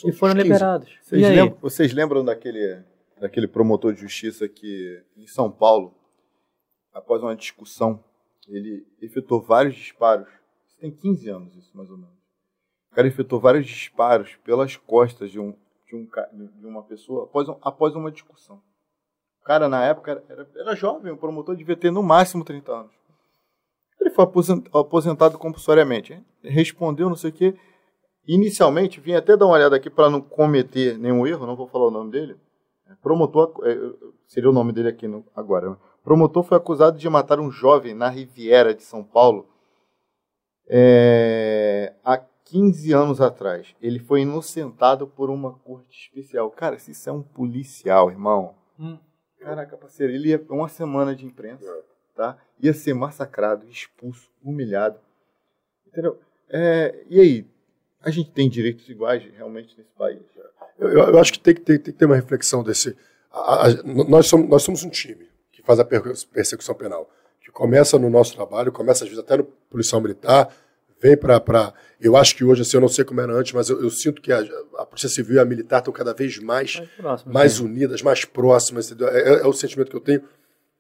[0.03, 0.89] E foram liberados.
[1.03, 2.79] Vocês, e lembram, vocês lembram daquele,
[3.19, 5.93] daquele promotor de justiça que, em São Paulo,
[6.93, 8.03] após uma discussão,
[8.49, 10.27] ele efetuou vários disparos.
[10.79, 12.19] Tem 15 anos, isso mais ou menos
[12.91, 15.53] o cara efetuou vários disparos pelas costas de, um,
[15.87, 16.07] de, um,
[16.59, 18.61] de uma pessoa após, após uma discussão.
[19.41, 22.91] O cara, na época, era, era jovem, o promotor devia ter no máximo 30 anos.
[23.99, 24.25] Ele foi
[24.73, 26.21] aposentado compulsoriamente.
[26.41, 27.55] Respondeu, não sei o quê.
[28.27, 31.87] Inicialmente, vim até dar uma olhada aqui para não cometer nenhum erro, não vou falar
[31.87, 32.37] o nome dele.
[32.87, 33.75] É, promotor, é,
[34.27, 35.77] seria o nome dele aqui no, agora.
[36.03, 39.47] Promotor foi acusado de matar um jovem na Riviera de São Paulo
[40.69, 46.49] é, há 15 anos atrás, ele foi inocentado por uma corte especial.
[46.51, 48.55] Cara, se isso é um policial, irmão.
[48.79, 48.97] Hum.
[49.39, 51.65] Caraca, parceiro, ele ia uma semana de imprensa,
[52.15, 52.37] tá?
[52.59, 54.99] Ia ser massacrado, expulso, humilhado.
[55.87, 56.19] Entendeu?
[56.49, 57.47] É, e aí,
[58.01, 60.21] a gente tem direitos iguais realmente nesse país?
[60.77, 62.95] Eu, eu acho que tem que, ter, tem que ter uma reflexão desse.
[63.31, 65.29] A, a, nós, somos, nós somos um time
[65.69, 67.07] faz a persecução penal,
[67.39, 70.51] que começa no nosso trabalho, começa às vezes até no policial militar,
[70.99, 71.73] vem para.
[72.01, 74.19] Eu acho que hoje, assim, eu não sei como era antes, mas eu, eu sinto
[74.19, 74.39] que a,
[74.77, 78.91] a, Polícia Civil e a Militar estão cada vez mais, mais, mais unidas, mais próximas.
[78.91, 80.23] É, é, é, o sentimento que eu tenho.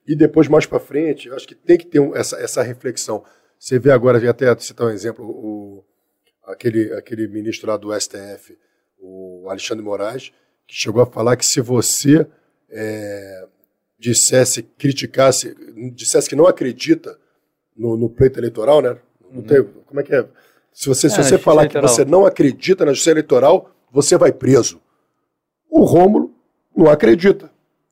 [0.07, 3.23] E depois, mais para frente, eu acho que tem que ter um, essa, essa reflexão.
[3.59, 5.85] Você vê agora, até citar um exemplo, o,
[6.45, 8.57] aquele, aquele ministro lá do STF,
[8.97, 10.31] o Alexandre Moraes,
[10.65, 12.25] que chegou a falar que se você
[12.71, 13.47] é,
[13.99, 15.55] dissesse, criticasse,
[15.93, 17.17] dissesse que não acredita
[17.75, 18.97] no, no pleito eleitoral, né?
[19.31, 20.25] Não tem, como é que é?
[20.71, 21.89] Se você, é, se você falar eleitoral.
[21.89, 24.81] que você não acredita na justiça eleitoral, você vai preso.
[25.69, 26.33] O Rômulo
[26.75, 27.51] não acredita.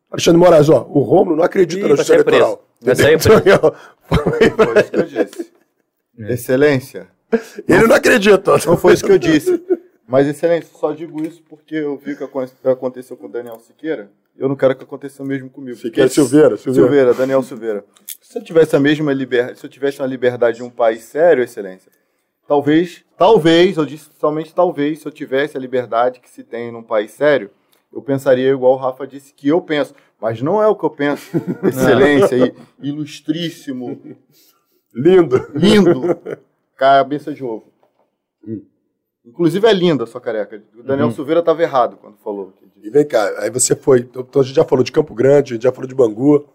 [0.09, 2.65] Alexandre Moraes, ó, o Rômulo não acredita Ih, na justiça eleitoral.
[2.81, 3.73] Vai sair preso.
[4.07, 5.51] Foi isso que eu disse.
[6.19, 6.33] É.
[6.33, 7.07] Excelência.
[7.67, 8.51] Ele não, não acredita.
[8.65, 9.61] Não foi isso que eu disse.
[10.07, 12.23] Mas, excelência, só digo isso porque eu vi o que
[12.69, 14.09] aconteceu com o Daniel Siqueira.
[14.37, 15.77] Eu não quero que aconteça o mesmo comigo.
[15.77, 16.87] Siqueira Silveira, Silveira.
[16.87, 17.85] Silveira, Daniel Silveira.
[18.21, 21.43] Se eu tivesse a mesma liberdade, se eu tivesse uma liberdade de um país sério,
[21.43, 21.91] excelência,
[22.47, 26.83] talvez, talvez, eu disse somente talvez, se eu tivesse a liberdade que se tem num
[26.83, 27.49] país sério,
[27.91, 29.93] eu pensaria igual o Rafa disse que eu penso.
[30.19, 31.37] Mas não é o que eu penso.
[31.63, 34.17] Excelência, ilustríssimo.
[34.93, 35.47] Lindo.
[35.53, 36.01] Lindo.
[36.75, 37.71] Cabeça de ovo.
[38.45, 38.63] Hum.
[39.25, 40.61] Inclusive é linda a sua careca.
[40.75, 41.11] O Daniel uhum.
[41.11, 42.53] Silveira estava errado quando falou.
[42.81, 43.99] E vem cá, aí você foi.
[43.99, 46.47] Então a gente já falou de Campo Grande, a gente já falou de Bangu.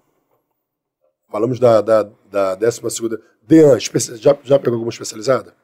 [1.30, 3.20] Falamos da, da, da 12 segunda.
[3.42, 5.54] Dean, já, já pegou alguma especializada?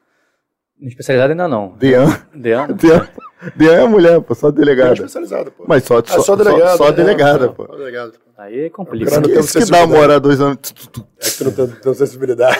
[0.81, 1.75] Especializada ainda não.
[1.77, 2.05] Dean.
[2.33, 2.67] Dean.
[2.73, 3.07] Dean.
[3.55, 4.91] Dean é mulher, pô, só delegada.
[4.91, 5.65] É especializada, pô.
[5.67, 6.77] Mas só, ah, só, só delegada.
[6.77, 7.65] Só, só delegada, é, pô.
[7.65, 8.13] Só delegada.
[8.37, 9.11] Aí complica.
[9.11, 10.73] Isso, que, isso que dá uma hora, dois anos.
[11.19, 12.59] É que tu não tem, tem sensibilidade.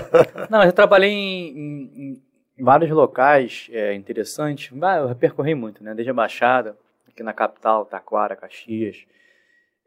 [0.50, 2.22] não, eu trabalhei em, em,
[2.58, 4.70] em vários locais é, interessantes.
[4.72, 5.94] Eu percorri muito, né?
[5.94, 6.76] Desde a Baixada,
[7.14, 9.06] aqui na capital, Taquara, Caxias,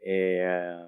[0.02, 0.86] é,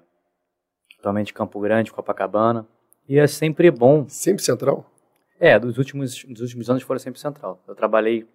[0.99, 2.67] atualmente Campo Grande, Copacabana.
[3.07, 4.07] E é sempre bom.
[4.09, 4.85] Sempre central?
[5.39, 7.63] É, dos últimos, dos últimos anos foram sempre central.
[7.67, 8.27] Eu trabalhei.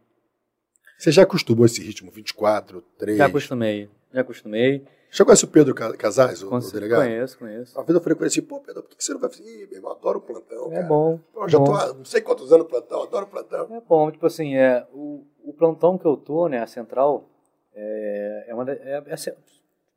[0.99, 2.11] Você já acostumou esse ritmo?
[2.11, 3.19] 24, 3?
[3.19, 4.87] Já acostumei, já acostumei.
[5.11, 7.03] Já conhece o Pedro Casais, o, Conce o delegado?
[7.03, 7.79] Conheço, conheço.
[7.79, 9.45] Uma vez eu falei com ele assim, pô, Pedro, por que você não vai fazer?
[9.45, 11.19] Ih, meu irmão, adoro o plantão, É bom.
[11.33, 11.65] Pô, já bom.
[11.65, 13.77] tô há não sei quantos anos no plantão, adoro o plantão.
[13.77, 17.31] É bom, tipo assim, é, o, o plantão que eu tô, né, a central,
[17.77, 18.71] é, é uma...
[18.71, 19.37] É, é,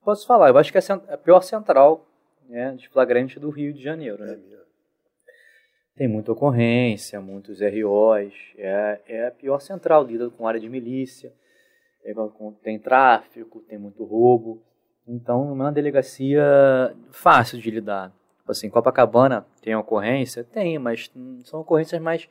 [0.04, 2.06] posso falar, eu acho que é a pior central
[2.48, 4.34] né, de flagrante do Rio de Janeiro, né?
[4.34, 4.60] É
[6.00, 11.34] tem muita ocorrência, muitos ROs, é, é a pior central, lida com área de milícia,
[12.06, 12.14] é,
[12.64, 14.64] tem tráfico, tem muito roubo,
[15.06, 18.14] então não é uma delegacia fácil de lidar.
[18.38, 20.42] Tipo assim, Copacabana tem ocorrência?
[20.42, 21.12] Tem, mas
[21.44, 22.30] são ocorrências mais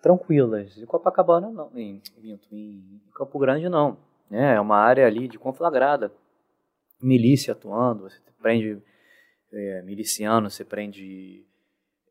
[0.00, 0.78] tranquilas.
[0.78, 2.00] Em Copacabana não, em,
[2.50, 3.98] em Campo Grande não.
[4.30, 4.54] Né?
[4.54, 6.12] É uma área ali de conflagrada.
[7.00, 8.82] Milícia atuando, você prende
[9.52, 11.46] é, miliciano, você prende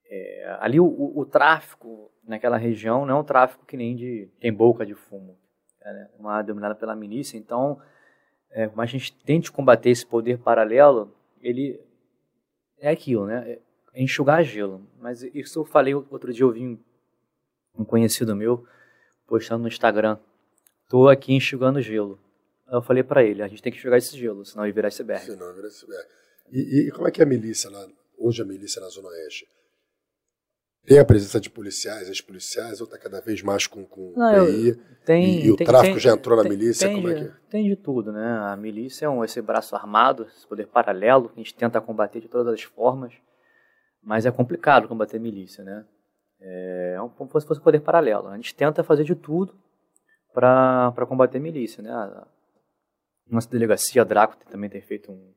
[0.09, 4.29] é, ali o, o, o, tráfico naquela região não é um tráfico que nem de
[4.39, 5.37] tem boca de fumo,
[5.81, 6.09] é né?
[6.17, 7.37] uma área dominada pela milícia.
[7.37, 7.81] Então,
[8.51, 11.79] é, como a gente tente combater esse poder paralelo, ele
[12.79, 13.59] é aquilo, né?
[13.93, 14.87] É enxugar gelo.
[14.99, 16.79] Mas isso eu falei outro dia, eu vi
[17.77, 18.65] um conhecido meu
[19.25, 20.17] postando no Instagram.
[20.87, 22.19] Tô aqui enxugando gelo.
[22.71, 25.25] Eu falei para ele, a gente tem que enxugar esse gelo, senão ele virar iceberg.
[25.25, 26.05] Senão virar iceberg.
[26.51, 27.85] E, e como é que é a milícia lá,
[28.17, 29.47] hoje a milícia na Zona Oeste?
[30.85, 34.75] Tem a presença de policiais, ex-policiais, ou está cada vez mais com, com Não, PI?
[35.05, 36.89] Tem, e, e o tem, tráfico tem, já entrou tem, na milícia?
[36.89, 37.31] como é que...
[37.49, 38.39] Tem de tudo, né?
[38.45, 42.21] A milícia é um, esse braço armado, esse poder paralelo, que a gente tenta combater
[42.21, 43.13] de todas as formas,
[44.01, 45.85] mas é complicado combater a milícia, né?
[46.39, 48.29] É, é como se fosse poder paralelo.
[48.29, 49.53] A gente tenta fazer de tudo
[50.41, 51.91] para combater a milícia, né?
[51.91, 52.27] A
[53.29, 55.33] nossa delegacia, a Draco, também tem feito um,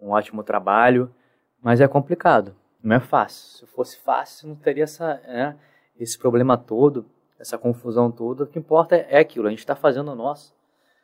[0.00, 1.14] um ótimo trabalho,
[1.62, 3.58] mas é complicado não é fácil.
[3.58, 5.56] Se fosse fácil, não teria essa, né,
[5.98, 7.06] esse problema todo,
[7.38, 8.44] essa confusão toda.
[8.44, 10.52] O que importa é, aquilo, a gente está fazendo o nosso,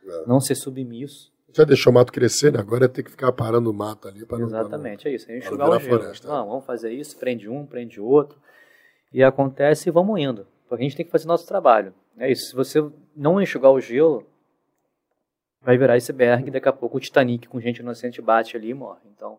[0.05, 0.26] é.
[0.26, 1.32] não ser submisso.
[1.55, 2.59] Já deixou o mato crescer, né?
[2.59, 4.46] agora é ter que ficar parando o mato ali para não.
[4.46, 5.30] Exatamente, não, é isso.
[5.30, 5.80] A gente enxugar o.
[5.80, 6.28] Floresta.
[6.28, 8.38] Não, vamos fazer isso, prende um, prende outro.
[9.12, 10.46] E acontece e vamos indo.
[10.68, 11.94] Porque a gente tem que fazer nosso trabalho.
[12.19, 12.51] É isso.
[12.51, 12.85] Se você
[13.16, 14.27] não enxugar o gelo,
[15.62, 18.74] vai virar iceberg e daqui a pouco o Titanic com gente inocente bate ali e
[18.74, 19.01] morre.
[19.15, 19.39] Então,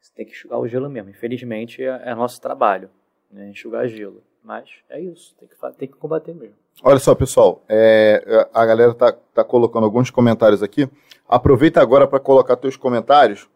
[0.00, 1.10] você tem que enxugar o gelo mesmo.
[1.10, 2.90] Infelizmente, é, é nosso trabalho,
[3.30, 3.48] né?
[3.48, 4.22] enxugar gelo.
[4.42, 6.54] Mas é isso, tem que, tem que combater mesmo.
[6.82, 10.88] Olha só, pessoal, é, a galera tá, tá colocando alguns comentários aqui.
[11.28, 13.48] Aproveita agora para colocar teus comentários,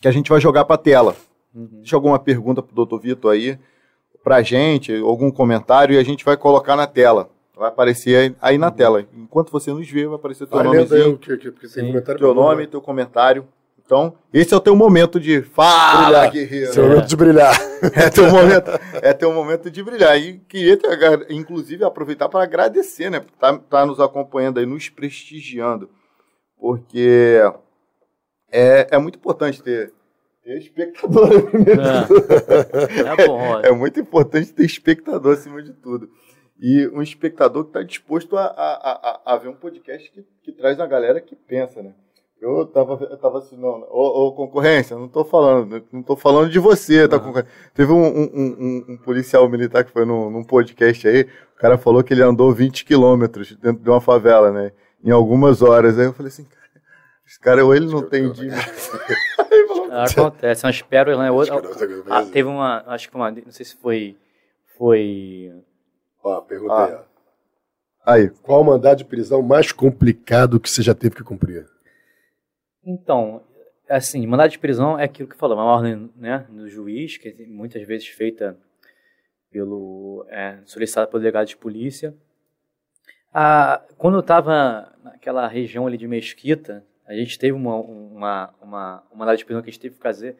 [0.00, 1.16] que a gente vai jogar para a tela.
[1.52, 1.68] Uhum.
[1.72, 3.58] Deixa alguma pergunta para o doutor Vitor aí,
[4.22, 7.28] para a gente, algum comentário, e a gente vai colocar na tela.
[7.56, 8.72] Vai aparecer aí, na uhum.
[8.72, 9.06] tela.
[9.14, 10.78] Enquanto você nos vê, vai aparecer teu nome.
[12.18, 13.46] Teu nome, teu comentário.
[13.84, 16.32] Então, esse é o teu momento de fala, brilhar.
[16.32, 16.70] guerreiro.
[16.70, 17.54] Esse é o momento de brilhar.
[17.94, 18.70] É teu momento,
[19.02, 20.18] é teu momento de brilhar.
[20.18, 23.20] E queria, ter, inclusive, aproveitar para agradecer, né?
[23.20, 25.90] Por tá, tá nos acompanhando aí, nos prestigiando.
[26.58, 27.42] Porque
[28.50, 29.92] é, é muito importante ter,
[30.42, 31.28] ter espectador.
[33.18, 36.08] É, é, bom, é muito importante ter espectador acima de tudo.
[36.66, 40.50] E um espectador que está disposto a, a, a, a, ver um podcast que, que
[40.50, 41.92] traz uma galera que pensa, né?
[42.40, 46.48] Eu tava, eu tava assim, não, ô, ô, concorrência, não tô falando, não tô falando
[46.48, 47.18] de você, tá?
[47.18, 47.34] Uhum.
[47.74, 51.76] Teve um, um, um, um, policial militar que foi num, num, podcast aí, o cara
[51.76, 54.72] falou que ele andou 20 quilômetros dentro de uma favela, né?
[55.04, 55.98] Em algumas horas.
[55.98, 56.82] Aí eu falei assim, cara,
[57.26, 58.48] esse cara ou ele não tem de...
[59.92, 61.30] Acontece, mas espero, né?
[61.30, 61.60] Outra,
[62.08, 64.16] ah, teve uma, acho que uma, não sei se foi,
[64.78, 65.52] foi...
[66.24, 66.84] Ó, pergunta ah.
[66.86, 67.14] aí, ó.
[68.06, 71.66] Aí, qual o mandado de prisão mais complicado que você já teve que cumprir?
[72.84, 73.42] Então,
[73.88, 77.46] assim, mandado de prisão é aquilo que falou, uma ordem né, do juiz, que é
[77.46, 78.58] muitas vezes feita
[79.50, 82.14] pelo é, solicitado pelo delegado de polícia.
[83.32, 89.02] Ah, quando eu estava naquela região ali de Mesquita, A gente teve uma, uma, uma,
[89.12, 90.36] uma área de prisão que a gente teve que fazer,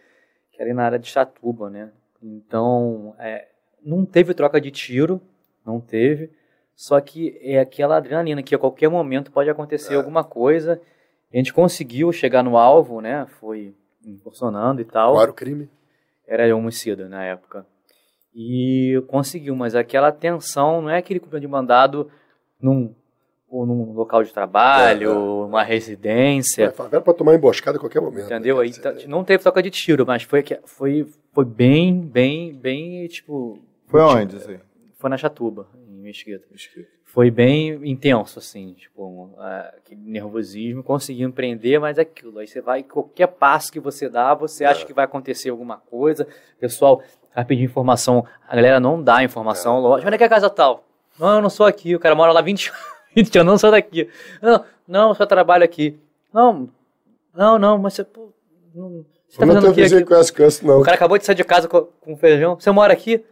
[0.51, 1.93] que era na área de Chatuba, né?
[2.23, 3.49] Então, é,
[3.85, 5.21] não teve troca de tiro,
[5.65, 6.31] não teve.
[6.75, 9.97] Só que é aquela adrenalina que a qualquer momento pode acontecer é.
[9.97, 10.81] alguma coisa.
[11.33, 13.27] A gente conseguiu chegar no alvo, né?
[13.41, 13.75] Foi
[14.05, 15.13] impulsionando e tal.
[15.13, 15.69] Qual era o crime?
[16.27, 17.67] Era homicida na época.
[18.35, 22.11] E conseguiu, mas aquela tensão não é aquele cumprimento de mandado
[22.61, 22.93] num,
[23.49, 25.17] num local de trabalho, é, é.
[25.17, 26.65] uma residência.
[26.65, 28.27] É, favela para tomar emboscada a qualquer momento.
[28.27, 28.57] Entendeu?
[28.57, 28.63] Né?
[28.65, 33.61] Aí, tá, não teve troca de tiro, mas foi, foi, foi bem, bem, bem, tipo...
[33.87, 34.59] Foi onde, assim?
[35.05, 36.47] Foi na Chatuba, em Mesquita.
[36.51, 36.89] Mesquita.
[37.05, 39.39] Foi bem intenso, assim, tipo, uh,
[39.77, 44.33] aquele nervosismo, consegui empreender, mas é aquilo, aí você vai, qualquer passo que você dá,
[44.33, 44.87] você acha é.
[44.87, 46.27] que vai acontecer alguma coisa,
[46.59, 47.03] pessoal
[47.35, 49.81] vai pedir informação, a galera não dá informação, é.
[49.81, 50.87] lógico, onde é que é a casa tal?
[51.21, 52.83] Não, eu não sou aqui, o cara mora lá 20 anos,
[53.15, 54.09] 20 anos, não sou daqui.
[54.41, 56.01] Não, não, eu só trabalho aqui.
[56.33, 56.71] Não,
[57.35, 58.33] não, não, mas você, pô,
[58.75, 60.33] não, você tá fazendo o que aqui?
[60.35, 60.81] Conhece, não.
[60.81, 63.23] O cara acabou de sair de casa com, com feijão, você mora aqui?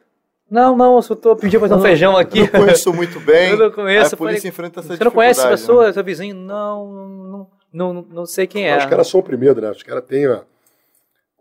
[0.53, 2.41] Não, não, eu só tô pedindo fazer um feijão aqui.
[2.41, 3.53] Eu não conheço muito bem.
[3.53, 4.15] eu não conheço.
[4.15, 5.93] A polícia falei, enfrenta essa Você não conhece a pessoa, né?
[5.95, 6.35] seu vizinho?
[6.35, 8.77] Não, não, não, não, não sei quem é.
[8.77, 9.71] Os caras são oprimidos, né?
[9.71, 10.41] Os caras têm, ó.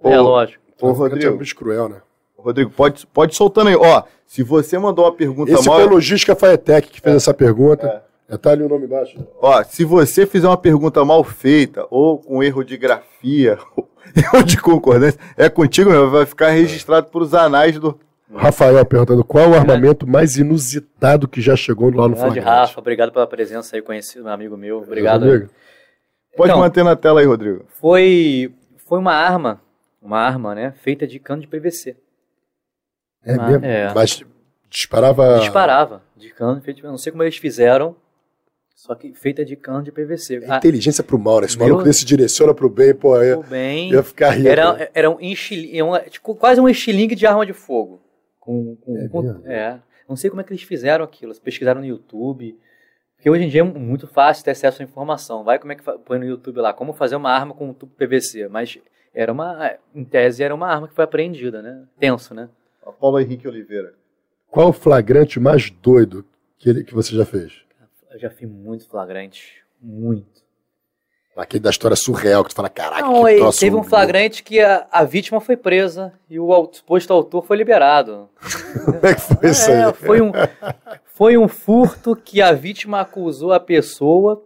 [0.05, 0.63] É, lógico.
[0.81, 1.27] Ô, Rodrigo.
[1.27, 2.01] É um bicho cruel, né?
[2.37, 3.75] Rodrigo, pode, pode soltando aí.
[3.75, 5.75] Ó, se você mandou uma pergunta Esse mal...
[5.75, 7.17] foi a Logística Faetec que fez é.
[7.17, 8.01] essa pergunta.
[8.29, 8.35] É.
[8.35, 8.37] é.
[8.37, 9.19] Tá ali o nome embaixo.
[9.41, 13.59] Ó, se você fizer uma pergunta mal feita, ou com erro de grafia,
[14.33, 17.99] ou de concordância, é contigo mesmo, vai ficar registrado para os anais do,
[18.37, 23.11] Rafael perguntando qual o armamento mais inusitado que já chegou lá no Grande Rafa, obrigado
[23.11, 24.79] pela presença aí, conhecido, um amigo meu.
[24.79, 25.23] Obrigado.
[25.23, 25.49] Amigo.
[26.35, 27.65] Pode então, manter na tela aí, Rodrigo.
[27.67, 29.61] Foi, foi uma arma,
[30.01, 31.97] uma arma, né, feita de cano de PVC.
[33.23, 33.65] É uma, mesmo?
[33.65, 33.93] É.
[33.93, 34.23] Mas
[34.69, 35.39] disparava...
[35.39, 37.95] Disparava, de cano, feito, não sei como eles fizeram,
[38.73, 40.43] só que feita de cano de PVC.
[40.43, 41.45] É inteligência pro mal, né?
[41.45, 44.47] Esse maluco desse direciona pro bem, pô, ia, bem, ia ficar rindo.
[44.47, 48.01] Era, era um, um, tipo, quase um estilingue de arma de fogo.
[48.51, 49.79] Com, com, é, com, é,
[50.09, 51.33] não sei como é que eles fizeram aquilo.
[51.39, 52.59] pesquisaram no YouTube.
[53.15, 55.43] Porque hoje em dia é muito fácil ter acesso à informação.
[55.43, 57.93] Vai como é que põe no YouTube lá, como fazer uma arma com um tubo
[57.95, 58.47] PVC.
[58.49, 58.77] Mas
[59.13, 61.85] era uma, em tese, era uma arma que foi apreendida, né?
[61.99, 62.49] Tenso, né?
[62.99, 63.93] Paulo Henrique Oliveira.
[64.49, 66.25] Qual o flagrante mais doido
[66.57, 67.63] que, ele, que você já fez?
[68.09, 69.63] Eu já fiz muito flagrante.
[69.81, 70.40] Muito.
[71.35, 74.59] Aquele da história surreal, que tu fala, caraca, Não, que troço teve um flagrante que
[74.59, 78.29] a, a vítima foi presa e o suposto autor foi liberado.
[78.83, 79.93] Como é que foi isso é, aí?
[79.93, 80.31] Foi um,
[81.05, 84.43] foi um furto que a vítima acusou a pessoa.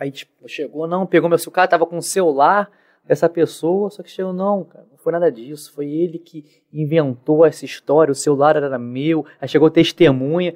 [0.00, 2.70] Aí, tipo, chegou, não, pegou meu celular, tava com o celular
[3.04, 5.72] dessa pessoa, só que chegou, não, cara, não foi nada disso.
[5.74, 10.54] Foi ele que inventou essa história, o celular era meu, aí chegou testemunha.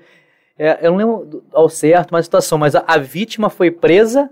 [0.59, 4.31] É, eu não lembro ao certo mas a situação, mas a, a vítima foi presa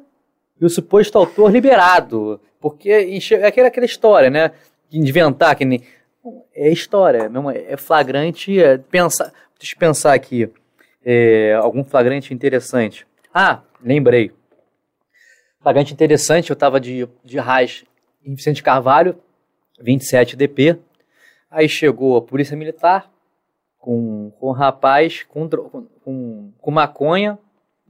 [0.60, 2.40] e o suposto autor liberado.
[2.60, 4.52] Porque é aquela, aquela história, né?
[4.92, 5.82] Inventar que nem.
[6.54, 8.62] É história, mesmo, é flagrante.
[8.62, 10.50] É, pensar, deixa eu pensar aqui.
[11.02, 13.06] É, algum flagrante interessante.
[13.32, 14.30] Ah, lembrei.
[15.62, 17.84] Flagrante interessante, eu estava de, de raiz
[18.24, 19.16] em Vicente Carvalho,
[19.80, 20.78] 27 DP.
[21.50, 23.10] Aí chegou a Polícia Militar
[23.78, 27.38] com, com um rapaz com, com, com maconha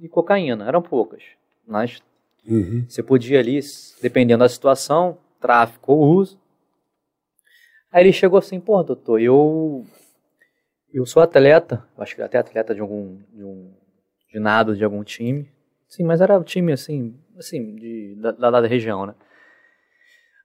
[0.00, 0.66] e cocaína.
[0.66, 1.22] Eram poucas.
[1.66, 2.00] Mas
[2.50, 2.84] Uhum.
[2.88, 3.60] Você podia ali,
[4.02, 6.38] dependendo da situação, tráfico ou uso.
[7.92, 9.86] Aí ele chegou assim, pô, doutor, eu
[10.92, 13.72] eu sou atleta, acho que até atleta de algum de um
[14.28, 15.48] de nado de algum time.
[15.88, 19.14] Sim, mas era um time assim, assim, de, da, da, da região, né?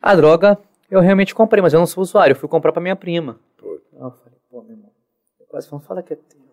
[0.02, 0.58] A droga
[0.90, 3.40] eu realmente comprei, mas eu não sou usuário, eu fui comprar para minha prima.
[3.58, 3.80] Pô.
[3.94, 4.92] Eu falei, pô, meu irmão,
[5.40, 6.46] eu quase falando, fala que é teu.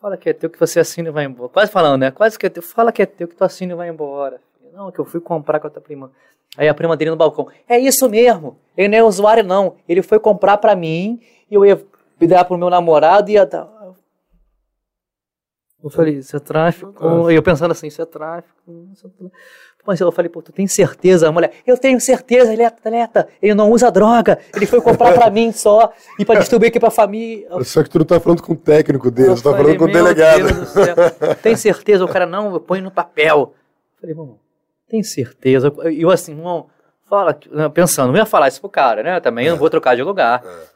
[0.00, 1.48] Fala que é teu que você assina e vai embora.
[1.48, 2.10] Quase falando, né?
[2.10, 2.62] Quase que é teu.
[2.62, 4.38] Fala que é teu que tu assina e vai embora.
[4.74, 6.10] Não, que eu fui comprar com a tua prima.
[6.58, 7.46] Aí a prima dele no balcão.
[7.68, 8.58] É isso mesmo.
[8.76, 9.76] Ele não é usuário, não.
[9.88, 11.80] Ele foi comprar pra mim e eu ia
[12.28, 13.72] dar pro meu namorado e ia dar.
[15.82, 17.30] Eu falei, isso é tráfico.
[17.30, 18.88] Eu pensando assim, isso é tráfico.
[18.92, 19.36] Isso é tráfico.
[19.86, 21.28] Mas eu falei, pô, tu tem certeza?
[21.28, 25.12] A mulher, eu tenho certeza, ele é atleta, ele não usa droga, ele foi comprar
[25.12, 27.46] pra mim só e pra distribuir aqui pra família.
[27.62, 29.84] Só que tu não tá falando com o técnico dele, eu tu tá falando com
[29.84, 30.46] o delegado.
[31.42, 32.02] Tem certeza?
[32.02, 33.52] O cara, não, eu ponho no papel.
[33.52, 34.43] Eu falei, vamos
[34.94, 35.72] tem certeza?
[35.98, 36.68] Eu assim, irmão,
[37.08, 39.18] fala, né, pensando, não ia falar isso pro cara, né?
[39.18, 39.50] Também é.
[39.50, 40.40] não vou trocar de lugar.
[40.44, 40.74] É.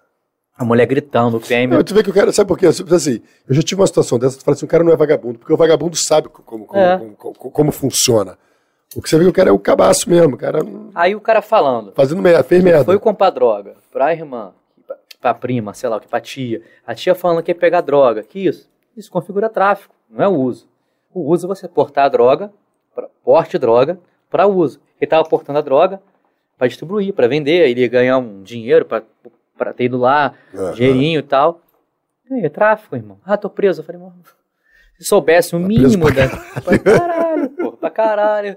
[0.56, 1.72] A mulher gritando, o PM.
[1.72, 2.66] Não, tu vê que o cara, sabe por quê?
[2.66, 5.38] Assim, eu já tive uma situação dessa, tu fala assim, o cara não é vagabundo,
[5.38, 6.98] porque o vagabundo sabe como, como, é.
[6.98, 8.36] como, como, como, funciona.
[8.96, 10.58] O que você vê que o cara é o cabaço mesmo, o cara.
[10.96, 11.92] Aí o cara falando.
[11.92, 12.84] Fazendo merda, fez merda.
[12.84, 14.52] Foi comprar droga pra irmã,
[15.20, 16.60] pra prima, sei lá, que pra tia.
[16.84, 18.24] A tia falando que ia pegar droga.
[18.24, 18.68] Que isso?
[18.96, 20.66] Isso configura tráfico, não é o uso.
[21.14, 22.50] O uso é você portar a droga,
[23.22, 24.80] porte droga, para uso.
[24.96, 26.00] Ele estava portando a droga
[26.56, 30.72] para distribuir, para vender, ele ia ganhar um dinheiro para ter ido lá, uhum.
[30.72, 31.60] dinheirinho e tal.
[32.28, 33.18] E aí, é tráfico, irmão.
[33.24, 33.80] Ah, tô preso.
[33.80, 34.16] Eu falei, mano,
[34.98, 36.28] se soubesse o tá mínimo da.
[36.60, 38.56] Pra caralho, porra, pra caralho.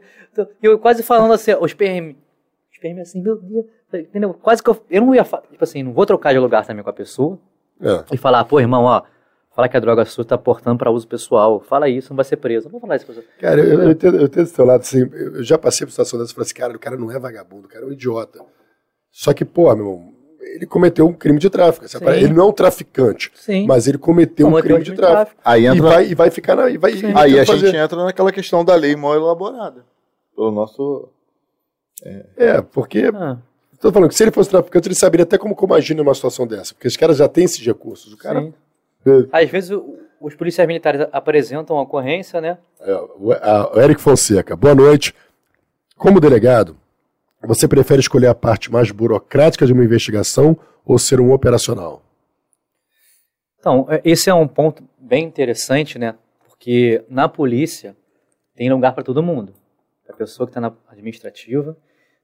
[0.61, 2.17] Eu quase falando assim, os PM.
[2.71, 3.65] Os PM assim, meu Deus.
[3.93, 4.33] Entendeu?
[4.33, 4.83] Quase que eu.
[4.89, 5.43] Eu não ia falar.
[5.43, 7.39] Tipo assim, não vou trocar de lugar também com a pessoa.
[7.79, 8.03] É.
[8.13, 9.03] E falar, pô, irmão, ó.
[9.53, 11.59] Fala que a droga sua tá portando para uso pessoal.
[11.59, 12.65] Fala isso, não vai ser preso.
[12.65, 13.23] Não vou falar isso pra você.
[13.39, 16.17] Cara, eu, eu, entendo, eu entendo do seu lado, assim, eu já passei por situação
[16.17, 18.39] dessa e falei assim, cara, o cara não é vagabundo, o cara é um idiota.
[19.11, 20.13] Só que, pô, meu irmão,
[20.55, 21.85] ele cometeu um crime de tráfico.
[22.09, 23.65] Ele não é um traficante, Sim.
[23.67, 25.15] mas ele cometeu, cometeu um crime de tráfico.
[25.15, 25.41] tráfico.
[25.43, 25.77] Aí entra...
[25.77, 26.69] e, vai, e vai ficar na.
[26.69, 27.67] E vai, Aí a fazer.
[27.67, 29.85] gente entra naquela questão da lei mal elaborada.
[30.33, 31.09] Pelo nosso.
[32.03, 33.11] É, é porque.
[33.13, 33.37] Ah.
[33.73, 36.45] Estou falando que se ele fosse traficante, ele saberia até como, como agir numa situação
[36.45, 36.73] dessa.
[36.73, 38.13] Porque os caras já têm esses recursos.
[38.13, 38.41] O cara.
[38.41, 38.53] Sim.
[39.31, 39.71] Às vezes
[40.19, 42.57] os policiais militares apresentam a ocorrência, né?
[42.79, 43.33] É, o,
[43.79, 45.15] Eric Fonseca, boa noite.
[45.97, 46.77] Como delegado,
[47.41, 52.03] você prefere escolher a parte mais burocrática de uma investigação ou ser um operacional?
[53.59, 56.15] Então, é, esse é um ponto bem interessante, né?
[56.47, 57.95] Porque na polícia
[58.55, 59.53] tem lugar para todo mundo.
[60.07, 61.75] A pessoa que está na administrativa,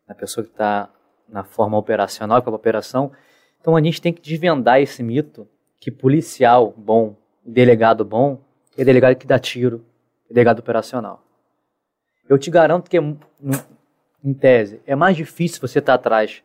[0.08, 0.90] a pessoa que está
[1.28, 3.12] na forma operacional, que é a operação.
[3.60, 5.48] Então a gente tem que desvendar esse mito
[5.80, 7.16] que policial bom,
[7.46, 8.40] delegado bom,
[8.78, 9.86] é delegado que dá tiro,
[10.30, 11.24] é delegado operacional.
[12.28, 16.44] Eu te garanto que, em tese, é mais difícil você estar tá atrás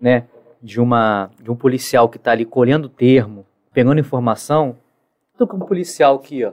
[0.00, 0.26] né,
[0.62, 4.78] de, uma, de um policial que está ali colhendo termo, pegando informação,
[5.36, 6.52] do que um policial que ó,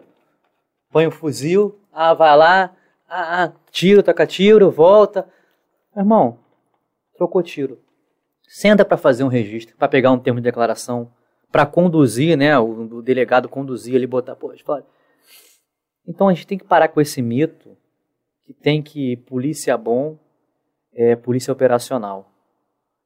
[0.91, 2.75] põe o um fuzil, ah, vai lá,
[3.07, 5.27] ah, ah, tiro, taca tiro, volta.
[5.95, 6.39] Irmão,
[7.15, 7.79] trocou tiro.
[8.47, 11.11] Senta para fazer um registro, para pegar um termo de declaração,
[11.51, 12.57] para conduzir, né?
[12.59, 14.85] O, o, delegado conduzir ali, botar, pô, fala.
[16.07, 17.77] Então a gente tem que parar com esse mito
[18.43, 20.17] que tem que polícia bom
[20.93, 22.29] é polícia operacional.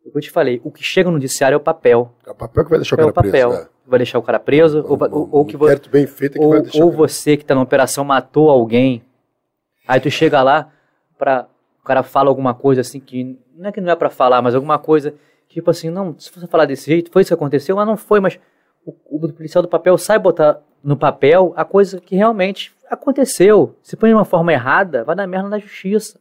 [0.06, 2.12] Eu te falei, o que chega no judiciário é o papel.
[2.26, 3.50] É o papel que vai deixar o cara é o papel.
[3.50, 3.62] preso.
[3.62, 3.70] É.
[3.86, 5.90] Vai deixar o cara preso, um, ou, ou, ou que você.
[5.90, 9.04] bem feito é que ou, vai deixar ou você que está na operação matou alguém.
[9.88, 10.72] Aí tu chega lá
[11.18, 11.48] para
[11.82, 14.56] o cara fala alguma coisa assim que não é que não é para falar, mas
[14.56, 15.14] alguma coisa
[15.54, 18.20] Tipo assim, não, se você falar desse jeito, foi isso que aconteceu, mas não foi,
[18.20, 18.40] mas
[18.84, 23.76] o, o policial do papel sai botar no papel a coisa que realmente aconteceu.
[23.84, 26.20] Se põe de uma forma errada, vai dar merda na justiça.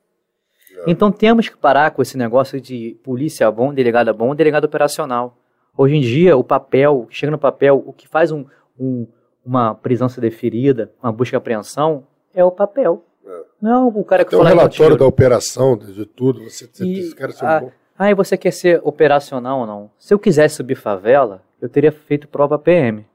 [0.76, 0.90] É.
[0.90, 5.38] Então temos que parar com esse negócio de polícia bom, delegado bom, delegado operacional.
[5.74, 8.44] Hoje em dia, o papel, chega no papel, o que faz um,
[8.78, 9.06] um,
[9.42, 13.02] uma prisão ser deferida, uma busca e apreensão, é o papel.
[13.24, 13.40] É.
[13.62, 14.50] Não o cara que Tem fala...
[14.50, 17.72] Tem o relatório da operação, de tudo, você, e, esse cara a, bom.
[18.02, 19.88] Ah, e você quer ser operacional ou não?
[19.96, 23.06] Se eu quisesse subir favela, eu teria feito prova PM.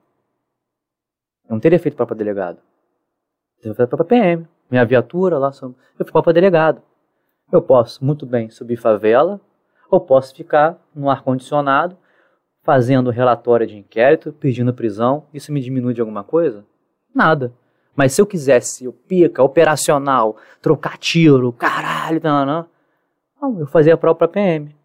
[1.43, 2.59] Eu não teria feito prova delegado.
[3.57, 4.47] Eu teria feito prova PM.
[4.71, 6.81] Minha viatura lá, eu fui prova delegado.
[7.51, 9.41] Eu posso muito bem subir favela,
[9.91, 11.97] ou posso ficar no ar-condicionado,
[12.63, 15.25] fazendo relatório de inquérito, pedindo prisão.
[15.33, 16.63] Isso me diminui de alguma coisa?
[17.13, 17.51] Nada.
[17.93, 22.65] Mas se eu quisesse, eu pica, operacional, trocar tiro, caralho, não, não,
[23.41, 24.76] não, eu fazia a prova PM.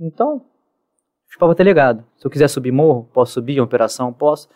[0.00, 0.42] Então,
[1.38, 2.04] para ter ligado.
[2.16, 4.48] Se eu quiser subir morro, posso subir, uma operação, posso.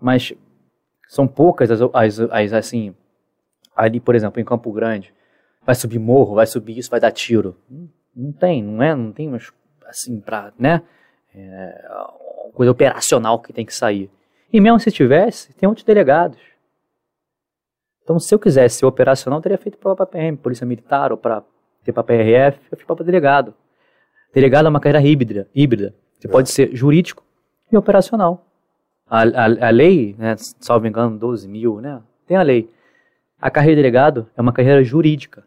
[0.00, 0.32] Mas
[1.08, 2.94] são poucas as, as, as, assim,
[3.76, 5.12] ali, por exemplo, em Campo Grande,
[5.64, 7.56] vai subir morro, vai subir isso, vai dar tiro.
[7.68, 8.94] Não, não tem, não é?
[8.94, 9.52] Não tem, mas,
[9.86, 10.82] assim, pra, né?
[11.34, 11.90] É,
[12.54, 14.10] coisa operacional que tem que sair.
[14.52, 16.40] E mesmo se tivesse, tem outros delegados.
[18.02, 21.44] Então, se eu quisesse ser operacional, eu teria feito para PM, Polícia Militar ou para
[21.84, 23.54] ter para PRF, eu fiz para delegado.
[24.32, 25.48] Delegado é uma carreira híbrida.
[25.54, 25.94] híbrida.
[26.18, 26.30] Você é.
[26.30, 27.24] pode ser jurídico
[27.70, 28.46] e operacional.
[29.08, 32.00] A, a, a lei, né, salvo engano, 12 mil, né?
[32.26, 32.70] Tem a lei.
[33.40, 35.42] A carreira de delegado é uma carreira jurídica.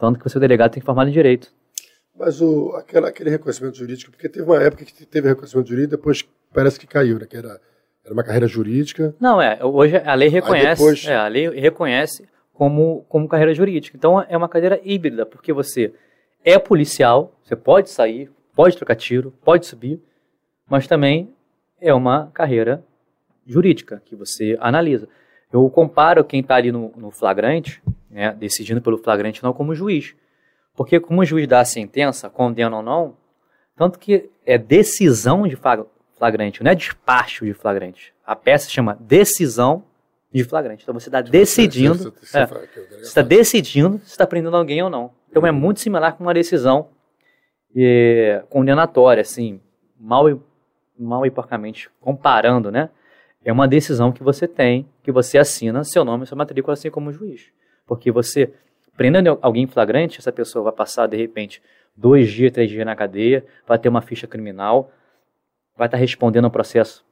[0.00, 1.52] Tanto que você, o delegado, tem que formar em direito.
[2.18, 6.26] Mas o, aquela, aquele reconhecimento jurídico, porque teve uma época que teve reconhecimento jurídico, depois
[6.52, 7.26] parece que caiu, né?
[7.26, 7.60] Que era,
[8.04, 9.14] era uma carreira jurídica.
[9.20, 9.64] Não, é.
[9.64, 10.82] Hoje a lei reconhece.
[10.82, 11.04] Depois...
[11.06, 13.96] É, a lei reconhece como, como carreira jurídica.
[13.96, 15.94] Então é uma carreira híbrida, porque você
[16.44, 20.00] é policial, você pode sair, pode trocar tiro, pode subir,
[20.68, 21.32] mas também
[21.80, 22.84] é uma carreira
[23.46, 25.08] jurídica que você analisa.
[25.52, 30.14] Eu comparo quem está ali no, no flagrante, né, decidindo pelo flagrante não como juiz.
[30.74, 33.16] Porque como o juiz dá a sentença, condena ou não,
[33.74, 35.56] tanto que é decisão de
[36.16, 38.12] flagrante, não é despacho de flagrante.
[38.24, 39.84] A peça chama decisão
[40.32, 40.82] de flagrante.
[40.82, 42.14] Então você está decidindo.
[42.20, 42.38] Você
[43.00, 45.12] está é, decidindo se está prendendo alguém ou não.
[45.30, 46.88] Então é muito similar com uma decisão
[47.76, 49.60] é, condenatória, assim,
[49.98, 50.38] mal e,
[50.98, 52.90] mal e porcamente comparando, né?
[53.44, 56.90] É uma decisão que você tem, que você assina seu nome e sua matrícula, assim
[56.90, 57.50] como juiz.
[57.86, 58.52] Porque você
[58.96, 61.62] prendendo alguém em flagrante, essa pessoa vai passar, de repente,
[61.96, 64.90] dois dias, três dias na cadeia, vai ter uma ficha criminal,
[65.76, 67.06] vai estar respondendo ao processo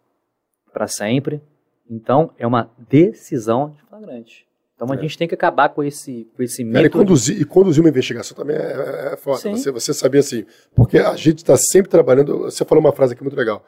[0.73, 1.41] para sempre.
[1.89, 4.47] Então, é uma decisão de flagrante.
[4.77, 5.01] Então, a é.
[5.01, 6.75] gente tem que acabar com esse, com esse mito.
[6.75, 9.39] Cara, e, conduzir, e conduzir uma investigação também é, é, é foda.
[9.39, 12.41] Você, você saber assim, porque a gente está sempre trabalhando.
[12.41, 13.65] Você falou uma frase aqui muito legal.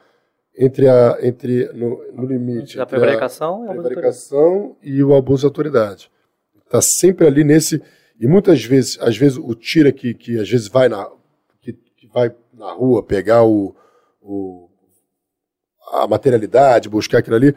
[0.55, 2.77] Entre, a, entre no, no limite.
[2.77, 6.11] Da prevaricação, a prevaricação e o abuso de autoridade.
[6.63, 7.81] Está sempre ali nesse.
[8.19, 11.09] E muitas vezes, às vezes, o tira que, que às vezes vai na,
[11.61, 13.73] que, que vai na rua pegar o,
[14.21, 14.69] o,
[15.93, 17.55] a materialidade, buscar aquilo ali,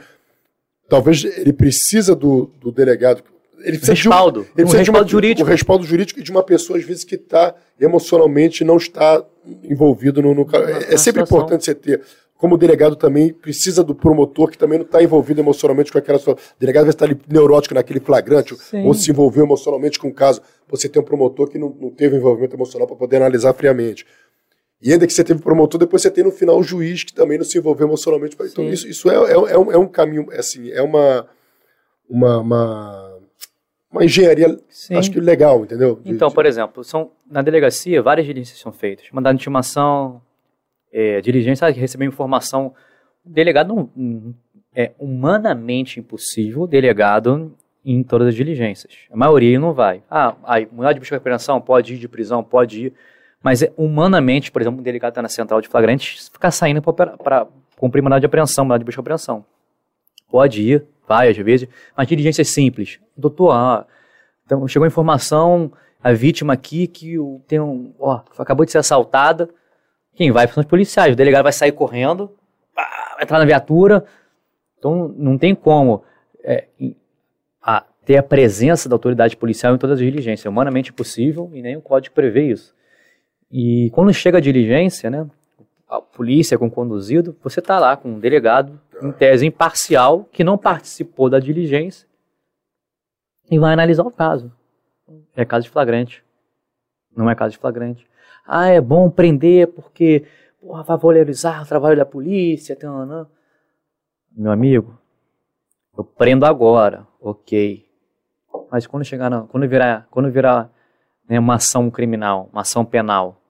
[0.93, 3.23] talvez ele precisa do, do delegado.
[3.61, 4.43] Ele precisa respaldo.
[4.43, 5.49] De um, ele precisa um respaldo de uma, jurídico.
[5.49, 9.25] O respaldo jurídico e de uma pessoa, às vezes, que está emocionalmente não está
[9.65, 10.35] envolvido no.
[10.35, 12.03] no é, é sempre importante você ter
[12.37, 16.35] como delegado também precisa do promotor que também não está envolvido emocionalmente com aquela sua.
[16.35, 18.85] O delegado vai estar ali neurótico naquele flagrante Sim.
[18.85, 20.43] ou se envolveu emocionalmente com o caso.
[20.69, 24.05] Você tem um promotor que não, não teve envolvimento emocional para poder analisar friamente.
[24.83, 27.39] E ainda que você teve promotor, depois você tem no final o juiz que também
[27.39, 28.35] não se envolveu emocionalmente.
[28.35, 28.47] Pra...
[28.47, 31.29] Então, isso, isso é, é, é, um, é um caminho, é assim, é uma,
[32.11, 33.19] uma, uma,
[33.93, 34.97] uma engenharia, Sim.
[34.97, 36.01] acho que legal, entendeu?
[36.03, 36.35] De, então, de...
[36.35, 39.07] por exemplo, são, na delegacia, várias diligências são feitas.
[39.13, 40.21] Mandado de intimação,
[40.93, 42.75] é, diligência, receber informação.
[43.25, 44.35] O delegado não,
[44.75, 47.55] é humanamente impossível o delegado
[47.85, 48.93] em todas as diligências.
[49.11, 50.03] A maioria não vai.
[50.11, 52.93] Ah, aí, mudar de busca de apreensão, pode ir de prisão, pode ir.
[53.43, 57.47] Mas é, humanamente, por exemplo, um delegado está na central de flagrante, ficar saindo para
[57.77, 59.45] cumprir mandado de apreensão, mandado de busca de apreensão.
[60.31, 63.01] Pode ir, vai às vezes, mas diligências simples.
[63.17, 63.87] Doutor, ah,
[64.45, 65.73] então chegou a informação,
[66.03, 69.49] a vítima aqui que tem um, ó, acabou de ser assaltada,
[70.15, 71.13] quem vai são os policiais.
[71.13, 72.31] O delegado vai sair correndo,
[72.75, 74.05] vai entrar na viatura.
[74.79, 76.05] Então, não tem como
[76.43, 76.67] é,
[77.63, 80.45] a, ter a presença da autoridade policial em todas as diligências.
[80.45, 82.75] É humanamente impossível e nem o código prevê isso.
[83.53, 85.29] E quando chega a diligência, né,
[85.89, 90.57] a polícia com conduzido, você está lá com um delegado, em tese imparcial, que não
[90.57, 92.09] participou da diligência
[93.51, 94.51] e vai analisar o caso.
[95.37, 96.25] É caso de flagrante.
[97.15, 98.07] Não é caso de flagrante.
[98.47, 100.25] Ah, é bom prender porque
[100.59, 102.75] porra, vai valorizar o trabalho da polícia.
[102.75, 103.29] Tana.
[104.35, 104.99] Meu amigo,
[105.97, 107.87] eu prendo agora, ok.
[108.71, 110.71] Mas quando chegar, na, quando virar, quando virar
[111.29, 113.42] né, uma ação criminal, uma ação penal,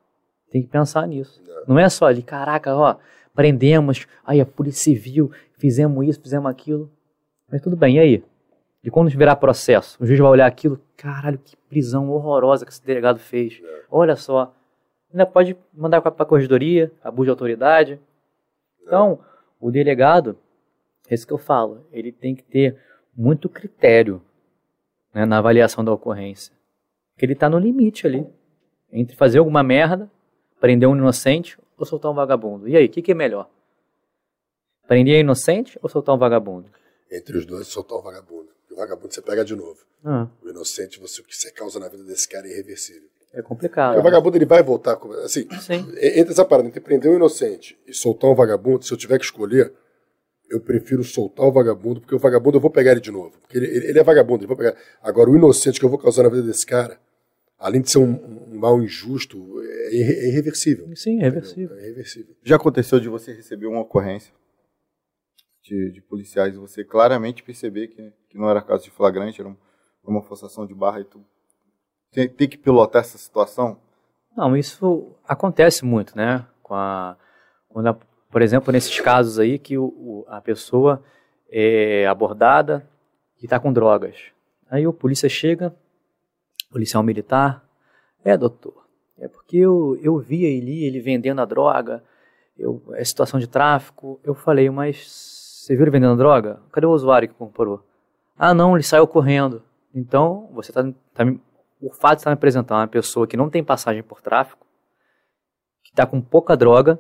[0.53, 1.43] tem que pensar nisso.
[1.67, 2.97] Não é só ali, caraca, ó,
[3.35, 6.91] prendemos, aí a polícia civil, fizemos isso, fizemos aquilo.
[7.51, 8.25] Mas tudo bem, e aí?
[8.85, 12.85] E quando virar processo, o juiz vai olhar aquilo, caralho, que prisão horrorosa que esse
[12.85, 13.63] delegado fez.
[13.91, 14.55] Olha só,
[15.11, 18.01] ainda pode mandar para a corregedoria, abuso de autoridade.
[18.83, 19.21] Então,
[19.59, 20.37] o delegado,
[21.09, 22.77] é isso que eu falo, ele tem que ter
[23.17, 24.21] muito critério
[25.15, 26.53] né, na avaliação da ocorrência.
[27.15, 28.27] Porque ele está no limite ali,
[28.93, 30.11] entre fazer alguma merda,
[30.63, 32.69] prender um inocente ou soltar um vagabundo.
[32.69, 33.51] E aí, o que, que é melhor?
[34.87, 36.69] Prender um inocente ou soltar um vagabundo?
[37.11, 38.49] Entre os dois, soltar um vagabundo.
[38.71, 39.81] O vagabundo você pega de novo.
[40.05, 40.29] Ah.
[40.41, 43.09] O inocente, você, o que você causa na vida desse cara é irreversível.
[43.35, 43.95] É complicado.
[43.95, 44.97] Porque o vagabundo ele vai voltar.
[45.25, 45.93] Assim, Sim.
[46.01, 49.25] entre essa parada, entre prender um inocente e soltar um vagabundo, se eu tiver que
[49.25, 49.73] escolher,
[50.49, 53.33] eu prefiro soltar o vagabundo, porque o vagabundo eu vou pegar ele de novo.
[53.41, 54.77] Porque ele, ele é vagabundo, ele vou pegar.
[55.03, 57.01] Agora, o inocente que eu vou causar na vida desse cara,
[57.59, 59.61] além de ser um, um mal injusto,
[59.93, 60.95] é, irreversível.
[60.97, 61.77] Sim, é irreversível.
[61.77, 62.35] É irreversível.
[62.43, 64.35] Já aconteceu de você receber uma ocorrência
[65.63, 69.57] de, de policiais e você claramente perceber que, que não era caso de flagrante, era
[70.05, 71.25] uma forçação de barra e tudo
[72.13, 73.79] tem, tem que pilotar essa situação?
[74.37, 76.47] Não, isso acontece muito, né?
[76.63, 77.17] Com a,
[77.69, 77.95] quando a,
[78.31, 81.03] por exemplo, nesses casos aí que o, o, a pessoa
[81.51, 82.89] é abordada
[83.41, 84.17] e está com drogas.
[84.71, 85.75] Aí o polícia chega,
[86.71, 87.67] policial militar,
[88.25, 88.87] é doutor,
[89.23, 92.03] é porque eu, eu vi ele, ele vendendo a droga,
[92.59, 94.21] eu, é situação de tráfico.
[94.25, 96.61] Eu falei, mas você viu ele vendendo droga?
[96.73, 97.87] Cadê o usuário que comprou?
[98.37, 99.63] Ah, não, ele saiu correndo.
[99.95, 100.83] Então, você tá,
[101.15, 101.25] tá
[101.81, 104.67] o fato de estar me apresentando uma pessoa que não tem passagem por tráfico,
[105.85, 106.99] que está com pouca droga,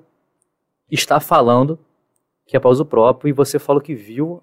[0.88, 1.76] está falando
[2.46, 4.40] que é para uso próprio e você falou que viu,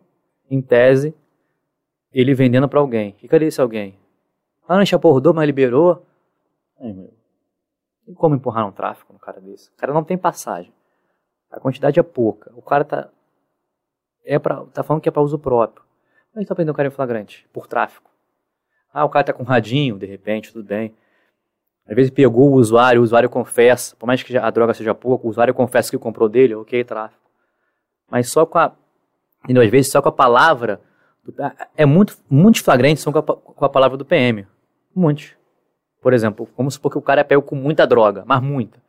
[0.52, 1.16] em tese,
[2.12, 3.16] ele vendendo para alguém.
[3.24, 3.98] E cadê esse alguém?
[4.68, 6.06] Ah, não, a abordou, mas liberou.
[6.82, 7.19] Ai, meu.
[8.10, 9.70] Tem como empurrar um tráfico no cara desse?
[9.70, 10.74] O cara não tem passagem.
[11.52, 12.52] A quantidade é pouca.
[12.56, 13.08] O cara tá,
[14.26, 15.86] é pra, tá falando que é para uso próprio.
[16.34, 18.10] Mas está prendendo o cara em flagrante, por tráfico.
[18.92, 20.96] Ah, o cara tá com radinho, de repente, tudo bem.
[21.88, 25.28] Às vezes pegou o usuário, o usuário confessa, por mais que a droga seja pouco,
[25.28, 27.30] o usuário confessa que comprou dele, ok, tráfico.
[28.10, 28.74] Mas só com a.
[29.44, 29.62] Entendeu?
[29.62, 30.82] Às vezes só com a palavra.
[31.78, 34.48] É muito, muitos flagrantes são com a, com a palavra do PM.
[34.96, 35.38] Muitos.
[36.02, 38.82] Por exemplo, vamos supor que o cara é pego com muita droga, mas muita.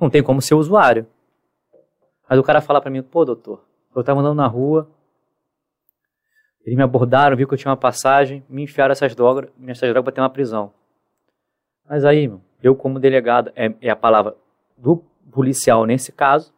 [0.00, 1.06] Não tem como ser usuário.
[2.28, 3.64] Mas o cara fala para mim, pô, doutor,
[3.94, 4.88] eu tava andando na rua,
[6.64, 10.04] eles me abordaram, viu que eu tinha uma passagem, me enfiaram essas drogas, essas drogas
[10.04, 10.72] pra ter uma prisão.
[11.88, 12.30] Mas aí,
[12.62, 14.36] eu como delegado, é, é a palavra
[14.76, 16.52] do policial nesse caso,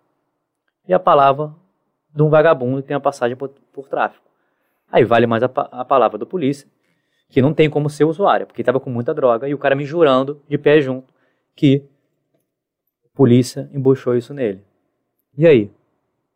[0.89, 1.55] e a palavra
[2.13, 4.25] de um vagabundo que tem a passagem por, por tráfico.
[4.91, 6.69] Aí vale mais a, a, palavra do polícia,
[7.31, 9.84] que não tem como ser usuário, porque estava com muita droga, e o cara me
[9.84, 11.15] jurando, de pé junto,
[11.55, 11.84] que
[13.05, 14.62] a polícia embuchou isso nele.
[15.39, 15.70] E aí?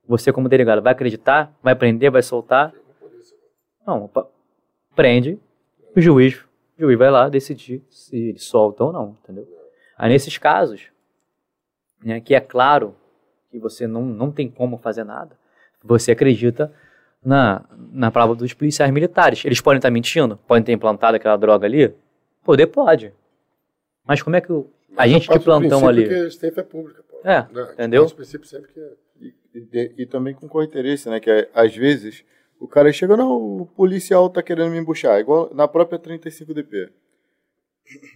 [0.06, 1.52] Você como delegado vai acreditar?
[1.62, 2.10] Vai prender?
[2.10, 2.72] Vai soltar?
[3.86, 4.08] Não,
[4.94, 5.38] prende,
[5.94, 6.36] o juiz,
[6.78, 9.46] o juiz vai lá decidir se ele solta ou não, entendeu?
[9.98, 10.90] Aí nesses casos,
[12.02, 12.94] né, que é claro
[13.50, 15.36] que você não, não tem como fazer nada,
[15.82, 16.72] você acredita
[17.24, 19.44] na, na palavra dos policiais militares.
[19.44, 21.94] Eles podem estar mentindo, podem ter implantado aquela droga ali,
[22.44, 23.12] poder pode.
[24.06, 26.06] Mas como é que o, a gente de plantão ali...
[26.06, 27.20] Que eles têm fé pública, pô.
[27.28, 28.08] É, entendeu?
[28.10, 28.80] princípio sempre que...
[29.20, 29.34] E,
[29.72, 32.24] e, e também com co-interesse, né, que é, às vezes
[32.58, 36.90] o cara chega, não, o policial tá querendo me embuchar, igual na própria 35DP.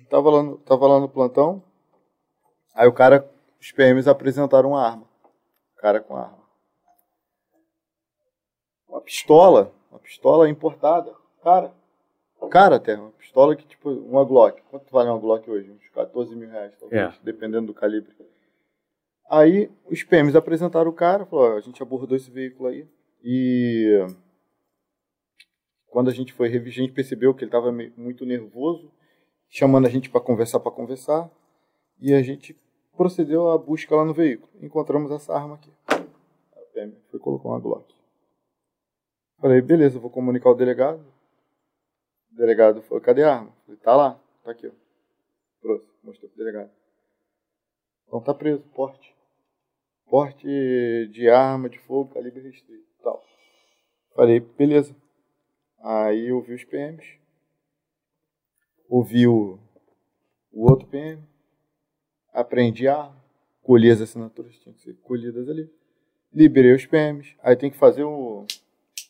[0.08, 1.62] Tava lá no, tava lá no plantão,
[2.74, 3.28] aí o cara,
[3.60, 5.04] os PMs apresentaram uma arma.
[5.76, 6.37] O cara com arma.
[9.08, 11.10] Pistola, uma pistola importada.
[11.42, 11.72] Cara,
[12.50, 14.60] cara até, uma pistola que tipo, uma Glock.
[14.70, 15.70] Quanto vale uma Glock hoje?
[15.70, 17.18] Uns 14 mil reais, talvez, é.
[17.22, 18.14] dependendo do calibre.
[19.30, 22.86] Aí os PMs apresentaram o cara, falou, a gente abordou esse veículo aí
[23.24, 24.06] e
[25.86, 28.92] quando a gente foi revisar, a gente percebeu que ele estava muito nervoso,
[29.48, 31.30] chamando a gente para conversar, para conversar,
[31.98, 32.54] e a gente
[32.94, 34.52] procedeu à busca lá no veículo.
[34.60, 35.72] Encontramos essa arma aqui.
[35.86, 37.97] A PM foi colocar uma Glock.
[39.40, 41.04] Falei, beleza, vou comunicar ao delegado.
[42.32, 43.52] O delegado falou, cadê a arma?
[43.64, 44.72] Falei, tá lá, tá aqui, ó.
[45.60, 46.70] Trouxe, mostrei pro delegado.
[48.06, 49.14] Então tá preso, porte.
[50.06, 50.46] Porte
[51.12, 53.22] de arma de fogo, calibre restrito, tal.
[54.14, 54.96] Falei, beleza.
[55.80, 57.18] Aí eu vi os PMs,
[58.88, 59.58] ouvi o,
[60.50, 61.22] o outro PM,
[62.32, 63.12] aprendi a
[63.62, 65.70] colher as assinaturas, tinham que ser colhidas ali.
[66.32, 68.44] Liberei os PMs, aí tem que fazer o.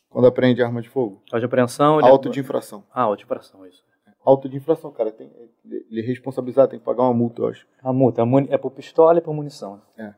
[0.09, 1.21] Quando aprende arma de fogo.
[1.31, 1.99] Auto de apreensão.
[2.03, 2.83] Auto de infração.
[2.91, 3.83] Ah, auto de infração, isso.
[4.25, 5.11] Auto de infração, cara.
[5.11, 5.31] Tem,
[5.65, 7.67] ele é responsabilizado, tem que pagar uma multa, eu acho.
[7.83, 9.81] A multa é por pistola e por munição.
[9.97, 10.13] É.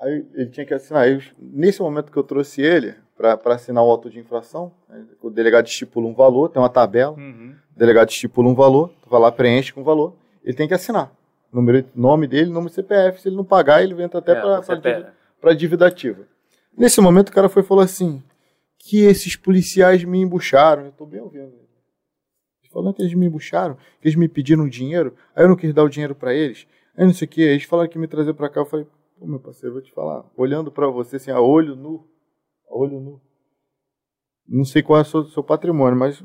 [0.00, 1.02] Aí ele tinha que assinar.
[1.02, 4.72] Aí, nesse momento que eu trouxe ele, para assinar o auto de infração.
[4.88, 5.04] Né?
[5.20, 7.16] O delegado estipula um valor, tem uma tabela.
[7.16, 7.54] Uhum.
[7.74, 10.14] O delegado estipula um valor, tu vai lá, preenche com o valor.
[10.44, 11.12] Ele tem que assinar.
[11.52, 13.20] Número, nome dele, número CPF.
[13.20, 15.06] Se ele não pagar, ele entra até é,
[15.40, 16.22] para dívida ativa.
[16.76, 18.22] Nesse momento, o cara foi e falou assim:
[18.78, 20.84] que esses policiais me embucharam.
[20.84, 21.52] Eu estou bem ouvindo.
[22.70, 25.82] Falando que eles me embucharam, que eles me pediram dinheiro, aí eu não quis dar
[25.82, 26.66] o dinheiro para eles.
[26.96, 28.60] Aí não sei o que, eles falaram que me trazer para cá.
[28.60, 28.86] Eu falei,
[29.18, 30.24] pô, meu parceiro, vou te falar.
[30.36, 32.06] Olhando para você assim, a olho nu,
[32.68, 33.20] olho nu.
[34.46, 36.22] Não sei qual é o seu, seu patrimônio, mas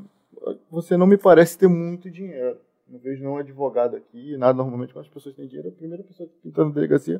[0.70, 2.58] você não me parece ter muito dinheiro.
[2.86, 4.54] Não vejo nenhum advogado aqui, nada.
[4.54, 7.16] Normalmente, quando as pessoas têm dinheiro, a primeira pessoa que está na delegacia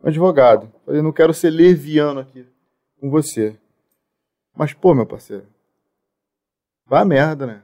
[0.00, 0.72] é um advogado.
[0.86, 2.44] Eu não quero ser leviano aqui
[3.00, 3.56] com você.
[4.56, 5.46] Mas, pô, meu parceiro,
[6.86, 7.62] vai a merda, né?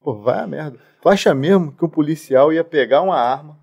[0.00, 0.78] Pô, vai a merda.
[1.00, 3.58] Tu acha mesmo que um policial ia pegar uma arma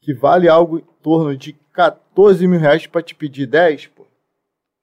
[0.00, 4.06] que vale algo em torno de 14 mil reais para te pedir 10, pô?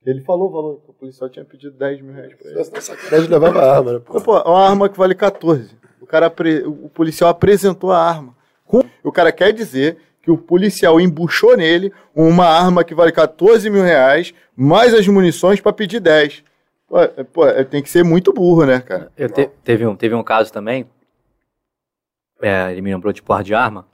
[0.06, 2.64] Ele falou o valor, o policial tinha pedido 10 mil reais pra ele.
[2.64, 4.00] Se sacanagem, levava a arma, né?
[4.00, 4.22] Pô?
[4.22, 5.76] pô, uma arma que vale 14.
[6.00, 6.34] O, cara,
[6.66, 8.36] o policial apresentou a arma.
[9.04, 9.98] O cara quer dizer
[10.28, 15.62] que o policial embuchou nele uma arma que vale 14 mil reais, mais as munições
[15.62, 16.44] para pedir 10.
[16.86, 19.10] Pô, é, pô, é, tem que ser muito burro, né, cara?
[19.16, 20.86] Eu te, teve, um, teve um caso também,
[22.42, 23.88] é, ele me lembrou de porra de arma,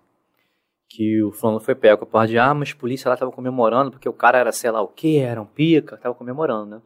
[0.89, 3.91] que o fulano foi pego com a porra de armas, a polícia lá tava comemorando,
[3.91, 6.81] porque o cara era sei lá o que, era um pica, tava comemorando, né?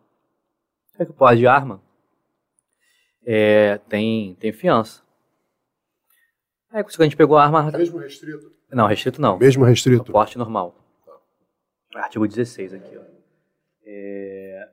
[1.00, 1.82] É que o porra de arma
[3.26, 5.01] é, tem, tem fiança.
[6.69, 7.72] Aí quando a gente pegou a arma...
[7.72, 8.57] Mesmo restrito?
[8.72, 9.38] Não, restrito não.
[9.38, 10.12] Mesmo restrito?
[10.12, 10.76] porte normal.
[11.96, 13.02] Artigo 16 aqui, ó.
[13.86, 14.70] É...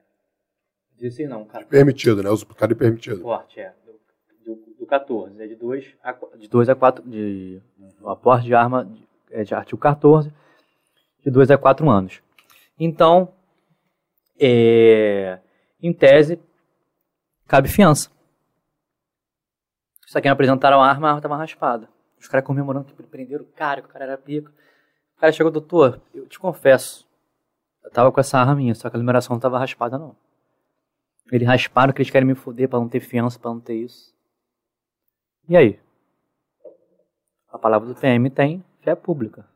[0.98, 1.64] 16 não, cara.
[1.64, 2.31] Permitido, né?
[2.31, 3.20] Uso cara permitido.
[3.20, 3.73] Porte, é.
[4.44, 7.02] Do, do, do 14, é de 2 a, de 2 a 4...
[7.08, 8.10] De, uhum.
[8.10, 8.90] a porte de arma
[9.31, 10.32] é de artigo 14,
[11.24, 12.20] de 2 a 4 anos.
[12.78, 13.32] Então,
[14.39, 15.39] é,
[15.81, 16.39] em tese,
[17.47, 18.10] cabe fiança.
[20.06, 21.89] Só que apresentaram a arma, a arma estava raspada.
[22.24, 24.50] Os caras comemorando que prenderam o cara, que o cara era pica.
[25.14, 27.06] O cara chegou, doutor, eu te confesso,
[27.82, 30.16] eu tava com essa arma minha, só que a numeração não tava raspada, não.
[31.30, 34.14] Eles rasparam que eles querem me foder pra não ter fiança, pra não ter isso.
[35.46, 35.78] E aí?
[37.52, 39.46] A palavra do PM tem fé pública.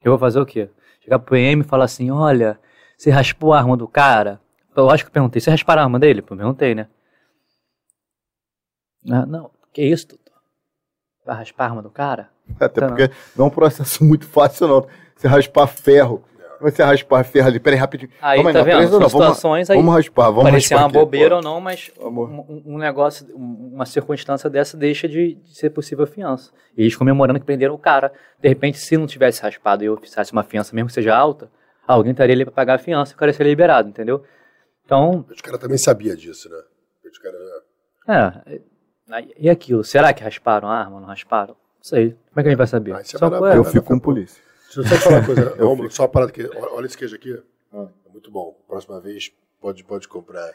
[0.00, 0.70] Eu vou fazer o quê?
[1.00, 2.56] Chegar pro PM e falar assim, olha,
[2.96, 4.40] você raspou a arma do cara?
[4.76, 6.20] Eu acho que eu perguntei, você rasparam a arma dele?
[6.20, 6.88] Eu perguntei, né?
[9.10, 10.21] Ah, não, que isso?
[11.24, 12.28] Vai raspar a arma do cara?
[12.58, 14.86] Até então, porque não é um processo muito fácil, não.
[15.16, 16.24] Você raspar ferro
[16.62, 18.10] você raspar ferro ali, peraí, rapidinho.
[18.20, 19.00] Aí, Calma, tá não, vendo?
[19.00, 19.76] Não, situações vamos, aí.
[19.76, 20.76] Vamos raspar, vamos parecer raspar.
[20.76, 25.58] uma aqui, bobeira ou não, mas um, um, negócio, uma circunstância dessa deixa de, de,
[25.58, 26.52] ser possível a fiança.
[26.76, 28.12] E eles comemorando que prenderam o cara.
[28.40, 31.50] De repente, se não tivesse raspado e eu fizesse uma fiança, mesmo que seja alta,
[31.86, 34.22] alguém estaria ali para pagar a fiança e o cara seria liberado, entendeu?
[34.84, 35.26] Então.
[35.28, 36.58] Os caras também sabia disso, né?
[37.10, 37.36] Os cara...
[38.46, 38.60] É.
[39.38, 41.00] E aquilo, será que rasparam a arma?
[41.00, 41.54] Não rasparam?
[41.54, 42.10] Não sei.
[42.10, 42.94] Como é que a gente vai saber?
[42.94, 44.42] Ah, é Só, é, eu fico com polícia.
[44.74, 46.48] Deixa eu só falar uma coisa, Romulo, só uma parada aqui.
[46.56, 47.42] Olha esse queijo aqui.
[47.72, 47.88] Ah.
[48.06, 48.56] É muito bom.
[48.66, 50.50] Próxima vez, pode, pode comprar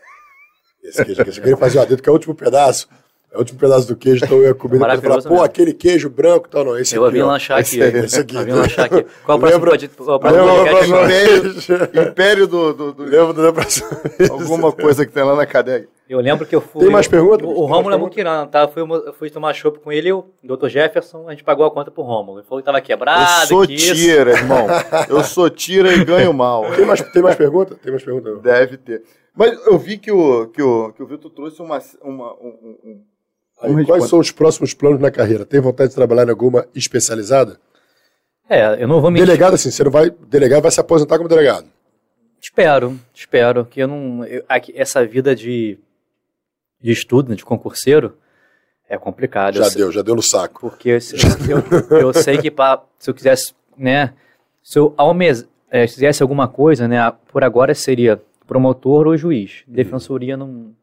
[0.84, 1.30] esse queijo aqui.
[1.32, 2.90] Eu queria fazer uma dedo, que é o último pedaço.
[3.38, 6.10] É o último pedaço do queijo, então eu ia comer e falar, pô, aquele queijo
[6.10, 6.78] branco e tal, não.
[6.78, 7.18] Esse eu aqui.
[7.18, 7.80] Eu vim lanchar aqui.
[7.80, 8.36] Esse aqui.
[8.36, 9.06] Eu vim lanchar aqui.
[9.24, 13.04] Qual o próximo pode, qual o próximo Império, império do, do, do...
[13.04, 13.88] Lembro da próxima
[14.32, 15.88] Alguma coisa que tem lá na cadeia.
[16.10, 16.82] Eu lembro que eu fui.
[16.82, 17.46] Tem mais perguntas?
[17.46, 18.62] O, o Rômulo é Muquirana, tá?
[18.62, 20.68] Eu fui, eu fui tomar chopp com ele e o Dr.
[20.68, 22.40] Jefferson, a gente pagou a conta pro Rômulo.
[22.40, 23.44] Ele falou que tava quebrado.
[23.44, 24.68] Eu sou tira, irmão.
[25.10, 26.64] Eu sou tira e ganho mal.
[26.76, 27.76] Tem mais, tem mais pergunta?
[27.76, 28.36] Tem mais pergunta?
[28.38, 29.04] Deve ter.
[29.38, 31.80] Mas eu vi que o, que o, que o Vitor trouxe uma.
[32.02, 33.02] uma um, um,
[33.62, 35.46] Aí, quais são os próximos planos na carreira?
[35.46, 37.60] Tem vontade de trabalhar em alguma especializada?
[38.50, 39.26] É, eu não vou mentir.
[39.26, 40.10] Delegado, assim, você não vai.
[40.10, 41.68] Delegado vai se aposentar como delegado.
[42.42, 43.66] Espero, espero.
[43.66, 44.24] Que eu não.
[44.26, 44.44] Eu,
[44.76, 45.80] essa vida de
[46.82, 48.18] de estudo, de concurseiro,
[48.90, 49.56] é complicado.
[49.56, 50.62] Já deu, já deu no saco.
[50.62, 51.00] Porque eu,
[51.92, 54.14] eu, eu sei que pra, se eu quisesse, né,
[54.64, 59.64] se eu almes, é, se fizesse alguma coisa, né, por agora seria promotor ou juiz.
[59.68, 60.74] Defensoria não,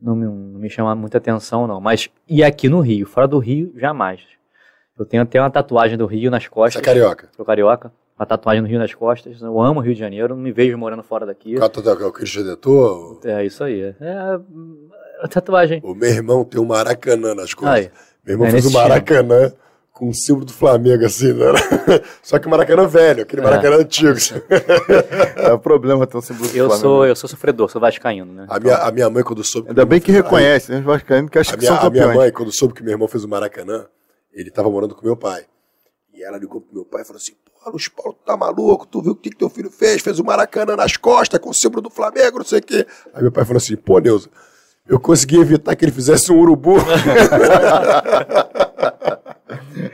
[0.00, 1.80] não, me, não me chama muita atenção, não.
[1.80, 3.06] Mas, e aqui no Rio?
[3.06, 4.22] Fora do Rio, jamais.
[4.98, 6.74] Eu tenho até uma tatuagem do Rio nas costas.
[6.74, 7.28] Você é carioca?
[7.36, 7.92] Sou carioca.
[8.18, 9.40] Uma tatuagem no Rio nas costas.
[9.40, 11.54] Eu amo o Rio de Janeiro, não me vejo morando fora daqui.
[11.56, 13.20] É o Cristo Redentor?
[13.24, 13.94] É, isso aí.
[13.98, 14.38] É,
[15.22, 15.80] a tatuagem.
[15.82, 17.86] O meu irmão tem um Maracanã nas costas.
[17.86, 17.90] Ai,
[18.24, 19.52] meu irmão é fez um Maracanã.
[20.00, 21.52] Com o símbolo do Flamengo, assim, né?
[22.24, 23.44] Só que o Maracanã velho, aquele é.
[23.44, 24.16] Maracanã antigo.
[25.36, 26.80] é o problema ter um símbolo do eu Flamengo.
[26.80, 28.46] Sou, eu sou sofredor, sou vascaíno, né?
[28.48, 29.68] A, minha, a minha mãe, quando soube...
[29.68, 30.78] Ainda bem que reconhece, né?
[30.78, 33.06] Os vascaínos que acham que minha, são A minha mãe, quando soube que meu irmão
[33.08, 33.84] fez o Maracanã,
[34.32, 35.44] ele estava morando com meu pai.
[36.14, 38.86] E ela ligou pro meu pai e falou assim, pô, Luiz Paulo, tu tá maluco?
[38.86, 40.00] Tu viu o que, que teu filho fez?
[40.00, 42.86] Fez o Maracanã nas costas com o símbolo do Flamengo, não sei o quê.
[43.12, 44.30] Aí meu pai falou assim, pô, Neuza,
[44.88, 46.76] eu consegui evitar que ele fizesse um urubu.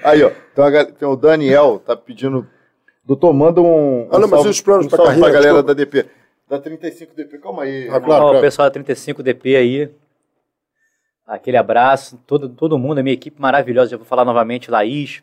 [0.02, 2.46] Aí, ó, tem, tem, o Daniel, tá pedindo.
[3.04, 4.08] Doutor, manda um.
[4.10, 5.20] Ah, não, mas os planos um pra carreira?
[5.20, 6.06] Pra galera da DP.
[6.48, 7.88] Da 35DP, calma aí.
[7.88, 8.38] Ah, claro.
[8.38, 9.90] O pessoal da 35DP aí.
[11.26, 13.90] Aquele abraço, todo, todo mundo, a minha equipe maravilhosa.
[13.90, 15.22] Já vou falar novamente: Laís,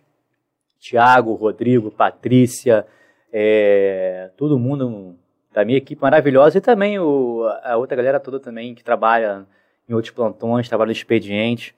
[0.79, 2.85] Tiago, Rodrigo, Patrícia,
[3.31, 5.15] é, todo mundo
[5.53, 9.45] da minha equipe maravilhosa e também o, a outra galera toda também que trabalha
[9.87, 11.73] em outros plantões, trabalha no expediente.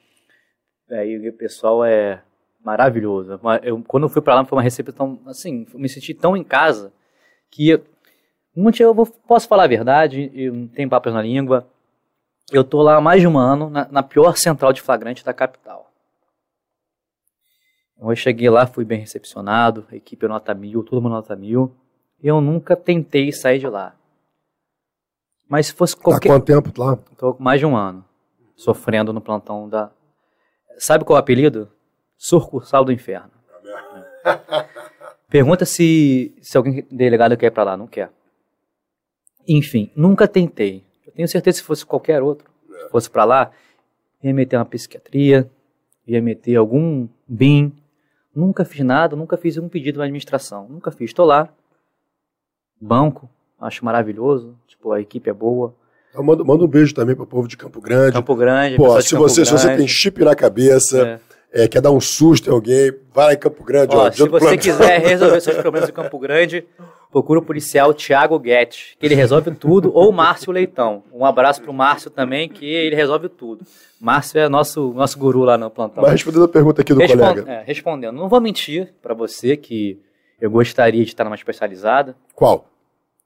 [0.90, 2.22] Aí o pessoal é
[2.66, 3.40] maravilhoso.
[3.64, 6.44] Eu, quando eu fui para lá foi uma recepção, assim, eu me senti tão em
[6.44, 6.92] casa
[7.50, 7.80] que
[8.56, 11.68] muito eu vou, posso falar a verdade, eu não tenho papas na língua.
[12.52, 15.34] Eu tô lá há mais de um ano, na, na pior central de flagrante da
[15.34, 15.92] capital.
[17.98, 21.74] Eu cheguei lá, fui bem recepcionado, a equipe nota mil, todo mundo nota mil
[22.22, 23.96] eu nunca tentei sair de lá.
[25.48, 26.30] Mas se fosse qualquer...
[26.30, 26.98] Há quanto tempo lá?
[27.12, 28.04] Estou mais de um ano,
[28.56, 29.92] sofrendo no plantão da...
[30.78, 31.72] Sabe qual é o apelido?
[32.18, 33.32] Surcursal do Inferno.
[35.30, 37.78] Pergunta se, se alguém delegado quer ir para lá.
[37.78, 38.10] Não quer.
[39.48, 40.84] Enfim, nunca tentei.
[41.06, 43.52] Eu tenho certeza que se fosse qualquer outro, se fosse para lá,
[44.24, 45.50] ia meter uma psiquiatria,
[46.08, 47.72] ia meter algum BIM.
[48.34, 50.68] Nunca fiz nada, nunca fiz um pedido na administração.
[50.68, 51.12] Nunca fiz.
[51.12, 51.50] Estou lá,
[52.80, 53.30] banco,
[53.60, 55.76] acho maravilhoso, tipo, a equipe é boa.
[56.18, 58.14] Mando um beijo também pro povo de Campo Grande.
[58.14, 61.20] Campo Grande, Pô, se você, se você tem chip na cabeça, é.
[61.56, 63.96] É, quer dar um susto em alguém, vai lá em Campo Grande.
[63.96, 66.68] Ó, ó se você quiser resolver seus problemas em Campo Grande,
[67.10, 71.02] procura o policial Thiago Guedes, que ele resolve tudo, ou Márcio Leitão.
[71.14, 73.66] Um abraço pro Márcio também, que ele resolve tudo.
[74.02, 76.04] Márcio é nosso, nosso guru lá no plantão.
[76.04, 77.50] Mas respondendo a pergunta aqui do Respond, colega.
[77.50, 79.98] É, respondendo, não vou mentir para você que
[80.42, 82.18] eu gostaria de estar numa especializada.
[82.36, 82.66] Qual?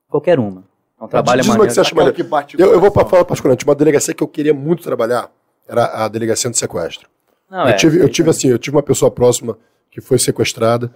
[0.07, 0.63] Qualquer uma.
[1.01, 1.67] É um trabalho maneiro.
[1.67, 2.29] Que você acha maneiro.
[2.59, 5.31] eu, eu vou falar particularmente, uma delegacia que eu queria muito trabalhar
[5.67, 7.09] era a delegacia de sequestro.
[7.49, 9.57] Não, eu, é, tive, eu tive assim, eu tive uma pessoa próxima
[9.89, 10.93] que foi sequestrada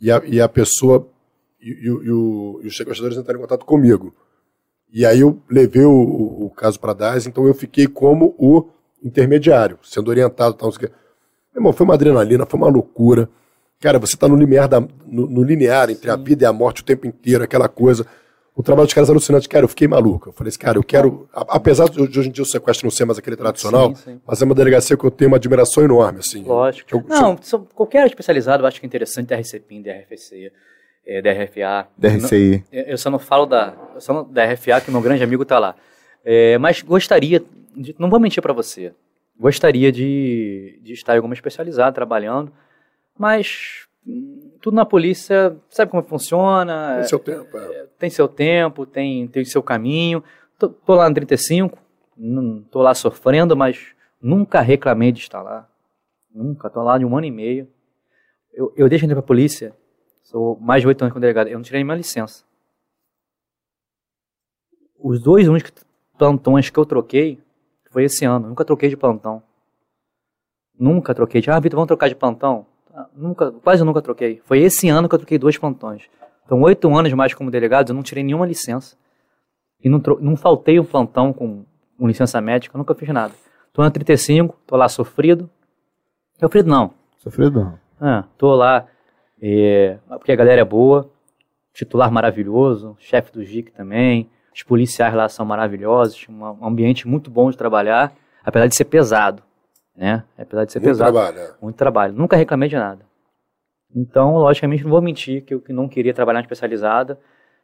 [0.00, 1.08] e a, e a pessoa
[1.60, 4.14] e, e, e, o, e os sequestradores entraram em contato comigo.
[4.92, 8.68] E aí eu levei o, o, o caso para DAS, então eu fiquei como o
[9.02, 10.54] intermediário, sendo orientado.
[10.54, 10.90] Tal, Meu
[11.56, 13.28] irmão, foi uma adrenalina, foi uma loucura.
[13.80, 16.10] Cara, você está no limiar, da, no, no linear entre Sim.
[16.10, 18.06] a vida e a morte o tempo inteiro, aquela coisa.
[18.56, 19.48] O trabalho dos caras é alucinante.
[19.48, 20.28] Cara, eu fiquei maluco.
[20.28, 21.28] Eu falei assim, cara, eu quero.
[21.32, 24.20] Apesar de hoje em dia o sequestro não ser mais aquele tradicional, sim, sim.
[24.24, 26.44] mas é uma delegacia que eu tenho uma admiração enorme, assim.
[26.44, 26.94] Lógico.
[26.94, 27.68] Eu, não, eu...
[27.74, 30.52] qualquer área especializada eu acho que é interessante, DRCPIN, DRFC,
[31.04, 31.88] é, DRFA.
[31.98, 32.64] DRCI.
[32.70, 35.24] Eu, não, eu só não falo da, eu só não, da RFA, que meu grande
[35.24, 35.74] amigo está lá.
[36.24, 37.42] É, mas gostaria,
[37.74, 38.92] de, não vou mentir para você,
[39.38, 42.52] gostaria de, de estar em alguma especializada trabalhando,
[43.18, 43.88] mas
[44.64, 46.94] tudo na polícia, sabe como funciona?
[46.96, 47.58] Tem seu tempo.
[47.58, 47.64] É.
[47.66, 47.86] é.
[47.98, 50.24] Tem seu tempo, tem, tem seu caminho.
[50.58, 51.78] Tô, tô lá no 35,
[52.16, 55.68] não, tô lá sofrendo, mas nunca reclamei de estar lá.
[56.34, 57.68] Nunca, tô lá de um ano e meio.
[58.54, 59.76] Eu, eu deixo entrar pra polícia,
[60.22, 62.42] sou mais de oito anos como delegado, eu não tirei nenhuma licença.
[64.98, 65.72] Os dois únicos
[66.16, 67.38] plantões que eu troquei
[67.90, 68.48] foi esse ano.
[68.48, 69.42] Nunca troquei de plantão.
[70.78, 72.66] Nunca troquei de, ah, Vitor, vamos trocar de plantão?
[73.16, 74.40] Nunca, quase nunca troquei.
[74.44, 76.08] Foi esse ano que eu troquei dois plantões.
[76.44, 78.96] Então, oito anos mais como delegado, eu não tirei nenhuma licença.
[79.82, 81.64] E não, não faltei um plantão com,
[81.98, 83.32] com licença médica, nunca fiz nada.
[83.72, 85.50] Tô na 35, tô lá sofrido.
[86.38, 86.92] Sofrido não.
[87.18, 87.78] Sofrido não.
[88.00, 88.86] Ah, tô lá,
[89.40, 91.10] é, porque a galera é boa,
[91.72, 97.50] titular maravilhoso, chefe do GIC também, os policiais lá são maravilhosos, um ambiente muito bom
[97.50, 98.12] de trabalhar,
[98.44, 99.42] apesar de ser pesado
[99.96, 100.24] né?
[100.36, 101.12] Apesar de ser muito pesado.
[101.12, 101.54] Trabalho, é.
[101.60, 102.14] Muito trabalho.
[102.14, 103.04] Nunca reclamei de nada.
[103.94, 107.18] Então, logicamente, não vou mentir que eu que não queria trabalhar em especializada.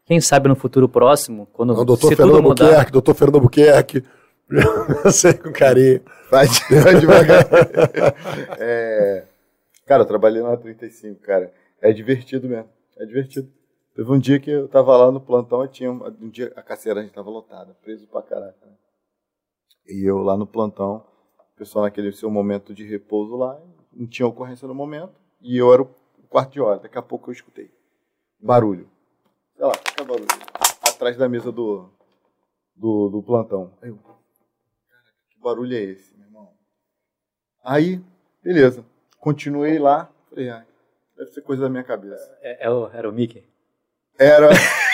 [0.04, 2.64] Quem sabe no futuro próximo, quando não, doutor se Fernando tudo mudar...
[2.64, 4.04] Buquerque, doutor Fernando Buquerque,
[5.12, 6.00] sei com carinho.
[6.30, 6.46] Vai,
[7.00, 7.46] devagar.
[8.58, 9.24] é,
[9.86, 11.52] cara, eu trabalhei na 35, cara.
[11.82, 12.68] É divertido mesmo.
[12.98, 13.48] É divertido.
[13.94, 16.62] Teve um dia que eu tava lá no plantão e tinha um, um dia a
[16.62, 18.56] carceira a gente tava lotada, preso pra caraca.
[18.64, 18.72] Né?
[19.88, 21.04] E eu lá no plantão,
[21.60, 23.60] pessoal naquele seu momento de repouso lá,
[23.92, 25.90] não tinha ocorrência no momento, e eu era o
[26.26, 26.80] quarto de hora.
[26.80, 27.70] Daqui a pouco eu escutei
[28.40, 28.88] barulho.
[29.54, 30.26] Sei lá, que barulho.
[30.82, 31.90] Atrás da mesa do,
[32.74, 33.74] do, do plantão.
[33.82, 34.16] Aí eu, cara,
[35.28, 36.50] que barulho é esse, meu irmão?
[37.62, 38.02] Aí,
[38.42, 38.82] beleza.
[39.18, 40.10] Continuei lá.
[40.30, 40.66] Falei, ai,
[41.14, 42.38] deve ser coisa da minha cabeça.
[42.40, 43.44] É, é o, era o Mickey?
[44.18, 44.48] Era.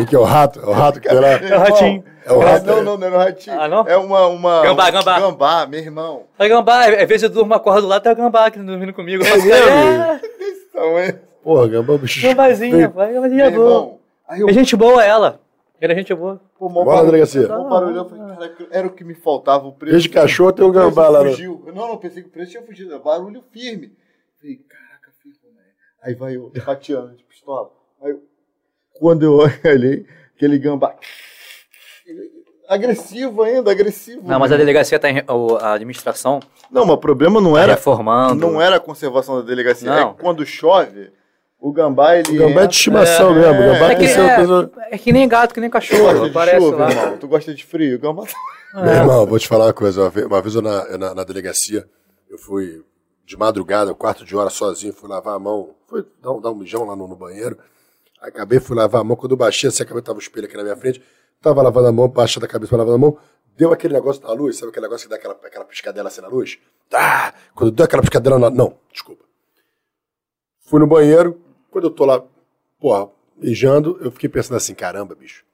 [0.00, 0.60] E que é o rato?
[0.60, 1.26] É o rato que era.
[1.26, 2.04] É o ratinho.
[2.24, 2.66] É o rato.
[2.66, 3.60] Não, não, não é o ratinho.
[3.60, 3.86] Ah, não?
[3.86, 4.26] É uma.
[4.26, 5.20] uma gambá, gambá.
[5.20, 6.22] Gambá, meu irmão.
[6.38, 8.92] É gambá, às vezes eu durmo uma corda do lado, tem o gambá aqui dormindo
[8.92, 9.22] comigo.
[9.24, 9.50] É mesmo?
[10.98, 11.12] É.
[11.42, 12.22] Porra, gambá, bicho.
[12.22, 13.98] Gambazinha, vai, gambazinha boa.
[14.36, 14.48] Eu...
[14.48, 15.40] É gente boa ela.
[15.82, 16.40] Era gente boa.
[16.56, 17.48] Pô, Bora, delegacia.
[17.48, 19.92] Barulhão, falei, era o que me faltava, o preço.
[19.92, 21.24] Desde cachorro tem um gambá lá.
[21.24, 21.64] Fugiu.
[21.74, 22.96] Não, não, pensei que o preço tinha fugido.
[23.00, 23.92] Barulho firme.
[24.38, 25.62] Falei, caraca, filho, né?
[26.00, 27.70] Aí vai eu, rateando de pistola.
[28.00, 28.22] Aí eu,
[29.02, 30.06] quando eu olhei,
[30.36, 30.94] aquele gambá.
[32.68, 34.22] Agressivo ainda, agressivo.
[34.24, 35.24] Não, mas a delegacia tá em,
[35.60, 36.38] a administração.
[36.70, 37.74] Não, mas o problema não tá era.
[37.74, 38.46] reformando.
[38.46, 39.90] Não era a conservação da delegacia.
[39.90, 40.10] Não.
[40.10, 41.10] É que quando chove,
[41.58, 42.38] o gambá ele.
[42.38, 43.60] O gambá é de estimação é, mesmo.
[43.60, 44.70] O gambá é, que, é, coisa...
[44.92, 46.30] é que nem gato, que nem cachorro.
[46.32, 46.90] parece chuva, lá.
[46.90, 47.18] Irmão.
[47.18, 47.96] Tu gosta de frio?
[47.96, 48.22] O gambá.
[48.74, 48.82] É.
[48.84, 50.02] Meu irmão, vou te falar uma coisa.
[50.02, 51.84] Uma vez, uma vez eu na, na, na, delegacia,
[52.30, 52.82] eu fui
[53.26, 56.54] de madrugada, quarto de hora sozinho, fui lavar a mão, fui dar um, dar um
[56.54, 57.58] mijão lá no, no banheiro.
[58.22, 59.16] Acabei, fui lavar a mão.
[59.16, 61.02] Quando eu baixei, assim, acabei, tava o espelho aqui na minha frente.
[61.40, 63.18] Tava lavando a mão, baixando a cabeça, lavando a mão.
[63.56, 66.28] Deu aquele negócio na luz, sabe aquele negócio que dá aquela, aquela piscadela assim na
[66.28, 66.58] luz?
[66.88, 67.34] Tá!
[67.54, 68.48] Quando deu aquela piscadela na.
[68.48, 69.24] Não, desculpa.
[70.60, 71.40] Fui no banheiro.
[71.70, 72.24] Quando eu tô lá,
[72.78, 75.44] porra, mijando, eu fiquei pensando assim: caramba, bicho.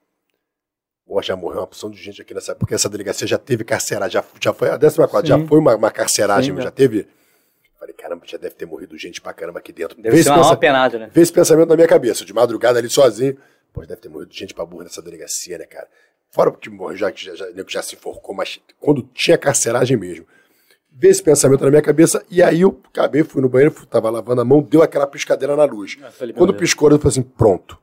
[1.06, 2.54] Pô, já morreu uma porção de gente aqui nessa.
[2.54, 4.12] Porque essa delegacia já teve carceragem.
[4.12, 7.08] Já, já foi a 14, já foi uma, uma carceragem, Sim, já teve
[7.78, 10.00] Falei, caramba, já deve ter morrido gente pra caramba aqui dentro.
[10.00, 11.10] Deve Vê ser uma penada, né?
[11.12, 13.36] Vê esse pensamento na minha cabeça, de madrugada ali sozinho.
[13.72, 15.86] Pô, deve ter morrido gente pra burra nessa delegacia, né, cara?
[16.30, 20.26] Fora que já, já, já, já se enforcou, mas quando tinha carceragem mesmo.
[20.90, 24.40] Vê esse pensamento na minha cabeça, e aí eu acabei, fui no banheiro, tava lavando
[24.40, 25.96] a mão, deu aquela piscadeira na luz.
[26.02, 27.78] Ah, quando piscou, eu falei assim, pronto.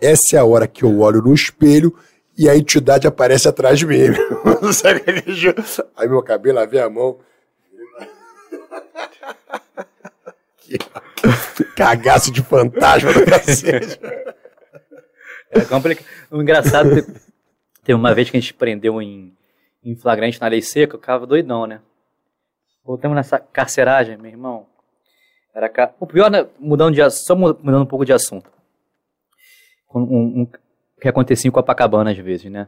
[0.00, 1.96] Essa é a hora que eu olho no espelho
[2.36, 4.00] e a entidade aparece atrás de mim.
[5.96, 7.20] aí meu cabelo, lavei a mão,
[10.58, 13.98] que cagaço de fantasma do cacete.
[15.50, 16.06] É complicado.
[16.30, 16.90] O engraçado,
[17.84, 19.36] teve uma vez que a gente prendeu em,
[19.84, 21.80] em flagrante na lei seca, eu ficava doidão, né?
[22.84, 24.66] Voltamos nessa carceragem, meu irmão.
[25.54, 25.94] Era ca...
[26.00, 28.50] O pior, né, mudando de, só mudando um pouco de assunto.
[29.94, 30.48] Um, um,
[31.00, 32.66] que acontecia em Copacabana às vezes, né?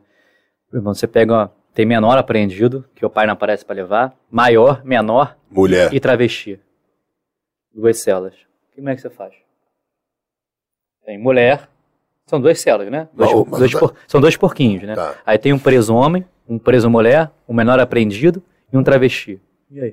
[0.72, 4.16] Irmão, você pega tem menor apreendido, que o pai não aparece para levar.
[4.30, 5.36] Maior, menor.
[5.50, 5.92] Mulher.
[5.92, 6.60] E travesti.
[7.74, 8.34] Duas celas.
[8.74, 9.34] Como é que você faz?
[11.04, 11.68] Tem mulher.
[12.26, 13.08] São duas celas, né?
[13.12, 13.78] Dois, não, dois tá...
[13.78, 14.94] por, são dois porquinhos, né?
[14.94, 15.16] Tá.
[15.26, 19.40] Aí tem um preso homem, um preso mulher, um menor apreendido e um travesti.
[19.70, 19.90] E aí?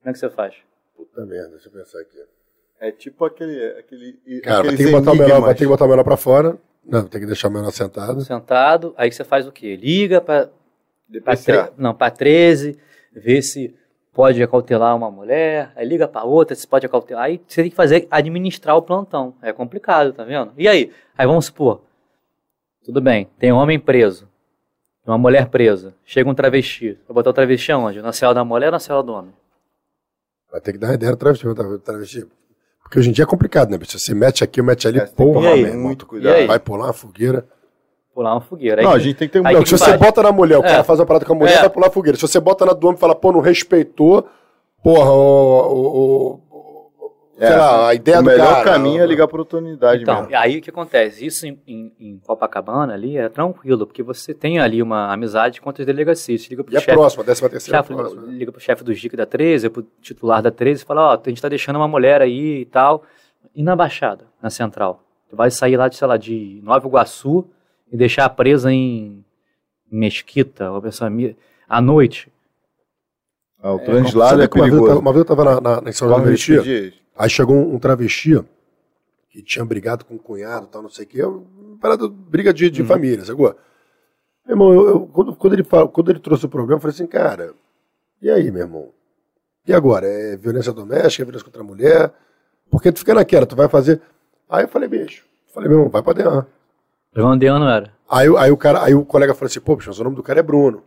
[0.00, 0.54] Como é que você faz?
[0.96, 2.18] Puta merda, deixa eu pensar aqui.
[2.80, 3.64] É tipo aquele.
[3.78, 6.16] aquele Cara, vai ter, que botar o menor, vai ter que botar o menor pra
[6.16, 6.58] fora.
[6.84, 8.20] Não, tem que deixar o menor sentado.
[8.22, 9.76] Sentado, aí você faz o quê?
[9.76, 10.50] Liga pra.
[11.20, 11.70] Pra tre...
[11.76, 12.78] Não, pra 13,
[13.12, 13.74] vê se
[14.12, 17.76] pode acautelar uma mulher, aí liga para outra, se pode acautelar, aí você tem que
[17.76, 19.34] fazer, administrar o plantão.
[19.42, 20.52] É complicado, tá vendo?
[20.56, 20.92] E aí?
[21.16, 21.82] Aí vamos supor,
[22.84, 24.28] tudo bem, tem um homem preso,
[25.06, 28.02] uma mulher presa, chega um travesti, vou botar o travesti aonde?
[28.02, 29.32] Na cela da mulher ou na cela do homem?
[30.50, 31.46] Vai ter que dar ideia do travesti,
[31.82, 32.26] travesti.
[32.82, 33.98] Porque hoje em dia é complicado, né, bicho?
[33.98, 36.46] Você mete aqui, mete ali, é, porra, aí, muito cuidado.
[36.46, 37.46] Vai pular uma fogueira.
[38.14, 38.82] Pular uma fogueira.
[38.82, 39.42] Aí não, a gente tem que ter um.
[39.42, 40.68] Não, se você bota na mulher, o é.
[40.68, 41.60] cara faz uma parada com a mulher, é.
[41.60, 42.16] vai pular a fogueira.
[42.16, 44.28] Se você bota na do homem e fala, pô, não respeitou,
[44.82, 46.40] porra, o, o,
[47.42, 48.64] é, sei lá, a ideia o do melhor cara.
[48.64, 50.36] caminho é ligar por oportunidade então, mesmo.
[50.36, 51.26] aí o que acontece?
[51.26, 55.70] Isso em, em, em, Copacabana ali é tranquilo, porque você tem ali uma amizade com
[55.70, 56.42] as delegacias.
[56.42, 58.84] Você liga pro e chefe, é próximo, a décima terceira chefe, é Liga pro chefe
[58.84, 61.48] do GIC da 13, pro titular da 13 e fala, ó, oh, a gente tá
[61.48, 63.02] deixando uma mulher aí e tal.
[63.54, 65.02] E na Baixada, na Central?
[65.28, 67.48] Tu vai sair lá, de, sei lá, de Nova Iguaçu
[67.92, 69.22] e deixar presa em
[69.90, 71.10] Mesquita, uma pessoa
[71.68, 72.32] à noite.
[73.62, 74.98] Ah, o translado é, é perigoso.
[74.98, 76.08] Uma vez eu tava na, na, na São
[77.14, 78.42] Aí chegou um, um travesti
[79.28, 81.20] que tinha brigado com o cunhado tal, não sei o que.
[81.20, 82.88] É uma parada, briga de, de uhum.
[82.88, 83.54] família, sacou?
[84.46, 87.06] Meu irmão, eu, eu, quando, quando, ele, quando ele trouxe o problema, eu falei assim,
[87.06, 87.54] cara,
[88.20, 88.88] e aí, meu irmão?
[89.66, 90.06] E agora?
[90.06, 92.12] É violência doméstica, é violência contra a mulher?
[92.70, 94.00] Porque tu fica naquela, tu vai fazer.
[94.48, 96.46] Aí eu falei, bicho, falei, meu irmão, vai pra DEAN.
[97.14, 97.92] Levan DEAN não era.
[98.10, 100.40] Aí, aí, o cara, aí o colega falou assim, pô, bicho, o nome do cara
[100.40, 100.78] é Bruno.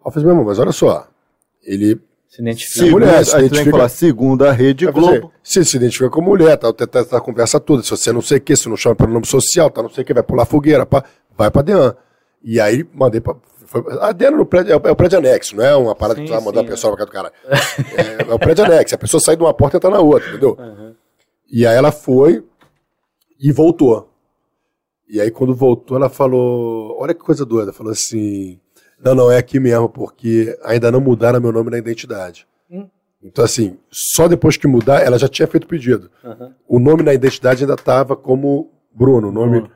[0.00, 1.06] Aí eu falei, meu irmão, mas olha só,
[1.62, 2.86] ele se identifica.
[2.86, 5.30] Segundo, mulher, se identifica, falar, segundo a rede Globo.
[5.42, 7.82] se se identifica como mulher, tá, tá, tá, tá, a conversa toda.
[7.82, 10.02] Se você não sei o que, se não chama pelo nome social, tá não sei
[10.02, 11.04] o que, vai pular fogueira, pá,
[11.36, 11.94] vai pra DEAN.
[12.42, 13.36] E aí mandei pra.
[13.66, 16.24] Foi, a DEAN no prédio, é, é, o prédio anexo, não é uma parada sim,
[16.24, 17.32] que tu vai mandar a pessoa pra cá do cara.
[17.46, 20.28] É, é, o prédio anexo, a pessoa sai de uma porta e entra na outra,
[20.30, 20.56] entendeu?
[20.58, 20.94] Uhum.
[21.50, 22.42] E aí ela foi
[23.38, 24.11] e voltou.
[25.12, 28.58] E aí quando voltou, ela falou: Olha que coisa doida, ela falou assim.
[29.04, 32.46] Não, não, é aqui mesmo, porque ainda não mudaram meu nome na identidade.
[32.70, 32.88] Hum.
[33.22, 36.08] Então, assim, só depois que mudar, ela já tinha feito o pedido.
[36.22, 36.54] Uhum.
[36.68, 39.28] O nome na identidade ainda estava como Bruno.
[39.28, 39.68] O nome,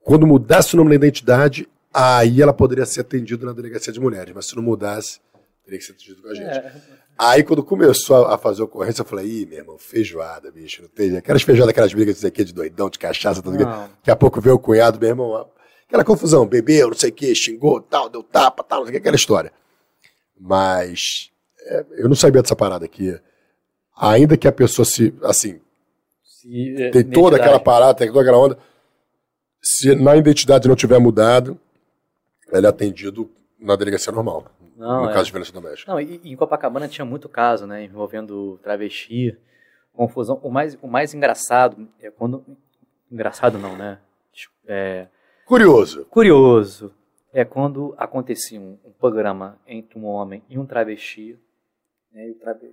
[0.00, 4.32] Quando mudasse o nome na identidade, aí ela poderia ser atendida na delegacia de mulheres.
[4.32, 5.20] Mas se não mudasse,
[5.64, 6.46] teria que ser atendido com a gente.
[6.46, 6.72] É.
[7.18, 11.16] Aí, quando começou a fazer ocorrência, eu falei, ih, meu irmão, feijoada, bicho, não tem.
[11.16, 14.58] Aquelas feijoadas, aquelas brigas aqui de doidão, de cachaça, tudo Daqui a pouco veio o
[14.58, 15.48] cunhado, meu irmão,
[15.86, 18.92] Aquela confusão, bebeu, não sei o que, xingou, tal, deu tapa, tal, não sei o
[18.94, 19.52] que, aquela história.
[20.40, 21.30] Mas
[21.66, 23.14] é, eu não sabia dessa parada aqui.
[23.94, 25.60] Ainda que a pessoa se, assim,
[26.24, 28.58] se, é, tem toda aquela parada, tem toda aquela onda,
[29.60, 31.60] se na identidade não tiver mudado,
[32.50, 34.50] ele é atendido na delegacia normal.
[34.82, 35.12] Não, no é.
[35.12, 35.92] caso de violência doméstica.
[35.92, 39.38] Não, e, e, em Copacabana tinha muito caso, né, envolvendo travesti,
[39.92, 40.40] confusão.
[40.42, 42.44] O mais, o mais engraçado é quando.
[43.10, 44.00] Engraçado não, né?
[44.66, 45.06] É,
[45.46, 46.04] Curioso.
[46.06, 46.94] Curioso.
[47.32, 51.38] É quando acontecia um, um programa entre um homem e um travesti,
[52.12, 52.66] né, e o, trave...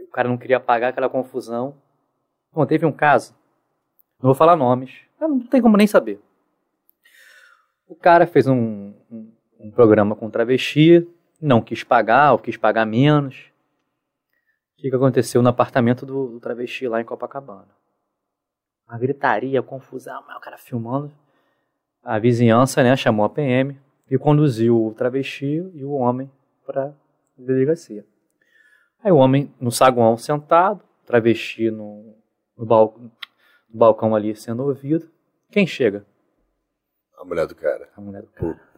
[0.00, 1.74] o, cara não queria pagar aquela confusão.
[2.50, 3.34] Bom, teve um caso,
[4.20, 6.18] não vou falar nomes, não tem como nem saber.
[7.86, 11.06] O cara fez um, um, um programa com travesti,
[11.42, 13.50] não quis pagar, ou quis pagar menos.
[14.78, 17.68] O que, que aconteceu no apartamento do, do travesti lá em Copacabana?
[18.88, 21.12] Uma gritaria, confusão, o cara filmando
[22.02, 23.78] a vizinhança né, chamou a PM
[24.10, 26.30] e conduziu o travesti e o homem
[26.66, 26.92] para a
[27.36, 28.04] delegacia.
[29.02, 32.16] Aí o homem no saguão sentado, travesti no,
[32.56, 33.10] no, no
[33.68, 35.08] balcão ali sendo ouvido.
[35.50, 36.04] Quem chega?
[37.18, 37.88] A mulher do cara.
[37.96, 38.54] A mulher do cara.
[38.54, 38.72] Puta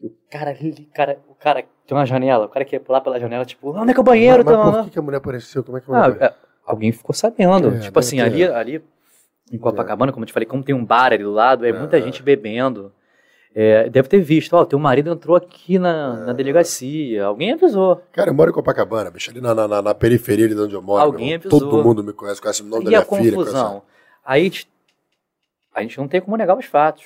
[0.00, 3.20] que o cara ali, cara, o cara tem uma janela, o cara quer pular pela
[3.20, 4.42] janela, tipo, onde é que é o banheiro?
[4.44, 5.62] Mas, mas por que, que, a mulher apareceu?
[5.62, 7.74] Como é que a mulher ah, é, Alguém ficou sabendo.
[7.74, 8.82] É, tipo assim, ali, ali
[9.52, 12.00] em Copacabana, como eu te falei, como tem um bar ali do lado, é muita
[12.00, 12.92] gente bebendo.
[13.52, 17.24] É, deve ter visto, ó, teu marido entrou aqui na, na delegacia.
[17.24, 18.00] Alguém avisou.
[18.12, 21.02] Cara, eu moro em Copacabana, bicho, ali na, na, na periferia de onde eu moro.
[21.02, 21.58] Alguém avisou.
[21.58, 23.82] Todo mundo me conhece, conhece o nome e da minha a confusão?
[24.24, 24.52] Aí
[25.74, 27.04] a gente não tem como negar os fatos.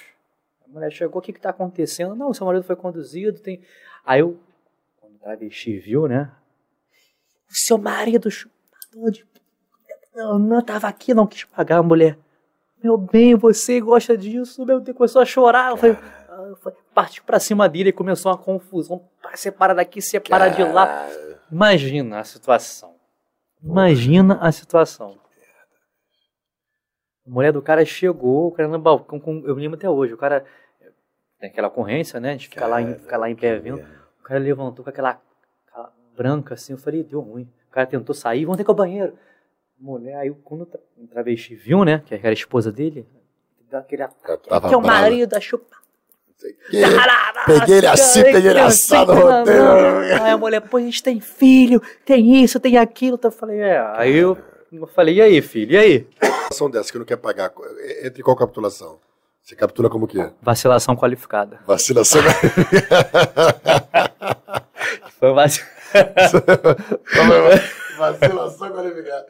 [0.67, 2.15] A mulher chegou, o que está acontecendo?
[2.15, 3.63] Não, seu marido foi conduzido, tem.
[4.05, 4.39] Aí eu,
[5.01, 6.31] quando o travesti viu, né?
[7.49, 9.27] O seu marido chupador de.
[10.15, 12.19] Não, não estava aqui, não quis pagar a mulher
[12.85, 15.71] meu bem, você gosta disso, meu Deus, começou a chorar.
[15.71, 15.97] Eu falei,
[16.51, 19.09] eu falei, partiu pra cima dele e começou uma confusão.
[19.35, 21.09] Separa daqui, separa de lá.
[21.51, 22.95] Imagina a situação.
[23.63, 25.17] Imagina a situação.
[27.27, 30.19] A mulher do cara chegou, o cara no balcão, com, eu lembro até hoje, o
[30.19, 30.45] cara
[31.41, 32.31] tem aquela ocorrência, né?
[32.31, 33.83] A gente fica lá em, fica lá em pé vendo.
[34.21, 35.21] O cara levantou com aquela,
[35.67, 37.49] aquela branca assim, eu falei, deu ruim.
[37.71, 39.15] cara tentou sair, vamos ter que ir ao banheiro.
[39.79, 43.07] Mulher, aí quando o travesti viu, né, que era a esposa dele,
[43.69, 45.77] deu aquele ataque, que é o marido, a chupa.
[47.47, 49.63] Peguei ele assim, peguei ele assado, roteiro.
[50.23, 53.17] Aí a mulher, pô, a gente tem filho, tem isso, tem aquilo.
[53.17, 53.79] Então eu falei, é.
[53.95, 54.37] Aí eu,
[54.77, 56.07] eu falei, e aí, filho, e aí?
[56.51, 57.53] Ação dessa que não quer pagar,
[58.03, 58.99] entre qual capitulação?
[59.43, 60.33] Você captura como que é?
[60.41, 61.61] Vacilação qualificada.
[61.67, 62.23] Vacilação
[65.19, 65.65] Foi vacil...
[67.97, 69.27] Vacilação qualificada.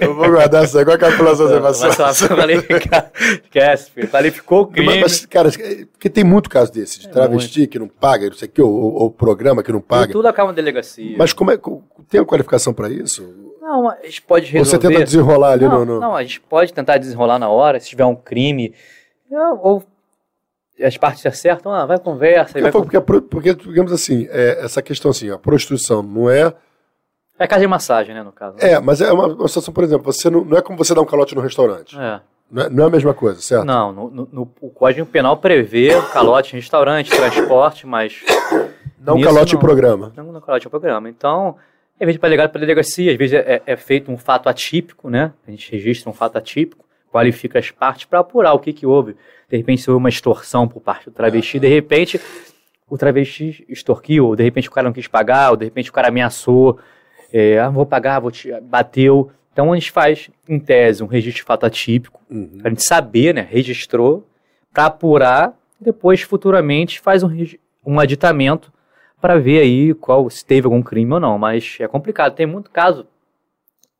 [0.00, 0.84] Eu vou guardar essa.
[0.84, 1.88] Qual é a calculação vacilação?
[1.88, 3.10] Vacilação qualificada.
[3.44, 4.08] Esquece, filho.
[4.08, 5.00] Qualificou o crime.
[5.00, 5.50] Mas, cara,
[5.92, 8.62] porque tem muito caso desse, de é travesti que não paga, não sei o que,
[8.62, 10.10] ou, programa que não paga.
[10.10, 11.16] E tudo acaba na delegacia.
[11.16, 11.58] Mas como é,
[12.08, 13.34] tem uma qualificação para isso?
[13.60, 14.76] Não, a gente pode resolver.
[14.76, 16.00] Ou você tenta desenrolar ali não, no, no...
[16.00, 18.74] Não, a gente pode tentar desenrolar na hora, se tiver um crime.
[19.62, 19.82] Ou
[20.82, 22.52] as partes acertam, ah, vai conversa.
[22.52, 23.00] Porque, vai...
[23.00, 26.52] porque, porque, digamos assim, é, essa questão assim, a prostituição não é
[27.44, 28.56] é casa de massagem, né, no caso.
[28.58, 31.00] É, mas é uma, uma situação, por exemplo, você não, não é como você dar
[31.00, 31.98] um calote no restaurante.
[31.98, 32.20] É.
[32.50, 33.64] Não é, não é a mesma coisa, certo?
[33.64, 38.22] Não, no, no, no, o Código Penal prevê calote em restaurante, transporte, mas...
[39.00, 40.12] Não calote não, em programa.
[40.14, 41.08] Não, não calote em programa.
[41.08, 41.56] Então,
[42.00, 45.32] em vez de para para delegacia, às vezes é, é, feito um fato atípico, né?
[45.46, 49.16] A gente registra um fato atípico, qualifica as partes para apurar o que, que houve.
[49.48, 52.20] De repente, se houve uma extorsão por parte do travesti, de repente
[52.88, 55.92] o travesti extorquiu, ou de repente o cara não quis pagar, ou de repente o
[55.92, 56.78] cara ameaçou,
[57.32, 59.30] é, ah, vou pagar, vou te, bateu.
[59.52, 62.58] Então a gente faz, em tese, um registro de fato atípico, uhum.
[62.58, 64.26] para a gente saber, né, registrou,
[64.72, 67.30] para apurar, depois futuramente faz um,
[67.84, 68.72] um aditamento
[69.20, 71.38] para ver aí qual se teve algum crime ou não.
[71.38, 73.06] Mas é complicado, tem muito caso.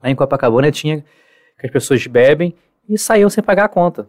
[0.03, 1.05] Lá em Copacabana tinha
[1.59, 2.55] que as pessoas bebem
[2.89, 4.09] e saíam sem pagar a conta.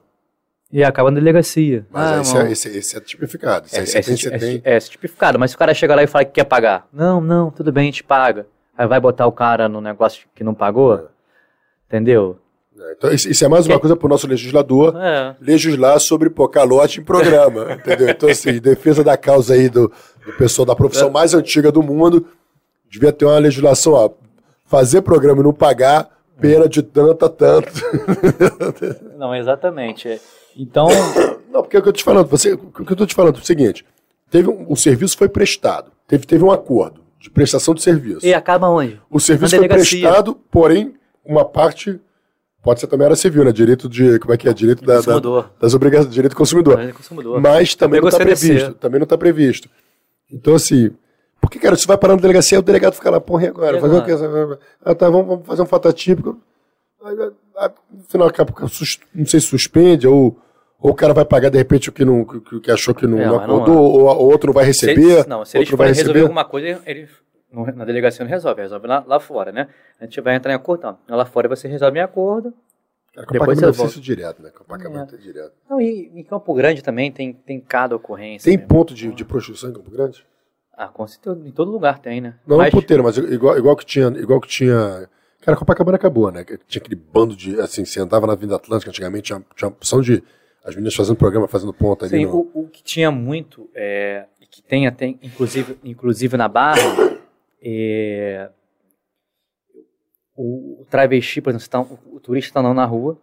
[0.72, 1.86] E acaba na delegacia.
[1.92, 3.68] Mas ah, esse, é, esse, esse, é, tipificado.
[3.72, 6.32] É, é, tem, é, é, tipificado, mas se o cara chega lá e fala que
[6.32, 8.48] quer pagar, não, não, tudo bem, a gente paga.
[8.78, 10.96] Aí vai botar o cara no negócio que não pagou?
[10.96, 11.04] É.
[11.88, 12.40] Entendeu?
[12.80, 15.36] É, então, isso é mais uma coisa para o nosso legislador é.
[15.40, 17.74] legislar sobre pô, calote em programa.
[17.78, 18.10] entendeu?
[18.10, 19.92] Então, assim, defesa da causa aí do,
[20.26, 21.12] do pessoal da profissão é.
[21.12, 22.26] mais antiga do mundo,
[22.90, 24.10] devia ter uma legislação, ó,
[24.66, 26.10] fazer programa e não pagar,
[26.42, 27.72] pena de tanto a tanto.
[29.18, 30.20] Não, exatamente.
[30.58, 30.88] Então.
[31.54, 33.38] Não, porque é o que eu te falando, você, o que eu estou te falando
[33.38, 33.86] é o seguinte:
[34.32, 38.26] teve um, o serviço foi prestado, teve, teve um acordo de prestação de serviço.
[38.26, 39.00] E acaba onde?
[39.10, 40.94] O serviço foi prestado, porém,
[41.24, 41.98] uma parte
[42.62, 43.52] pode ser também era civil, né?
[43.54, 44.20] Direito de.
[44.20, 44.54] Como é que é?
[44.54, 46.14] Direito da, da, das obrigações.
[46.14, 46.94] Direito do consumidor.
[46.94, 47.40] Consumidor.
[47.40, 48.74] Mas também não está previsto.
[48.74, 49.70] Também não está previsto.
[50.30, 50.92] Então, assim.
[51.40, 53.78] Por que, cara, você vai parar na delegacia, o delegado fica lá, porra, e agora?
[53.78, 54.12] E fazer o quê?
[54.84, 56.38] Ah, tá, vamos, vamos fazer um fato atípico.
[57.04, 60.38] Aí, no final, acaba, não sei se suspende, ou,
[60.84, 63.18] ou o cara vai pagar de repente o que, não, que, que achou que não,
[63.18, 65.24] é, não acordou, não, ou o outro vai receber.
[65.24, 67.08] Se não, se eles forem resolver alguma coisa, ele
[67.52, 69.70] na delegacia não resolve, resolve lá, lá fora, né?
[70.00, 71.18] A gente vai entrar em acordo, não.
[71.18, 72.54] Lá fora você resolve em acordo.
[73.16, 74.00] Cara, depois você volta.
[74.00, 74.50] direto, né?
[74.50, 75.18] Copacabana é.
[75.18, 75.54] direto.
[75.70, 78.50] Não, e em Campo Grande também tem, tem cada ocorrência.
[78.50, 78.68] Tem mesmo.
[78.68, 80.26] ponto de, de prostituição em Campo Grande?
[80.76, 82.36] Ah, com certeza, em todo lugar tem, né?
[82.46, 82.74] Não, mas...
[82.74, 85.08] não puteiro, mas igual, igual que tinha, igual que tinha
[85.44, 86.44] Cara, Copacabana acabou, né?
[86.68, 87.60] Tinha aquele bando de.
[87.60, 90.24] Assim, você andava na Avenida Atlântica antigamente, tinha, tinha uma opção de.
[90.64, 92.18] As meninas fazendo programa, fazendo ponta ali.
[92.18, 92.50] Sim, no...
[92.54, 97.20] o, o, que tinha muito, é, e que tem até, inclusive, inclusive na Barra,
[97.62, 98.50] é,
[100.36, 103.20] o, o, travesti, por exemplo, tá, o, o, turista está andando na rua,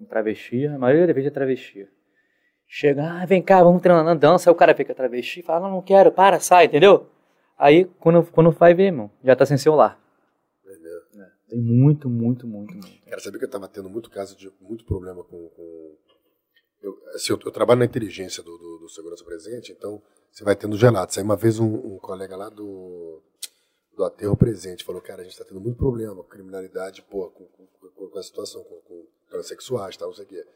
[0.00, 1.88] um travesti, a maioria das vezes é travesti.
[2.66, 5.76] Chega, ah, vem cá, vamos treinar na dança, aí o cara fica travesti, fala, não,
[5.76, 7.08] não quero, para, sai, entendeu?
[7.58, 10.00] Aí, quando, quando vai ver, irmão, já tá sem celular.
[11.50, 13.04] Tem muito, muito, muito, muito.
[13.06, 15.48] Cara, sabia que eu tava tendo muito caso de muito problema com.
[15.48, 15.96] com...
[16.82, 20.56] Eu, assim, eu, eu, trabalho na inteligência do, do, do, segurança presente, então você vai
[20.56, 21.16] tendo gelados.
[21.18, 23.22] Aí uma vez um, um, colega lá do,
[23.94, 27.44] do aterro presente falou, cara, a gente tá tendo muito problema com criminalidade, pô, com,
[27.44, 30.46] com, com a situação, com, com transexuais, tal, não sei o quê.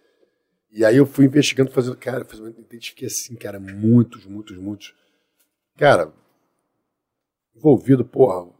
[0.70, 4.94] E aí eu fui investigando, fazendo, cara, uma, identifiquei assim, cara, muitos, muitos, muitos.
[5.76, 6.12] Cara,
[7.54, 8.50] envolvido, porra,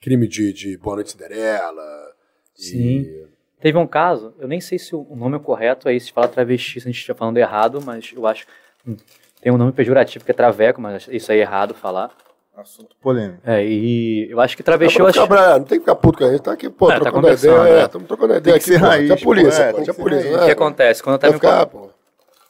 [0.00, 2.16] crime de, de Boa Noite Cinderela.
[2.54, 3.00] Sim.
[3.00, 3.35] E...
[3.60, 6.80] Teve um caso, eu nem sei se o nome é correto aí, se fala travesti,
[6.80, 8.46] se a gente estiver falando errado, mas eu acho.
[8.86, 8.96] Hum,
[9.40, 12.10] tem um nome pejorativo que é traveco, mas isso aí é errado falar.
[12.56, 13.40] Assunto polêmico.
[13.44, 14.98] É, e eu acho que travesti.
[14.98, 15.26] Não, acho...
[15.26, 17.32] não tem que ficar puto com a gente, tá aqui, pô, é, tá trocando tá
[17.34, 17.52] ideia.
[17.52, 18.74] É, estamos trocando ideia aqui.
[18.76, 20.30] Raiz, a polícia, é, pô, a polícia.
[20.30, 20.42] Né?
[20.42, 21.02] O que acontece?
[21.02, 21.90] Quando eu tava, ficar, em, Cop...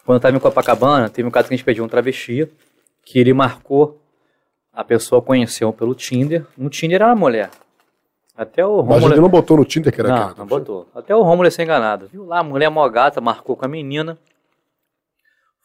[0.05, 2.49] Quando eu tava em Copacabana, teve um caso que a gente pediu um travesti,
[3.05, 4.01] que ele marcou,
[4.73, 6.47] a pessoa conheceu pelo Tinder.
[6.57, 7.51] No Tinder era uma mulher.
[8.37, 9.01] Até o Romulo...
[9.01, 10.87] Mas ele não botou no Tinder que era Não, não botou.
[10.95, 12.09] Até o Romulo ia ser enganado.
[12.09, 14.19] Viu lá, a mulher mó gata, marcou com a menina.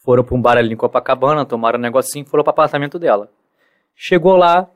[0.04, 2.98] Foram para um bar ali em Copacabana, tomaram um negocinho e foram para o apartamento
[2.98, 3.30] dela.
[3.96, 4.68] Chegou lá,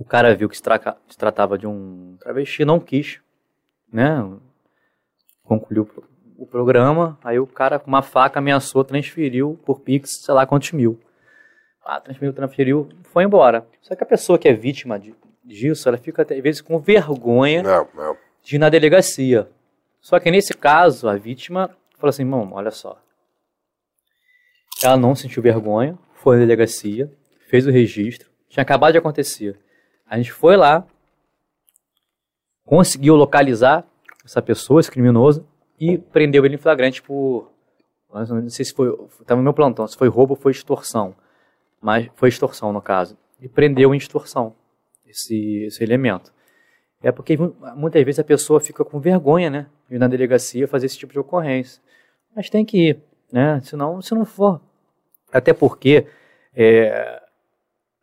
[0.00, 3.20] O cara viu que se, tra se tratava de um travesti, não quis,
[3.92, 4.26] né?
[5.44, 5.86] Concluiu
[6.38, 10.72] o programa, aí o cara com uma faca ameaçou, transferiu por Pix, sei lá quantos
[10.72, 10.98] mil.
[11.84, 13.66] Ah, transferiu, transferiu, foi embora.
[13.82, 15.14] Só que a pessoa que é vítima de,
[15.54, 18.16] disso, ela fica às vezes com vergonha não, não.
[18.42, 19.48] de ir na delegacia.
[20.00, 22.98] Só que nesse caso, a vítima falou assim, irmão, olha só.
[24.82, 27.12] Ela não sentiu vergonha, foi na delegacia,
[27.48, 29.58] fez o registro, tinha acabado de acontecer.
[30.06, 30.86] A gente foi lá,
[32.64, 33.84] conseguiu localizar
[34.24, 35.46] essa pessoa, esse criminoso,
[35.78, 37.50] e prendeu ele em flagrante por.
[38.12, 38.88] Não sei se foi.
[39.20, 41.14] Estava no meu plantão, se foi roubo ou foi extorsão.
[41.80, 43.16] Mas foi extorsão no caso.
[43.40, 44.54] E prendeu em extorsão
[45.10, 46.32] esse, esse elemento.
[47.02, 47.36] É porque
[47.76, 49.66] muitas vezes a pessoa fica com vergonha, né?
[49.88, 51.82] De ir na delegacia fazer esse tipo de ocorrência.
[52.34, 52.98] Mas tem que ir,
[53.32, 53.60] né?
[53.62, 54.60] Senão, se não for.
[55.32, 56.06] Até porque,
[56.54, 57.22] é,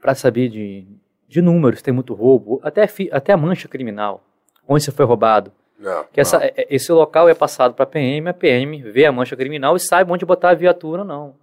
[0.01, 0.87] para saber de,
[1.27, 4.23] de números, tem muito roubo, até, até a mancha criminal,
[4.67, 5.51] onde você foi roubado.
[5.77, 9.11] Não, que essa, é, esse local é passado para a PM, a PM vê a
[9.11, 11.35] mancha criminal e sabe onde botar a viatura ou não.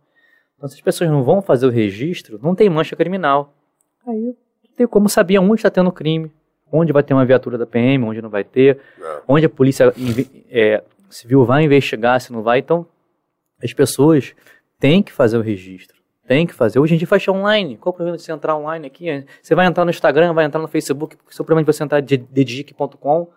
[0.56, 3.54] Então, se as pessoas não vão fazer o registro, não tem mancha criminal.
[4.06, 4.43] Aí não
[4.76, 6.30] tem como saber onde está tendo crime,
[6.70, 9.22] onde vai ter uma viatura da PM, onde não vai ter, não.
[9.28, 9.92] onde a polícia
[10.50, 12.58] é, civil vai investigar, se não vai.
[12.58, 12.86] Então,
[13.62, 14.34] as pessoas
[14.78, 15.96] têm que fazer o registro.
[16.26, 16.78] Tem que fazer.
[16.78, 17.76] Hoje em dia faz online.
[17.76, 19.26] Qual o problema de você entrar online aqui?
[19.42, 21.84] Você vai entrar no Instagram, vai entrar no Facebook, porque o seu problema de você
[21.84, 23.30] entrar de dedic.com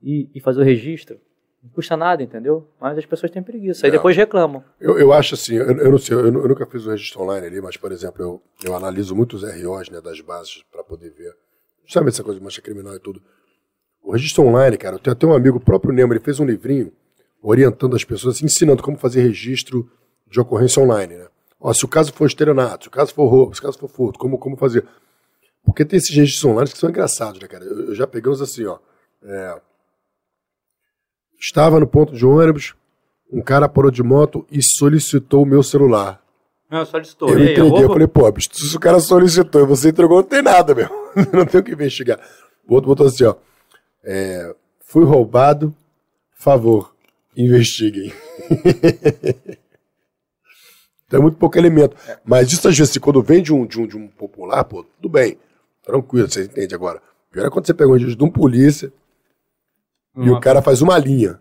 [0.00, 1.18] e, e fazer o registro.
[1.62, 2.66] Não custa nada, entendeu?
[2.80, 3.86] Mas as pessoas têm preguiça.
[3.86, 4.64] Aí depois reclamam.
[4.80, 7.46] Eu, eu acho assim, eu, eu não sei, eu, eu, nunca fiz o registro online
[7.46, 11.34] ali, mas, por exemplo, eu, eu analiso muitos ROs né, das bases para poder ver.
[11.86, 13.20] Sabe essa coisa de mancha criminal e tudo.
[14.02, 16.46] O registro online, cara, eu tenho até um amigo, o próprio Nemo, ele fez um
[16.46, 16.92] livrinho
[17.42, 19.90] orientando as pessoas, assim, ensinando como fazer registro
[20.30, 21.26] de ocorrência online, né?
[21.60, 23.88] Ó, se o caso for estelionato, se o caso for roubo, se o caso for
[23.88, 24.86] furto, como, como fazer.
[25.62, 27.64] Porque tem esses registros online que são engraçados, né, cara?
[27.64, 28.78] Eu, eu já peguei uns assim, ó.
[29.22, 29.60] É,
[31.40, 32.74] Estava no ponto de ônibus,
[33.32, 36.20] um cara parou de moto e solicitou o meu celular.
[36.70, 37.30] Não, solicitou.
[37.30, 40.74] Eu entreguei, eu falei, pô, se o cara solicitou e você entregou, não tem nada,
[40.74, 40.88] meu.
[41.32, 42.20] não tem o que investigar.
[42.68, 43.34] O outro botou assim, ó.
[44.04, 45.74] É, fui roubado,
[46.32, 46.94] favor,
[47.36, 48.12] investiguem.
[51.10, 51.96] Tem muito pouco elemento.
[52.24, 55.08] Mas isso às vezes, quando vem de um, de um, de um popular, pô, tudo
[55.08, 55.36] bem.
[55.84, 57.02] Tranquilo, você entende agora.
[57.32, 58.92] Pior é quando você pega um registro de um polícia,
[60.26, 61.40] E o cara faz uma linha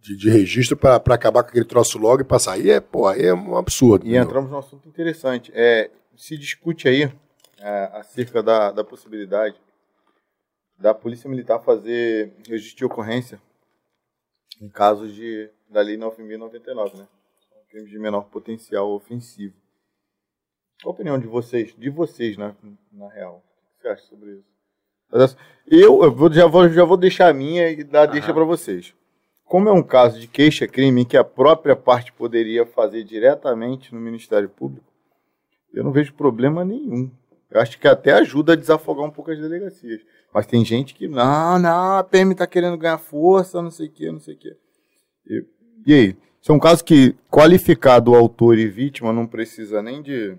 [0.00, 2.52] de, de registro para acabar com aquele troço logo e passar.
[2.52, 4.04] Aí é, pô, aí é um absurdo.
[4.04, 4.24] E entendeu?
[4.24, 5.52] entramos num assunto interessante.
[5.54, 7.12] É, se discute aí
[7.58, 9.56] é, acerca da, da possibilidade
[10.78, 13.40] da Polícia Militar fazer registro de ocorrência
[14.60, 17.08] em casos de, da Lei 9.099, né?
[17.68, 19.54] Crimes de menor potencial ofensivo.
[20.82, 22.54] Qual a opinião de vocês, de vocês, né,
[22.92, 23.38] na real?
[23.38, 24.55] O que você acha sobre isso?
[25.66, 28.94] Eu, eu vou, já, vou, já vou deixar a minha e dar deixa para vocês.
[29.44, 34.48] Como é um caso de queixa-crime que a própria parte poderia fazer diretamente no Ministério
[34.48, 34.86] Público,
[35.72, 37.10] eu não vejo problema nenhum.
[37.50, 40.00] Eu acho que até ajuda a desafogar um pouco as delegacias.
[40.34, 43.90] Mas tem gente que, não, não, a PM está querendo ganhar força, não sei o
[43.90, 44.56] que, não sei o que.
[45.26, 45.44] E,
[45.86, 46.16] e aí?
[46.40, 50.36] Isso é um caso que, qualificado autor e vítima, não precisa nem de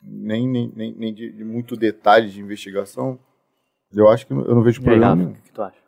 [0.00, 3.18] nem, nem, nem, nem de, de, muito detalhe de investigação.
[3.92, 5.30] Eu acho que eu não vejo problema.
[5.30, 5.78] O que tu acha?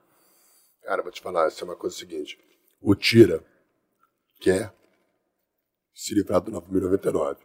[0.83, 2.39] Cara, vou te falar, isso é uma coisa seguinte.
[2.81, 3.43] O Tira
[4.41, 4.73] quer
[5.95, 7.37] se livrar do 9.099.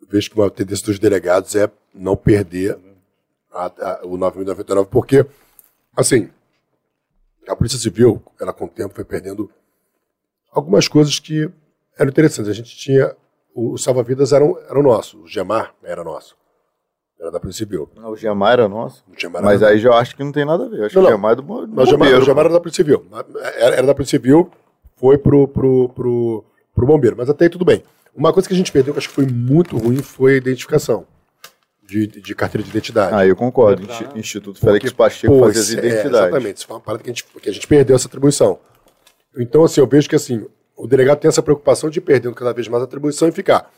[0.00, 2.78] Eu vejo que uma tendência dos delegados é não perder
[3.50, 5.24] a, a, o 9.099, porque,
[5.96, 6.30] assim,
[7.48, 9.50] a Polícia Civil, ela com o tempo foi perdendo
[10.50, 11.50] algumas coisas que
[11.98, 12.50] eram interessantes.
[12.50, 13.16] A gente tinha.
[13.54, 16.36] O, o salva-vidas era, um, era o nosso, o Gemar era nosso.
[17.20, 17.86] Era da Polícia Civil.
[18.02, 19.04] o Gemar era nosso.
[19.42, 20.84] Mas aí já acho que não tem nada a ver.
[20.86, 22.18] Acho não, que o Gemar é do, do não, bombeiro.
[22.18, 23.04] O Gemar era da Polícia Civil.
[23.56, 24.50] Era, era da Polícia Civil,
[24.96, 27.16] foi pro, pro, pro, pro bombeiro.
[27.18, 27.82] Mas até aí tudo bem.
[28.14, 31.06] Uma coisa que a gente perdeu, que acho que foi muito ruim, foi a identificação.
[31.82, 33.12] De, de carteira de identidade.
[33.14, 33.82] Ah, eu concordo.
[34.14, 36.04] Instituto Félix Pacheco fazia as identidades.
[36.04, 36.56] É, exatamente.
[36.58, 38.60] Isso foi uma parada que a, gente, que a gente perdeu essa atribuição.
[39.36, 42.52] Então, assim, eu vejo que assim, o delegado tem essa preocupação de ir perdendo cada
[42.52, 43.70] vez mais a atribuição e ficar.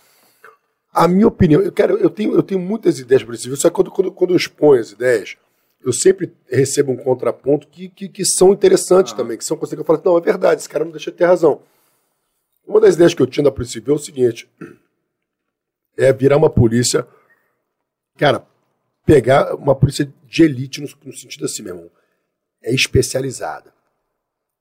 [0.92, 3.70] A minha opinião, eu quero, eu tenho, eu tenho muitas ideias para esse vídeo, só
[3.70, 5.36] que quando, quando, quando eu exponho as ideias,
[5.82, 9.16] eu sempre recebo um contraponto que, que, que são interessantes ah.
[9.16, 11.16] também, que são coisas que eu falo, não, é verdade, esse cara não deixa de
[11.16, 11.62] ter razão.
[12.66, 14.48] Uma das ideias que eu tinha da Polícia Civil é o seguinte:
[15.96, 17.06] é virar uma polícia,
[18.16, 18.46] cara,
[19.04, 21.90] pegar uma polícia de elite no, no sentido assim, meu irmão,
[22.62, 23.72] é especializada.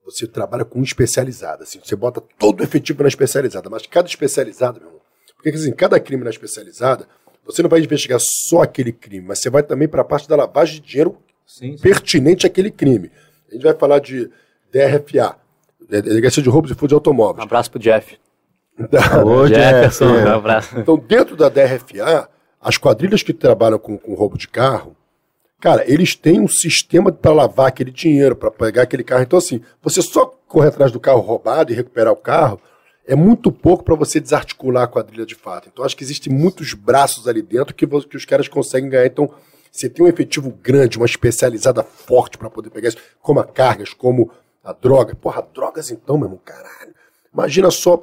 [0.03, 4.79] Você trabalha com especializada, assim, você bota todo o efetivo na especializada, mas cada especializada,
[4.79, 5.00] meu irmão,
[5.41, 7.07] porque assim, cada crime na especializada,
[7.43, 10.35] você não vai investigar só aquele crime, mas você vai também para a parte da
[10.35, 11.81] lavagem de dinheiro sim, sim.
[11.81, 13.11] pertinente àquele crime.
[13.49, 14.29] A gente vai falar de
[14.71, 15.35] DRFA,
[15.89, 17.39] Delegacia de Roubos e Furto de Automóveis.
[17.39, 18.17] Um abraço pro Jeff.
[19.11, 20.05] Alô, Jefferson.
[20.05, 20.79] Um abraço.
[20.79, 22.29] Então, dentro da DRFA,
[22.61, 24.95] as quadrilhas que trabalham com, com roubo de carro,
[25.59, 29.23] cara, eles têm um sistema para lavar aquele dinheiro, para pegar aquele carro.
[29.23, 32.61] Então, assim, você só correr atrás do carro roubado e recuperar o carro
[33.11, 35.67] é muito pouco para você desarticular a quadrilha de fato.
[35.69, 39.05] Então, acho que existem muitos braços ali dentro que, que os caras conseguem ganhar.
[39.05, 39.29] Então,
[39.69, 43.93] você tem um efetivo grande, uma especializada forte para poder pegar isso, como a cargas,
[43.93, 44.31] como
[44.63, 45.13] a droga.
[45.13, 46.95] Porra, drogas então, meu irmão, caralho.
[47.33, 48.01] Imagina só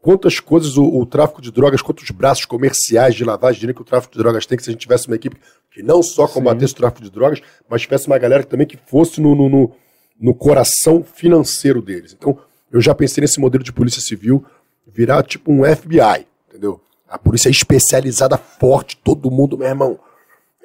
[0.00, 3.82] quantas coisas o, o, tráfico de drogas, quantos braços comerciais de lavagem de dinheiro que
[3.82, 5.36] o tráfico de drogas tem, que se a gente tivesse uma equipe
[5.70, 6.74] que não só combatesse Sim.
[6.74, 9.72] o tráfico de drogas, mas tivesse uma galera também que fosse no, no, no,
[10.20, 12.12] no coração financeiro deles.
[12.12, 12.36] Então,
[12.72, 14.44] eu já pensei nesse modelo de polícia civil
[14.86, 16.80] virar tipo um FBI, entendeu?
[17.06, 20.00] A polícia especializada forte, todo mundo, meu irmão.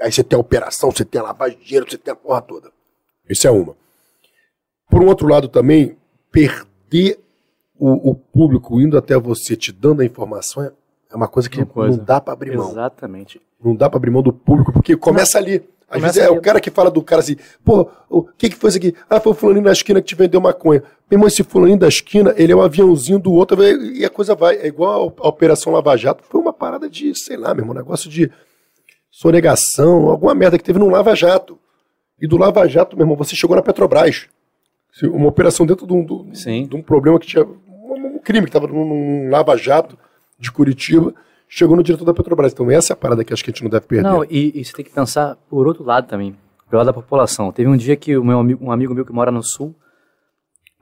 [0.02, 2.42] Aí você tem a operação, você tem a lavagem de dinheiro, você tem a porra
[2.42, 2.72] toda.
[3.30, 3.76] Isso é uma.
[4.90, 5.98] Por um outro lado também,
[6.32, 7.19] perder
[7.77, 10.72] o, o público indo até você, te dando a informação, é,
[11.11, 12.72] é uma coisa que uma não dá para abrir mão.
[12.72, 13.42] Exatamente.
[13.61, 15.68] Não dá para abrir mão do público, porque começa ali.
[15.90, 18.69] Às vezes é o cara que fala do cara assim, pô, o que que foi
[18.69, 18.93] isso aqui?
[19.09, 20.83] Ah, foi o fulaninho da esquina que te vendeu maconha.
[21.09, 24.35] Meu irmão, esse fulaninho da esquina, ele é um aviãozinho do outro, e a coisa
[24.35, 24.57] vai.
[24.57, 28.09] É igual a Operação Lava Jato, foi uma parada de, sei lá, meu irmão, negócio
[28.09, 28.30] de
[29.09, 31.57] sonegação, alguma merda que teve no Lava Jato.
[32.19, 34.27] E do Lava Jato, meu irmão, você chegou na Petrobras.
[35.03, 37.45] Uma operação dentro de um, de, de um problema que tinha.
[37.45, 39.98] Um, crime que estava num, num Lava Jato
[40.38, 41.14] de Curitiba
[41.48, 42.51] chegou no diretor da Petrobras.
[42.51, 44.03] Então essa é a parada que acho que a gente não deve perder.
[44.03, 46.35] Não, e, e você tem que pensar por outro lado também,
[46.69, 47.51] pelo lado da população.
[47.51, 49.76] Teve um dia que o meu amigo, um amigo meu que mora no sul,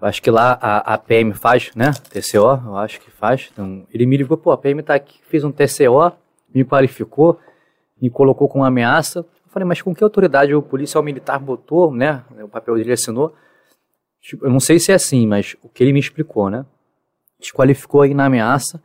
[0.02, 1.92] acho que lá a, a PM faz, né?
[2.10, 3.50] TCO, eu acho que faz.
[3.52, 6.12] Então, ele me ligou, pô, a PM tá aqui, fez um TCO,
[6.54, 7.40] me qualificou,
[8.02, 9.20] me colocou com ameaça.
[9.20, 12.24] Eu falei, mas com que autoridade o policial militar botou, né?
[12.42, 13.34] O papel dele assinou.
[14.22, 16.66] Tipo, eu não sei se é assim, mas o que ele me explicou, né?
[17.40, 18.82] Desqualificou aí na ameaça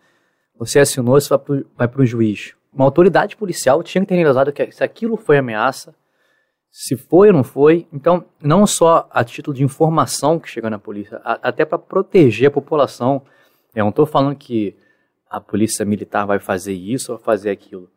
[0.61, 1.35] você assinou, você
[1.75, 2.55] vai para o juiz.
[2.71, 5.95] Uma autoridade policial tinha que ter analisado que se aquilo foi ameaça,
[6.71, 7.89] se foi ou não foi.
[7.91, 12.49] Então, não só a título de informação que chega na polícia, a, até para proteger
[12.49, 13.23] a população.
[13.75, 14.77] Eu não estou falando que
[15.31, 17.89] a polícia militar vai fazer isso ou fazer aquilo.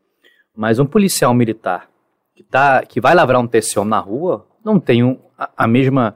[0.55, 1.89] Mas um policial militar
[2.33, 6.15] que, tá, que vai lavrar um TCO na rua não tem um, a, a mesma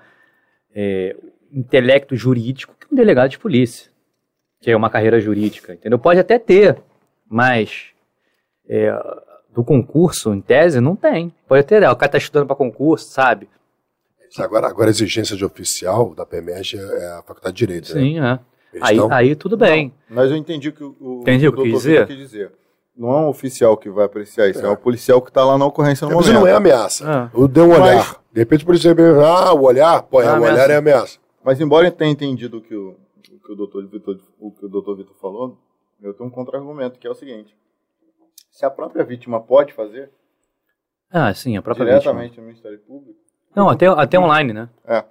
[0.74, 1.14] é,
[1.52, 3.92] intelecto jurídico que um delegado de polícia
[4.68, 5.98] que é uma carreira jurídica, entendeu?
[5.98, 6.78] Pode até ter,
[7.26, 7.86] mas
[8.68, 8.94] é,
[9.56, 11.34] do concurso, em tese, não tem.
[11.48, 13.48] Pode ter, o cara está estudando para concurso, sabe?
[14.38, 18.02] Agora, agora a exigência de oficial da PEMEG é a faculdade de Direito, né?
[18.02, 18.40] Sim, né?
[18.74, 18.80] é.
[18.82, 19.94] Aí, aí tudo bem.
[20.10, 22.06] Não, mas eu entendi o que o, entendi o, que dizer?
[22.06, 22.52] quis dizer.
[22.94, 25.58] Não é um oficial que vai apreciar isso, é, é um policial que está lá
[25.58, 26.34] na ocorrência no é, momento.
[26.34, 27.32] Mas não é ameaça.
[27.34, 27.40] É.
[27.40, 27.96] Eu dei um olhar.
[27.96, 31.20] Mas, de repente o policial, ah, o olhar, pô, é, o olhar é ameaça.
[31.42, 32.98] Mas embora eu tenha entendido que o,
[33.48, 35.58] que o doutor Vitor, o que o doutor Vitor falou,
[36.02, 37.58] eu tenho um contra-argumento, que é o seguinte.
[38.52, 40.12] Se a própria vítima pode fazer...
[41.10, 42.42] Ah, sim, a própria diretamente vítima.
[42.42, 43.20] no Ministério Público...
[43.56, 44.70] Não, até, até online, né?
[44.84, 45.02] É.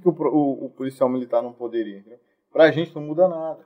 [0.00, 2.04] Por que, o, o, o, policial militar não poderia?
[2.50, 3.58] Para a gente não muda nada.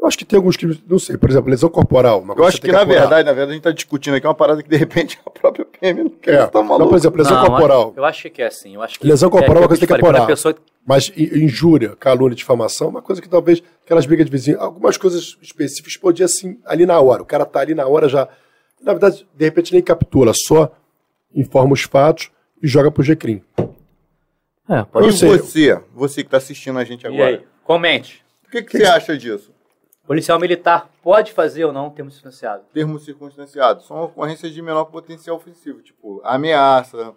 [0.00, 2.24] Eu acho que tem alguns crimes, não sei, por exemplo, lesão corporal.
[2.36, 4.62] eu acho que, que na verdade, na verdade, a gente está discutindo aqui uma parada
[4.62, 6.34] que de repente a própria PM não quer.
[6.34, 6.46] É.
[6.46, 6.78] Tá maluco.
[6.78, 7.92] Não, por exemplo, lesão não, corporal.
[7.96, 8.76] Eu acho que é assim.
[8.76, 10.26] Eu acho que lesão corporal é uma coisa que tem que apurar.
[10.26, 10.54] Pessoa...
[10.86, 15.36] Mas injúria, calúnia, difamação, é uma coisa que talvez aquelas brigas de vizinho, algumas coisas
[15.42, 17.22] específicas podia assim, ali na hora.
[17.22, 18.28] O cara tá ali na hora já.
[18.80, 20.70] Na verdade, de repente nem captura, só
[21.34, 22.30] informa os fatos
[22.62, 23.42] e joga pro GCRIM.
[24.68, 25.26] É, pode ser.
[25.26, 27.30] você, você que está assistindo a gente agora.
[27.32, 27.42] E aí?
[27.64, 28.24] Comente.
[28.46, 29.52] O que, que, que você acha disso?
[30.08, 32.64] Policial militar pode fazer ou não termo circunstanciado?
[32.72, 33.82] Termo circunstanciado.
[33.82, 37.14] São ocorrências de menor potencial ofensivo, tipo ameaça,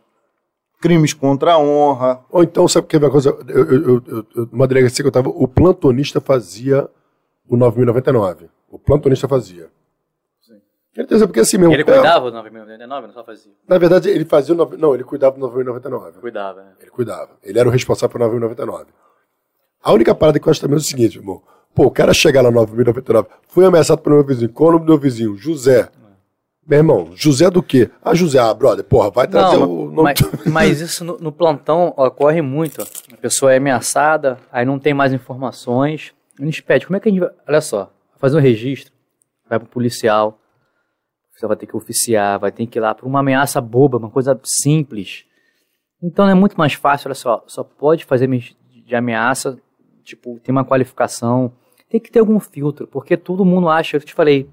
[0.82, 2.20] crimes contra a honra.
[2.30, 3.30] Ou então, sabe o que é uma coisa?
[3.48, 6.90] Eu, eu, eu, eu, numa delegacia que eu estava, o plantonista fazia
[7.48, 8.50] o 9099.
[8.70, 9.70] O plantonista fazia.
[10.42, 10.60] Sim.
[10.94, 11.74] Quer dizer, porque assim mesmo.
[11.74, 13.54] Ele cuidava do 9099, não só fazia?
[13.70, 14.78] Na verdade, ele fazia o.
[14.78, 16.20] Não, ele cuidava do 9099.
[16.20, 16.74] Cuidava, né?
[16.82, 17.30] Ele cuidava.
[17.42, 18.92] Ele era o responsável pelo 9099.
[19.82, 21.42] A única parada que eu acho também é o seguinte, irmão.
[21.74, 24.52] Pô, o cara chegar lá 9.099, foi ameaçado pelo meu vizinho.
[24.52, 25.38] Qual o nome do meu vizinho?
[25.38, 25.90] José.
[26.68, 27.90] Meu irmão, José do quê?
[28.04, 30.14] Ah, José, ah, brother, porra, vai trazer não, o nome.
[30.14, 32.82] Mas, mas isso no, no, plantão ocorre muito.
[32.82, 36.14] A pessoa é ameaçada, aí não tem mais informações.
[36.40, 37.32] A gente pede, como é que a gente vai.
[37.48, 38.94] Olha só, fazer um registro,
[39.50, 40.40] vai pro policial,
[41.34, 44.12] você vai ter que oficiar, vai ter que ir lá por uma ameaça boba, uma
[44.12, 45.26] coisa simples.
[46.02, 49.58] Então é muito mais fácil, olha só, só pode fazer de ameaça,
[50.04, 51.52] tipo, tem uma qualificação,
[51.92, 54.48] tem que ter algum filtro, porque todo mundo acha, eu te falei,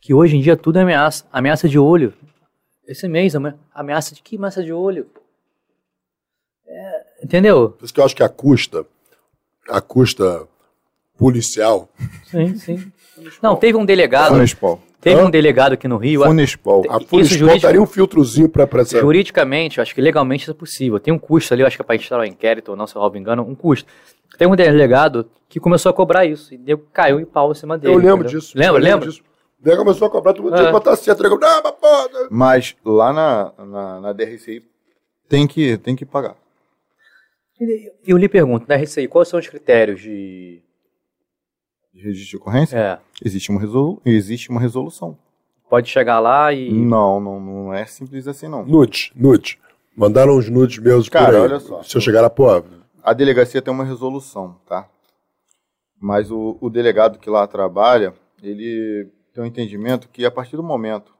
[0.00, 1.26] Que hoje em dia tudo é ameaça.
[1.30, 2.14] Ameaça de olho.
[2.86, 3.34] Esse mês,
[3.74, 5.10] ameaça de que ameaça de olho?
[6.66, 7.70] É, entendeu?
[7.70, 8.86] Por isso que eu acho que a custa,
[9.68, 10.48] a custa
[11.18, 11.88] policial.
[12.24, 12.92] Sim, sim.
[13.42, 14.28] Não, teve um delegado.
[14.28, 14.80] Funespol.
[15.00, 15.24] Teve Hã?
[15.24, 16.22] um delegado aqui no Rio.
[16.24, 16.84] Funespol.
[16.88, 19.00] A Funespol daria um filtrozinho para essa...
[19.00, 21.00] Juridicamente, eu acho que legalmente isso é possível.
[21.00, 22.94] Tem um custo ali, eu acho que é para instalar um inquérito, ou não, se
[22.94, 23.90] eu não me engano, um custo.
[24.36, 26.52] Tem um delegado que começou a cobrar isso.
[26.54, 27.94] E caiu em pau em cima dele.
[27.94, 28.40] Eu lembro entendeu?
[28.40, 28.52] disso.
[28.56, 29.08] Lembra, lembra?
[29.08, 29.22] Disso.
[29.58, 31.22] Daí começou a cobrar, todo mundo tinha que botar certo.
[31.22, 32.28] Não, mas, porra.
[32.30, 34.62] mas lá na, na, na DRCI
[35.28, 36.34] tem que, tem que pagar.
[38.06, 40.62] Eu lhe pergunto, na RCI, quais são os critérios de.
[42.02, 42.76] Registro de ocorrência?
[42.76, 42.98] É.
[43.24, 45.16] Existe uma, resolu existe uma resolução.
[45.68, 46.72] Pode chegar lá e.
[46.72, 48.64] Não, não, não é simples assim, não.
[48.64, 49.58] Nude, nude.
[49.96, 51.82] Mandaram uns nudes meus Cara, olha só.
[51.82, 52.46] Se eu chegar lá, pô.
[53.02, 54.88] A delegacia tem uma resolução, tá?
[56.00, 60.62] Mas o, o delegado que lá trabalha, ele tem um entendimento que a partir do
[60.62, 61.12] momento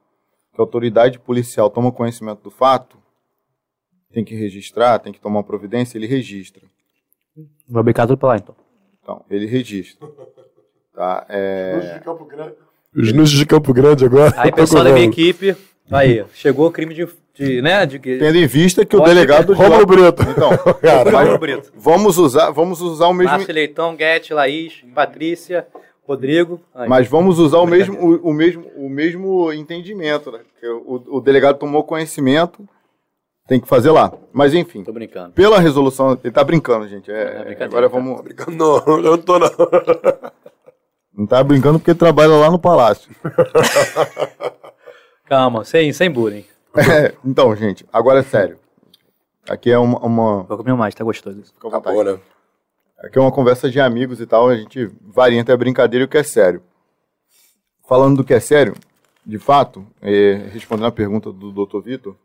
[0.53, 2.97] que a autoridade policial toma conhecimento do fato,
[4.11, 6.63] tem que registrar, tem que tomar uma providência, ele registra.
[7.67, 8.55] Vai brincar tudo pra lá, então.
[9.01, 10.07] Então, ele registra.
[11.01, 11.25] Tá?
[11.29, 11.99] É...
[12.95, 14.31] Os nudes de Campo Grande agora.
[14.37, 15.57] Aí, pessoal da minha equipe,
[15.89, 19.51] aí, chegou o crime de, de né, de Tendo em vista que o delegado...
[19.51, 20.21] Romulo Brito.
[20.21, 21.73] Então, cara, Brito.
[21.75, 23.31] vamos usar, vamos usar o mesmo...
[23.31, 25.65] Márcio Leitão, Guete, Laís, Patrícia,
[26.07, 26.61] Rodrigo.
[26.75, 26.87] Aí.
[26.87, 30.41] Mas vamos usar o mesmo, o, o, mesmo, o mesmo entendimento, né?
[30.59, 32.63] Que o, o delegado tomou conhecimento
[33.47, 34.13] tem que fazer lá.
[34.31, 34.83] Mas enfim.
[34.83, 35.31] Tô brincando.
[35.31, 36.15] Pela resolução.
[36.23, 37.11] Ele tá brincando, gente.
[37.11, 38.17] É, é agora vamos.
[38.17, 38.51] Tá brincando.
[38.51, 39.49] Não, eu não tô não.
[41.13, 43.11] Não tá brincando porque trabalha lá no palácio.
[45.25, 46.45] Calma, sem, sem bullying.
[46.75, 48.57] É, então, gente, agora é sério.
[49.49, 49.99] Aqui é uma.
[49.99, 50.43] uma...
[50.43, 51.43] Vou comer mais, tá gostoso.
[51.43, 52.19] Fica tá bom, né?
[52.99, 56.05] Aqui é uma conversa de amigos e tal, a gente varia entre a brincadeira e
[56.05, 56.61] o que é sério.
[57.87, 58.75] Falando do que é sério,
[59.25, 61.81] de fato, é, respondendo a pergunta do Dr.
[61.81, 62.15] Vitor,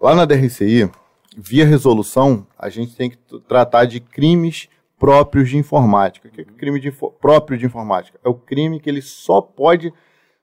[0.00, 0.88] Lá na DRCI,
[1.36, 3.16] via resolução, a gente tem que
[3.48, 6.28] tratar de crimes próprios de informática.
[6.28, 8.18] O que é crime de, próprio de informática?
[8.24, 9.92] É o crime que ele só pode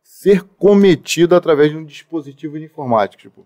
[0.03, 3.22] ser cometido através de um dispositivo de informática.
[3.22, 3.45] Tipo,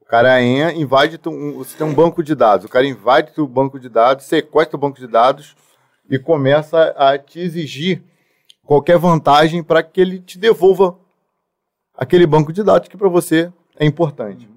[0.00, 3.78] o cara invade, um, você tem um banco de dados, o cara invade o banco
[3.78, 5.54] de dados, sequestra o banco de dados
[6.10, 8.02] e começa a te exigir
[8.64, 10.98] qualquer vantagem para que ele te devolva
[11.94, 14.48] aquele banco de dados que para você é importante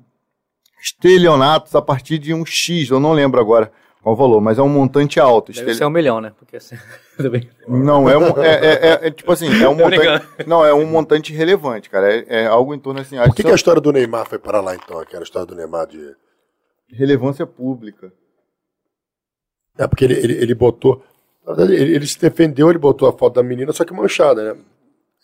[0.82, 3.72] estelionatos a partir de um X, eu não lembro agora
[4.02, 5.52] qual o valor, mas é um montante alto.
[5.52, 6.34] Deve ser um milhão, né?
[6.38, 6.76] Porque assim,
[7.16, 7.48] tudo bem.
[7.68, 10.26] Não, é, um, é, é, é, é tipo assim, é um montante.
[10.48, 12.12] Não, é um montante relevante, cara.
[12.12, 13.18] É, é algo em torno assim.
[13.18, 15.00] Por que, que, a história do Neymar foi para lá então?
[15.00, 16.16] Aquela história do Neymar de.
[16.92, 18.12] Relevância pública.
[19.78, 21.04] É porque ele, ele, ele botou.
[21.58, 24.60] Ele, ele se defendeu, ele botou a foto da menina, só que manchada, né?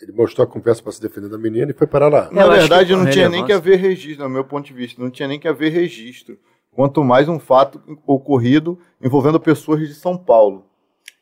[0.01, 2.29] Ele mostrou a conversa para se defender da menina e foi para lá.
[2.31, 5.01] Na verdade, não tinha nem que haver registro, no meu ponto de vista.
[5.01, 6.37] Não tinha nem que haver registro.
[6.77, 10.63] Quanto mais um fato ocorrido envolvendo pessoas de São Paulo.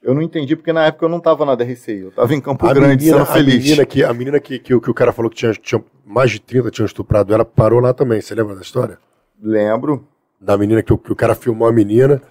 [0.04, 2.68] Eu não entendi porque na época eu não estava na DRCI, eu estava em Campo
[2.68, 3.56] a Grande, menina, sendo feliz.
[3.56, 6.32] A menina que, a menina que, que, que o cara falou que tinha, tinha mais
[6.32, 8.20] de 30 tinham estuprado ela, parou lá também.
[8.20, 9.00] Você lembra da história?
[9.42, 10.06] Lembro.
[10.42, 12.22] Da menina que, que o cara filmou a menina.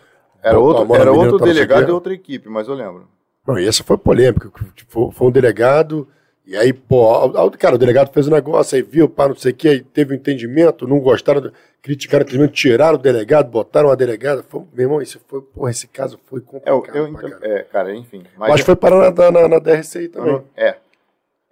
[0.42, 3.08] Era outro, era outro delegado e outra equipe, mas eu lembro.
[3.48, 4.52] Não, e essa foi polêmica.
[4.86, 6.06] Foi, foi um delegado
[6.46, 9.52] e aí, pô, cara, o delegado fez o um negócio, aí viu, pá, não sei
[9.52, 11.50] o que, aí teve um entendimento, não gostaram,
[11.80, 14.42] criticaram o entendimento, tiraram o delegado, botaram a delegada.
[14.42, 16.94] Foi, meu irmão, isso foi, porra, esse caso foi complicado.
[16.94, 17.38] É, eu, eu, cara.
[17.42, 18.24] É, cara, enfim.
[18.36, 20.42] Mas, mas foi parar na, na, na DRCI também.
[20.54, 20.76] É.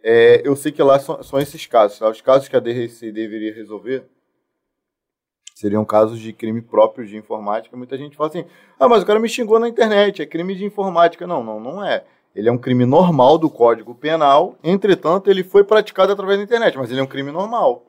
[0.02, 0.42] é.
[0.44, 2.10] Eu sei que lá são, são esses casos, tá?
[2.10, 4.04] Os casos que a DRCI deveria resolver
[5.54, 7.76] seriam casos de crime próprio de informática.
[7.76, 8.44] Muita gente fala assim,
[8.78, 11.26] ah, mas o cara me xingou na internet, é crime de informática.
[11.26, 12.04] Não, não, não é.
[12.34, 16.78] Ele é um crime normal do Código Penal, entretanto, ele foi praticado através da internet,
[16.78, 17.84] mas ele é um crime normal.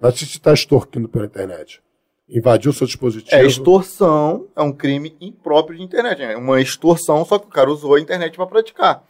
[0.00, 1.82] Mas se você está extorquindo pela internet,
[2.28, 3.34] invadiu o seu dispositivo.
[3.34, 6.22] É, extorsão é um crime impróprio de internet.
[6.22, 9.04] É uma extorsão, só que o cara usou a internet para praticar.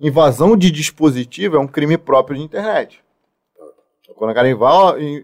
[0.00, 3.02] Invasão de dispositivo é um crime próprio de internet.
[4.14, 4.48] Quando o cara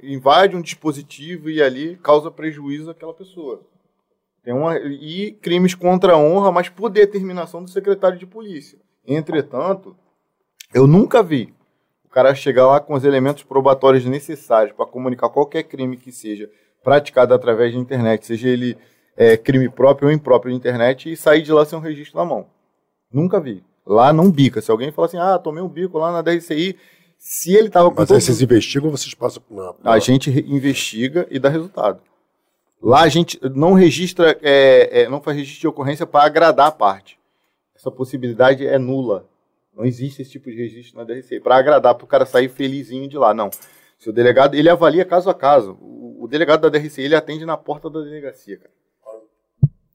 [0.02, 3.60] invade um dispositivo e ali causa prejuízo àquela pessoa.
[4.42, 8.78] Tem uma, e crimes contra a honra, mas por determinação do secretário de polícia.
[9.06, 9.96] Entretanto,
[10.74, 11.54] eu nunca vi
[12.04, 16.50] o cara chegar lá com os elementos probatórios necessários para comunicar qualquer crime que seja
[16.82, 18.76] praticado através da internet, seja ele
[19.16, 22.24] é, crime próprio ou impróprio de internet, e sair de lá sem um registro na
[22.24, 22.46] mão.
[23.12, 23.64] Nunca vi.
[23.86, 24.60] Lá não bica.
[24.60, 26.76] Se alguém falar assim, ah, tomei um bico lá na DRCI,
[27.18, 27.96] se ele estava com.
[28.00, 29.76] Mas aí vocês investigam ou vocês passam por uma.
[29.84, 32.00] A gente investiga e dá resultado.
[32.82, 36.72] Lá a gente não registra, é, é, não faz registro de ocorrência para agradar a
[36.72, 37.15] parte
[37.86, 39.28] essa possibilidade é nula.
[39.74, 41.40] Não existe esse tipo de registro na DRC.
[41.40, 43.32] Para agradar, para o cara sair felizinho de lá.
[43.32, 43.50] Não.
[43.98, 45.78] Se o delegado, ele avalia caso a caso.
[45.80, 48.70] O, o, delegado da DRC, ele atende na porta da delegacia, cara.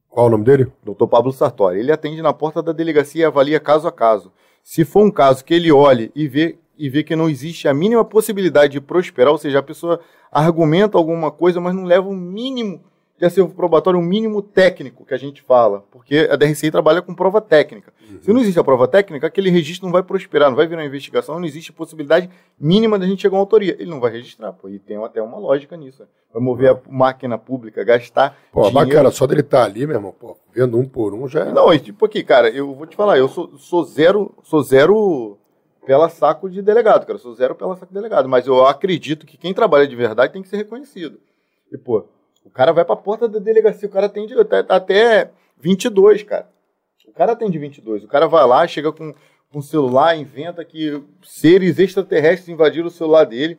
[0.08, 0.70] Qual o nome dele?
[0.82, 1.80] Doutor Pablo Sartori.
[1.80, 4.32] Ele atende na porta da delegacia e avalia caso a caso.
[4.62, 7.74] Se for um caso que ele olhe e vê, e vê que não existe a
[7.74, 12.14] mínima possibilidade de prosperar, ou seja, a pessoa argumenta alguma coisa, mas não leva o
[12.14, 12.84] mínimo
[13.22, 17.14] de acervo probatório, um mínimo técnico que a gente fala, porque a DRCI trabalha com
[17.14, 17.92] prova técnica.
[18.10, 18.18] Uhum.
[18.20, 20.88] Se não existe a prova técnica, aquele registro não vai prosperar, não vai virar uma
[20.88, 22.28] investigação, não existe possibilidade
[22.58, 23.76] mínima da gente chegar a uma autoria.
[23.78, 26.02] Ele não vai registrar, pô, e tem até uma lógica nisso.
[26.34, 28.36] Vai mover a máquina pública, gastar.
[28.50, 28.88] Pô, dinheiro.
[28.88, 31.52] bacana, só dele estar tá ali, meu irmão, pô, vendo um por um já é.
[31.52, 35.38] Não, tipo aqui, cara, eu vou te falar, eu sou, sou zero, sou zero
[35.86, 39.36] pela saco de delegado, cara, sou zero pela saco de delegado, mas eu acredito que
[39.36, 41.20] quem trabalha de verdade tem que ser reconhecido.
[41.72, 42.04] E, pô,
[42.44, 44.34] o cara vai pra porta da delegacia, o cara atende
[44.68, 46.48] até 22, cara.
[47.06, 48.04] O cara atende 22.
[48.04, 49.14] O cara vai lá, chega com
[49.54, 53.58] um celular, inventa que seres extraterrestres invadiram o celular dele.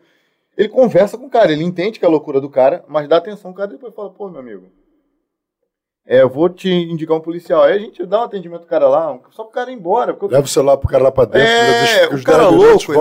[0.58, 3.18] Ele conversa com o cara, ele entende que é a loucura do cara, mas dá
[3.18, 4.68] atenção, o cara depois fala, pô, meu amigo,
[6.06, 7.64] é, eu vou te indicar um policial.
[7.64, 10.18] Aí a gente dá um atendimento pro cara lá, só pro cara ir embora.
[10.22, 11.48] Leva o celular pro cara lá pra dentro.
[11.48, 12.92] É, o cara louco,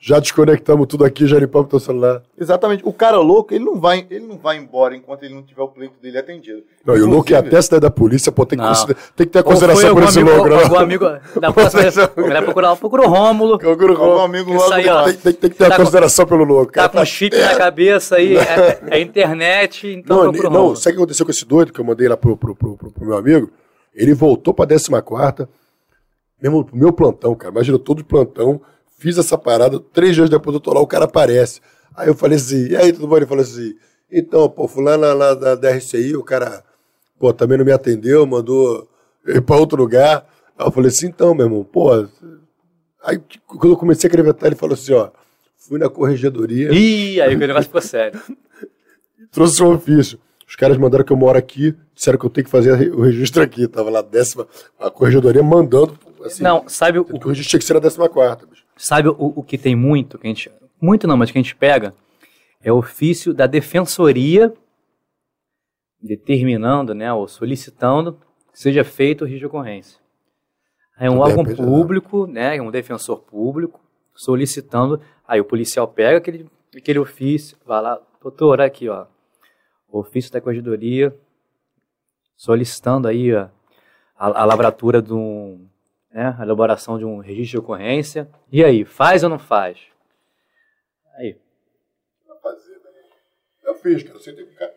[0.00, 2.22] já desconectamos tudo aqui, já limpamos teu celular.
[2.38, 2.84] Exatamente.
[2.86, 5.66] O cara louco, ele não vai, ele não vai embora enquanto ele não tiver o
[5.66, 6.62] pleito dele atendido.
[6.86, 9.40] Não, e o louco é até cidade da polícia, pô, tem que, tem que ter
[9.40, 10.62] a consideração por esse louco, né?
[10.62, 11.04] Algum amigo
[11.40, 11.82] da próxima
[12.16, 13.58] vai procurar, procura o Rômulo.
[13.58, 14.20] Procura o Rômulo.
[14.20, 16.72] amigo logo, aí, ó, tem, tem, tem, que ter tá a consideração com, pelo louco.
[16.72, 20.68] Tá com chip na cabeça aí, é, é, internet, então não, procura o Rômulo.
[20.70, 22.76] Não, sabe o que aconteceu com esse doido que eu mandei lá pro, pro, pro,
[22.76, 23.50] pro, pro meu amigo?
[23.92, 25.48] Ele voltou pra 14 quarta,
[26.40, 28.60] mesmo pro meu plantão, cara, imagina todo plantão,
[28.98, 31.60] Fiz essa parada, três dias depois eu tô lá, o cara aparece.
[31.96, 33.16] Aí eu falei assim, e aí, tudo bom?
[33.16, 33.74] Ele falou assim,
[34.10, 36.64] então, pô, fulano lá, da, da RCI, o cara,
[37.18, 38.88] pô, também não me atendeu, mandou
[39.26, 40.26] ir pra outro lugar.
[40.58, 41.92] Aí eu falei assim, então, meu irmão, pô.
[43.04, 45.10] Aí quando eu comecei a acreditar, ele falou assim, ó,
[45.56, 46.72] fui na corregedoria.
[46.72, 48.20] Ih, aí o negócio ficou sério.
[49.30, 50.18] Trouxe um ofício.
[50.48, 53.42] Os caras mandaram que eu moro aqui, disseram que eu tenho que fazer o registro
[53.42, 53.68] aqui.
[53.68, 54.46] Tava lá décima,
[54.80, 55.98] a corregedoria mandando.
[56.24, 57.02] Assim, não, sabe o.
[57.02, 58.64] O registro tinha que ser a décima quarta, bicho.
[58.78, 60.50] Sabe o, o que tem muito, que a gente,
[60.80, 61.92] muito não, mas que a gente pega,
[62.62, 64.54] é o ofício da defensoria
[66.00, 68.20] determinando, né, ou solicitando
[68.52, 70.00] que seja feito o risco de ocorrência.
[70.96, 73.80] É um órgão público, né, um defensor público,
[74.14, 79.06] solicitando, aí o policial pega aquele, aquele ofício, vai lá, doutor, aqui, ó,
[79.90, 81.16] ofício da corregedoria,
[82.36, 83.48] solicitando aí ó,
[84.16, 85.67] a, a lavratura de um,
[86.18, 88.28] né, a elaboração de um registro de ocorrência.
[88.50, 89.78] E aí, faz ou não faz?
[91.16, 91.36] Aí.
[93.62, 94.16] Eu fiz, cara.
[94.16, 94.74] Eu sentei com cara.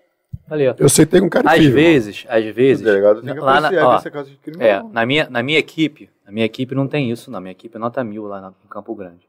[0.78, 2.82] Eu sentei com cara Às fiz, vezes, às vezes.
[2.82, 4.64] O delegado tem que lá na, ó, caso de crime.
[4.64, 7.76] É, na minha, na minha equipe, na minha equipe não tem isso, na minha equipe
[7.76, 9.28] é nota mil lá no Campo Grande.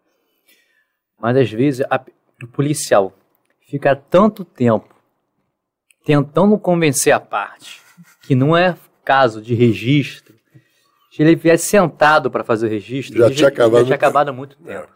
[1.18, 2.04] Mas às vezes a,
[2.42, 3.14] o policial
[3.70, 4.94] fica tanto tempo
[6.04, 7.80] tentando convencer a parte
[8.22, 10.21] que não é caso de registro,
[11.12, 14.32] se ele viesse sentado para fazer o registro, já, tinha, acabado, já tinha acabado há
[14.32, 14.88] muito tempo.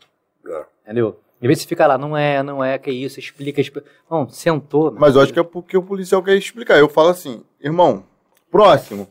[0.47, 0.65] É, é.
[0.85, 1.21] Entendeu?
[1.43, 3.87] Em vez de ficar lá, não é, não é, que isso, explica, explica.
[4.11, 4.91] Não, sentou.
[4.99, 6.79] Mas eu acho que é porque o policial quer explicar.
[6.79, 8.03] Eu falo assim, irmão,
[8.51, 9.07] próximo.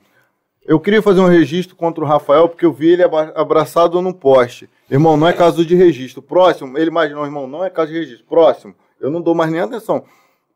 [0.66, 3.04] Eu queria fazer um registro contra o Rafael porque eu vi ele
[3.36, 4.68] abraçado num poste.
[4.90, 6.24] Irmão, não é caso de registro.
[6.24, 8.26] Próximo, ele imaginou, irmão, não é caso de registro.
[8.26, 10.04] Próximo, eu não dou mais nem atenção.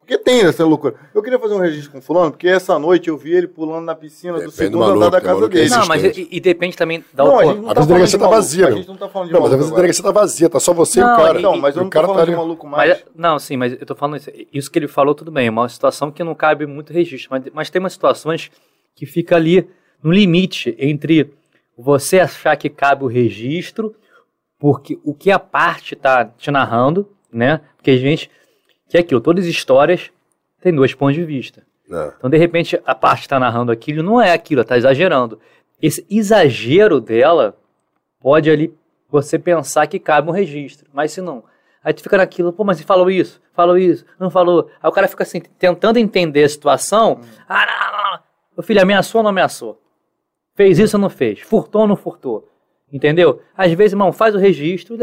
[0.10, 0.96] Porque tem essa loucura.
[1.14, 3.86] Eu queria fazer um registro com o fulano, porque essa noite eu vi ele pulando
[3.86, 5.70] na piscina depende do segundo maluco, andar da casa dele.
[5.70, 8.28] Não, mas e, e, depende também da não, a, gente não a tá delegacia tá
[8.28, 8.68] vazia.
[8.68, 9.62] A gente não tá falando de não, maluco.
[9.62, 11.40] Mas a delegacia tá vazia, tá só você não, e o cara.
[11.40, 12.90] Não, mas eu não tô falando tá de maluco mais.
[12.90, 14.32] Mas, não, sim, mas eu tô falando isso.
[14.52, 15.46] Isso que ele falou, tudo bem.
[15.46, 17.30] É uma situação que não cabe muito registro.
[17.30, 18.50] Mas, mas tem umas situações
[18.96, 19.70] que fica ali
[20.02, 21.32] no limite entre
[21.78, 23.96] você achar que cabe o registro,
[24.58, 27.62] porque o que a parte tá te narrando, né?
[27.78, 28.32] Porque a gente.
[28.90, 30.12] Que é aquilo, todas as histórias
[30.60, 31.64] tem dois pontos de vista.
[31.90, 32.14] É.
[32.18, 35.40] Então, de repente, a parte que está narrando aquilo não é aquilo, está exagerando.
[35.82, 37.56] Esse exagero dela
[38.20, 38.74] pode ali
[39.10, 41.44] você pensar que cabe um registro, mas se não.
[41.84, 44.70] Aí tu fica naquilo, pô, mas você falou isso, falou isso, não falou.
[44.82, 47.20] Aí o cara fica assim, tentando entender a situação.
[47.22, 47.28] Hum.
[47.48, 48.20] Ah, não, não, não.
[48.58, 49.82] O filho ameaçou ou não ameaçou?
[50.56, 51.40] Fez isso ou não fez?
[51.40, 52.50] Furtou ou não furtou?
[52.92, 53.42] Entendeu?
[53.56, 54.98] Às vezes, irmão, faz o registro,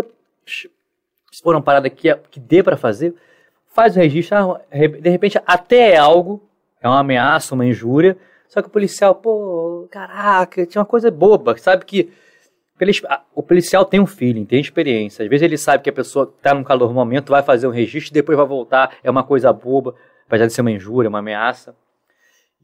[0.45, 3.15] se for uma parada que, é, que dê para fazer,
[3.77, 6.43] faz o registro, ah, de repente até é algo,
[6.81, 8.17] é uma ameaça, uma injúria,
[8.49, 12.11] só que o policial, pô, caraca, tinha uma coisa boba, sabe que
[13.35, 15.23] o policial tem um feeling, tem experiência.
[15.23, 18.13] Às vezes ele sabe que a pessoa está num calor momento, vai fazer um registro,
[18.13, 19.95] depois vai voltar, é uma coisa boba,
[20.27, 21.75] apesar de ser uma injúria, uma ameaça.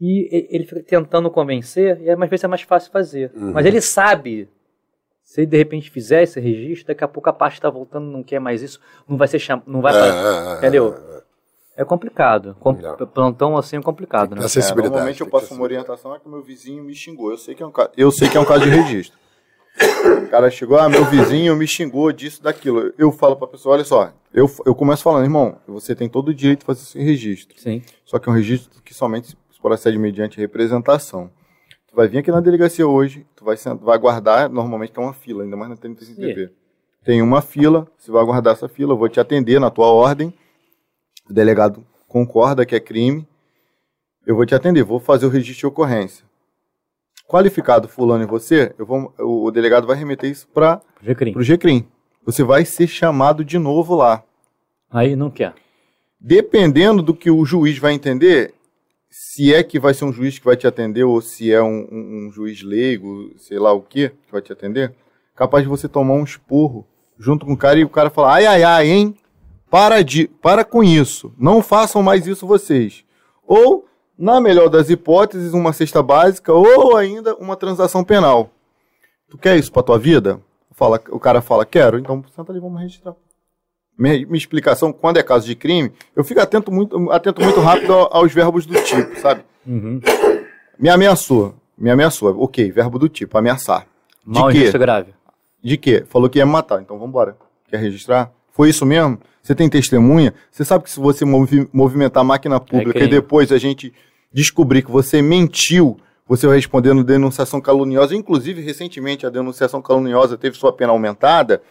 [0.01, 3.31] E ele fica tentando convencer, e às vezes é mais fácil fazer.
[3.35, 3.53] Uhum.
[3.53, 4.49] Mas ele sabe
[5.33, 8.23] Se ele de repente fizer esse registro, daqui a pouco a parte está voltando, não
[8.23, 8.79] quer mais isso,
[9.09, 9.63] não vai ser cham...
[9.67, 10.95] não vai, é, entendeu?
[11.75, 12.55] É complicado.
[12.61, 12.75] Com...
[12.75, 14.43] Plantão assim é complicado, né?
[14.45, 17.31] É, normalmente eu passo uma orientação é que meu vizinho me xingou.
[17.31, 19.19] Eu sei que é um, eu sei que é um caso de registro.
[20.23, 22.93] O cara chegou, ah, meu vizinho me xingou disso, daquilo.
[22.99, 26.35] Eu falo pra pessoa, olha só, eu, eu começo falando, irmão, você tem todo o
[26.35, 27.59] direito de fazer esse registro.
[27.59, 27.83] Sim.
[28.05, 31.31] Só que é um registro que somente se procede mediante representação.
[31.93, 35.45] Tu vai vir aqui na delegacia hoje, tu vai, vai aguardar, normalmente tem uma fila,
[35.45, 36.51] ainda mais na TNT
[37.05, 40.33] Tem uma fila, você vai aguardar essa fila, eu vou te atender na tua ordem.
[41.29, 43.29] O delegado concorda que é crime,
[44.27, 46.25] eu vou te atender, vou fazer o registro de ocorrência
[47.33, 50.83] qualificado fulano e você, vou, o, delegado vai remeter isso para
[51.35, 51.87] o GCRIM.
[52.27, 54.23] Você vai ser chamado de novo lá.
[54.91, 55.55] Aí não quer.
[56.21, 58.53] Dependendo do que o juiz vai entender,
[59.15, 61.87] se é que vai ser um juiz que vai te atender ou se é um,
[61.93, 64.95] um, um juiz leigo, sei lá o que, que vai te atender,
[65.37, 66.87] capaz de você tomar um esporro
[67.19, 69.15] junto com o cara e o cara falar, ai, ai, ai, hein?
[69.71, 71.31] Para, de, para com isso.
[71.39, 73.05] Não façam mais isso vocês.
[73.47, 78.51] Ou na melhor das hipóteses, uma cesta básica ou ainda uma transação penal.
[79.29, 80.41] Tu quer isso para tua vida?
[80.71, 83.15] Fala, o cara fala, quero, então senta ali, vamos registrar.
[83.99, 87.93] Minha, minha, explicação, quando é caso de crime, eu fico atento muito, atento muito rápido
[87.93, 89.43] aos verbos do tipo, sabe?
[89.67, 90.01] Uhum.
[90.79, 91.55] Me ameaçou.
[91.77, 92.43] Me ameaçou.
[92.43, 93.87] Ok, verbo do tipo, ameaçar.
[94.27, 94.71] De Mal quê?
[94.73, 95.15] grave.
[95.63, 96.05] De quê?
[96.09, 97.37] Falou que ia me matar, então vamos embora.
[97.69, 98.33] Quer registrar?
[98.51, 99.19] Foi isso mesmo?
[99.43, 100.35] Você tem testemunha?
[100.51, 103.93] Você sabe que se você movi movimentar a máquina pública é e depois a gente
[104.33, 108.15] descobrir que você mentiu, você vai responder no denunciação caluniosa.
[108.15, 111.63] Inclusive, recentemente, a denunciação caluniosa teve sua pena aumentada.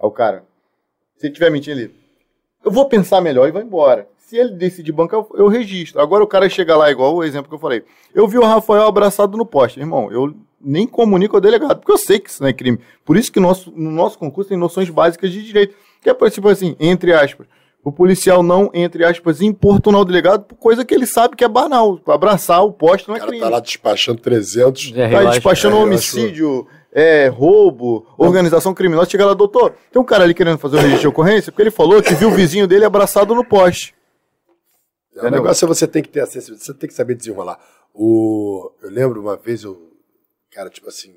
[0.00, 0.44] Aí o cara,
[1.22, 1.94] se ele estiver mentindo, ele,
[2.64, 4.08] eu vou pensar melhor e vai embora.
[4.18, 6.00] Se ele decidir bancar, eu, eu registro.
[6.00, 7.84] Agora o cara chega lá, igual o exemplo que eu falei.
[8.12, 9.78] Eu vi o Rafael abraçado no poste.
[9.78, 12.80] Irmão, eu nem comunico ao delegado, porque eu sei que isso não é crime.
[13.04, 15.76] Por isso que nosso, no nosso concurso tem noções básicas de direito.
[16.00, 17.46] Que é, tipo assim, entre aspas,
[17.84, 21.48] o policial não, entre aspas, importunar o delegado por coisa que ele sabe que é
[21.48, 22.00] banal.
[22.08, 23.36] Abraçar o poste não é crime.
[23.36, 24.92] O cara tá lá despachando 300.
[24.96, 29.10] É, tá despachando é, homicídio, é, roubo, organização criminosa.
[29.10, 31.70] Chega lá, doutor, tem um cara ali querendo fazer um registro de ocorrência porque ele
[31.70, 33.94] falou que viu o vizinho dele abraçado no poste.
[35.16, 37.58] o negócio é você tem que ter acesso, você tem que saber desenrolar.
[37.94, 39.92] O, eu lembro uma vez, eu,
[40.50, 41.14] cara, tipo assim,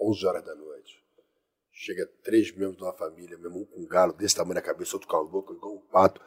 [0.00, 0.68] 11 horas da noite
[1.80, 4.96] Chega três membros de uma família, meu irmão com um galo desse tamanho na cabeça,
[4.96, 6.20] outro com a boca, igual um pato.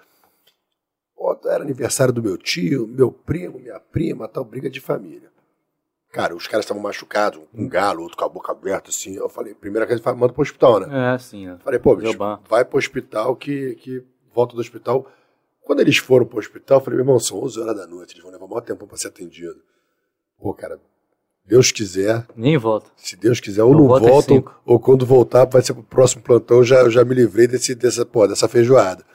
[1.13, 5.30] Pô, era aniversário do meu tio, meu primo, minha prima, tal, briga de família.
[6.11, 9.15] Cara, os caras estavam machucados, um galo, outro com a boca aberta, assim.
[9.15, 11.15] Eu falei, primeira coisa, manda pro hospital, né?
[11.15, 11.47] É, sim.
[11.47, 11.57] É.
[11.59, 12.17] Falei, pô, bicho,
[12.49, 15.09] vai pro hospital que, que volta do hospital.
[15.63, 18.23] Quando eles foram pro hospital, eu falei, meu irmão, são 11 horas da noite, eles
[18.23, 19.61] vão levar maior tempo pra ser atendido.
[20.37, 20.81] Pô, cara,
[21.45, 22.25] Deus quiser.
[22.35, 22.89] Nem volta.
[22.97, 26.57] Se Deus quiser, ou não, não voltam, ou quando voltar, vai ser pro próximo plantão,
[26.57, 29.05] eu já, já me livrei desse, dessa, pô, dessa feijoada.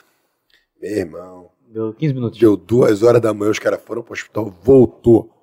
[0.81, 1.51] Meu irmão.
[1.69, 2.39] Deu 15 minutos.
[2.39, 5.36] Deu duas horas da manhã, os caras foram pro hospital, voltou.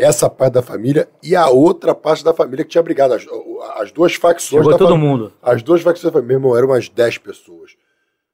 [0.00, 3.12] Essa parte da família e a outra parte da família que tinha brigado.
[3.12, 3.26] As,
[3.76, 5.30] as duas facções Chegou da todo mundo.
[5.42, 6.28] As duas facções da família.
[6.28, 7.72] Meu irmão, eram umas 10 pessoas.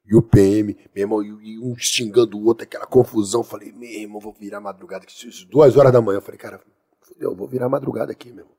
[0.05, 3.43] E o PM, meu irmão, e um xingando o outro, aquela confusão.
[3.43, 5.05] Falei, meu irmão, vou virar madrugada.
[5.49, 6.21] Duas horas da manhã.
[6.21, 6.61] Falei, cara,
[7.19, 8.55] eu vou virar madrugada aqui, meu irmão.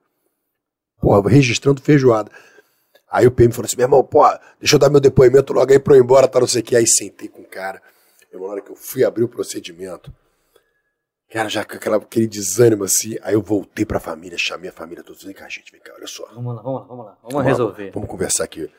[1.01, 2.31] Porra, registrando feijoada.
[3.11, 4.23] Aí o PM falou assim, meu irmão, pô,
[4.61, 6.65] deixa eu dar meu depoimento logo aí pra eu ir embora, tá, não sei o
[6.65, 6.77] que.
[6.77, 7.81] Aí sentei com o cara.
[8.31, 10.13] Meu irmão, na hora que eu fui abrir o procedimento,
[11.31, 15.05] cara, já com aquela, aquele desânimo assim, aí eu voltei pra família, chamei a família
[15.05, 16.27] todos, vem cá, gente, vem cá, olha só.
[16.35, 17.87] Vamos lá, vamos lá, vamos lá, vamos, vamos resolver.
[17.87, 18.71] Lá, vamos conversar aqui.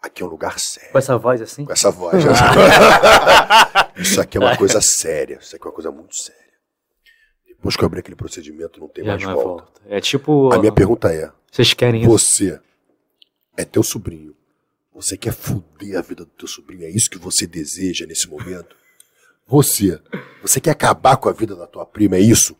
[0.00, 0.92] Aqui é um lugar sério.
[0.92, 1.64] Com essa voz assim?
[1.64, 2.22] Com essa voz.
[3.98, 6.38] isso aqui é uma coisa séria, isso aqui é uma coisa muito séria.
[7.58, 9.64] Depois que eu abrir aquele procedimento, não tem Já mais não é volta.
[9.64, 9.80] volta.
[9.88, 10.52] É tipo.
[10.52, 12.60] A minha pergunta é: Vocês querem Você isso?
[13.56, 14.36] é teu sobrinho.
[14.94, 16.84] Você quer foder a vida do teu sobrinho?
[16.84, 18.76] É isso que você deseja nesse momento?
[19.48, 19.98] Você,
[20.42, 22.16] você quer acabar com a vida da tua prima?
[22.16, 22.54] É isso?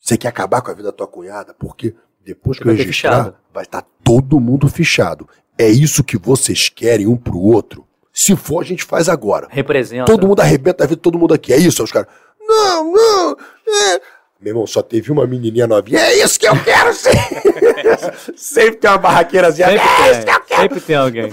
[0.00, 1.54] Você quer acabar com a vida da tua cunhada?
[1.54, 1.94] Porque
[2.24, 5.28] depois que eu registrar, vai estar tá todo mundo fichado.
[5.56, 7.86] É isso que vocês querem um pro outro?
[8.12, 9.46] Se for, a gente faz agora.
[9.48, 10.04] Representa.
[10.04, 11.52] Todo mundo arrebenta a vida de todo mundo aqui.
[11.52, 12.08] É isso, os caras.
[12.40, 13.36] Não, não.
[13.68, 14.00] É.
[14.40, 16.00] Meu irmão, só teve uma menininha novinha.
[16.00, 17.14] É isso que eu quero ser.
[18.36, 19.68] Sempre tem uma barraqueirazinha.
[19.68, 20.62] Sempre é tem, isso que eu quero.
[20.62, 21.28] Sempre tem alguém.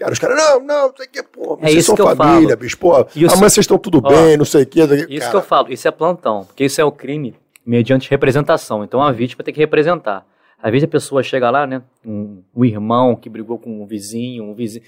[0.00, 1.58] Cara, os caras, não, não, não sei o que, pô.
[1.60, 2.60] É isso que eu família, falo.
[2.60, 2.94] bicho, pô.
[2.94, 4.80] Amanhã vocês estão tudo ó, bem, não sei o que.
[4.80, 5.30] Isso cara.
[5.30, 6.46] que eu falo, isso é plantão.
[6.46, 8.82] Porque isso é o crime mediante representação.
[8.82, 10.24] Então a vítima tem que representar.
[10.62, 11.82] Às vezes a pessoa chega lá, né?
[12.02, 14.84] Um, um irmão que brigou com um vizinho, um vizinho.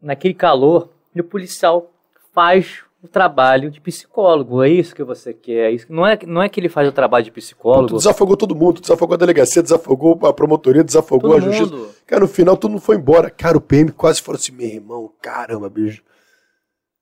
[0.00, 1.92] Naquele calor, e o policial
[2.32, 4.62] faz o trabalho de psicólogo.
[4.62, 5.70] É isso que você quer.
[5.70, 7.88] É isso, não, é, não é que ele faz o trabalho de psicólogo.
[7.88, 11.74] Tu desafogou todo mundo, desafogou a delegacia, desafogou a promotoria, desafogou todo a justiça.
[11.74, 11.90] Mundo.
[12.06, 13.30] Cara, no final todo mundo foi embora.
[13.30, 16.02] Cara, o PM quase falou assim: meu irmão, caramba, bicho.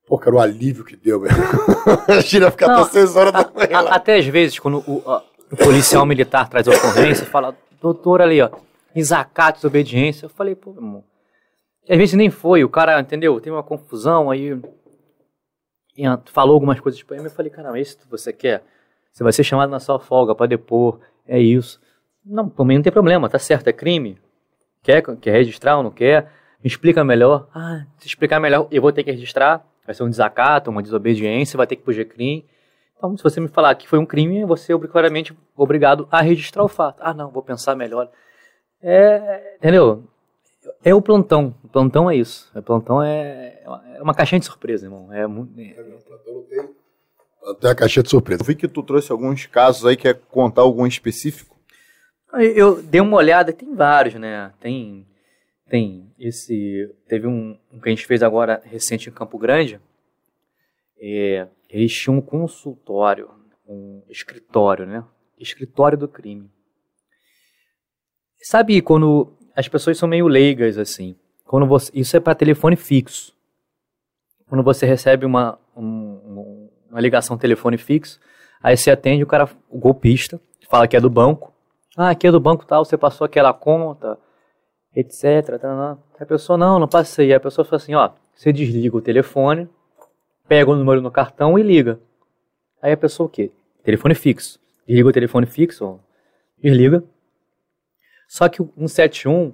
[0.07, 1.35] Pô, cara, o alívio que deu, velho.
[2.09, 3.89] Imagina ficar não, até 6 horas da manhã.
[3.91, 8.21] A, até às vezes, quando o, a, o policial militar traz a ocorrência fala, doutor
[8.21, 8.51] ali, ó,
[8.95, 10.27] desacato, desobediência.
[10.27, 11.03] Eu falei, pô, irmão.
[11.89, 13.41] Às vezes nem foi, o cara, entendeu?
[13.41, 14.59] Tem uma confusão aí
[16.27, 18.63] falou algumas coisas para mim, eu falei, cara, isso você quer?
[19.13, 21.81] Você vai ser chamado na sua folga para depor, é isso.
[22.25, 24.19] Não, mim não tem problema, tá certo, é crime.
[24.83, 26.31] Quer, quer registrar ou não quer?
[26.63, 27.49] Me explica melhor.
[27.55, 29.65] Ah, se explicar melhor, eu vou ter que registrar.
[29.85, 32.47] Vai ser um desacato, uma desobediência, vai ter que fugir crime.
[32.97, 36.65] Então, se você me falar que foi um crime, você é obrigatoriamente obrigado a registrar
[36.65, 37.01] o fato.
[37.01, 38.11] Ah, não, vou pensar melhor.
[38.83, 40.05] É, entendeu?
[40.85, 41.55] É o plantão.
[41.63, 42.51] O plantão é isso.
[42.55, 43.63] O plantão é,
[43.95, 45.13] é uma caixinha de surpresa, irmão.
[45.13, 45.73] É, muito, é...
[45.73, 46.69] plantão não tem.
[47.41, 48.43] Plantão é a caixinha de surpresa.
[48.43, 51.55] Eu vi que tu trouxe alguns casos aí, quer contar algum específico?
[52.33, 54.53] Eu dei uma olhada, tem vários, né?
[54.61, 55.07] Tem,
[55.69, 59.81] tem esse, teve um, um que a gente fez agora recente em Campo Grande.
[60.99, 63.31] É, eles tinham um consultório,
[63.69, 65.05] um escritório, né?
[65.39, 66.51] Escritório do crime.
[68.43, 71.17] Sabe quando as pessoas são meio leigas assim.
[71.45, 73.33] Quando você, isso é para telefone fixo.
[74.49, 78.21] Quando você recebe uma, um, uma ligação telefone fixo,
[78.63, 81.53] aí você atende o cara, o golpista, fala que é do banco.
[81.97, 84.19] Ah, aqui é do banco tal, você passou aquela conta,
[84.95, 85.59] etc.
[85.61, 87.27] Tá, a pessoa, não, não passei.
[87.27, 89.69] Aí a pessoa fala assim, ó, você desliga o telefone,
[90.49, 92.01] pega o número no cartão e liga.
[92.83, 93.53] Aí a pessoa o quê?
[93.83, 94.59] Telefone fixo.
[94.87, 96.01] Desliga o telefone fixo,
[96.63, 97.05] desliga,
[98.35, 99.53] só que o 171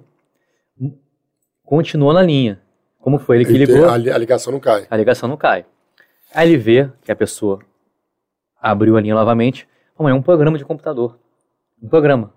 [1.63, 2.59] continuou na linha.
[2.97, 3.37] Como foi?
[3.37, 3.87] Ele que ligou.
[3.87, 4.87] A, ligação não cai.
[4.89, 5.67] A ligação não cai.
[6.33, 7.59] Aí ele vê que a pessoa
[8.59, 9.69] abriu a linha novamente.
[9.95, 11.19] Bom, é um programa de computador.
[11.79, 12.33] Um programa.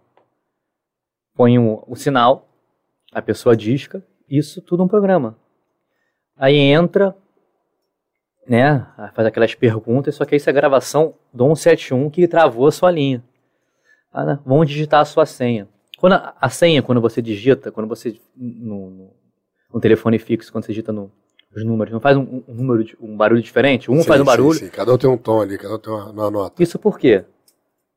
[1.35, 2.47] Põe o, o sinal,
[3.11, 5.39] a pessoa disca, isso tudo um programa.
[6.37, 7.17] Aí entra,
[8.47, 12.91] né, faz aquelas perguntas, só que isso é gravação do 171 que travou a sua
[12.91, 13.25] linha.
[14.13, 14.39] Ah, né?
[14.45, 15.73] Vão digitar a sua senha.
[16.05, 19.11] Quando a, a, senha, quando você digita, quando você no, no,
[19.73, 21.11] no telefone fixo, quando você digita no,
[21.57, 23.91] os números, não faz um, um número, um barulho diferente?
[23.91, 24.59] Um sim, faz um barulho.
[24.59, 24.71] Sim, sim.
[24.71, 26.63] cada um tem um tom ali, cada um tem uma, uma nota.
[26.63, 27.25] Isso por quê?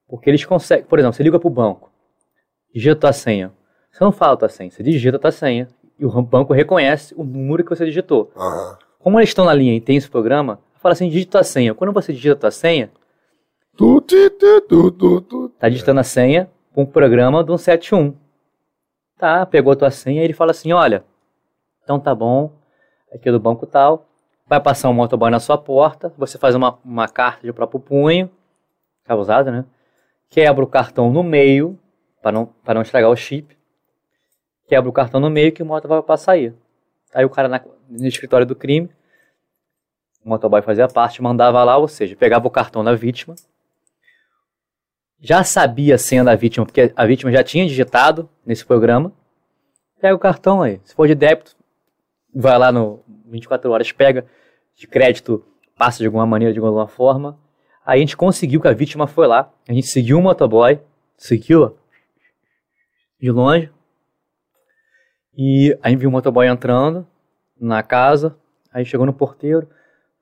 [0.07, 1.91] Porque eles conseguem, por exemplo, você liga para o banco,
[2.73, 3.51] digita a senha.
[3.91, 5.67] Você não fala a tua senha, você digita a tua senha
[5.99, 8.31] e o banco reconhece o número que você digitou.
[8.37, 8.75] Uhum.
[8.99, 11.73] Como eles estão na linha e tem esse programa, fala assim, digita a senha.
[11.73, 12.89] Quando você digita a tua senha,
[13.75, 14.29] tu, tu,
[14.61, 18.15] tu, tu, tu, tá digitando a senha, com o programa do 171.
[19.17, 21.03] Tá, pegou a tua senha e ele fala assim, olha,
[21.83, 22.51] então tá bom,
[23.11, 24.05] aqui é do banco tal,
[24.45, 28.29] vai passar um motoboy na sua porta, você faz uma, uma carta de próprio punho,
[29.09, 29.65] usada, né?
[30.29, 31.79] Quebra o cartão no meio,
[32.21, 33.57] para não, para não estragar o chip.
[34.67, 36.53] Quebra o cartão no meio que o motoboy vai passar aí.
[37.11, 38.87] Aí o cara na, no escritório do crime,
[40.23, 43.33] o motoboy fazia parte, mandava lá, ou seja, pegava o cartão da vítima,
[45.19, 49.11] já sabia a senha da vítima, porque a vítima já tinha digitado nesse programa.
[49.99, 50.79] Pega o cartão aí.
[50.83, 51.55] Se for de débito,
[52.33, 54.25] vai lá no 24 horas, pega
[54.75, 55.43] de crédito,
[55.75, 57.37] passa de alguma maneira, de alguma forma.
[57.85, 59.51] Aí a gente conseguiu que a vítima foi lá.
[59.67, 60.79] A gente seguiu o motoboy,
[61.17, 61.77] seguiu
[63.19, 63.71] de longe.
[65.35, 67.07] E aí viu o motoboy entrando
[67.59, 68.37] na casa.
[68.71, 69.67] Aí chegou no porteiro.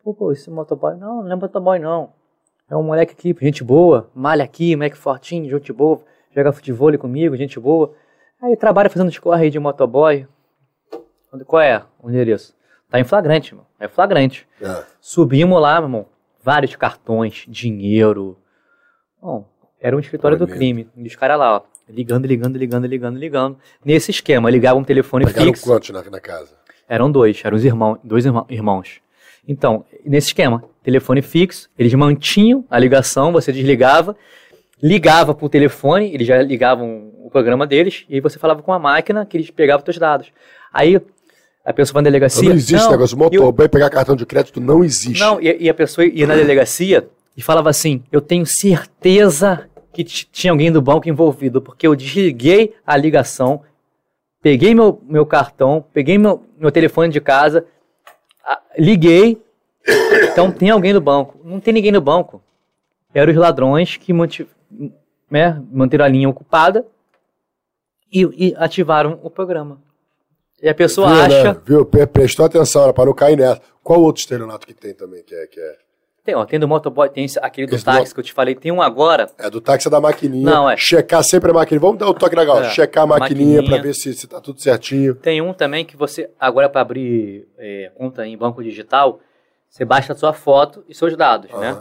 [0.03, 2.13] Pô, pô, esse motoboy, não, não é motoboy não.
[2.69, 6.01] É um moleque aqui, gente boa, malha aqui, moleque fortinho, gente boa,
[6.35, 7.93] joga futebol comigo, gente boa.
[8.41, 10.27] Aí trabalha fazendo escorre aí de motoboy.
[11.45, 12.55] Qual é o endereço?
[12.89, 13.67] Tá em flagrante, mano.
[13.79, 14.47] É flagrante.
[14.61, 14.83] É.
[14.99, 16.05] Subimos lá, meu irmão.
[16.41, 18.37] Vários cartões, dinheiro.
[19.21, 19.45] Bom,
[19.79, 20.89] era um escritório do crime.
[20.95, 21.61] E os caras lá, ó.
[21.87, 23.57] Ligando, ligando, ligando, ligando, ligando.
[23.83, 25.65] Nesse esquema, ligava um telefone Pegaram fixo.
[25.65, 26.55] quantos na, na casa?
[26.87, 29.01] Eram dois, eram os irmãos, dois irmãos.
[29.47, 34.15] Então, nesse esquema, telefone fixo, eles mantinham a ligação, você desligava,
[34.81, 38.71] ligava para o telefone, eles já ligavam o programa deles, e aí você falava com
[38.71, 40.31] a máquina que eles pegavam os seus dados.
[40.71, 41.01] Aí
[41.65, 42.47] a pessoa vai na delegacia.
[42.47, 45.19] Não existe não, negócio, motoboy pegar cartão de crédito não existe.
[45.19, 50.03] Não, e, e, a pessoa ia na delegacia e falava assim: Eu tenho certeza que
[50.03, 53.61] tinha alguém do banco envolvido, porque eu desliguei a ligação,
[54.41, 57.65] peguei meu, meu cartão, peguei meu, meu telefone de casa,
[58.77, 59.41] liguei.
[60.31, 61.39] Então tem alguém no banco.
[61.43, 62.41] Não tem ninguém no banco.
[63.13, 64.47] Eram os ladrões que mantiv,
[65.29, 66.85] né, manteram a linha ocupada
[68.11, 69.79] e, e ativaram o programa.
[70.61, 71.53] E a pessoa viu, acha.
[71.53, 71.61] Né?
[71.65, 71.85] Viu?
[71.85, 73.61] Prestou atenção, para não cair nessa.
[73.83, 75.23] Qual outro estelionato que tem também?
[75.23, 75.77] Que é, que é...
[76.25, 78.15] Tem, ó, tem do motoboy, tem aquele do Esse táxi do...
[78.15, 79.29] que eu te falei, tem um agora.
[79.37, 80.43] É, do táxi é da maquininha.
[80.43, 80.75] Não, é.
[80.75, 81.79] Checar sempre a maquininha.
[81.79, 82.63] Vamos dar o toque legal.
[82.63, 83.63] É, checar a maquininha, maquininha.
[83.63, 85.13] para ver se, se tá tudo certinho.
[85.13, 89.19] Tem um também que você, agora para abrir é, conta em banco digital,
[89.69, 91.77] você baixa a sua foto e seus dados, né?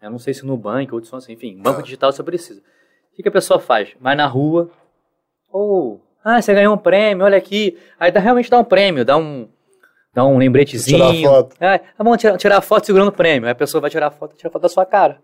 [0.00, 2.60] Eu não sei se no banco ou assim, enfim, banco digital você precisa.
[2.60, 3.90] O que, que a pessoa faz?
[4.00, 4.70] Vai na rua,
[5.50, 7.76] ou, oh, ah, você ganhou um prêmio, olha aqui.
[7.98, 9.48] Aí dá, realmente dá um prêmio, dá um,
[10.12, 11.12] dá um lembretezinho.
[11.12, 11.56] Tirar foto.
[11.60, 13.46] É, vamos tirar, tirar foto segurando o prêmio.
[13.46, 15.18] Aí a pessoa vai tirar a foto, tira foto da sua cara.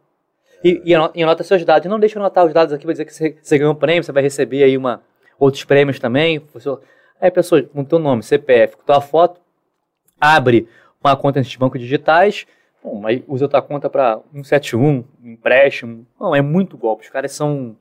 [0.65, 1.89] E, e, anota, e anota seus dados.
[1.89, 4.13] Não deixa anotar os dados aqui, vai dizer que você, você ganhou um prêmio, você
[4.13, 5.03] vai receber aí uma,
[5.39, 6.43] outros prêmios também.
[7.21, 9.41] Aí a pessoa, com o teu nome, CPF, com tua foto,
[10.21, 10.69] abre
[11.03, 12.47] uma conta nesses bancos digitais,
[12.83, 16.07] bom, aí usa a tua conta para 171, empréstimo.
[16.19, 17.05] Não, é muito golpe.
[17.05, 17.77] Os caras são,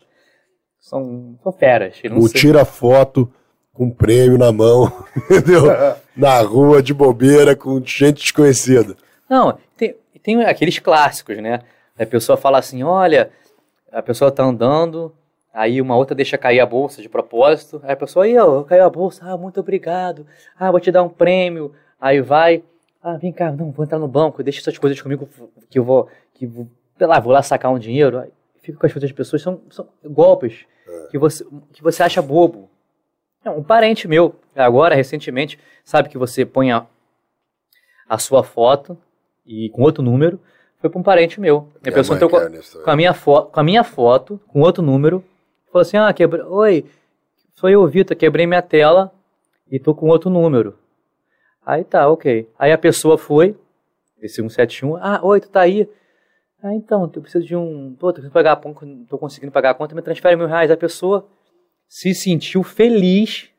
[0.80, 2.00] são, são feras.
[2.16, 3.32] O tira foto
[3.76, 4.92] com prêmio na mão,
[5.30, 5.66] entendeu?
[6.16, 8.96] na rua, de bobeira, com gente desconhecida.
[9.30, 11.60] Não, tem, tem aqueles clássicos, né?
[12.00, 13.30] A pessoa fala assim, olha,
[13.92, 15.14] a pessoa tá andando,
[15.54, 18.86] aí uma outra deixa cair a bolsa de propósito, aí a pessoa, aí, ó, caiu
[18.86, 20.26] a bolsa, ah, muito obrigado,
[20.58, 22.64] ah, vou te dar um prêmio, aí vai,
[23.04, 25.28] ah, vem cá, não, vou entrar no banco, deixa essas coisas comigo
[25.70, 28.30] que eu vou, que vou, sei lá, vou lá sacar um dinheiro, aí
[28.62, 31.08] fica com as coisas das pessoas, são, são golpes é.
[31.12, 32.70] que, você, que você acha bobo,
[33.52, 36.86] um parente meu, agora, recentemente, sabe que você põe a,
[38.10, 38.98] a sua foto
[39.46, 40.40] e com outro número,
[40.80, 41.70] foi para um parente meu.
[41.86, 42.38] A pessoa entrou com,
[42.84, 45.24] com, a minha foto, com a minha foto, com outro número,
[45.72, 46.44] falou assim: Ah, quebrei.
[46.44, 46.86] Oi,
[47.54, 49.12] sou eu, Vitor, quebrei minha tela
[49.70, 50.78] e tô com outro número.
[51.66, 52.50] Aí tá, ok.
[52.58, 53.56] Aí a pessoa foi,
[54.22, 55.90] esse 171, ah, oi, tu tá aí.
[56.62, 57.96] Ah, então, eu preciso de um.
[58.00, 60.72] Pô, tô conseguindo pagar a conta, tô conseguindo pagar a conta, me transfere mil reais.
[60.72, 61.28] A pessoa
[61.88, 63.50] se sentiu feliz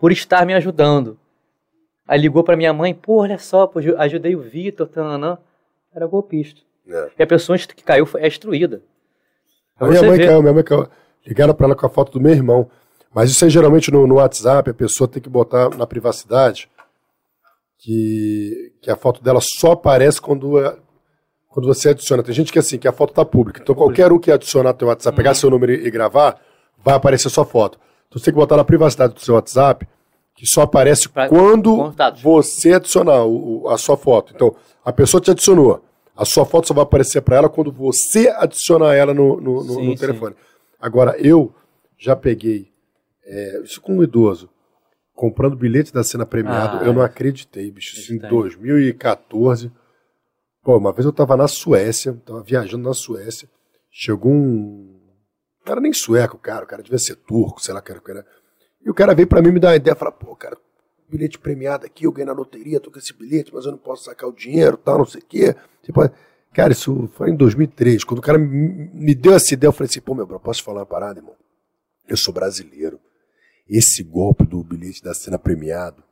[0.00, 1.18] por estar me ajudando.
[2.06, 5.38] Aí ligou para minha mãe, pô, olha só, pô, ajudei o Vitor, tananã.
[5.92, 6.60] Era golpista.
[6.88, 7.10] É.
[7.18, 8.82] E a pessoa que caiu é instruída.
[9.78, 10.88] A minha mãe caiu, minha mãe caiu.
[11.26, 12.70] Ligaram para ela com a foto do meu irmão.
[13.12, 16.68] Mas isso aí geralmente no, no, WhatsApp, a pessoa tem que botar na privacidade
[17.78, 20.76] que, que a foto dela só aparece quando, é,
[21.48, 22.22] quando você adiciona.
[22.22, 23.60] Tem gente que é assim, que a foto tá pública.
[23.60, 25.16] Então qualquer um que adicionar teu WhatsApp, uhum.
[25.16, 26.40] pegar seu número e, e gravar,
[26.84, 27.78] vai aparecer sua foto.
[28.08, 29.86] Então você tem que botar na privacidade do seu WhatsApp,
[30.34, 32.22] que só aparece pra quando contatos.
[32.22, 34.32] você adicionar o, a sua foto.
[34.34, 35.82] Então, a pessoa te adicionou.
[36.14, 39.74] A sua foto só vai aparecer para ela quando você adicionar ela no, no, no,
[39.74, 40.34] sim, no telefone.
[40.34, 40.40] Sim.
[40.80, 41.54] Agora, eu
[41.98, 42.70] já peguei,
[43.24, 44.48] é, isso com um idoso,
[45.14, 47.98] comprando bilhete da cena premiado, ah, eu não acreditei, bicho.
[47.98, 49.72] Isso em 2014.
[50.62, 53.48] Pô, uma vez eu tava na Suécia, tava viajando na Suécia,
[53.90, 54.95] chegou um
[55.66, 58.26] não era nem sueco, cara, o cara devia ser turco, sei lá que era.
[58.84, 60.56] E o cara veio pra mim me dar uma ideia, falar, pô, cara,
[61.08, 64.04] bilhete premiado aqui, eu ganhei na loteria, tô com esse bilhete, mas eu não posso
[64.04, 65.56] sacar o dinheiro, tal, não sei o quê.
[65.82, 66.08] Tipo,
[66.54, 70.00] cara, isso foi em 2003, quando o cara me deu essa ideia, eu falei assim,
[70.00, 71.34] pô, meu bro, posso falar uma parada, irmão?
[72.08, 73.00] Eu sou brasileiro.
[73.68, 76.04] Esse golpe do bilhete da cena premiado,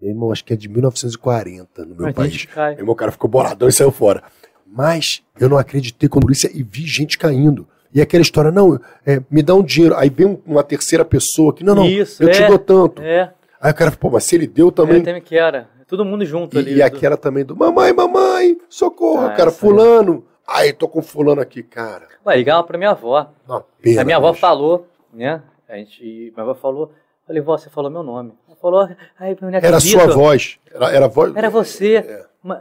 [0.00, 2.46] meu irmão, acho que é de 1940 no meu mas país.
[2.54, 4.22] Meu irmão, cara ficou boladão e saiu fora.
[4.66, 7.66] Mas eu não acreditei quando polícia e vi gente caindo.
[7.94, 9.94] E aquela história, não, é, me dá um dinheiro.
[9.96, 13.00] Aí vem uma terceira pessoa que, não, não, Isso, eu é, te dou tanto.
[13.00, 13.32] É.
[13.60, 14.96] Aí o cara, pô, mas se ele deu também.
[14.96, 15.68] É, também que era.
[15.86, 16.74] Todo mundo junto e, ali.
[16.74, 20.24] E aquela também do mamãe, mamãe, socorro, ah, cara, fulano.
[20.46, 22.08] Aí, tô com fulano aqui, cara.
[22.26, 23.30] Ué, ligava pra minha avó.
[23.46, 25.40] Uma pena, a minha avó falou, né?
[25.68, 26.92] A gente, minha avó falou,
[27.26, 28.32] falei, vó, você falou meu nome.
[28.48, 30.58] Ela falou, aí, meu neto Era sua voz.
[30.72, 31.34] Era, era voz.
[31.36, 31.96] Era você.
[31.96, 32.26] É.
[32.44, 32.60] Mas,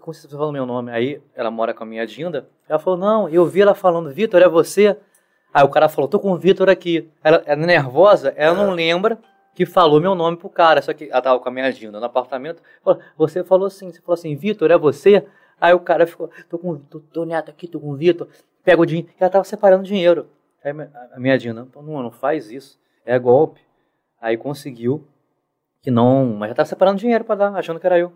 [0.00, 0.90] como você falou meu nome?
[0.90, 2.48] Aí ela mora com a minha Dinda.
[2.66, 4.96] Ela falou, não, eu vi ela falando, Vitor, é você?
[5.52, 7.10] Aí o cara falou, tô com o Vitor aqui.
[7.22, 8.76] Ela, ela é nervosa, ela não é.
[8.76, 9.18] lembra
[9.54, 10.80] que falou meu nome pro cara.
[10.80, 12.62] Só que ela tava com a minha Dinda no apartamento.
[12.82, 15.26] Falou, você falou assim, você falou assim, Vitor, é você?
[15.60, 18.26] Aí o cara ficou, tô com tô, tô neto aqui, tô com o Vitor.
[18.64, 19.10] Pega o dinheiro.
[19.20, 20.30] Ela tava separando dinheiro.
[20.64, 20.72] Aí
[21.12, 22.80] a minha Dinda, não, não faz isso.
[23.04, 23.60] É golpe.
[24.18, 25.06] Aí conseguiu
[25.82, 28.14] que não, mas já tava separando dinheiro para dar, achando que era eu.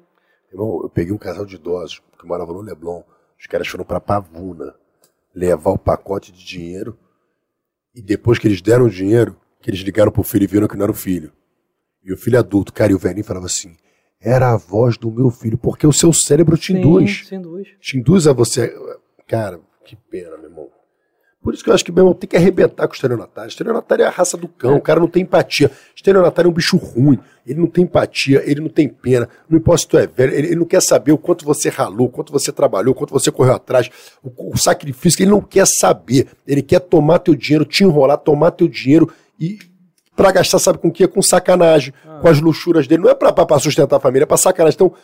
[0.53, 3.03] Irmão, eu peguei um casal de idosos que morava no Leblon.
[3.39, 4.75] Os caras foram para Pavuna
[5.35, 6.97] levar o pacote de dinheiro.
[7.95, 10.77] E depois que eles deram o dinheiro, que eles ligaram pro filho e viram que
[10.77, 11.33] não era o filho.
[12.03, 13.77] E o filho adulto, cara, e o velhinho falava assim:
[14.21, 17.21] era a voz do meu filho, porque o seu cérebro te induz.
[17.21, 17.69] Sim, te induz.
[17.81, 18.75] Te induz a você.
[19.27, 20.71] Cara, que pena, meu irmão.
[21.45, 23.51] Por isso que eu acho que, meu irmão, tem que arrebentar com o estelionatário.
[23.51, 24.77] Estelionatário é a raça do cão, é.
[24.77, 25.71] o cara não tem empatia.
[25.95, 29.83] Estelionatário é um bicho ruim, ele não tem empatia, ele não tem pena, não importa
[29.83, 32.33] se tu é velho, ele, ele não quer saber o quanto você ralou, o quanto
[32.33, 33.91] você trabalhou, o quanto você correu atrás,
[34.23, 36.29] o, o sacrifício, ele não quer saber.
[36.47, 39.59] Ele quer tomar teu dinheiro, te enrolar, tomar teu dinheiro e
[40.17, 41.07] para gastar, sabe com o quê?
[41.07, 42.21] Com sacanagem, ah.
[42.23, 43.03] com as luxuras dele.
[43.03, 44.77] Não é para sustentar a família, é para sacanagem.
[44.77, 44.95] Então,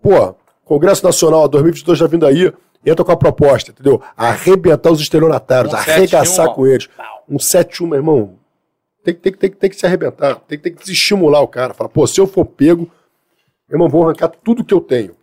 [0.00, 2.52] pô, Congresso Nacional 2022 já vindo aí,
[2.84, 4.02] entra com a proposta, entendeu?
[4.16, 6.88] Arrebentar os estelionatários, um arregaçar 7, com eles.
[7.28, 8.38] Um 7-1, meu irmão.
[9.04, 11.74] Tem, tem, tem, tem que se arrebentar, tem, tem que se estimular o cara.
[11.74, 12.90] Fala, pô, se eu for pego,
[13.68, 15.16] meu irmão, vou arrancar tudo que eu tenho.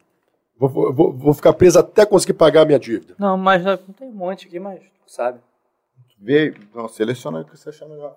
[0.57, 3.15] Vou, vou, vou ficar preso até conseguir pagar a minha dívida.
[3.17, 5.39] Não, mas não tem um monte aqui, mas tu sabe.
[6.19, 8.13] Vê, não, seleciona o que você achar melhor.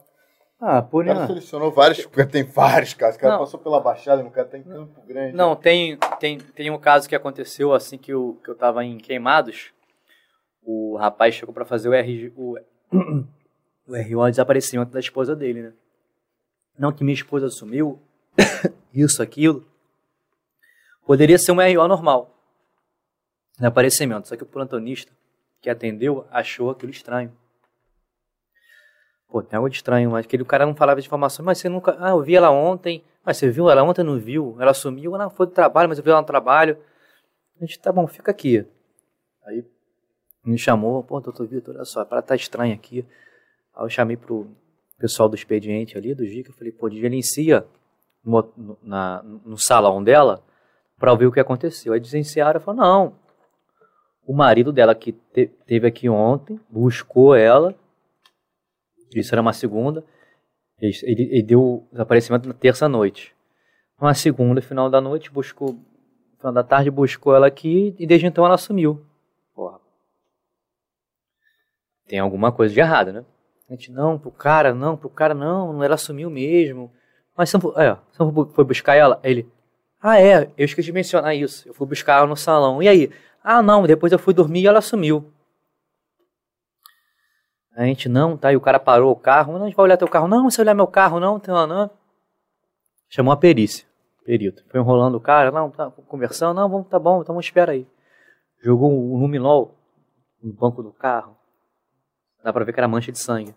[0.65, 3.17] Ah, por O cara selecionou vários, porque tem vários casos.
[3.17, 3.41] O cara não.
[3.41, 5.35] passou pela Baixada, o cara tá em Campo Grande.
[5.35, 8.97] Não, tem, tem, tem um caso que aconteceu assim que eu, que eu tava em
[8.97, 9.73] Queimados.
[10.63, 12.57] O rapaz chegou para fazer o, RG, o,
[13.89, 15.73] o RO desaparecimento da esposa dele, né?
[16.79, 18.01] Não que minha esposa sumiu,
[18.95, 19.67] isso, aquilo.
[21.05, 22.39] Poderia ser um RO normal.
[23.57, 24.29] Desaparecimento.
[24.29, 25.11] Só que o plantonista
[25.61, 27.37] que atendeu achou aquilo estranho.
[29.33, 31.97] Pô, tem algo de estranho, mas aquele cara não falava de informação, mas você nunca.
[31.99, 33.03] Ah, eu vi ela ontem.
[33.25, 34.59] Mas você viu ela ontem, não viu?
[34.61, 36.77] Ela sumiu, não, foi do trabalho, mas eu vi ela no trabalho.
[37.57, 38.67] A gente, tá bom, fica aqui.
[39.47, 39.65] Aí
[40.45, 43.07] me chamou, pô, doutor Vitor, olha só, para tá estranha aqui.
[43.75, 44.51] Aí eu chamei pro
[44.99, 47.67] pessoal do expediente ali, do GIC, eu falei, pô, gerencia
[48.23, 50.43] no, na, no salão dela
[50.99, 51.95] para ver o que aconteceu.
[51.95, 53.15] Aí desenciaram e falou, não,
[54.27, 57.75] o marido dela que te, teve aqui ontem, buscou ela,
[59.21, 60.05] isso era uma segunda.
[60.79, 63.35] Ele, ele, deu desaparecimento na terça-noite.
[64.01, 65.79] Uma segunda, final da noite, buscou.
[66.39, 69.05] Final da tarde, buscou ela aqui e desde então ela sumiu.
[69.55, 69.79] Porra.
[72.09, 73.25] Tem alguma coisa de errado, né?
[73.69, 76.93] A gente, não, pro cara, não, pro cara, não, ela sumiu mesmo.
[77.37, 77.97] Mas você não, é,
[78.53, 79.21] foi buscar ela?
[79.23, 79.49] Ele,
[80.03, 81.69] ah, é, eu esqueci de mencionar isso.
[81.69, 82.83] Eu fui buscar ela no salão.
[82.83, 83.11] E aí?
[83.43, 85.33] Ah, não, depois eu fui dormir e ela sumiu.
[87.75, 88.53] A gente não, tá?
[88.53, 89.55] E o cara parou o carro.
[89.55, 90.29] Não, a gente vai olhar teu carro.
[90.29, 91.91] Não, você olhar meu carro, não, não, não.
[93.09, 93.87] Chamou a perícia.
[94.25, 94.65] Perito.
[94.69, 95.51] Foi enrolando o cara.
[95.51, 96.57] Não, tá conversando.
[96.57, 97.87] Não, vamos, tá bom, então espera aí.
[98.63, 99.75] Jogou o um luminol
[100.43, 101.37] no banco do carro.
[102.45, 103.55] Dá pra ver que era mancha de sangue.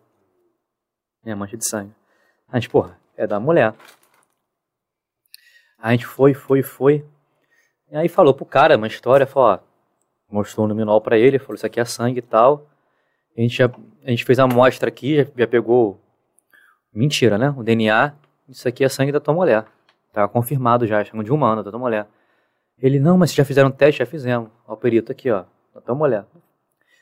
[1.25, 1.93] É, mancha de sangue.
[2.47, 3.73] A gente, porra, é da mulher.
[5.77, 7.05] A gente foi, foi, foi.
[7.91, 9.59] E aí falou pro cara uma história, falou, ó,
[10.29, 12.67] mostrou o luminol pra ele, falou, isso aqui é sangue e tal.
[13.38, 13.69] A gente, já,
[14.03, 15.99] a gente fez a amostra aqui, já, já pegou.
[16.93, 17.53] Mentira, né?
[17.57, 18.14] O DNA.
[18.47, 19.65] Isso aqui é sangue da tua mulher.
[20.14, 22.07] Tá confirmado já, chamam de humano, da tua mulher.
[22.81, 23.99] Ele, não, mas já fizeram teste?
[23.99, 24.49] Já fizemos.
[24.67, 26.25] Ó, o perito aqui, ó, da tua mulher.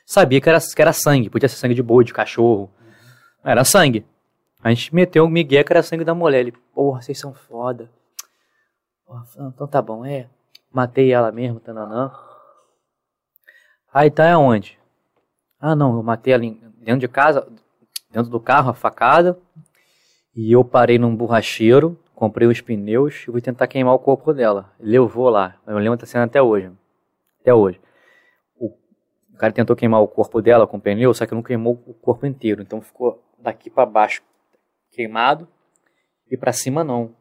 [0.04, 2.70] Sabia que era, que era sangue, podia ser sangue de boi, de cachorro.
[3.42, 4.04] Era sangue.
[4.62, 6.40] A gente meteu o Miguel que era sangue da mulher.
[6.40, 7.90] Ele, porra, vocês são foda.
[9.06, 10.28] Porra, então tá bom, é.
[10.72, 12.10] Matei ela mesmo, tananã.
[13.92, 14.78] Aí tá é onde?
[15.66, 16.42] Ah, não, eu matei ela
[16.76, 17.50] dentro de casa,
[18.10, 19.38] dentro do carro, a facada.
[20.36, 24.70] E eu parei num borracheiro, comprei os pneus e fui tentar queimar o corpo dela.
[24.78, 25.58] Levou lá.
[25.66, 26.70] Eu lembro da cena até hoje.
[27.40, 27.80] Até hoje.
[28.58, 28.76] O,
[29.38, 32.60] cara tentou queimar o corpo dela com pneu, só que não queimou o corpo inteiro.
[32.60, 34.22] Então ficou daqui para baixo
[34.90, 35.48] queimado
[36.30, 37.16] e para cima não.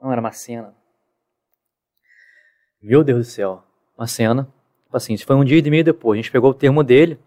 [0.00, 0.72] Não era uma cena.
[2.80, 3.64] Meu Deus do céu.
[3.98, 4.44] Uma cena.
[4.84, 6.16] Tipo assim, isso foi um dia e meio depois.
[6.16, 7.18] A gente pegou o termo dele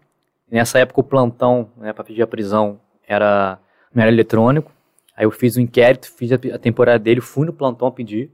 [0.50, 3.58] Nessa época o plantão né, para pedir a prisão era,
[3.92, 4.70] não era eletrônico.
[5.16, 8.30] Aí eu fiz o um inquérito, fiz a, a, temporada dele, fui no plantão pedir.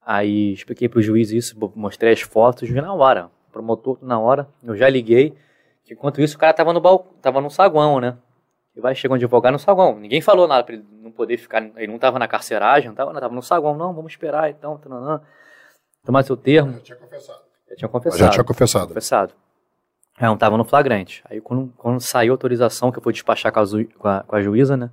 [0.00, 3.30] Aí expliquei para o juiz isso, mostrei as fotos, vi na hora.
[3.52, 5.36] Promotor na hora, eu já liguei.
[5.84, 8.16] Que enquanto isso o cara tava no balcão, tava no saguão, né?
[8.74, 9.98] E vai chegar um advogado no saguão.
[9.98, 11.62] Ninguém falou nada para ele não poder ficar.
[11.76, 14.78] Ele não tava na carceragem, não tava, não, tava no saguão, não, vamos esperar então.
[14.78, 15.20] Tananã.
[16.04, 16.72] Tomar seu termo.
[16.72, 17.42] Já tinha confessado.
[17.68, 18.18] Já tinha confessado.
[18.18, 18.88] Já tinha confessado.
[18.88, 19.34] confessado.
[20.18, 21.22] É, não tava no flagrante.
[21.28, 23.64] Aí quando, quando saiu a autorização que eu fui despachar com a,
[23.98, 24.90] com a, com a juíza, né?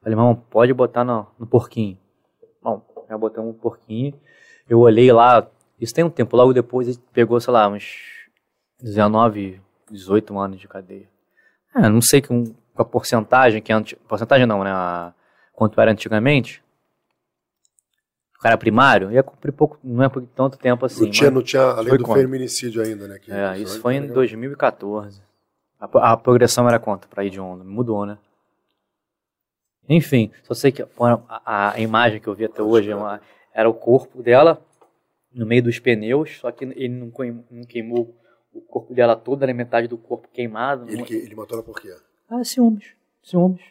[0.00, 1.96] Falei, irmão, pode botar no, no porquinho.
[2.62, 4.14] Bom, já botamos um porquinho.
[4.68, 5.46] Eu olhei lá,
[5.80, 8.28] isso tem um tempo, logo depois ele pegou, sei lá, uns
[8.80, 11.08] 19, 18 anos de cadeia.
[11.76, 14.70] É, não sei com, com a porcentagem, que é, porcentagem não, né?
[14.72, 15.12] A,
[15.52, 16.63] quanto era antigamente,
[18.44, 21.04] cara primário, ia cumprir pouco, não é por tanto tempo assim.
[21.04, 23.18] Não tinha, não tinha além do feminicídio ainda, né?
[23.26, 25.22] é, isso foi em 2014.
[25.80, 27.64] A, a, progressão era quanto para ir de onda?
[27.64, 28.18] Mudou, né?
[29.88, 33.18] Enfim, só sei que a, a imagem que eu vi até hoje é uma,
[33.54, 34.60] era o corpo dela
[35.32, 37.10] no meio dos pneus, só que ele não,
[37.50, 38.14] não queimou
[38.52, 40.86] o corpo dela todo, era metade do corpo queimado.
[40.90, 41.96] Ele, que, ele matou ela por quê?
[42.28, 42.88] Ah, ciúmes.
[43.22, 43.62] Ciúmes.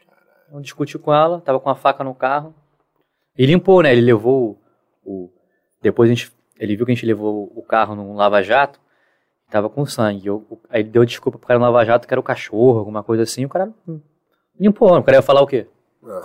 [0.52, 2.56] Não discutiu com ela, tava com a faca no carro.
[3.38, 3.92] E limpou, né?
[3.92, 4.60] Ele levou
[5.06, 5.30] o,
[5.82, 8.80] depois a gente, ele viu que a gente levou o carro num lava-jato,
[9.50, 10.28] tava com sangue.
[10.28, 13.04] Eu, o, aí ele deu desculpa pro cara no lava-jato que era o cachorro, alguma
[13.04, 13.46] coisa assim.
[13.46, 13.72] O cara
[14.60, 14.98] limpou.
[14.98, 15.68] O cara ia falar o quê?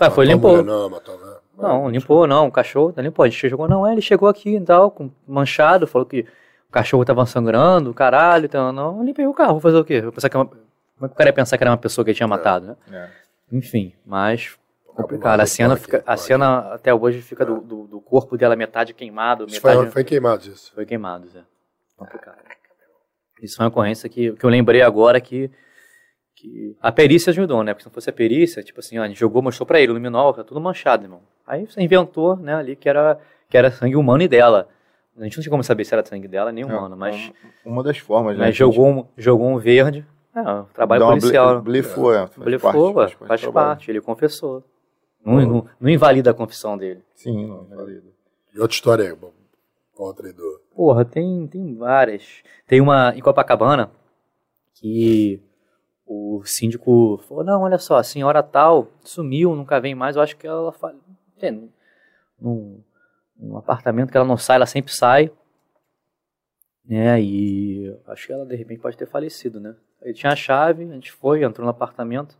[0.00, 0.62] Ah, foi limpou.
[0.62, 1.36] Não, matou, né?
[1.56, 3.24] Não, limpou não, o cachorro não limpou.
[3.24, 6.20] A gente chegou, não, é, ele chegou aqui e tal, com manchado, falou que
[6.68, 10.00] o cachorro tava sangrando, caralho, então, não, eu limpei o carro, vou fazer o quê?
[10.04, 11.78] Eu pensar que é uma, como é que o cara ia pensar que era uma
[11.78, 12.76] pessoa que ele tinha matado, né?
[12.92, 13.08] É.
[13.56, 14.57] Enfim, mas
[15.02, 15.40] complicado.
[15.40, 19.44] A cena, fica, a cena até hoje fica do, do, do corpo dela metade queimado,
[19.46, 20.72] Isso metade foi, foi queimado isso.
[20.74, 21.40] foi queimado, Zé.
[21.96, 22.38] Complicado.
[23.42, 25.50] Isso foi uma ocorrência que, que eu lembrei agora que,
[26.36, 27.72] que a perícia ajudou, né?
[27.72, 29.92] Porque se não fosse a perícia, tipo assim, ó, a gente jogou, mostrou pra ele,
[29.92, 31.20] o luminol, tá tudo manchado, irmão.
[31.46, 33.18] Aí você inventou, né, ali que era,
[33.48, 34.68] que era sangue humano e dela.
[35.16, 37.32] A gente não tinha como saber se era sangue dela nem humano, mas,
[37.64, 38.46] Uma das formas, né?
[38.46, 40.06] mas jogou, um, jogou um verde.
[40.34, 41.60] É, um trabalho policial.
[41.60, 42.26] Blefou, é.
[42.26, 43.66] faz Blefou, parte, faz do trabalho.
[43.68, 44.62] parte, ele confessou.
[45.24, 47.02] Não, não, não invalida a confissão dele.
[47.14, 48.08] Sim, não, invalida.
[48.54, 50.60] E outra história aí, aí do.
[50.74, 52.42] Porra, tem, tem várias.
[52.66, 53.90] Tem uma em Copacabana
[54.74, 55.42] que
[56.06, 60.16] o síndico falou: não, olha só, a senhora tal sumiu, nunca vem mais.
[60.16, 60.74] Eu acho que ela
[61.38, 61.70] tem,
[62.40, 62.82] num,
[63.36, 65.30] num apartamento que ela não sai, ela sempre sai.
[66.84, 69.76] Né, e acho que ela de repente pode ter falecido, né?
[70.00, 72.34] Ele tinha a chave, a gente foi, entrou no apartamento.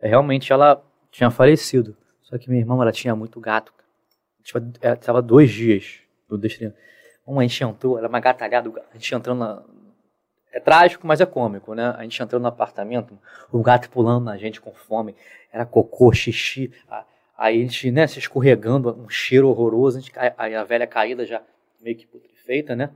[0.00, 1.96] É, realmente ela tinha falecido.
[2.22, 3.72] Só que minha irmã, ela tinha muito gato.
[4.42, 5.98] Tipo, ela tava dois dias
[6.28, 6.72] no destino.
[7.26, 9.62] Uma, a gente entrou, era uma gatalhada, a gente entrando na...
[10.52, 11.94] É trágico, mas é cômico, né?
[11.96, 13.16] A gente entrou no apartamento,
[13.52, 15.14] o gato pulando na gente com fome,
[15.52, 17.04] era cocô, xixi, a-
[17.38, 21.24] aí a gente, né, se escorregando, um cheiro horroroso, a, gente, aí a velha caída
[21.24, 21.40] já
[21.80, 22.90] meio que putrefeita, né?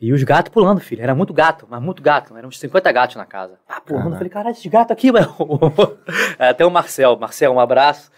[0.00, 3.16] E os gatos pulando, filho, era muito gato, mas muito gato, eram uns 50 gatos
[3.16, 3.58] na casa.
[3.68, 5.26] Ah, pulando, eu falei, caralho, esses gatos aqui, mano.
[6.38, 8.10] É, Até o Marcel, Marcel, um abraço.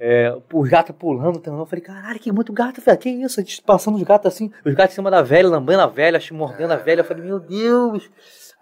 [0.00, 1.60] É, os gatos pulando também.
[1.60, 2.96] Eu falei, caralho, que muito gato, velho.
[2.98, 3.38] Que isso?
[3.38, 6.18] A gente passando os gatos assim, os gatos em cima da velha, lambendo a velha,
[6.32, 7.00] mordendo a velha.
[7.00, 8.10] Eu falei, meu Deus.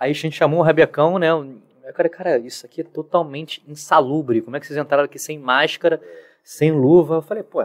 [0.00, 1.28] Aí a gente chamou o Rebecão, né?
[1.30, 4.40] Eu falei, cara, isso aqui é totalmente insalubre.
[4.42, 6.00] Como é que vocês entraram aqui sem máscara,
[6.42, 7.16] sem luva?
[7.16, 7.64] Eu falei, pô,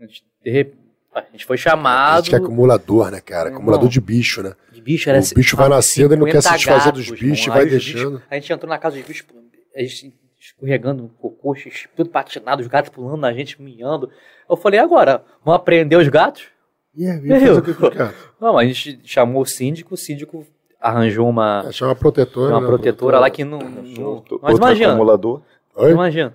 [0.00, 0.76] gente, de rep-
[1.14, 2.16] a gente foi A chamado.
[2.24, 3.48] gente que é acumulador, né, cara?
[3.50, 3.88] Acumulador irmão.
[3.90, 4.54] de bicho, né?
[4.72, 7.46] De bicho, era O bicho vai nascendo, ele não quer se 50 desfazer dos bichos
[7.46, 8.22] e vai deixando.
[8.30, 9.26] a gente entrou na casa dos bichos,
[9.76, 14.10] a gente escorregando, cocô, xixi, tudo patinado, os gatos pulando na gente, miando.
[14.48, 16.44] Eu falei, agora, vamos aprender os gatos?
[16.94, 17.38] E aí, Eu?
[17.40, 18.14] fazer o que com o cara?
[18.40, 20.46] Não, a gente chamou o síndico, o síndico
[20.80, 22.52] arranjou uma, É, chama uma protetora.
[22.52, 23.58] uma né, protetora lá que não...
[23.58, 25.40] Não outro mas imagina, acumulador.
[25.76, 25.92] Oi?
[25.92, 26.34] imagina.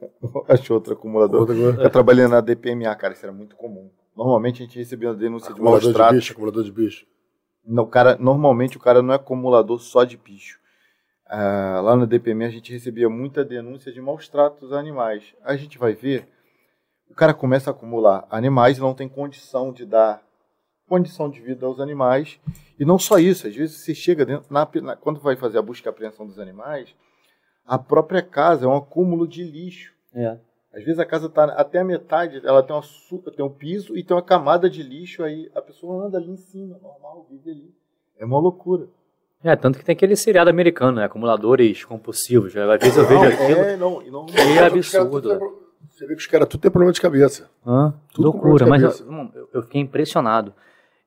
[0.48, 1.40] Achou outro acumulador.
[1.40, 1.82] Outra coisa.
[1.82, 3.90] Eu trabalhei na DPMA, cara, isso era muito comum.
[4.18, 6.16] Normalmente a gente recebia uma denúncia de maus Acumulador de tratos.
[6.18, 7.06] bicho, acumulador de bicho.
[7.64, 10.58] Não, cara, normalmente o cara não é acumulador só de bicho.
[11.24, 15.22] Ah, lá na DPM a gente recebia muita denúncia de maus tratos a animais.
[15.44, 16.26] A gente vai ver,
[17.08, 20.20] o cara começa a acumular animais e não tem condição de dar
[20.88, 22.40] condição de vida aos animais.
[22.76, 25.62] E não só isso, às vezes você chega dentro, na, na- quando vai fazer a
[25.62, 26.92] busca e apreensão dos animais,
[27.64, 29.92] a própria casa é um acúmulo de lixo.
[30.12, 30.38] É.
[30.74, 32.82] Às vezes a casa está até a metade, ela tem, uma,
[33.34, 36.36] tem um piso e tem uma camada de lixo, aí a pessoa anda ali em
[36.36, 37.74] cima, normal, vive ali.
[38.18, 38.86] É uma loucura.
[39.42, 41.04] É, tanto que tem aquele seriado americano, né?
[41.04, 42.54] Acumuladores compulsivos.
[42.56, 43.60] Às vezes eu vejo aquilo.
[43.60, 45.38] é, não, e não, Que caras absurdo.
[45.38, 45.58] tudo
[45.90, 47.48] Você vê que os caras tudo tem problema de cabeça.
[47.66, 47.94] Hã?
[48.12, 50.52] Tudo com loucura, mas irmão, eu- eu fiquei impressionado.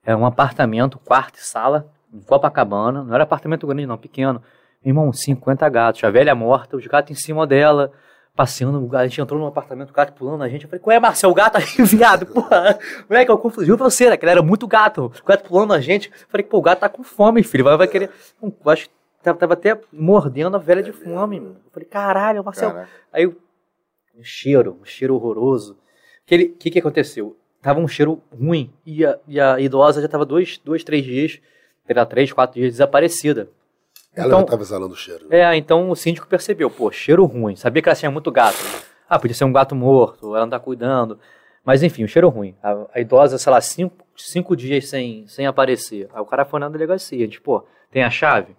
[0.03, 3.03] Era um apartamento, quarto e sala, em Copacabana.
[3.03, 4.41] Não era apartamento grande, não, pequeno.
[4.83, 6.01] Meu irmão, 50 gatos.
[6.03, 7.91] A velha morta, os gatos em cima dela,
[8.35, 8.95] passeando.
[8.95, 10.63] A gente entrou no apartamento, o gato pulando na gente.
[10.63, 11.29] Eu falei, qual é, Marcel?
[11.29, 12.79] O gato aí, viado, porra.
[13.09, 14.17] Moleque, eu confundi você, né?
[14.17, 15.11] Que ele era muito gato.
[15.21, 16.09] O gato pulando na gente.
[16.09, 17.63] Eu falei, pô, o gato tá com fome, filho.
[17.63, 18.09] Vai, vai querer.
[18.41, 21.39] Eu acho que tava, tava até mordendo a velha de fome.
[21.39, 21.57] mano.
[21.65, 22.71] Eu falei, caralho, Marcel.
[22.71, 22.89] Caraca.
[23.11, 25.73] Aí um cheiro, um cheiro horroroso.
[25.73, 25.77] O
[26.25, 27.35] que, que, que aconteceu?
[27.61, 31.39] Tava um cheiro ruim e a, e a idosa já tava dois, dois, três dias,
[31.87, 33.49] era três, quatro dias desaparecida.
[34.15, 35.27] Ela Então- já tava exalando o cheiro.
[35.29, 35.39] né?
[35.39, 37.55] É, então o síndico percebeu, pô, cheiro ruim.
[37.55, 38.57] Sabia que ela tinha muito gato.
[39.09, 41.17] Ah, podia ser um gato morto, ela não tá cuidando.
[41.63, 42.55] Mas enfim, o cheiro ruim.
[42.61, 46.09] A, a idosa, sei lá, cinco, cinco dias sem, sem aparecer.
[46.13, 48.55] Aí o cara foi na delegacia, pô, tem a chave?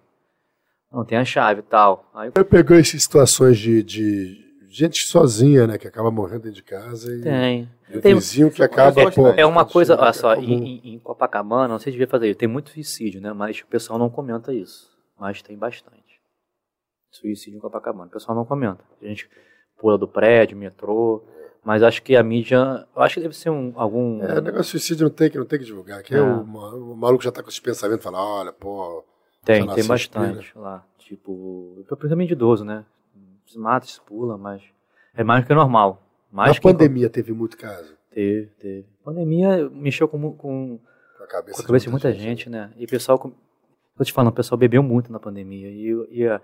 [0.91, 2.09] Não, tem a chave e tal.
[2.13, 4.37] Aí Você pegou essas situações de, de
[4.69, 5.77] gente sozinha, né?
[5.77, 7.69] Que acaba morrendo dentro de casa e, tem.
[7.89, 9.27] e o Tem- vizinho que acaba, Mas pô.
[9.29, 12.37] É uma coisa, olha só, é em- em Copacabana, não sei se devia fazer isso,
[12.39, 13.33] tem muito suicídio, né?
[13.33, 14.92] Mas o pessoal não comenta isso.
[15.23, 16.19] Mas tem bastante.
[17.09, 18.83] Suicídio em Copacabana, o pessoal não comenta.
[19.01, 19.29] A gente
[19.79, 21.23] pula do prédio, metrô,
[21.63, 24.21] mas acho que a mídia, eu acho que deve ser um, algum...
[24.21, 26.03] É, negócio de suicídio não tem que, não tem que divulgar.
[26.03, 26.21] Que É.
[26.21, 29.01] o, ma- o maluco já tá com esses pensamentos, fala, olha, pô.
[29.45, 30.85] tem, lá, tem bastante lá.
[30.97, 32.83] Tipo, principalmente de idoso, né?
[33.47, 34.61] Se mata, se pula, mas
[35.15, 36.01] é mais do que normal.
[36.29, 37.95] Mais Na que pandemia teve muito caso.
[38.11, 38.85] Teve, teve.
[39.05, 40.79] Pandemia mexeu com, com,
[41.17, 42.73] Com a cabeça, com a cabeça de muita gente, né?
[42.75, 43.31] E o pessoal,
[43.97, 45.69] tô te falando, o pessoal bebeu muito na pandemia.
[45.69, 46.41] E, e a,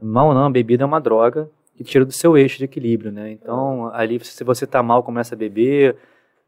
[0.00, 3.10] mal ou não, a bebida é uma droga que tira do seu eixo de equilíbrio,
[3.10, 3.32] né?
[3.32, 5.96] Então, ali, se você tá mal, começa a beber,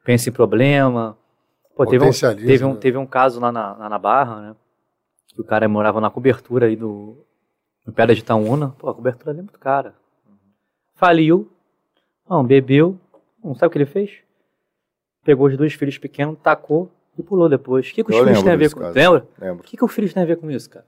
[0.05, 1.17] pensa em problema.
[1.75, 4.57] Pô, teve um, teve, um, teve um caso lá na, lá na Barra, né?
[5.35, 7.17] Que o cara morava na cobertura aí do,
[7.87, 8.75] no Pedra de Itaúna.
[8.79, 9.95] Pô, a cobertura ali é muito cara.
[10.95, 11.51] Faliu,
[12.29, 12.99] não, bebeu,
[13.43, 14.13] não sabe o que ele fez?
[15.25, 17.89] Pegou os dois filhos pequenos, tacou e pulou depois.
[17.89, 18.93] O que, que os eu filhos têm a ver com isso?
[18.93, 19.29] Lembra?
[19.39, 19.61] Lembro.
[19.61, 20.87] O que, que os filhos têm a ver com isso, cara?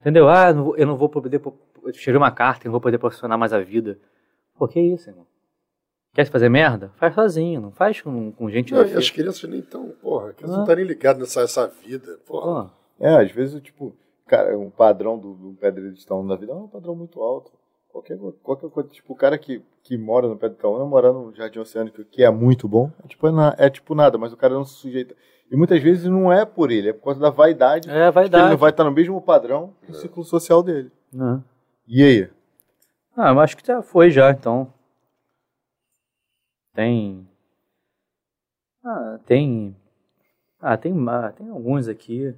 [0.00, 0.28] Entendeu?
[0.28, 1.40] Ah, eu não vou poder.
[1.82, 3.98] Eu tirei uma carta, eu não vou poder proporcionar mais a vida.
[4.56, 5.26] Pô, que isso, irmão?
[6.14, 6.90] Quer fazer merda?
[6.96, 8.72] Faz sozinho, não faz com, com gente.
[8.72, 10.56] Não, as crianças nem estão, porra, crianças ah.
[10.58, 12.72] não estão nem ligadas nessa essa vida, porra.
[12.98, 13.94] É, às vezes, tipo,
[14.26, 17.52] cara, um padrão do, do pedreiro de da vida é um padrão muito alto.
[17.90, 21.34] Qualquer, qualquer coisa, tipo, o cara que, que mora no pé do Itaúna, mora no
[21.34, 24.54] Jardim Oceânico, que é muito bom, é tipo, é, é tipo nada, mas o cara
[24.54, 25.16] não se sujeita.
[25.50, 27.88] E muitas vezes não é por ele, é por causa da vaidade.
[27.88, 28.44] É, a vaidade.
[28.44, 30.00] Ele não vai estar no mesmo padrão do é.
[30.00, 30.92] ciclo social dele.
[31.14, 31.40] É.
[31.86, 32.30] E aí?
[33.16, 34.72] Ah, eu acho que já foi já, então.
[36.74, 37.26] Tem.
[38.84, 39.74] Ah, tem.
[40.60, 42.34] Ah, tem, ah, tem alguns aqui.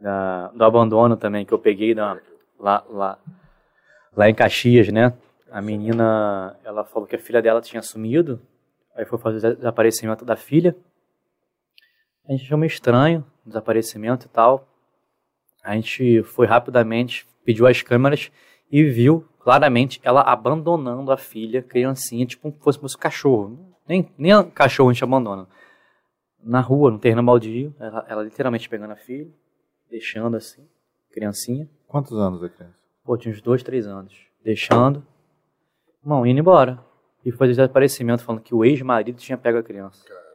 [0.00, 2.20] Da, do abandono também, que eu peguei da,
[2.58, 3.18] lá, lá,
[4.16, 5.12] lá em Caxias, né?
[5.50, 8.40] A menina, ela falou que a filha dela tinha sumido.
[8.94, 10.74] Aí foi fazer o desaparecimento da filha.
[12.26, 14.66] A gente achou meio estranho o desaparecimento e tal.
[15.62, 18.30] A gente foi rapidamente, pediu as câmeras
[18.70, 23.76] e viu claramente ela abandonando a filha, criancinha, tipo como se fosse um cachorro.
[23.86, 25.46] Nem, nem cachorro a gente abandona.
[26.42, 29.30] Na rua, no terreno baldio, ela, ela literalmente pegando a filha,
[29.90, 30.66] deixando assim,
[31.12, 31.68] criancinha.
[31.86, 32.85] Quantos anos a criança?
[33.06, 34.26] Pô, tinha uns dois, três anos.
[34.44, 35.06] Deixando.
[36.02, 36.78] Irmão, indo embora.
[37.24, 40.04] E foi desaparecimento falando que o ex-marido tinha pego a criança.
[40.06, 40.26] Caramba.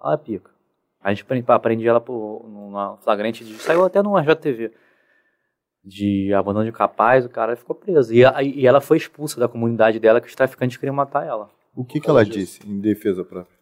[0.00, 0.50] Olha a pica.
[1.02, 3.54] A gente aprende ela por, numa flagrante de.
[3.54, 4.72] Saiu até no RJTV.
[5.84, 8.12] De abandono de capaz, o cara ficou preso.
[8.14, 11.50] E, a, e ela foi expulsa da comunidade dela que os traficantes queriam matar ela.
[11.76, 13.54] O que, que ela disse em defesa própria?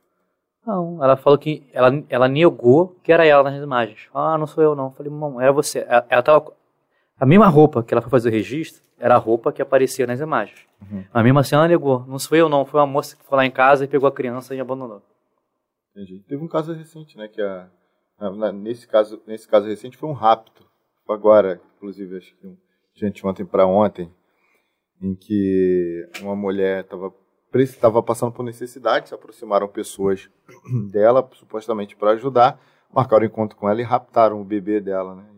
[0.64, 4.08] Não, ela falou que ela, ela negou que era ela nas imagens.
[4.14, 4.84] Ah, não sou eu não.
[4.84, 5.80] Eu falei, irmão, era você.
[5.80, 6.52] Ela, ela tava.
[7.22, 10.18] A mesma roupa que ela foi fazer o registro era a roupa que aparecia nas
[10.18, 10.66] imagens.
[10.80, 11.04] Uhum.
[11.14, 12.04] Mas mesmo assim ela negou.
[12.04, 14.12] Não sou eu não, foi uma moça que foi lá em casa e pegou a
[14.12, 15.00] criança e abandonou.
[15.92, 16.18] Entendi.
[16.26, 17.70] Teve um caso recente, né, que a,
[18.18, 20.66] a, nesse caso, nesse caso recente foi um rapto.
[21.08, 22.56] Agora, inclusive, acho que
[22.96, 24.12] gente ontem para ontem,
[25.00, 27.14] em que uma mulher estava
[27.54, 30.28] estava passando por necessidade, se aproximaram pessoas
[30.90, 32.60] dela, supostamente para ajudar,
[32.92, 35.32] marcaram encontro com ela e raptaram o bebê dela, né?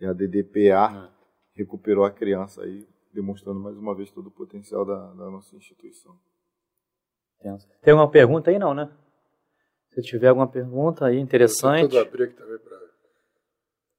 [0.00, 1.58] E a, e a DDPA é.
[1.58, 6.16] recuperou a criança aí, demonstrando mais uma vez todo o potencial da, da nossa instituição.
[7.82, 8.90] Tem alguma pergunta aí, não, né?
[9.90, 11.96] Se tiver alguma pergunta aí interessante.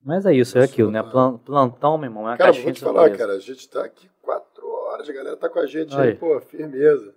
[0.03, 1.03] Mas é isso, é aquilo, né?
[1.03, 4.67] Plantão, meu irmão, é uma cara, vou te falar, cara, a gente tá aqui quatro
[4.67, 7.13] horas, a galera tá com a gente aí, aí pô, firmeza.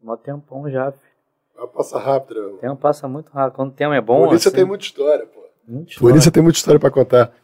[0.00, 1.68] Mó tempão já, filho.
[1.68, 2.46] Passa rápido, né?
[2.52, 3.56] O tempo passa muito rápido.
[3.56, 4.26] Quando o tempo é bom.
[4.26, 5.40] Polícia assim, tem muita história, pô.
[5.66, 6.12] Muita história.
[6.12, 7.34] Polícia tem muita história pra contar.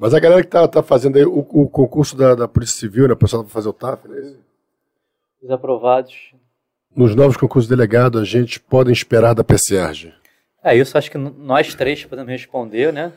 [0.00, 3.06] Mas a galera que tá, tá fazendo aí o, o concurso da, da Polícia Civil,
[3.06, 3.12] né?
[3.12, 4.34] O pessoal vai fazer o TAF, né?
[5.42, 6.32] Os aprovados
[6.96, 10.12] nos novos concursos de delegado a gente pode esperar da PCRG?
[10.64, 13.12] É, isso acho que nós três podemos responder, né?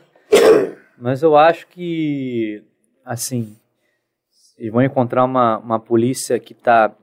[0.96, 2.62] Mas eu acho que,
[3.04, 3.56] assim,
[4.56, 6.94] eles vão encontrar uma, uma polícia que está,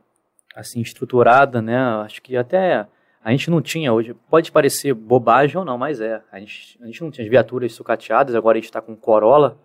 [0.55, 1.77] assim, estruturada, né?
[2.05, 2.87] Acho que até
[3.23, 6.21] a gente não tinha hoje, pode parecer bobagem ou não, mas é.
[6.31, 9.57] A gente, a gente não tinha as viaturas sucateadas, agora a gente está com Corolla,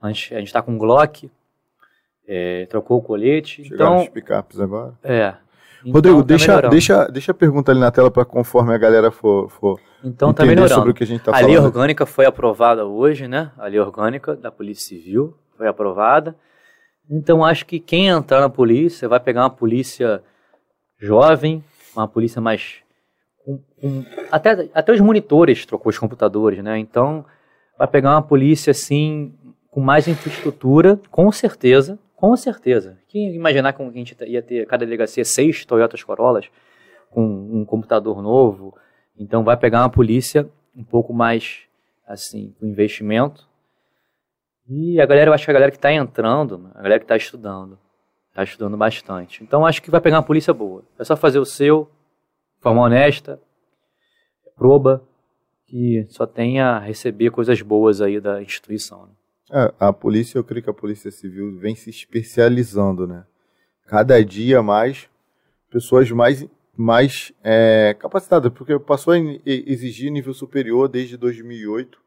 [0.00, 1.30] a gente está com Glock,
[2.26, 3.64] é, trocou o colete.
[3.64, 4.94] Chegaram então, os picapes agora?
[5.02, 5.34] É.
[5.80, 9.10] Então, Rodrigo, tá deixa, deixa, deixa a pergunta ali na tela para conforme a galera
[9.10, 11.44] for, for então, tá entender tá sobre o que a gente está falando.
[11.44, 13.52] A lei orgânica foi aprovada hoje, né?
[13.56, 16.34] A lei orgânica da Polícia Civil foi aprovada.
[17.08, 20.22] Então, acho que quem entrar na polícia vai pegar uma polícia
[20.98, 21.62] jovem,
[21.94, 22.78] uma polícia mais...
[23.44, 26.78] Com, com, até, até os monitores trocou os computadores, né?
[26.78, 27.24] Então,
[27.78, 29.32] vai pegar uma polícia, assim,
[29.76, 32.98] com mais infraestrutura, com certeza, com certeza.
[33.08, 36.48] Quem imaginar que a gente ia ter cada delegacia seis Toyotas Corollas
[37.10, 38.74] com um computador novo?
[39.18, 41.64] Então vai pegar uma polícia um pouco mais
[42.08, 43.46] assim, com investimento.
[44.66, 47.16] E a galera, eu acho que a galera que está entrando, a galera que está
[47.18, 47.78] estudando,
[48.30, 49.44] está estudando bastante.
[49.44, 50.84] Então acho que vai pegar uma polícia boa.
[50.98, 51.90] É só fazer o seu,
[52.56, 53.38] de forma honesta,
[54.56, 55.06] proba,
[55.66, 59.02] que só tenha a receber coisas boas aí da instituição.
[59.02, 59.12] Né?
[59.50, 63.24] É, a polícia, eu creio que a polícia civil vem se especializando, né?
[63.86, 65.08] Cada dia mais
[65.70, 71.98] pessoas mais mais é, capacitadas, porque passou a exigir nível superior desde 2008.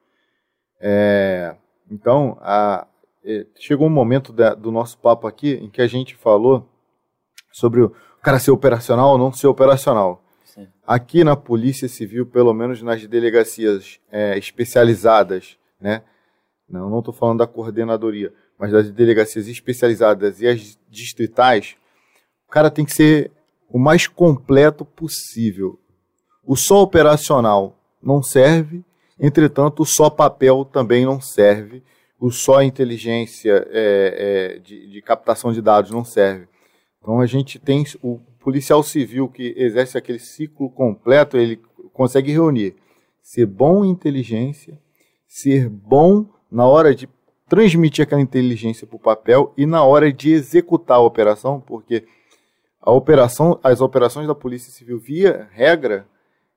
[0.80, 1.56] É,
[1.90, 2.86] então, a,
[3.24, 6.70] é, chegou um momento da, do nosso papo aqui em que a gente falou
[7.52, 10.24] sobre o cara ser operacional ou não ser operacional.
[10.46, 10.68] Sim.
[10.86, 16.04] Aqui na Polícia Civil, pelo menos nas delegacias é, especializadas, né?
[16.70, 21.76] Não estou falando da coordenadoria, mas das delegacias especializadas e as distritais,
[22.48, 23.32] o cara tem que ser
[23.70, 25.80] o mais completo possível.
[26.46, 28.84] O só operacional não serve,
[29.20, 31.84] entretanto, o só papel também não serve,
[32.20, 36.48] o só inteligência é, é, de, de captação de dados não serve.
[37.02, 41.62] Então a gente tem o policial civil que exerce aquele ciclo completo, ele
[41.94, 42.76] consegue reunir
[43.22, 44.80] ser bom em inteligência,
[45.28, 47.08] ser bom na hora de
[47.48, 52.06] transmitir aquela inteligência para o papel e na hora de executar a operação, porque
[52.82, 56.08] a operação, as operações da Polícia Civil, via regra,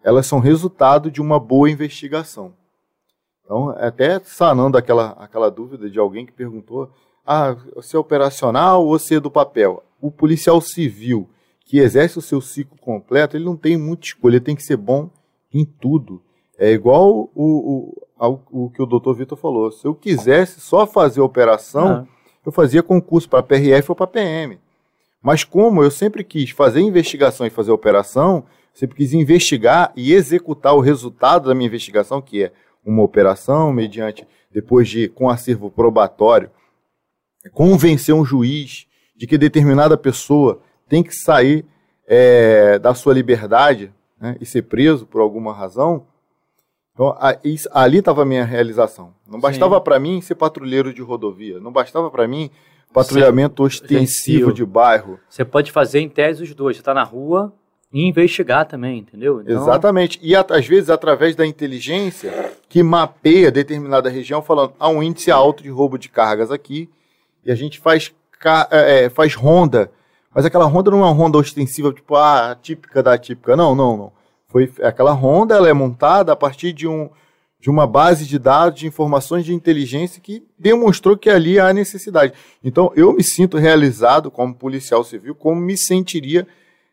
[0.03, 2.55] elas são resultado de uma boa investigação.
[3.45, 6.91] Então, até sanando aquela, aquela dúvida de alguém que perguntou:
[7.27, 9.83] ah, se é operacional ou se é do papel?
[10.01, 11.29] O policial civil
[11.65, 14.77] que exerce o seu ciclo completo, ele não tem muita escolha, ele tem que ser
[14.77, 15.09] bom
[15.53, 16.23] em tudo.
[16.63, 19.73] É igual o, o, ao, o que o doutor Vitor falou.
[19.73, 22.07] Se eu quisesse só fazer operação, ah.
[22.47, 24.61] eu fazia concurso para PRF ou para PM.
[25.21, 30.73] Mas como eu sempre quis fazer investigação e fazer operação, sempre quis investigar e executar
[30.77, 32.53] o resultado da minha investigação, que é
[32.87, 36.49] uma operação mediante, depois de, com acervo probatório,
[37.53, 41.67] convencer um juiz de que determinada pessoa tem que sair
[42.07, 46.07] é, da sua liberdade né, e ser preso por alguma razão,
[47.11, 49.13] então, ali estava a minha realização.
[49.29, 52.51] Não bastava para mim ser patrulheiro de rodovia, não bastava para mim
[52.93, 53.67] patrulhamento Sim.
[53.67, 55.19] ostensivo de bairro.
[55.29, 56.77] Você pode fazer em tese os dois.
[56.77, 57.53] Você está na rua
[57.93, 59.41] e investigar também, entendeu?
[59.41, 59.63] Então...
[59.63, 60.19] Exatamente.
[60.23, 65.63] E às vezes através da inteligência que mapeia determinada região, falando há um índice alto
[65.63, 66.89] de roubo de cargas aqui,
[67.45, 68.13] e a gente faz,
[68.71, 69.91] é, é, faz ronda.
[70.35, 73.57] Mas aquela ronda não é uma ronda ostensiva, tipo, ah, típica da típica.
[73.57, 74.13] Não, não, não.
[74.53, 77.09] Foi aquela ronda, ela é montada a partir de, um,
[77.59, 82.35] de uma base de dados, de informações de inteligência que demonstrou que ali há necessidade.
[82.63, 86.47] Então, eu me sinto realizado como policial civil, como me sentiria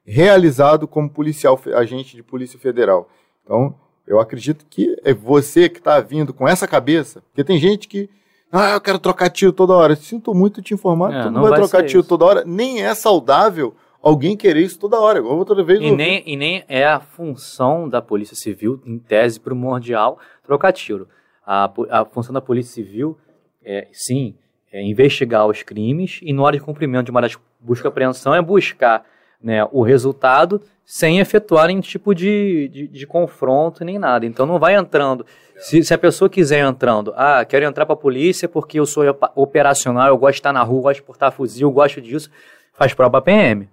[0.06, 3.10] realizado como policial, agente de polícia federal.
[3.44, 3.76] Então,
[4.08, 8.10] eu acredito que é você que está vindo com essa cabeça, porque tem gente que
[8.52, 9.96] ah, eu quero trocar tiro toda hora.
[9.96, 12.10] Sinto muito te informar, é, tu não, não vai, vai trocar tiro isso.
[12.10, 12.44] toda hora.
[12.46, 15.20] Nem é saudável alguém querer isso toda hora.
[15.20, 15.80] Igual outra vez.
[15.82, 21.08] E nem, e nem é a função da Polícia Civil, em tese primordial, trocar tiro.
[21.46, 23.18] A, a função da Polícia Civil
[23.64, 24.36] é, sim,
[24.72, 28.34] é investigar os crimes e, na hora de cumprimento de uma das busca e apreensão,
[28.34, 29.04] é buscar
[29.42, 34.26] né, o resultado sem efetuar nenhum tipo de, de, de, confronto nem nada.
[34.26, 35.26] Então não vai entrando.
[35.58, 39.04] Se, se a pessoa quiser entrando, ah, quero entrar para a polícia porque eu sou
[39.36, 42.30] operacional, eu gosto de estar na rua, gosto de portar fuzil, gosto disso,
[42.74, 43.70] faz prova PM.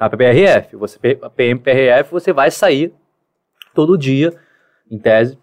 [0.00, 2.90] A PRF, você, a PM, PRF, você vai sair
[3.74, 4.32] todo dia,
[4.90, 5.38] em tese,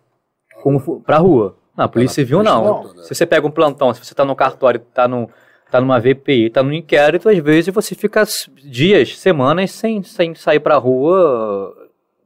[1.06, 1.56] para rua.
[1.76, 2.84] Na Polícia Civil, não.
[2.86, 3.04] Né?
[3.04, 5.30] Se você pega um plantão, se você está no cartório, está no,
[5.70, 8.24] tá numa VPI, está no inquérito, às vezes você fica
[8.64, 11.72] dias, semanas sem, sem sair para a rua,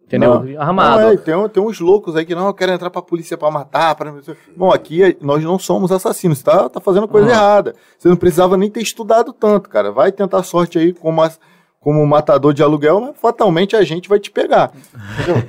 [0.06, 0.42] entendeu?
[0.42, 0.62] Não.
[0.62, 1.02] Armado.
[1.02, 3.52] Não, é, tem, tem uns loucos aí que não, quero entrar para a polícia para
[3.52, 3.94] matar.
[3.94, 4.14] Pra...
[4.56, 7.34] Bom, aqui nós não somos assassinos, você tá, tá fazendo coisa uhum.
[7.34, 7.76] errada.
[7.98, 9.92] Você não precisava nem ter estudado tanto, cara.
[9.92, 11.38] Vai tentar sorte aí como as
[11.82, 14.72] como matador de aluguel, fatalmente a gente vai te pegar.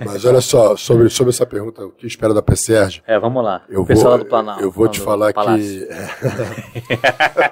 [0.05, 3.03] Mas olha só, sobre, sobre essa pergunta, o que espera da PSERG?
[3.07, 3.63] É, vamos lá.
[3.69, 4.63] Eu pessoal vou, do Planalto.
[4.63, 5.37] Eu vou te falar que.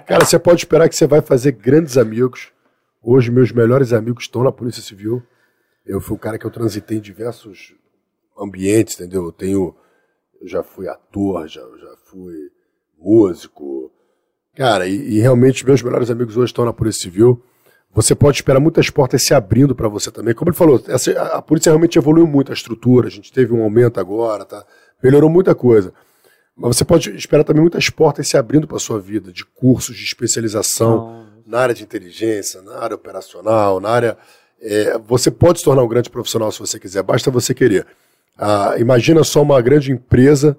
[0.08, 2.48] Cara, você pode esperar que você vai fazer grandes amigos.
[3.02, 5.22] Hoje, meus melhores amigos estão na Polícia Civil.
[5.84, 7.74] Eu fui o cara que eu transitei em diversos
[8.38, 9.24] ambientes, entendeu?
[9.24, 9.74] Eu tenho.
[10.40, 12.50] Eu já fui ator, já, já fui
[12.98, 13.92] músico.
[14.54, 17.42] Cara, e, e realmente meus melhores amigos hoje estão na Polícia Civil
[17.92, 20.34] você pode esperar muitas portas se abrindo para você também.
[20.34, 23.62] Como ele falou, essa, a polícia realmente evoluiu muito a estrutura, a gente teve um
[23.62, 24.64] aumento agora, tá?
[25.02, 25.92] melhorou muita coisa.
[26.56, 29.96] Mas você pode esperar também muitas portas se abrindo para a sua vida, de cursos
[29.96, 34.18] de especialização na área de inteligência, na área operacional, na área.
[34.60, 37.86] É, você pode se tornar um grande profissional se você quiser, basta você querer.
[38.38, 40.56] Ah, imagina só uma grande empresa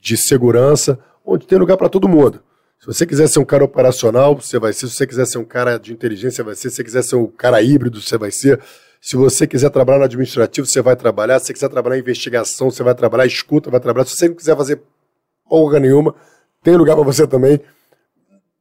[0.00, 2.42] de segurança onde tem lugar para todo mundo.
[2.80, 4.88] Se você quiser ser um cara operacional, você vai ser.
[4.88, 6.70] Se você quiser ser um cara de inteligência, você vai ser.
[6.70, 8.58] Se você quiser ser um cara híbrido, você vai ser.
[8.98, 11.38] Se você quiser trabalhar no administrativo, você vai trabalhar.
[11.38, 13.26] Se você quiser trabalhar em investigação, você vai trabalhar.
[13.26, 14.06] Escuta, vai trabalhar.
[14.06, 14.80] Se você não quiser fazer
[15.46, 16.14] porra nenhuma,
[16.62, 17.60] tem lugar para você também.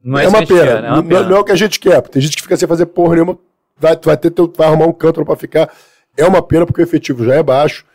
[0.03, 0.65] Não é, é, uma pena.
[0.65, 1.21] Quer, é uma pena.
[1.21, 2.01] Não, não, é o que a gente quer.
[2.01, 3.39] Tem gente que fica sem fazer porra nenhuma,
[3.77, 5.73] vai, vai, ter, vai arrumar um canto para ficar.
[6.17, 7.85] É uma pena porque o efetivo já é baixo.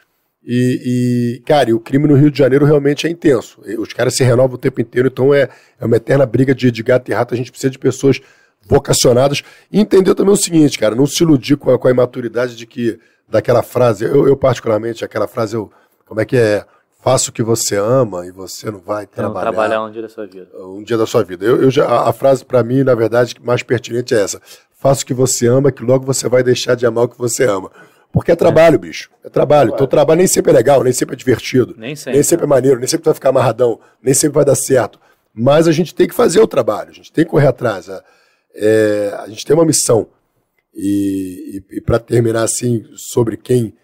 [0.47, 3.61] E, e, cara, e o crime no Rio de Janeiro realmente é intenso.
[3.79, 5.49] Os caras se renovam o tempo inteiro, então é,
[5.81, 7.33] é uma eterna briga de, de gato e rato.
[7.33, 8.21] A gente precisa de pessoas
[8.67, 9.43] vocacionadas.
[9.73, 12.67] E entender também o seguinte, cara, não se iludir com a, com a imaturidade de
[12.67, 12.99] que,
[13.29, 15.71] daquela frase, eu, eu particularmente, aquela frase, eu,
[16.07, 16.65] como é que é?
[17.03, 19.35] Faça o que você ama e você não vai trabalhar.
[19.35, 20.49] Não trabalhar um dia da sua vida.
[20.57, 21.45] Um dia da sua vida.
[21.45, 24.41] Eu, eu já, a, a frase, para mim, na verdade, mais pertinente é essa.
[24.73, 27.45] Faça o que você ama, que logo você vai deixar de amar o que você
[27.45, 27.71] ama.
[28.15, 28.79] Porque é trabalho, é.
[28.79, 29.11] bicho.
[29.25, 29.73] É trabalho.
[29.75, 31.75] Então, trabalho nem sempre é legal, nem sempre é divertido.
[31.77, 32.13] Nem sempre.
[32.13, 35.01] Nem sempre é maneiro, nem sempre vai ficar amarradão, nem sempre vai dar certo.
[35.35, 37.89] Mas a gente tem que fazer o trabalho, a gente tem que correr atrás.
[37.89, 38.05] É,
[38.55, 40.07] é a gente tem uma missão.
[40.73, 43.75] E, e, e para terminar assim, sobre quem,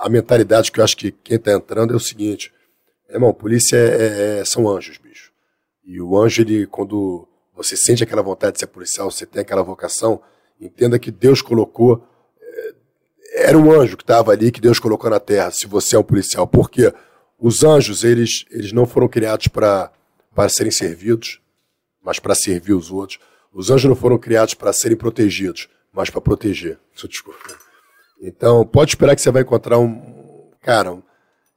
[0.00, 2.52] a mentalidade que eu acho que quem está entrando é o seguinte:
[3.08, 5.30] irmão, polícia é, é, são anjos, bicho.
[5.84, 9.62] E o anjo, ele, quando você sente aquela vontade de ser policial, você tem aquela
[9.62, 10.20] vocação,
[10.60, 12.04] entenda que Deus colocou
[13.36, 16.02] era um anjo que estava ali, que Deus colocou na terra, se você é um
[16.02, 16.46] policial.
[16.46, 16.92] Porque
[17.38, 19.92] os anjos, eles, eles não foram criados para
[20.48, 21.38] serem servidos,
[22.02, 23.20] mas para servir os outros.
[23.52, 26.78] Os anjos não foram criados para serem protegidos, mas para proteger.
[27.06, 27.38] Desculpa.
[28.22, 30.50] Então, pode esperar que você vai encontrar um.
[30.62, 30.96] Cara,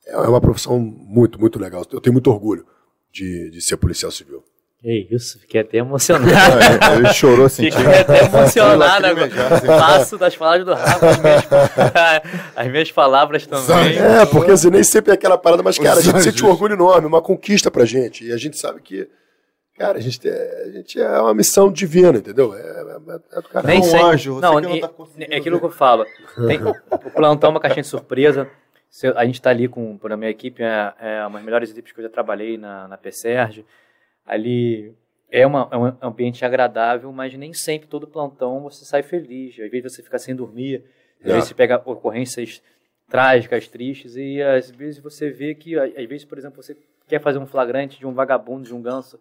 [0.06, 1.86] é uma profissão muito, muito legal.
[1.92, 2.68] Eu tenho muito orgulho
[3.10, 4.44] de, de ser policial civil.
[4.82, 6.58] É isso, fiquei até emocionado.
[6.96, 7.70] Ele chorou assim.
[7.70, 9.62] Fiquei até emocionado agora.
[9.62, 11.44] Passo das palavras do Rafa, as minhas,
[12.56, 13.98] as minhas palavras também.
[13.98, 16.76] É, porque assim, nem sempre é aquela parada, mas, cara, a gente sente um orgulho
[16.76, 18.26] enorme, uma conquista pra gente.
[18.26, 19.06] E a gente sabe que,
[19.78, 22.56] cara, a gente, é, a gente é uma missão divina, entendeu?
[22.56, 23.68] É, é, é do cara.
[23.68, 26.06] Nem um anjo, não, não tá é aquilo que eu falo.
[26.48, 28.50] Tem, o plantão é uma caixinha de surpresa.
[29.14, 31.92] A gente está ali com, por a minha equipe, é, é uma das melhores equipes
[31.92, 33.66] que eu já trabalhei na, na PSERG
[34.30, 34.96] ali
[35.32, 39.60] é, uma, é um ambiente agradável, mas nem sempre todo plantão você sai feliz.
[39.60, 40.84] Às vezes você fica sem dormir,
[41.20, 41.34] às é.
[41.34, 42.62] vezes você pega ocorrências
[43.10, 46.78] trágicas, tristes, e às vezes você vê que, às vezes, por exemplo, você
[47.08, 49.20] quer fazer um flagrante de um vagabundo, de um ganso,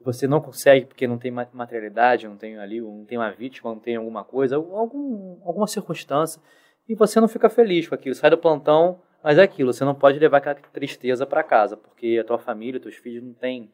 [0.00, 3.70] e você não consegue porque não tem materialidade, não tem ali, não tem uma vítima,
[3.70, 6.40] não tem alguma coisa, algum, alguma circunstância,
[6.88, 8.14] e você não fica feliz com aquilo.
[8.14, 12.16] Sai do plantão, mas é aquilo, você não pode levar aquela tristeza para casa, porque
[12.18, 13.70] a tua família, teus filhos não têm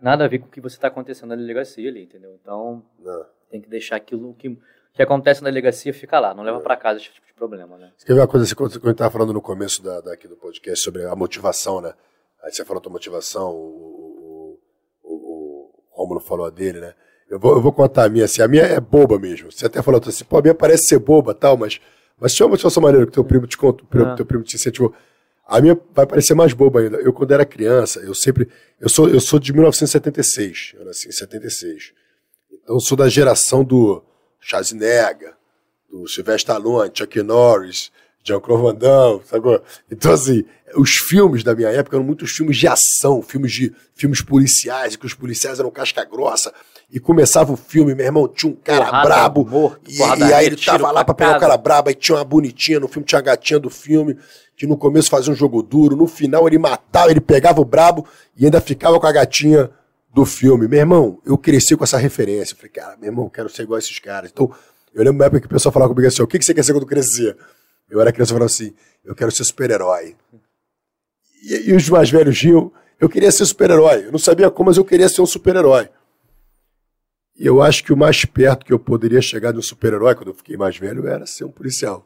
[0.00, 2.38] nada a ver com o que você está acontecendo na delegacia ali, entendeu?
[2.40, 3.26] Então, não.
[3.50, 4.56] tem que deixar aquilo que,
[4.92, 6.62] que acontece na delegacia ficar lá, não leva é.
[6.62, 7.92] para casa esse tipo de problema, né?
[7.96, 10.28] Você quer ver uma coisa, assim, quando a gente estava falando no começo da, daqui
[10.28, 11.92] do podcast sobre a motivação, né?
[12.42, 14.58] Aí você falou da motivação, o,
[15.02, 16.94] o, o, o Romulo falou a dele, né?
[17.28, 19.52] Eu vou, eu vou contar a minha, assim, a minha é boba mesmo.
[19.52, 21.80] Você até falou assim, pô, a minha parece ser boba tal, mas,
[22.18, 24.16] mas tinha uma motivação maneira que teu primo te conta, ah.
[24.16, 24.92] teu primo te incentivou.
[25.50, 26.98] A minha vai parecer mais boba ainda.
[26.98, 28.48] Eu, quando era criança, eu sempre.
[28.78, 30.74] Eu sou, eu sou de 1976.
[30.78, 31.92] Eu nasci em 76.
[32.52, 34.00] Então, eu sou da geração do
[34.40, 35.34] Schwarzenegger,
[35.90, 37.90] do Sylvester Stallone, Chuck Norris,
[38.22, 39.60] Jean-Claude Van Damme, sabe?
[39.90, 40.44] Então, assim,
[40.76, 45.06] os filmes da minha época eram muitos filmes de ação, filmes de filmes policiais, que
[45.06, 46.52] os policiais eram casca grossa.
[46.92, 49.46] E começava o filme, meu irmão, tinha um cara porrada, brabo.
[49.46, 52.24] Morto, e, e, aí ele tava lá pra pegar o cara brabo, aí tinha uma
[52.24, 54.16] bonitinha no filme, tinha a gatinha do filme
[54.60, 58.06] que no começo fazia um jogo duro, no final ele matava, ele pegava o brabo
[58.36, 59.70] e ainda ficava com a gatinha
[60.12, 60.68] do filme.
[60.68, 62.54] Meu irmão, eu cresci com essa referência.
[62.54, 64.30] falei, cara, meu irmão, eu quero ser igual a esses caras.
[64.30, 64.52] Então,
[64.92, 66.74] eu lembro uma época que o pessoal falava comigo assim: o que você quer ser
[66.74, 67.38] quando crescer?
[67.90, 70.16] Eu era criança e falava assim: eu quero ser super-herói.
[71.42, 72.70] E, e, os mais velhos riam,
[73.00, 74.06] eu queria ser super-herói.
[74.06, 75.88] Eu não sabia como, mas eu queria ser um super-herói.
[77.36, 80.28] E eu acho que o mais perto que eu poderia chegar de um super-herói, quando
[80.28, 82.04] eu fiquei mais velho, era ser um policial.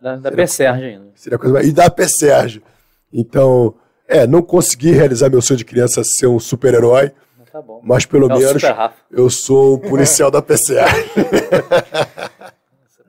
[0.00, 1.12] Da, da PSERG ainda.
[1.14, 2.62] Seria coisa mais, e da PSERG.
[3.10, 3.74] Então,
[4.06, 7.12] é, não consegui realizar meu sonho de criança ser um super-herói.
[7.50, 8.62] Tá mas pelo é menos
[9.10, 11.08] eu sou um policial da PSERG.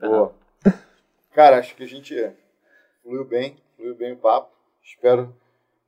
[0.00, 0.35] Boa.
[1.36, 2.30] Cara, acho que a gente
[3.02, 4.48] fluiu bem, fluiu bem o papo.
[4.82, 5.34] Espero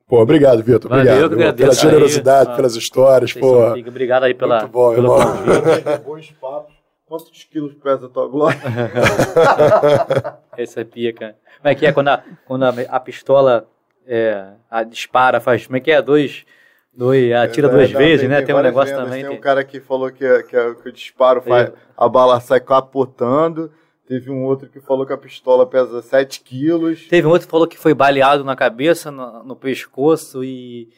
[0.06, 0.92] Pô, obrigado, Vitor.
[0.92, 1.30] Obrigado.
[1.30, 3.32] Valeu, pela generosidade, aí, pelas histórias.
[3.32, 4.60] Pô, obrigado aí pela.
[4.60, 5.98] Muito bom, pelo irmão.
[6.04, 6.74] Bons papos.
[7.06, 8.60] Quantos quilos pesa a tua glória?
[10.54, 11.34] Essa é pica.
[11.56, 13.66] Como é que é quando a, quando a, a pistola
[14.06, 15.66] é, a dispara, faz.
[15.66, 16.02] Como é que é?
[16.02, 16.44] Dois.
[16.92, 18.36] dois atira é, duas não, vezes, tem, né?
[18.36, 19.04] Tem, tem um negócio vendas.
[19.08, 19.22] também.
[19.22, 22.60] Tem, tem um cara que falou que, que, que o disparo faz, a bala sai
[22.60, 23.72] capotando.
[24.08, 27.06] Teve um outro que falou que a pistola pesa 7 quilos.
[27.08, 30.88] Teve um outro que falou que foi baleado na cabeça, no, no pescoço e,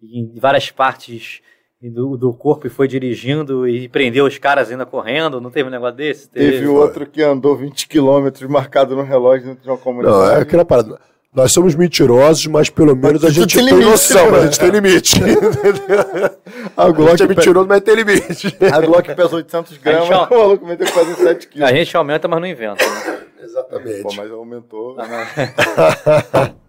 [0.00, 1.42] e em várias partes
[1.82, 5.72] do, do corpo e foi dirigindo e prendeu os caras ainda correndo, não teve um
[5.72, 6.28] negócio desse?
[6.28, 10.16] Teve, teve outro que andou 20 quilômetros marcado no relógio dentro de uma comunidade.
[10.16, 11.00] Não, é aquela parada.
[11.32, 14.70] Nós somos mentirosos, mas pelo menos a gente tem, tem limite, noção, a gente tem
[14.70, 15.14] limite.
[16.76, 18.56] a Glock a gente é mentiroso, mas tem limite.
[18.72, 21.68] A Glock pesa 800 gramas, o maluco meteu quase 7 quilos.
[21.68, 23.20] A gente aumenta, mas não inventa, né?
[23.42, 24.02] Exatamente.
[24.02, 24.96] Pô, mas aumentou.
[24.98, 26.50] Ah,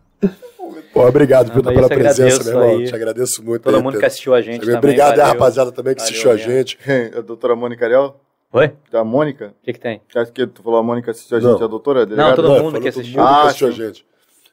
[0.94, 2.78] Pô, obrigado, Vitor, pela presença, meu irmão.
[2.80, 2.86] Aí.
[2.86, 3.64] Te agradeço muito.
[3.64, 4.78] Todo aí, mundo que assistiu a gente também.
[4.78, 5.24] Obrigado valeu.
[5.24, 6.78] a rapaziada também que valeu, assistiu a gente.
[7.18, 8.20] A doutora Mônica Ariel?
[8.54, 8.72] Oi?
[8.94, 9.54] A Mônica?
[9.62, 10.02] O que, que tem?
[10.14, 11.64] Acho que tu falou a Mônica assistiu a gente, não.
[11.64, 12.06] a doutora?
[12.06, 13.20] Não, todo mundo não, que assistiu.
[13.20, 14.06] Mundo ah, que assistiu a gente.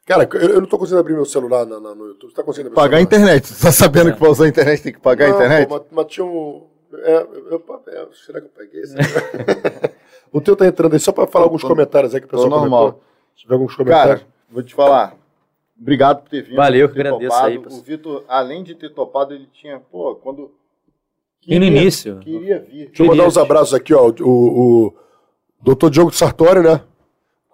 [0.09, 2.31] Cara, eu, eu não tô conseguindo abrir meu celular no, no, no YouTube.
[2.31, 3.47] Você tá conseguindo abrir Pagar a internet.
[3.47, 4.13] Você tá sabendo é.
[4.13, 5.69] que pra usar a internet tem que pagar não, a internet?
[5.69, 6.67] Pô, mas, mas tinha um...
[6.95, 7.17] É,
[7.51, 8.83] eu, é, será que eu peguei?
[10.33, 12.31] o teu tá entrando aí só pra falar tô, alguns tô, comentários aí que o
[12.31, 12.81] pessoal normal.
[12.81, 13.03] comentou.
[13.37, 14.21] Se tiver alguns comentários.
[14.21, 15.15] Cara, vou te falar.
[15.79, 16.57] Obrigado por ter vindo.
[16.57, 17.47] Valeu, que agradeço topado.
[17.47, 17.59] aí.
[17.59, 20.51] O Vitor, além de ter topado, ele tinha, pô, quando...
[21.43, 22.19] Queria, e no início.
[22.21, 22.87] Queria vir.
[22.87, 24.11] Deixa eu mandar uns abraços aqui, ó.
[24.21, 24.95] O, o
[25.61, 26.81] doutor Diogo Sartori, né?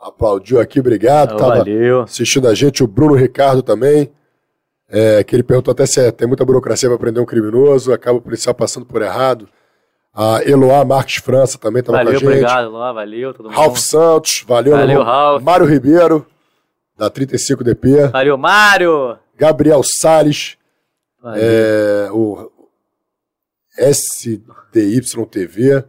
[0.04, 1.32] Aplaudiu aqui, obrigado.
[1.32, 2.02] Oh, Tava valeu.
[2.02, 4.12] assistindo a gente, o Bruno Ricardo também.
[4.86, 8.18] É, que ele perguntou até se é, tem muita burocracia para prender um criminoso, acaba
[8.18, 9.48] o policial passando por errado.
[10.12, 12.24] A Eloá Marques França também estava com a gente.
[12.24, 13.32] Obrigado, Eloá, valeu.
[13.32, 13.56] Todo mundo.
[13.56, 14.76] Ralph Santos, valeu.
[14.76, 15.42] Valeu, Ralph.
[15.42, 16.26] Mário Ribeiro,
[16.96, 18.10] da 35DP.
[18.10, 19.18] Valeu, Mário.
[19.36, 20.58] Gabriel Salles.
[21.34, 22.50] É, o
[24.74, 25.84] SDYTV.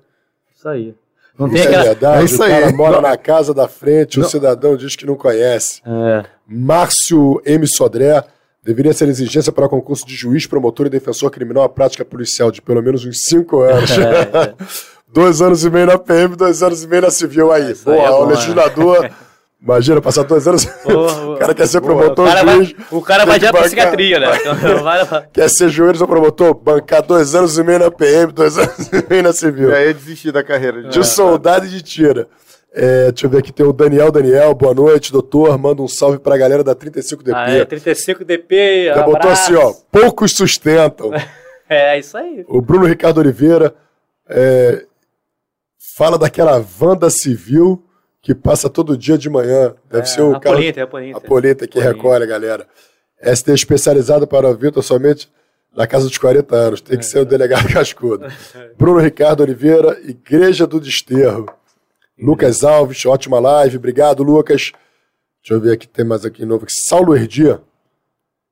[0.55, 0.95] Isso aí.
[1.37, 1.83] Não tem isso aquela...
[1.83, 2.73] é verdade, é isso o cara aí.
[2.73, 4.25] mora na casa da frente, não.
[4.25, 5.81] o cidadão diz que não conhece.
[5.85, 6.23] É.
[6.47, 7.67] Márcio M.
[7.67, 8.23] Sodré,
[8.63, 12.61] deveria ser exigência para concurso de juiz, promotor e defensor criminal a prática policial de
[12.61, 13.91] pelo menos uns cinco anos.
[13.91, 14.53] É, é.
[15.13, 17.73] dois anos e meio na PM, dois anos e meio na civil aí.
[17.75, 19.11] Boa, aí é bom, o né?
[19.65, 20.63] Imagina, passar dois anos.
[20.85, 22.71] o cara quer ser promotor, o cara juiz.
[22.71, 24.27] Vai, o cara vai direto pra psiquiatria, né?
[24.45, 26.53] Então, quer ser juiz ou promotor?
[26.53, 29.71] Bancar dois anos e meio na PM, dois anos e meio na civil.
[29.71, 30.83] E aí desistir da carreira.
[30.83, 32.27] De, de soldado e de tira.
[32.71, 35.57] É, deixa eu ver aqui, tem o Daniel Daniel, boa noite, doutor.
[35.57, 37.31] Manda um salve pra galera da 35DP.
[37.33, 41.09] Ah, é, 35DP, Já botou assim, ó, poucos sustentam.
[41.67, 42.45] é, isso aí.
[42.47, 43.73] O Bruno Ricardo Oliveira
[44.29, 44.85] é,
[45.97, 47.81] fala daquela Wanda Civil
[48.25, 49.75] que passa todo dia de manhã.
[49.87, 51.17] Deve é, ser o a carro, Polita, é a Polita.
[51.19, 51.91] A Polita que Polita.
[51.91, 52.67] recolhe galera.
[53.21, 55.31] ST especializado para o Vitor somente
[55.77, 56.81] na casa dos 40 anos.
[56.81, 58.25] Tem que é, ser o delegado cascudo.
[58.75, 61.45] Bruno Ricardo Oliveira, Igreja do Desterro.
[62.17, 63.77] Lucas Alves, ótima live.
[63.77, 64.71] Obrigado, Lucas.
[65.43, 66.65] Deixa eu ver aqui, tem mais aqui novo.
[66.67, 67.61] Saulo Herdia.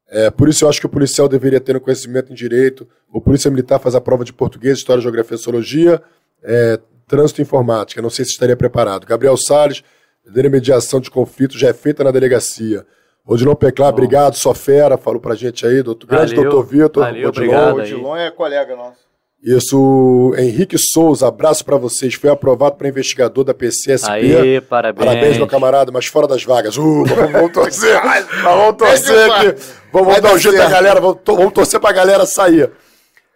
[0.08, 2.88] É, por isso eu acho que o policial deveria ter um conhecimento em direito.
[3.12, 6.00] O polícia militar faz a prova de português, história, geografia, sociologia.
[6.44, 9.06] É, Trânsito e Informática, não sei se estaria preparado.
[9.06, 9.84] Gabriel Salles,
[10.24, 12.86] verdadeira mediação de conflitos já é feita na delegacia.
[13.26, 13.98] Odilon Peclar, Bom.
[13.98, 17.04] obrigado, só fera, falou pra gente aí, doutor, grande doutor Vitor.
[17.04, 17.30] Valeu, Odilon.
[17.30, 17.76] obrigado.
[17.78, 19.04] Odilon é colega nosso.
[19.46, 22.14] Isso, Henrique Souza, abraço para vocês.
[22.14, 24.10] Foi aprovado para investigador da PCSP.
[24.10, 25.06] Aí, parabéns.
[25.06, 26.78] Parabéns, meu camarada, mas fora das vagas.
[26.78, 28.02] Uh, vamos, vamos torcer.
[28.42, 29.46] vamos torcer aqui.
[29.92, 32.72] Vamos, vamos dar um jeito da galera, vamos, vamos torcer pra galera sair.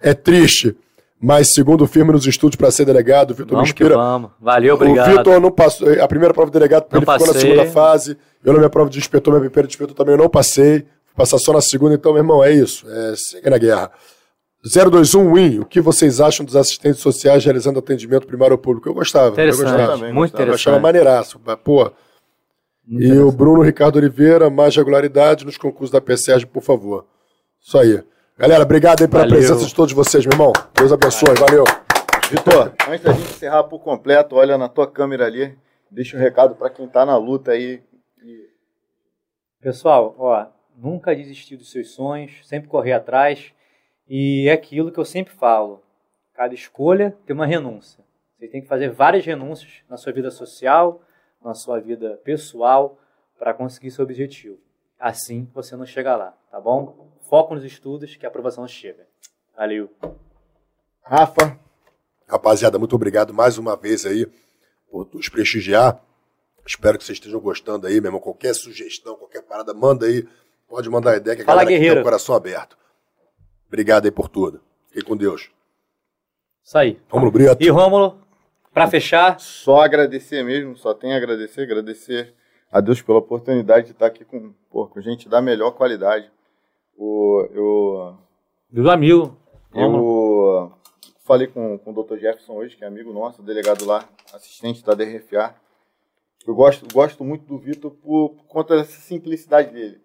[0.01, 0.77] É triste.
[1.19, 3.95] Mas segundo firme nos estudos para ser delegado, o Vitor me inspira.
[3.95, 4.31] vamos.
[4.39, 5.13] Valeu, obrigado.
[5.13, 5.87] O Vitor não passou.
[6.01, 7.27] A primeira prova de delegado, não ele passei.
[7.27, 8.17] ficou na segunda fase.
[8.43, 10.85] Eu na minha prova de inspetor, minha primeira de inspetor também eu não passei.
[11.15, 12.85] Passar só na segunda, então, meu irmão, é isso.
[12.87, 13.91] É, segue na guerra.
[14.63, 18.87] 021 Win, o que vocês acham dos assistentes sociais realizando atendimento primário ao público?
[18.87, 19.29] Eu gostava.
[19.29, 19.93] Interessante, eu gostava.
[19.97, 20.49] Também, muito interessante.
[20.67, 21.39] Eu achava maneiraço.
[21.63, 21.91] Pô.
[22.87, 27.05] e o Bruno Ricardo Oliveira, mais regularidade nos concursos da PSERG, por favor.
[27.59, 28.03] Isso aí.
[28.39, 29.39] Galera, obrigado aí pela valeu.
[29.39, 30.53] presença de todos vocês, meu irmão.
[30.75, 31.63] Deus abençoe, valeu.
[32.29, 35.57] Vitor, antes da gente encerrar por completo, olha na tua câmera ali,
[35.89, 37.81] deixa um recado para quem está na luta aí.
[39.59, 40.45] Pessoal, ó,
[40.77, 43.51] nunca desistir dos seus sonhos, sempre correr atrás.
[44.07, 45.81] E é aquilo que eu sempre falo:
[46.35, 48.03] cada escolha tem uma renúncia.
[48.37, 51.01] Você tem que fazer várias renúncias na sua vida social,
[51.43, 52.99] na sua vida pessoal,
[53.39, 54.59] para conseguir seu objetivo.
[54.99, 57.06] Assim você não chega lá, tá bom?
[57.27, 59.05] Foco nos estudos que a aprovação chega.
[59.55, 59.89] Valeu.
[61.03, 61.59] Rafa.
[62.27, 64.25] Rapaziada, muito obrigado mais uma vez aí
[64.89, 66.01] por nos prestigiar.
[66.65, 68.21] Espero que vocês estejam gostando aí, meu irmão.
[68.21, 70.27] Qualquer sugestão, qualquer parada, manda aí.
[70.69, 72.77] Pode mandar a ideia que a Fala, galera tem o coração aberto.
[73.67, 74.61] Obrigado aí por tudo.
[74.87, 75.49] Fiquei com Deus.
[76.63, 76.99] Isso aí.
[77.09, 77.57] Rômulo Brito.
[77.61, 78.21] E Rômulo,
[78.73, 79.39] para fechar.
[79.39, 82.33] Só agradecer mesmo, só tenho a agradecer, agradecer
[82.71, 86.29] a Deus pela oportunidade de estar aqui com, pô, com gente da melhor qualidade.
[86.97, 88.17] O, eu.
[88.71, 89.31] Meus amigos.
[89.73, 90.73] Eu
[91.23, 92.17] falei com, com o Dr.
[92.17, 95.53] Jefferson hoje, que é amigo nosso, delegado lá, assistente da DRFA.
[96.47, 100.01] Eu gosto, gosto muito do Vitor por, por conta dessa simplicidade dele.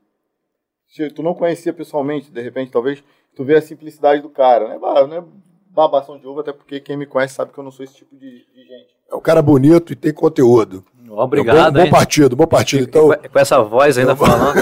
[0.89, 3.03] Se tu não conhecia pessoalmente, de repente, talvez,
[3.35, 4.77] tu vê a simplicidade do cara.
[4.77, 5.25] Não é, não é
[5.71, 8.15] babação de ovo, até porque quem me conhece sabe que eu não sou esse tipo
[8.17, 8.95] de, de gente.
[9.11, 10.85] É um cara bonito e tem conteúdo.
[11.17, 11.79] Obrigado.
[11.79, 12.85] É bom, bom, partido, bom partido.
[12.85, 13.09] Então...
[13.09, 14.55] Com essa voz ainda falando.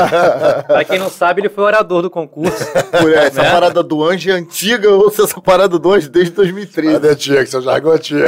[0.66, 2.64] pra quem não sabe, ele foi orador do concurso.
[2.90, 3.50] Por essa né?
[3.50, 7.06] parada do anjo é antiga ou se essa parada do anjo desde 2013.
[7.06, 8.20] É antiga, seu jargão antigo.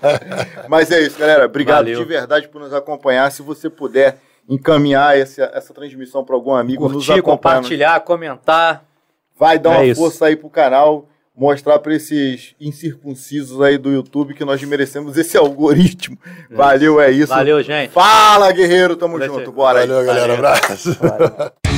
[0.68, 1.44] Mas é isso, galera.
[1.44, 1.98] Obrigado Valeu.
[1.98, 3.30] de verdade por nos acompanhar.
[3.30, 4.18] Se você puder
[4.48, 8.84] encaminhar essa, essa transmissão para algum amigo, Curtir, compartilhar, comentar.
[9.38, 10.00] Vai dar é uma isso.
[10.00, 15.36] força aí pro canal, mostrar para esses incircuncisos aí do YouTube que nós merecemos esse
[15.38, 16.16] algoritmo.
[16.50, 17.28] É Valeu, é isso.
[17.28, 17.90] Valeu, gente.
[17.90, 19.52] Fala, guerreiro, tamo junto.
[19.52, 20.06] Bora Valeu, aí.
[20.06, 20.36] galera.
[20.36, 20.48] Valeu.
[20.54, 20.96] Abraço.
[20.98, 21.52] Valeu.